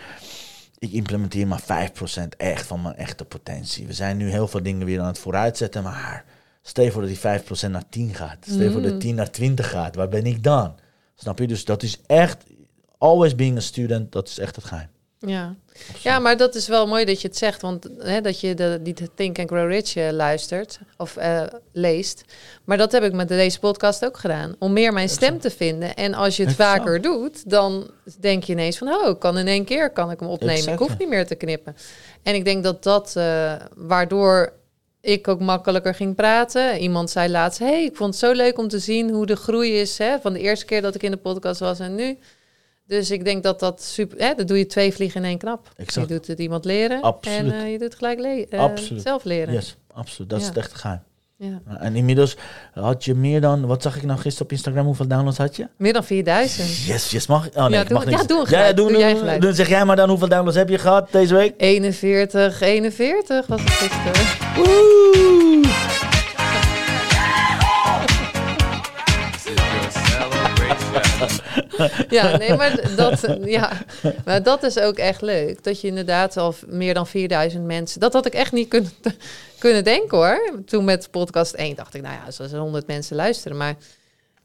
Ik 0.79 0.91
implementeer 0.91 1.47
maar 1.47 1.61
5% 1.61 2.27
echt 2.37 2.65
van 2.67 2.81
mijn 2.81 2.95
echte 2.95 3.25
potentie. 3.25 3.87
We 3.87 3.93
zijn 3.93 4.17
nu 4.17 4.29
heel 4.29 4.47
veel 4.47 4.63
dingen 4.63 4.85
weer 4.85 4.99
aan 4.99 5.07
het 5.07 5.19
vooruitzetten, 5.19 5.83
maar 5.83 6.25
Stel 6.67 6.83
je 6.83 6.91
voor 6.91 7.01
dat 7.01 7.09
die 7.09 7.67
5% 7.67 7.71
naar 7.71 7.89
10 7.89 8.13
gaat. 8.13 8.37
Stel 8.41 8.61
je 8.61 8.71
voor 8.71 8.81
dat 8.81 8.99
10 8.99 9.09
mm. 9.09 9.15
naar 9.15 9.31
20 9.31 9.69
gaat. 9.69 9.95
Waar 9.95 10.09
ben 10.09 10.25
ik 10.25 10.43
dan? 10.43 10.75
Snap 11.15 11.39
je? 11.39 11.47
Dus 11.47 11.65
dat 11.65 11.83
is 11.83 12.01
echt, 12.05 12.43
always 12.97 13.35
being 13.35 13.57
a 13.57 13.59
student, 13.59 14.11
dat 14.11 14.27
is 14.27 14.39
echt 14.39 14.55
het 14.55 14.65
geheim. 14.65 14.89
Ja. 15.19 15.55
ja, 16.01 16.19
maar 16.19 16.37
dat 16.37 16.55
is 16.55 16.67
wel 16.67 16.87
mooi 16.87 17.05
dat 17.05 17.21
je 17.21 17.27
het 17.27 17.37
zegt. 17.37 17.61
Want 17.61 17.87
hè, 17.97 18.21
dat 18.21 18.39
je 18.39 18.53
de, 18.53 18.79
die 18.81 18.95
Think 19.15 19.39
and 19.39 19.49
Grow 19.49 19.69
Rich 19.69 19.95
uh, 19.95 20.09
luistert 20.11 20.79
of 20.97 21.17
uh, 21.17 21.43
leest. 21.71 22.23
Maar 22.63 22.77
dat 22.77 22.91
heb 22.91 23.03
ik 23.03 23.13
met 23.13 23.27
deze 23.27 23.59
podcast 23.59 24.05
ook 24.05 24.17
gedaan. 24.17 24.55
Om 24.59 24.73
meer 24.73 24.93
mijn 24.93 25.09
stem 25.09 25.39
te 25.39 25.49
vinden. 25.49 25.95
En 25.95 26.13
als 26.13 26.37
je 26.37 26.43
het 26.43 26.51
exact. 26.51 26.77
vaker 26.77 27.01
doet, 27.01 27.49
dan 27.49 27.91
denk 28.19 28.43
je 28.43 28.53
ineens 28.53 28.77
van... 28.77 28.87
oh, 28.87 29.09
ik 29.09 29.19
kan 29.19 29.37
in 29.37 29.47
één 29.47 29.65
keer 29.65 29.89
kan 29.89 30.11
ik 30.11 30.19
hem 30.19 30.29
opnemen. 30.29 30.55
Exact. 30.55 30.81
Ik 30.81 30.87
hoef 30.87 30.97
niet 30.97 31.09
meer 31.09 31.27
te 31.27 31.35
knippen. 31.35 31.75
En 32.23 32.35
ik 32.35 32.45
denk 32.45 32.63
dat 32.63 32.83
dat, 32.83 33.13
uh, 33.17 33.53
waardoor 33.75 34.53
ik 35.05 35.27
ook 35.27 35.39
makkelijker 35.39 35.95
ging 35.95 36.15
praten. 36.15 36.79
Iemand 36.79 37.09
zei 37.09 37.29
laatst, 37.29 37.59
hey, 37.59 37.83
ik 37.83 37.95
vond 37.95 38.09
het 38.09 38.23
zo 38.23 38.31
leuk 38.31 38.57
om 38.57 38.67
te 38.67 38.79
zien 38.79 39.09
hoe 39.09 39.25
de 39.25 39.35
groei 39.35 39.79
is... 39.79 39.97
Hè, 39.97 40.19
van 40.19 40.33
de 40.33 40.39
eerste 40.39 40.65
keer 40.65 40.81
dat 40.81 40.95
ik 40.95 41.03
in 41.03 41.11
de 41.11 41.17
podcast 41.17 41.59
was 41.59 41.79
en 41.79 41.95
nu... 41.95 42.17
Dus 42.87 43.11
ik 43.11 43.25
denk 43.25 43.43
dat 43.43 43.59
dat 43.59 43.83
super. 43.83 44.19
Hè, 44.19 44.33
dat 44.33 44.47
doe 44.47 44.57
je 44.57 44.65
twee 44.65 44.93
vliegen 44.93 45.23
in 45.23 45.27
één 45.27 45.37
knap. 45.37 45.71
Exact. 45.75 46.07
Je 46.07 46.13
doet 46.13 46.27
het 46.27 46.39
iemand 46.39 46.65
leren 46.65 47.01
absoluut. 47.01 47.53
en 47.53 47.59
uh, 47.59 47.71
je 47.71 47.79
doet 47.79 47.95
gelijk 47.95 48.19
le 48.19 48.47
uh, 48.49 48.99
zelf 48.99 49.23
leren. 49.23 49.53
Yes, 49.53 49.77
absoluut. 49.93 50.29
Dat 50.29 50.39
ja. 50.39 50.45
is 50.45 50.55
het 50.55 50.63
echt 50.63 50.73
geheim. 50.73 51.03
Ja. 51.37 51.61
En 51.79 51.95
inmiddels 51.95 52.37
had 52.73 53.05
je 53.05 53.15
meer 53.15 53.41
dan, 53.41 53.65
wat 53.65 53.81
zag 53.81 53.95
ik 53.95 54.03
nou 54.03 54.19
gisteren 54.19 54.45
op 54.45 54.51
Instagram, 54.51 54.85
hoeveel 54.85 55.07
downloads 55.07 55.37
had 55.37 55.55
je? 55.55 55.67
Meer 55.77 55.93
dan 55.93 56.03
4000. 56.03 56.85
Yes, 56.85 57.11
yes, 57.11 57.27
mag 57.27 57.49
Oh 57.53 57.65
nee, 57.65 57.79
ja, 57.79 57.83
doe, 57.83 57.93
mag 57.93 58.09
ja, 58.09 58.23
doe, 58.23 58.45
ja, 58.49 58.73
doe, 58.73 58.91
doe, 58.91 58.97
jij 58.97 59.15
gelijk. 59.15 59.41
Dan 59.41 59.53
zeg 59.53 59.69
jij 59.69 59.85
maar 59.85 59.95
dan, 59.95 60.09
hoeveel 60.09 60.29
downloads 60.29 60.57
heb 60.57 60.69
je 60.69 60.77
gehad 60.77 61.11
deze 61.11 61.35
week? 61.35 61.53
41, 61.57 62.61
41 62.61 63.47
was 63.47 63.61
het 63.61 63.69
gisteren. 63.69 64.13
Woe! 64.55 65.54
Ja, 72.09 72.37
nee, 72.37 72.53
maar 72.53 72.95
dat, 72.95 73.25
ja, 73.43 73.71
maar 74.25 74.43
dat 74.43 74.63
is 74.63 74.79
ook 74.79 74.97
echt 74.97 75.21
leuk. 75.21 75.63
Dat 75.63 75.81
je 75.81 75.87
inderdaad 75.87 76.37
al 76.37 76.55
meer 76.67 76.93
dan 76.93 77.07
4000 77.07 77.65
mensen... 77.65 77.99
Dat 77.99 78.13
had 78.13 78.25
ik 78.25 78.33
echt 78.33 78.51
niet 78.51 78.67
kunnen, 78.67 78.91
kunnen 79.59 79.83
denken 79.83 80.17
hoor. 80.17 80.51
Toen 80.65 80.85
met 80.85 81.11
podcast 81.11 81.53
1 81.53 81.75
dacht 81.75 81.93
ik, 81.93 82.01
nou 82.01 82.13
ja, 82.13 82.21
als 82.25 82.39
er 82.39 82.59
100 82.59 82.87
mensen 82.87 83.15
luisteren. 83.15 83.57
Maar 83.57 83.75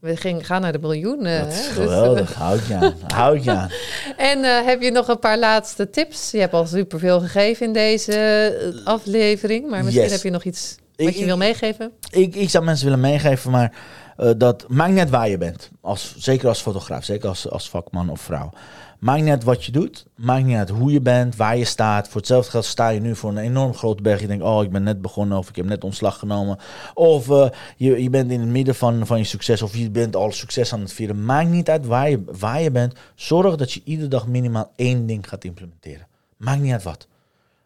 we 0.00 0.16
gingen, 0.16 0.44
gaan 0.44 0.60
naar 0.60 0.72
de 0.72 0.78
miljoenen. 0.78 1.44
Dat 1.44 1.52
is 1.52 1.66
hè? 1.66 1.72
geweldig, 1.72 2.26
dus, 2.26 2.36
houd 2.36 2.66
je 2.66 2.74
aan. 2.74 2.94
Houd 3.06 3.44
je 3.44 3.50
aan. 3.50 3.70
en 4.32 4.38
uh, 4.38 4.64
heb 4.64 4.82
je 4.82 4.90
nog 4.90 5.08
een 5.08 5.18
paar 5.18 5.38
laatste 5.38 5.90
tips? 5.90 6.30
Je 6.30 6.38
hebt 6.38 6.52
al 6.52 6.66
superveel 6.66 7.20
gegeven 7.20 7.66
in 7.66 7.72
deze 7.72 8.12
eh, 8.12 8.86
aflevering. 8.86 9.70
Maar 9.70 9.84
misschien 9.84 10.04
yes. 10.04 10.12
heb 10.12 10.22
je 10.22 10.30
nog 10.30 10.44
iets 10.44 10.76
wat 10.96 11.08
ik, 11.08 11.14
je 11.14 11.24
wil 11.24 11.36
meegeven? 11.36 11.92
Ik, 12.10 12.34
ik 12.34 12.50
zou 12.50 12.64
mensen 12.64 12.84
willen 12.84 13.00
meegeven, 13.00 13.50
maar 13.50 13.72
uh, 14.20 14.30
dat 14.36 14.64
maakt 14.68 14.92
net 14.92 15.10
waar 15.10 15.28
je 15.28 15.38
bent. 15.38 15.70
Als, 15.80 16.14
zeker 16.18 16.48
als 16.48 16.60
fotograaf, 16.60 17.04
zeker 17.04 17.28
als, 17.28 17.50
als 17.50 17.70
vakman 17.70 18.10
of 18.10 18.20
vrouw. 18.20 18.50
Maakt 18.98 19.20
niet 19.20 19.30
uit 19.30 19.44
wat 19.44 19.64
je 19.64 19.72
doet. 19.72 20.06
Maakt 20.16 20.44
niet 20.44 20.56
uit 20.56 20.68
hoe 20.68 20.92
je 20.92 21.00
bent, 21.00 21.36
waar 21.36 21.56
je 21.56 21.64
staat. 21.64 22.08
Voor 22.08 22.16
hetzelfde 22.16 22.50
geld 22.50 22.64
sta 22.64 22.88
je 22.88 23.00
nu 23.00 23.16
voor 23.16 23.30
een 23.30 23.38
enorm 23.38 23.74
grote 23.74 24.02
berg. 24.02 24.20
Je 24.20 24.26
denkt, 24.26 24.44
oh, 24.44 24.62
ik 24.62 24.70
ben 24.70 24.82
net 24.82 25.02
begonnen 25.02 25.38
of 25.38 25.48
ik 25.48 25.56
heb 25.56 25.66
net 25.66 25.84
ontslag 25.84 26.18
genomen. 26.18 26.58
Of 26.94 27.28
uh, 27.28 27.48
je, 27.76 28.02
je 28.02 28.10
bent 28.10 28.30
in 28.30 28.40
het 28.40 28.48
midden 28.48 28.74
van, 28.74 29.06
van 29.06 29.18
je 29.18 29.24
succes 29.24 29.62
of 29.62 29.76
je 29.76 29.90
bent 29.90 30.16
al 30.16 30.32
succes 30.32 30.72
aan 30.72 30.80
het 30.80 30.92
vieren. 30.92 31.24
Maakt 31.24 31.48
niet 31.48 31.68
uit 31.68 31.86
waar 31.86 32.10
je, 32.10 32.22
waar 32.38 32.60
je 32.60 32.70
bent. 32.70 32.94
Zorg 33.14 33.56
dat 33.56 33.72
je 33.72 33.80
iedere 33.84 34.08
dag 34.08 34.26
minimaal 34.26 34.72
één 34.76 35.06
ding 35.06 35.28
gaat 35.28 35.44
implementeren. 35.44 36.06
Maakt 36.36 36.60
niet 36.60 36.72
uit 36.72 36.82
wat. 36.82 37.06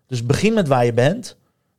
Dus 0.06 0.26
begin 0.26 0.54
met 0.54 0.68
waar 0.68 0.84
je 0.84 0.92
bent 0.92 1.36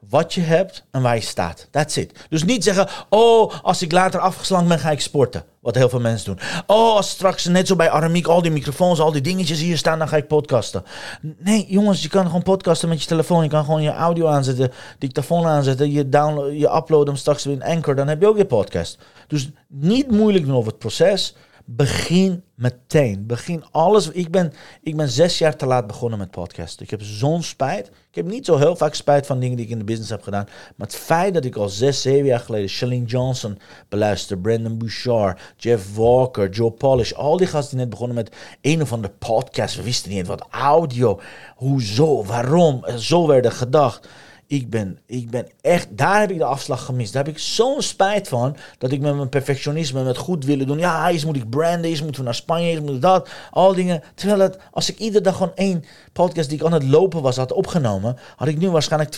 wat 0.09 0.33
je 0.33 0.41
hebt 0.41 0.83
en 0.91 1.01
waar 1.01 1.15
je 1.15 1.21
staat. 1.21 1.67
That's 1.71 1.95
it. 1.95 2.25
Dus 2.29 2.43
niet 2.43 2.63
zeggen, 2.63 2.87
oh, 3.09 3.53
als 3.61 3.81
ik 3.81 3.91
later 3.91 4.19
afgeslankt 4.19 4.67
ben, 4.67 4.79
ga 4.79 4.91
ik 4.91 5.01
sporten. 5.01 5.43
Wat 5.59 5.75
heel 5.75 5.89
veel 5.89 5.99
mensen 5.99 6.35
doen. 6.35 6.45
Oh, 6.67 6.95
als 6.95 7.09
straks 7.09 7.45
net 7.45 7.67
zo 7.67 7.75
bij 7.75 7.89
Aramiek 7.89 8.27
al 8.27 8.41
die 8.41 8.51
microfoons, 8.51 8.99
al 8.99 9.11
die 9.11 9.21
dingetjes 9.21 9.59
hier 9.59 9.77
staan, 9.77 9.99
dan 9.99 10.07
ga 10.07 10.17
ik 10.17 10.27
podcasten. 10.27 10.83
Nee, 11.37 11.65
jongens, 11.69 12.01
je 12.01 12.09
kan 12.09 12.25
gewoon 12.25 12.43
podcasten 12.43 12.89
met 12.89 13.01
je 13.01 13.07
telefoon. 13.07 13.43
Je 13.43 13.49
kan 13.49 13.65
gewoon 13.65 13.81
je 13.81 13.91
audio 13.91 14.27
aanzetten, 14.27 14.71
dictafoon 14.99 15.45
aanzetten. 15.45 15.91
Je, 15.91 16.09
download, 16.09 16.51
je 16.59 16.75
upload 16.75 17.07
hem 17.07 17.15
straks 17.15 17.43
weer 17.43 17.53
in 17.53 17.63
Anchor, 17.63 17.95
dan 17.95 18.07
heb 18.07 18.21
je 18.21 18.27
ook 18.27 18.37
je 18.37 18.45
podcast. 18.45 18.97
Dus 19.27 19.49
niet 19.67 20.11
moeilijk 20.11 20.45
doen 20.45 20.55
over 20.55 20.69
het 20.69 20.79
proces. 20.79 21.35
Begin 21.67 22.43
meteen. 22.55 23.25
Begin 23.25 23.63
alles. 23.71 24.09
Ik 24.09 24.31
ben, 24.31 24.53
ik 24.81 24.95
ben 24.95 25.09
zes 25.09 25.37
jaar 25.37 25.55
te 25.55 25.65
laat 25.65 25.87
begonnen 25.87 26.19
met 26.19 26.31
podcasten. 26.31 26.83
Ik 26.83 26.89
heb 26.89 27.01
zo'n 27.03 27.43
spijt. 27.43 27.87
Ik 27.87 28.15
heb 28.15 28.25
niet 28.25 28.45
zo 28.45 28.57
heel 28.57 28.75
vaak 28.75 28.93
spijt 28.93 29.25
van 29.25 29.39
dingen 29.39 29.57
die 29.57 29.65
ik 29.65 29.71
in 29.71 29.77
de 29.77 29.83
business 29.83 30.09
heb 30.09 30.21
gedaan. 30.21 30.47
Maar 30.75 30.87
het 30.87 30.95
feit 30.95 31.33
dat 31.33 31.45
ik 31.45 31.55
al 31.55 31.69
zes, 31.69 32.01
zeven 32.01 32.25
jaar 32.25 32.39
geleden 32.39 32.69
Shalene 32.69 33.05
Johnson 33.05 33.59
beluister, 33.89 34.37
Brandon 34.37 34.77
Bouchard, 34.77 35.41
Jeff 35.57 35.95
Walker, 35.95 36.49
Joe 36.49 36.71
Polish, 36.71 37.13
al 37.13 37.37
die 37.37 37.47
gasten 37.47 37.69
die 37.69 37.79
net 37.79 37.89
begonnen 37.89 38.15
met 38.15 38.35
een 38.61 38.81
of 38.81 38.93
andere 38.93 39.13
podcast. 39.19 39.75
We 39.75 39.83
wisten 39.83 40.11
niet 40.11 40.27
wat 40.27 40.47
audio. 40.49 41.19
Hoezo? 41.55 42.23
Waarom? 42.23 42.85
Zo 42.97 43.27
werden 43.27 43.51
gedacht. 43.51 44.07
Ik 44.47 44.69
ben, 44.69 44.99
ik 45.05 45.29
ben 45.29 45.47
echt, 45.61 45.87
daar 45.97 46.19
heb 46.19 46.31
ik 46.31 46.37
de 46.37 46.43
afslag 46.43 46.85
gemist. 46.85 47.13
Daar 47.13 47.23
heb 47.23 47.33
ik 47.33 47.39
zo'n 47.39 47.81
spijt 47.81 48.27
van. 48.27 48.55
Dat 48.77 48.91
ik 48.91 49.01
met 49.01 49.15
mijn 49.15 49.29
perfectionisme, 49.29 50.03
met 50.03 50.17
goed 50.17 50.45
willen 50.45 50.67
doen. 50.67 50.77
Ja, 50.77 51.09
eens 51.09 51.25
moet 51.25 51.35
ik 51.35 51.49
branden, 51.49 51.89
eens 51.89 52.01
moeten 52.01 52.19
we 52.19 52.25
naar 52.25 52.35
Spanje, 52.35 52.69
eens 52.69 52.79
moet 52.79 53.01
dat. 53.01 53.29
Al 53.51 53.73
dingen. 53.73 54.03
Terwijl 54.15 54.39
het, 54.39 54.57
als 54.71 54.89
ik 54.89 54.99
iedere 54.99 55.23
dag 55.23 55.35
gewoon 55.35 55.55
één 55.55 55.83
podcast 56.13 56.49
die 56.49 56.57
ik 56.57 56.65
aan 56.65 56.73
het 56.73 56.83
lopen 56.83 57.21
was 57.21 57.35
had 57.35 57.51
opgenomen. 57.51 58.17
Had 58.35 58.47
ik 58.47 58.57
nu 58.57 58.69
waarschijnlijk 58.69 59.15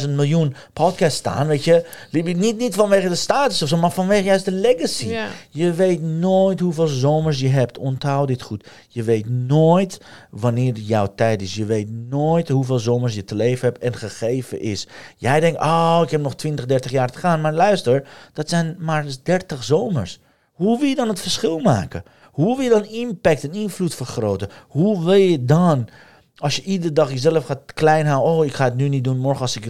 20.000 0.00 0.10
miljoen 0.10 0.54
podcasts 0.72 1.18
staan. 1.18 1.46
Weet 1.46 1.64
je, 1.64 1.86
niet, 2.10 2.58
niet 2.58 2.74
vanwege 2.74 3.08
de 3.08 3.14
status 3.14 3.62
of 3.62 3.68
zo, 3.68 3.76
maar 3.76 3.92
vanwege 3.92 4.24
juist 4.24 4.44
de 4.44 4.52
legacy. 4.52 5.08
Ja. 5.08 5.26
Je 5.50 5.72
weet 5.72 6.02
nooit 6.02 6.60
hoeveel 6.60 6.86
zomers 6.86 7.40
je 7.40 7.48
hebt. 7.48 7.78
Onthoud 7.78 8.28
dit 8.28 8.42
goed. 8.42 8.68
Je 8.88 9.02
weet 9.02 9.28
nooit 9.28 10.00
wanneer 10.30 10.78
jouw 10.78 11.12
tijd 11.14 11.42
is. 11.42 11.54
Je 11.54 11.64
weet 11.64 11.90
nooit 11.90 12.48
hoeveel 12.48 12.78
zomers 12.78 13.14
je 13.14 13.24
te 13.24 13.34
leven 13.34 13.68
hebt 13.68 13.82
en 13.82 13.94
gegeven 13.94 14.60
is 14.60 14.69
Jij 15.16 15.40
denkt, 15.40 15.60
oh, 15.60 16.00
ik 16.04 16.10
heb 16.10 16.20
nog 16.20 16.34
20, 16.34 16.66
30 16.66 16.90
jaar 16.90 17.10
te 17.10 17.18
gaan. 17.18 17.40
Maar 17.40 17.52
luister, 17.52 18.08
dat 18.32 18.48
zijn 18.48 18.76
maar 18.78 19.06
30 19.22 19.64
zomers. 19.64 20.20
Hoe 20.52 20.78
wil 20.78 20.88
je 20.88 20.94
dan 20.94 21.08
het 21.08 21.20
verschil 21.20 21.58
maken? 21.58 22.04
Hoe 22.32 22.56
wil 22.56 22.64
je 22.64 22.70
dan 22.70 22.84
impact 22.84 23.44
en 23.44 23.52
invloed 23.52 23.94
vergroten? 23.94 24.48
Hoe 24.68 25.04
wil 25.04 25.12
je 25.14 25.44
dan, 25.44 25.88
als 26.36 26.56
je 26.56 26.62
iedere 26.62 26.92
dag 26.92 27.10
jezelf 27.10 27.46
gaat 27.46 27.72
klein 27.74 28.06
houden, 28.06 28.32
oh, 28.32 28.44
ik 28.44 28.54
ga 28.54 28.64
het 28.64 28.76
nu 28.76 28.88
niet 28.88 29.04
doen, 29.04 29.18
morgen 29.18 29.42
als 29.42 29.56
ik, 29.56 29.64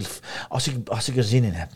als 0.49 0.67
ik, 0.67 0.89
als 0.89 1.09
ik 1.09 1.17
er 1.17 1.23
zin 1.23 1.43
in 1.43 1.53
heb. 1.53 1.69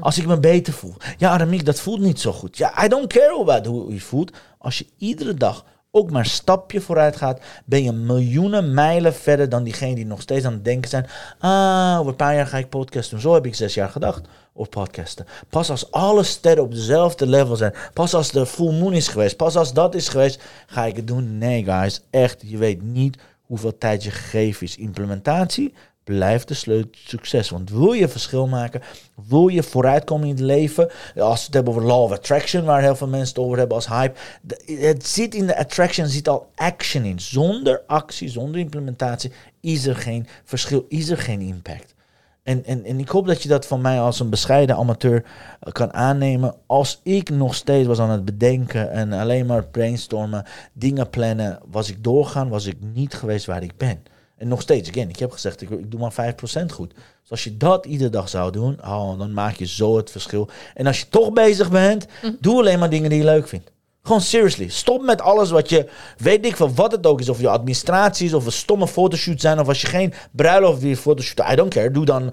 Als 0.00 0.18
ik 0.18 0.26
me 0.26 0.40
beter 0.40 0.72
voel. 0.72 0.94
Ja, 1.18 1.30
Aramik, 1.30 1.64
dat 1.64 1.80
voelt 1.80 2.00
niet 2.00 2.20
zo 2.20 2.32
goed. 2.32 2.56
Ja, 2.56 2.84
I 2.84 2.88
don't 2.88 3.12
care 3.12 3.40
about 3.40 3.66
hoe 3.66 3.92
je 3.92 4.00
voelt. 4.00 4.36
Als 4.58 4.78
je 4.78 4.86
iedere 4.98 5.34
dag 5.34 5.64
ook 5.90 6.10
maar 6.10 6.24
een 6.24 6.30
stapje 6.30 6.80
vooruit 6.80 7.16
gaat, 7.16 7.40
ben 7.64 7.82
je 7.82 7.92
miljoenen 7.92 8.74
mijlen 8.74 9.14
verder 9.14 9.48
dan 9.48 9.64
diegene 9.64 9.94
die 9.94 10.06
nog 10.06 10.20
steeds 10.20 10.44
aan 10.44 10.52
het 10.52 10.64
denken 10.64 10.90
zijn. 10.90 11.06
Ah, 11.38 11.96
over 11.98 12.10
een 12.10 12.16
paar 12.16 12.34
jaar 12.34 12.46
ga 12.46 12.58
ik 12.58 12.68
podcasten. 12.68 13.20
Zo 13.20 13.34
heb 13.34 13.46
ik 13.46 13.54
zes 13.54 13.74
jaar 13.74 13.88
gedacht 13.88 14.26
over 14.54 14.70
podcasten. 14.70 15.26
Pas 15.48 15.70
als 15.70 15.90
alle 15.90 16.22
sterren 16.22 16.64
op 16.64 16.72
dezelfde 16.72 17.26
level 17.26 17.56
zijn, 17.56 17.74
pas 17.92 18.14
als 18.14 18.30
de 18.30 18.46
full 18.46 18.78
moon 18.78 18.92
is 18.92 19.08
geweest, 19.08 19.36
pas 19.36 19.56
als 19.56 19.72
dat 19.72 19.94
is 19.94 20.08
geweest, 20.08 20.42
ga 20.66 20.84
ik 20.84 20.96
het 20.96 21.06
doen. 21.06 21.38
Nee, 21.38 21.64
guys, 21.64 22.00
echt, 22.10 22.42
je 22.46 22.56
weet 22.56 22.82
niet 22.82 23.18
hoeveel 23.46 23.78
tijd 23.78 24.02
je 24.02 24.10
gegeven 24.10 24.66
is. 24.66 24.76
Implementatie 24.76 25.74
blijft 26.08 26.48
de 26.48 26.54
sleutel 26.54 27.00
succes. 27.04 27.50
Want 27.50 27.70
wil 27.70 27.92
je 27.92 28.08
verschil 28.08 28.46
maken, 28.46 28.82
wil 29.28 29.48
je 29.48 29.62
vooruitkomen 29.62 30.28
in 30.28 30.34
het 30.34 30.44
leven, 30.44 30.90
als 31.16 31.38
we 31.38 31.44
het 31.44 31.54
hebben 31.54 31.72
over 31.72 31.86
law 31.86 32.02
of 32.02 32.12
attraction, 32.12 32.64
waar 32.64 32.80
heel 32.82 32.96
veel 32.96 33.08
mensen 33.08 33.28
het 33.28 33.44
over 33.44 33.58
hebben 33.58 33.76
als 33.76 33.88
hype, 33.88 34.18
het 34.66 35.06
zit 35.06 35.34
in 35.34 35.46
de 35.46 35.56
attraction, 35.56 36.06
zit 36.06 36.28
al 36.28 36.50
action 36.54 37.04
in. 37.04 37.20
Zonder 37.20 37.82
actie, 37.86 38.28
zonder 38.28 38.60
implementatie, 38.60 39.32
is 39.60 39.86
er 39.86 39.96
geen 39.96 40.26
verschil, 40.44 40.84
is 40.88 41.08
er 41.08 41.18
geen 41.18 41.40
impact. 41.40 41.94
En, 42.42 42.64
en, 42.64 42.84
en 42.84 42.98
ik 42.98 43.08
hoop 43.08 43.26
dat 43.26 43.42
je 43.42 43.48
dat 43.48 43.66
van 43.66 43.80
mij 43.80 44.00
als 44.00 44.20
een 44.20 44.30
bescheiden 44.30 44.76
amateur 44.76 45.24
eh, 45.60 45.72
kan 45.72 45.92
aannemen. 45.92 46.54
Als 46.66 47.00
ik 47.02 47.30
nog 47.30 47.54
steeds 47.54 47.86
was 47.86 47.98
aan 47.98 48.10
het 48.10 48.24
bedenken 48.24 48.90
en 48.90 49.12
alleen 49.12 49.46
maar 49.46 49.64
brainstormen, 49.64 50.44
dingen 50.72 51.10
plannen, 51.10 51.58
was 51.70 51.90
ik 51.90 52.04
doorgaan, 52.04 52.48
was 52.48 52.66
ik 52.66 52.76
niet 52.94 53.14
geweest 53.14 53.46
waar 53.46 53.62
ik 53.62 53.76
ben. 53.76 54.02
En 54.38 54.48
nog 54.48 54.60
steeds, 54.60 54.90
again, 54.90 55.08
ik 55.08 55.18
heb 55.18 55.30
gezegd, 55.30 55.60
ik, 55.60 55.70
ik 55.70 55.90
doe 55.90 56.00
maar 56.00 56.34
5% 56.34 56.72
goed. 56.72 56.94
Dus 57.20 57.30
als 57.30 57.44
je 57.44 57.56
dat 57.56 57.86
iedere 57.86 58.10
dag 58.10 58.28
zou 58.28 58.52
doen, 58.52 58.78
oh, 58.84 59.18
dan 59.18 59.32
maak 59.32 59.54
je 59.54 59.66
zo 59.66 59.96
het 59.96 60.10
verschil. 60.10 60.48
En 60.74 60.86
als 60.86 60.98
je 60.98 61.08
toch 61.08 61.32
bezig 61.32 61.70
bent, 61.70 62.06
mhm. 62.22 62.32
doe 62.40 62.58
alleen 62.58 62.78
maar 62.78 62.90
dingen 62.90 63.10
die 63.10 63.18
je 63.18 63.24
leuk 63.24 63.48
vindt. 63.48 63.70
Gewoon 64.02 64.22
seriously. 64.22 64.68
Stop 64.68 65.02
met 65.02 65.20
alles 65.20 65.50
wat 65.50 65.68
je, 65.68 65.88
weet 66.16 66.46
ik 66.46 66.56
van 66.56 66.74
wat 66.74 66.92
het 66.92 67.06
ook 67.06 67.20
is. 67.20 67.28
Of 67.28 67.40
je 67.40 67.48
administratie 67.48 68.26
is, 68.26 68.34
of 68.34 68.46
een 68.46 68.52
stomme 68.52 68.88
fotoshoot 68.88 69.40
zijn. 69.40 69.60
Of 69.60 69.68
als 69.68 69.80
je 69.80 69.86
geen 69.86 70.14
bruiloft 70.30 70.80
wil 70.80 70.94
fotoshoot, 70.94 71.50
I 71.50 71.54
don't 71.54 71.74
care. 71.74 71.90
Doe 71.90 72.04
dan 72.04 72.22
uh, 72.22 72.32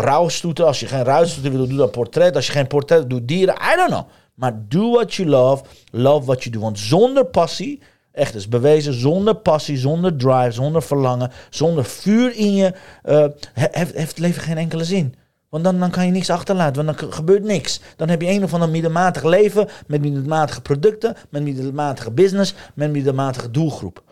rouwstoeten. 0.00 0.66
Als 0.66 0.80
je 0.80 0.86
geen 0.86 1.04
rouwstoeten 1.04 1.52
wil, 1.52 1.68
doe 1.68 1.76
dan 1.76 1.90
portret. 1.90 2.36
Als 2.36 2.46
je 2.46 2.52
geen 2.52 2.66
portret 2.66 3.10
doe 3.10 3.24
dieren. 3.24 3.54
I 3.54 3.76
don't 3.76 3.90
know. 3.90 4.08
Maar 4.34 4.62
do 4.68 4.90
what 4.90 5.14
you 5.14 5.28
love. 5.28 5.64
Love 5.90 6.24
what 6.24 6.44
you 6.44 6.54
do. 6.54 6.60
Want 6.60 6.78
zonder 6.78 7.24
passie 7.24 7.80
Echt, 8.12 8.34
is 8.34 8.48
bewezen 8.48 8.94
zonder 8.94 9.34
passie, 9.34 9.76
zonder 9.76 10.16
drive, 10.16 10.50
zonder 10.50 10.82
verlangen, 10.82 11.30
zonder 11.50 11.84
vuur 11.84 12.36
in 12.36 12.54
je, 12.54 12.74
uh, 13.04 13.26
heeft, 13.52 13.94
heeft 13.94 14.08
het 14.08 14.18
leven 14.18 14.42
geen 14.42 14.58
enkele 14.58 14.84
zin. 14.84 15.14
Want 15.48 15.64
dan, 15.64 15.78
dan 15.78 15.90
kan 15.90 16.06
je 16.06 16.12
niks 16.12 16.30
achterlaten, 16.30 16.84
want 16.84 16.98
dan 16.98 17.12
gebeurt 17.12 17.42
niks. 17.42 17.80
Dan 17.96 18.08
heb 18.08 18.22
je 18.22 18.28
een 18.28 18.44
of 18.44 18.54
ander 18.54 18.68
middelmatig 18.68 19.22
leven 19.22 19.68
met 19.86 20.00
middelmatige 20.00 20.60
producten, 20.60 21.16
met 21.28 21.42
middelmatige 21.42 22.10
business, 22.10 22.54
met 22.74 22.90
middelmatige 22.90 23.50
doelgroep. 23.50 24.02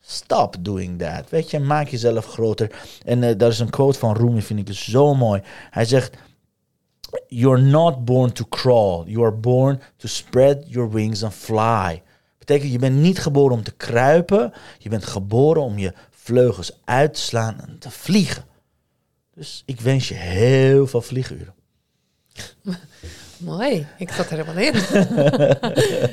Stop 0.00 0.56
doing 0.60 0.98
that. 0.98 1.30
Weet 1.30 1.50
je, 1.50 1.58
maak 1.58 1.88
jezelf 1.88 2.26
groter. 2.26 2.70
En 3.04 3.22
uh, 3.22 3.30
daar 3.36 3.48
is 3.48 3.58
een 3.58 3.70
quote 3.70 3.98
van 3.98 4.16
Rumi, 4.16 4.42
vind 4.42 4.58
ik 4.58 4.66
dus 4.66 4.90
zo 4.90 5.14
mooi. 5.14 5.42
Hij 5.70 5.84
zegt: 5.84 6.16
You're 7.26 7.62
not 7.62 8.04
born 8.04 8.32
to 8.32 8.44
crawl. 8.48 9.04
You 9.06 9.24
are 9.24 9.34
born 9.34 9.80
to 9.96 10.08
spread 10.08 10.64
your 10.66 10.90
wings 10.90 11.22
and 11.22 11.34
fly. 11.34 12.02
Betekent, 12.48 12.72
je 12.72 12.78
bent 12.78 12.96
niet 12.96 13.18
geboren 13.18 13.56
om 13.56 13.62
te 13.62 13.70
kruipen. 13.70 14.52
Je 14.78 14.88
bent 14.88 15.04
geboren 15.04 15.62
om 15.62 15.78
je 15.78 15.92
vleugels 16.10 16.80
uit 16.84 17.14
te 17.14 17.20
slaan 17.20 17.60
en 17.60 17.78
te 17.78 17.90
vliegen. 17.90 18.44
Dus 19.34 19.62
ik 19.66 19.80
wens 19.80 20.08
je 20.08 20.14
heel 20.14 20.86
veel 20.86 21.02
vlieguren. 21.02 21.54
Mooi, 23.38 23.86
ik 23.98 24.10
zat 24.10 24.30
er 24.30 24.36
helemaal 24.36 24.62
in. 24.62 24.74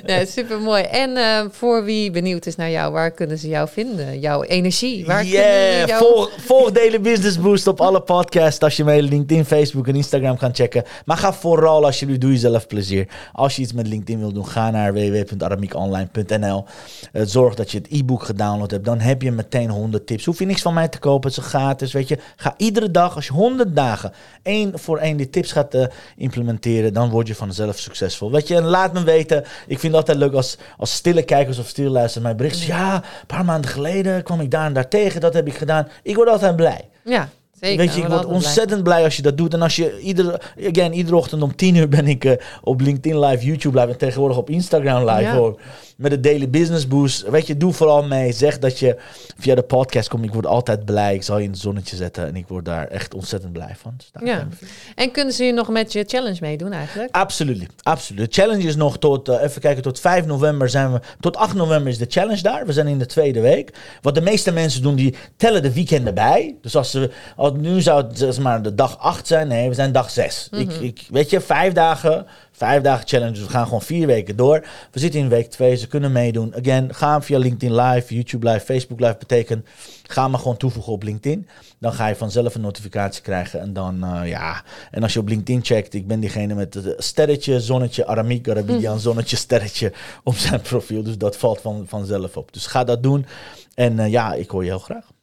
ja, 0.13 0.26
super 0.26 0.59
mooi. 0.59 0.84
En 0.84 1.09
uh, 1.09 1.45
voor 1.51 1.84
wie 1.84 2.11
benieuwd 2.11 2.45
is 2.45 2.55
naar 2.55 2.69
jou, 2.69 2.91
waar 2.91 3.11
kunnen 3.11 3.38
ze 3.38 3.47
jou 3.47 3.69
vinden? 3.69 4.19
Jouw 4.19 4.43
energie. 4.43 5.05
Waar 5.05 5.26
yeah, 5.26 5.88
jou... 5.88 6.03
volg, 6.03 6.32
volg 6.38 6.71
Daily 6.71 7.01
Business 7.01 7.39
Boost 7.39 7.67
op 7.67 7.82
alle 7.82 8.01
podcasts. 8.01 8.63
Als 8.63 8.78
je 8.78 8.84
mee 8.84 9.01
LinkedIn, 9.01 9.45
Facebook 9.45 9.88
en 9.88 9.95
Instagram 9.95 10.38
gaan 10.38 10.55
checken. 10.55 10.84
Maar 11.05 11.17
ga 11.17 11.34
vooral 11.34 11.86
alsjeblieft, 11.86 12.21
doe 12.21 12.32
jezelf 12.32 12.67
plezier. 12.67 13.07
Als 13.34 13.55
je 13.55 13.61
iets 13.61 13.73
met 13.73 13.88
LinkedIn 13.88 14.19
wil 14.19 14.34
doen, 14.34 14.47
ga 14.47 14.71
naar 14.71 14.93
www.aramiekonline.nl. 14.93 16.65
Uh, 17.13 17.21
zorg 17.26 17.55
dat 17.55 17.71
je 17.71 17.78
het 17.78 17.88
e-book 17.91 18.23
gedownload 18.23 18.71
hebt. 18.71 18.86
Dan 18.86 18.99
heb 18.99 19.21
je 19.21 19.32
meteen 19.32 19.69
100 19.69 20.07
tips. 20.07 20.26
Hoef 20.26 20.39
je 20.39 20.45
niks 20.45 20.61
van 20.61 20.73
mij 20.73 20.88
te 20.88 20.99
kopen, 20.99 21.30
het 21.30 21.39
is 21.39 21.45
gratis. 21.45 21.93
Weet 21.93 22.07
je, 22.07 22.17
ga 22.36 22.53
iedere 22.57 22.91
dag, 22.91 23.15
als 23.15 23.26
je 23.26 23.34
100 23.34 23.76
dagen 23.76 24.11
één 24.43 24.80
voor 24.80 24.97
één 24.97 25.17
die 25.17 25.30
tips 25.30 25.51
gaat 25.51 25.76
uh, 25.76 25.86
implementeren, 26.17 26.93
dan 26.93 27.09
word 27.16 27.28
je 27.28 27.36
vanzelf 27.36 27.80
succesvol. 27.80 28.32
Weet 28.32 28.47
je, 28.47 28.55
en 28.55 28.63
laat 28.63 28.93
me 28.93 29.03
weten. 29.03 29.43
Ik 29.68 29.80
vind 29.80 29.82
het 29.82 29.95
altijd 29.95 30.18
leuk 30.18 30.34
als, 30.34 30.57
als 30.78 30.93
stille 30.93 31.24
kijkers 31.24 31.57
of 31.57 31.68
stille 31.68 31.89
luisteren 31.89 32.24
mijn 32.24 32.38
bericht. 32.38 32.61
Ja, 32.61 32.95
een 32.95 33.26
paar 33.28 33.45
maanden 33.45 33.72
geleden 33.72 34.24
kwam 34.24 34.39
ik 34.39 34.51
daar 34.51 34.66
en 34.66 34.74
daar 34.74 34.88
tegen. 34.88 35.22
Dat 35.22 35.34
heb 35.34 35.47
ik 35.47 35.57
gedaan. 35.57 35.88
Ik 36.03 36.16
word 36.16 36.30
altijd 36.30 36.55
blij. 36.55 36.89
Ja. 37.03 37.30
Zeker, 37.66 37.86
Weet 37.86 37.95
je, 37.95 38.01
ik 38.01 38.07
word 38.07 38.26
ontzettend 38.26 38.84
blij. 38.84 39.03
als 39.03 39.16
je 39.16 39.22
dat 39.22 39.38
doet. 39.38 39.53
En 39.53 39.61
als 39.61 39.76
je 39.76 39.99
iedere, 39.99 40.41
again, 40.70 40.93
iedere 40.93 41.16
ochtend 41.16 41.41
om 41.41 41.55
tien 41.55 41.76
uur 41.76 41.89
ben 41.89 42.07
ik 42.07 42.26
uh, 42.26 42.34
op 42.61 42.82
LinkedIn 42.82 43.20
live, 43.20 43.45
YouTube 43.45 43.80
live 43.80 43.91
en 43.91 43.97
tegenwoordig 43.97 44.38
op 44.38 44.49
Instagram 44.49 45.09
live. 45.09 45.22
Ja. 45.22 45.36
Hoor 45.36 45.59
met 45.95 46.11
de 46.11 46.20
Daily 46.20 46.49
Business 46.49 46.88
Boost. 46.88 47.30
Weet 47.30 47.47
je, 47.47 47.57
doe 47.57 47.74
vooral 47.74 48.03
mee. 48.03 48.32
Zeg 48.32 48.59
dat 48.59 48.80
je 48.80 48.97
via 49.38 49.55
de 49.55 49.61
podcast 49.61 50.09
komt. 50.09 50.24
Ik 50.24 50.34
word 50.34 50.45
altijd 50.45 50.86
blij. 50.86 51.13
Ik 51.13 51.24
zal 51.24 51.38
je 51.38 51.43
in 51.43 51.49
het 51.49 51.59
zonnetje 51.59 51.95
zetten. 51.95 52.28
En 52.28 52.36
ik 52.36 52.47
word 52.47 52.66
daar 52.66 52.88
echt 52.88 53.13
ontzettend 53.13 53.53
blij 53.53 53.76
van. 53.78 53.93
Dus 53.97 54.11
ja. 54.24 54.47
En 54.95 55.11
kunnen 55.11 55.34
ze 55.34 55.43
je 55.43 55.53
nog 55.53 55.70
met 55.70 55.93
je 55.93 56.03
challenge 56.07 56.38
meedoen 56.41 56.72
eigenlijk? 56.72 57.16
Absoluut. 57.16 57.70
Absoluut. 57.82 58.34
De 58.34 58.41
challenge 58.41 58.63
is 58.68 58.76
nog 58.76 58.97
tot, 58.97 59.30
uh, 59.30 59.41
even 59.41 59.61
kijken, 59.61 59.84
tot 59.84 59.99
5 59.99 60.26
november 60.26 60.70
zijn 60.70 60.93
we. 60.93 60.99
Tot 61.20 61.38
8 61.38 61.55
november 61.55 61.91
is 61.91 61.97
de 61.97 62.05
challenge 62.09 62.41
daar. 62.41 62.66
We 62.66 62.74
zijn 62.74 62.88
in 62.88 62.99
de 62.99 63.05
tweede 63.05 63.41
week. 63.41 63.74
Wat 64.01 64.16
de 64.16 64.22
meeste 64.22 64.51
mensen 64.51 64.82
doen, 64.82 64.95
die 64.95 65.16
tellen 65.38 65.61
de 65.61 65.74
weekenden 65.74 66.13
bij. 66.13 66.55
Dus 66.61 66.76
als 66.76 66.91
ze, 66.91 67.11
als, 67.36 67.51
nu 67.58 67.82
zou 67.82 68.08
het 68.08 68.18
zeg 68.18 68.39
maar 68.39 68.62
de 68.62 68.76
dag 68.76 68.99
8 68.99 69.28
zijn. 69.28 69.47
Nee, 69.47 69.70
we 69.70 69.76
zijn 69.76 69.91
dag 69.91 70.10
6. 70.10 70.47
ik, 70.51 70.68
mhm. 70.68 70.84
ik, 70.84 71.08
weet 71.10 71.30
je, 71.30 71.41
vijf 71.41 71.74
dagen 71.74 72.26
Vijf 72.56 72.82
dagen 72.82 73.08
challenge. 73.08 73.32
Dus 73.32 73.41
we 73.41 73.49
gaan 73.49 73.64
gewoon 73.64 73.82
vier 73.82 74.08
weken 74.08 74.36
door. 74.36 74.66
We 74.91 74.99
zitten 74.99 75.20
in 75.20 75.30
week 75.30 75.49
twee. 75.49 75.76
Ze 75.76 75.88
kunnen 75.88 76.12
meedoen. 76.12 76.56
Again, 76.56 76.93
ga 76.93 77.22
via 77.22 77.38
LinkedIn 77.38 77.76
Live, 77.76 78.16
YouTube 78.16 78.49
Live, 78.49 78.66
Facebook 78.66 78.99
Live. 78.99 79.16
Betekent, 79.20 79.68
ga 80.03 80.28
maar 80.28 80.39
gewoon 80.39 80.58
toevoegen 80.58 80.93
op 80.93 81.03
LinkedIn. 81.03 81.47
Dan 81.80 81.93
ga 81.93 82.08
je 82.08 82.16
vanzelf 82.16 82.56
een 82.56 82.62
notificatie 82.62 83.22
krijgen. 83.22 83.60
En 83.60 83.74
dan, 83.74 84.06
uh, 84.06 84.30
ja. 84.30 84.64
En 84.91 85.03
als 85.03 85.14
je 85.14 85.20
op 85.20 85.28
LinkedIn 85.28 85.66
checkt, 85.66 85.93
ik 85.93 86.08
ben 86.08 86.20
diegene 86.20 86.53
met 86.53 86.74
het 86.74 86.93
sterretje, 86.97 87.60
zonnetje, 87.60 88.08
Aramiek, 88.08 88.49
Arabidian, 88.49 88.95
hm. 88.95 89.01
zonnetje, 89.01 89.36
sterretje 89.36 89.93
op 90.24 90.36
zijn 90.36 90.62
profiel. 90.62 91.03
Dus 91.03 91.18
dat 91.18 91.38
valt 91.38 91.62
van, 91.62 91.86
vanzelf 91.88 92.38
op. 92.38 92.53
Dus 92.53 92.66
ga 92.66 92.84
dat 92.84 93.03
doen. 93.03 93.26
En 93.74 93.97
uh, 93.97 94.12
ja, 94.12 94.34
ik 94.34 94.49
hoor 94.49 94.64
je 94.64 94.70
heel 94.70 94.80
graag. 94.80 95.14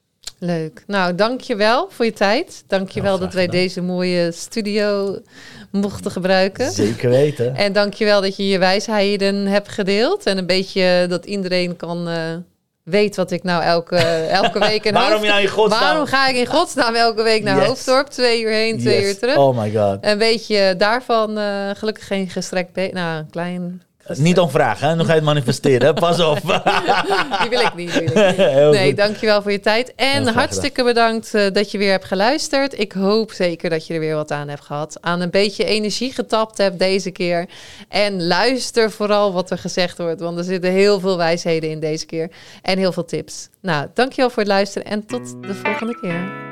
Leuk. 0.44 0.84
Nou, 0.86 1.14
dankjewel 1.14 1.88
voor 1.90 2.04
je 2.04 2.12
tijd. 2.12 2.64
Dankjewel 2.66 3.10
wel 3.10 3.26
dat 3.26 3.34
wij 3.34 3.46
deze 3.46 3.80
mooie 3.80 4.32
studio 4.32 5.18
mochten 5.70 6.10
gebruiken. 6.10 6.70
Zeker 6.70 7.10
weten. 7.10 7.56
En 7.56 7.72
dankjewel 7.72 8.20
dat 8.20 8.36
je 8.36 8.48
je 8.48 8.58
wijsheden 8.58 9.46
hebt 9.46 9.68
gedeeld. 9.68 10.26
En 10.26 10.38
een 10.38 10.46
beetje 10.46 11.06
dat 11.08 11.24
iedereen 11.24 11.76
kan 11.76 12.08
uh, 12.08 12.16
weet 12.82 13.16
wat 13.16 13.30
ik 13.30 13.42
nou 13.42 13.62
elke, 13.62 13.96
elke 14.42 14.58
week... 14.58 14.84
In 14.84 14.92
waarom, 14.92 15.22
nou 15.22 15.42
in 15.42 15.48
godsnaam... 15.48 15.80
waarom 15.80 16.06
ga 16.06 16.28
ik 16.28 16.36
in 16.36 16.46
godsnaam 16.46 16.94
elke 16.94 17.22
week 17.22 17.42
naar 17.42 17.64
Hoofddorp? 17.64 18.06
Twee 18.06 18.42
uur 18.42 18.50
heen, 18.50 18.78
twee 18.78 19.04
uur 19.04 19.18
terug. 19.18 19.36
Oh 19.36 19.58
my 19.58 19.70
god. 19.70 20.00
En 20.00 20.18
weet 20.18 20.46
je 20.46 20.74
daarvan 20.78 21.38
uh, 21.38 21.70
gelukkig 21.74 22.06
geen 22.06 22.28
gestrekt... 22.28 22.92
Nou, 22.92 23.18
een 23.18 23.30
klein 23.30 23.82
niet 24.08 24.38
om 24.38 24.50
vragen, 24.50 24.88
hè? 24.88 24.94
Je 24.94 25.12
het 25.12 25.22
manifesteren. 25.22 25.94
Pas 26.04 26.20
op. 26.20 26.40
die 27.40 27.50
wil 27.50 27.60
ik 27.60 27.74
niet. 27.74 27.92
Wil 27.92 28.02
ik 28.02 28.36
niet. 28.36 28.70
Nee, 28.70 28.94
dankjewel 28.94 29.42
voor 29.42 29.52
je 29.52 29.60
tijd. 29.60 29.92
En 29.94 30.26
hartstikke 30.26 30.84
bedankt 30.84 31.34
uh, 31.34 31.50
dat 31.52 31.70
je 31.70 31.78
weer 31.78 31.90
hebt 31.90 32.04
geluisterd. 32.04 32.78
Ik 32.78 32.92
hoop 32.92 33.32
zeker 33.32 33.70
dat 33.70 33.86
je 33.86 33.94
er 33.94 34.00
weer 34.00 34.14
wat 34.14 34.30
aan 34.30 34.48
hebt 34.48 34.64
gehad. 34.64 34.98
Aan 35.00 35.20
een 35.20 35.30
beetje 35.30 35.64
energie 35.64 36.12
getapt 36.12 36.58
hebt 36.58 36.78
deze 36.78 37.10
keer. 37.10 37.46
En 37.88 38.26
luister 38.26 38.90
vooral 38.90 39.32
wat 39.32 39.50
er 39.50 39.58
gezegd 39.58 39.98
wordt. 39.98 40.20
Want 40.20 40.38
er 40.38 40.44
zitten 40.44 40.70
heel 40.70 41.00
veel 41.00 41.16
wijsheden 41.16 41.70
in 41.70 41.80
deze 41.80 42.06
keer. 42.06 42.30
En 42.62 42.78
heel 42.78 42.92
veel 42.92 43.04
tips. 43.04 43.48
Nou, 43.60 43.86
dankjewel 43.94 44.30
voor 44.30 44.42
het 44.42 44.52
luisteren. 44.52 44.88
En 44.88 45.06
tot 45.06 45.42
de 45.42 45.54
volgende 45.54 46.00
keer. 46.00 46.51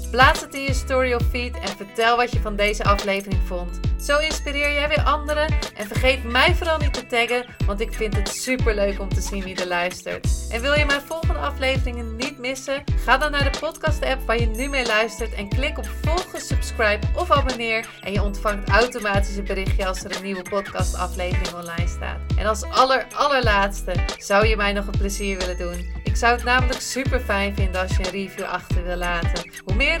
plaats 0.11 0.41
het 0.41 0.53
in 0.53 0.61
je 0.61 0.73
story 0.73 1.13
of 1.13 1.23
feed 1.29 1.59
en 1.59 1.67
vertel 1.67 2.17
wat 2.17 2.31
je 2.31 2.39
van 2.39 2.55
deze 2.55 2.83
aflevering 2.83 3.41
vond. 3.45 3.79
Zo 4.01 4.17
inspireer 4.17 4.73
jij 4.73 4.87
weer 4.87 5.03
anderen 5.03 5.47
en 5.75 5.87
vergeet 5.87 6.23
mij 6.23 6.55
vooral 6.55 6.77
niet 6.77 6.93
te 6.93 7.05
taggen, 7.05 7.45
want 7.65 7.81
ik 7.81 7.93
vind 7.93 8.15
het 8.15 8.27
super 8.27 8.75
leuk 8.75 8.99
om 8.99 9.09
te 9.09 9.21
zien 9.21 9.43
wie 9.43 9.55
er 9.55 9.67
luistert. 9.67 10.27
En 10.49 10.61
wil 10.61 10.73
je 10.73 10.85
mijn 10.85 11.01
volgende 11.01 11.39
afleveringen 11.39 12.15
niet 12.15 12.37
missen? 12.37 12.83
Ga 13.05 13.17
dan 13.17 13.31
naar 13.31 13.51
de 13.51 13.59
podcast 13.59 14.03
app 14.03 14.25
waar 14.25 14.39
je 14.39 14.45
nu 14.45 14.67
mee 14.67 14.85
luistert 14.85 15.33
en 15.33 15.49
klik 15.49 15.77
op 15.77 15.89
volgen, 16.01 16.41
subscribe 16.41 17.07
of 17.15 17.31
abonneer 17.31 17.89
en 18.01 18.11
je 18.11 18.23
ontvangt 18.23 18.69
automatisch 18.69 19.35
een 19.35 19.45
berichtje 19.45 19.87
als 19.87 20.03
er 20.03 20.15
een 20.15 20.23
nieuwe 20.23 20.45
podcast 20.49 20.95
aflevering 20.95 21.53
online 21.53 21.87
staat. 21.87 22.19
En 22.37 22.45
als 22.45 22.63
aller 22.63 23.05
allerlaatste 23.15 23.93
zou 24.17 24.47
je 24.47 24.55
mij 24.55 24.73
nog 24.73 24.87
een 24.87 24.97
plezier 24.97 25.37
willen 25.37 25.57
doen. 25.57 25.99
Ik 26.03 26.17
zou 26.17 26.33
het 26.33 26.43
namelijk 26.43 26.81
super 26.81 27.19
fijn 27.19 27.55
vinden 27.55 27.81
als 27.81 27.97
je 27.97 28.05
een 28.05 28.11
review 28.11 28.45
achter 28.45 28.83
wil 28.83 28.95
laten. 28.95 29.51
Hoe 29.65 29.75
meer 29.75 30.00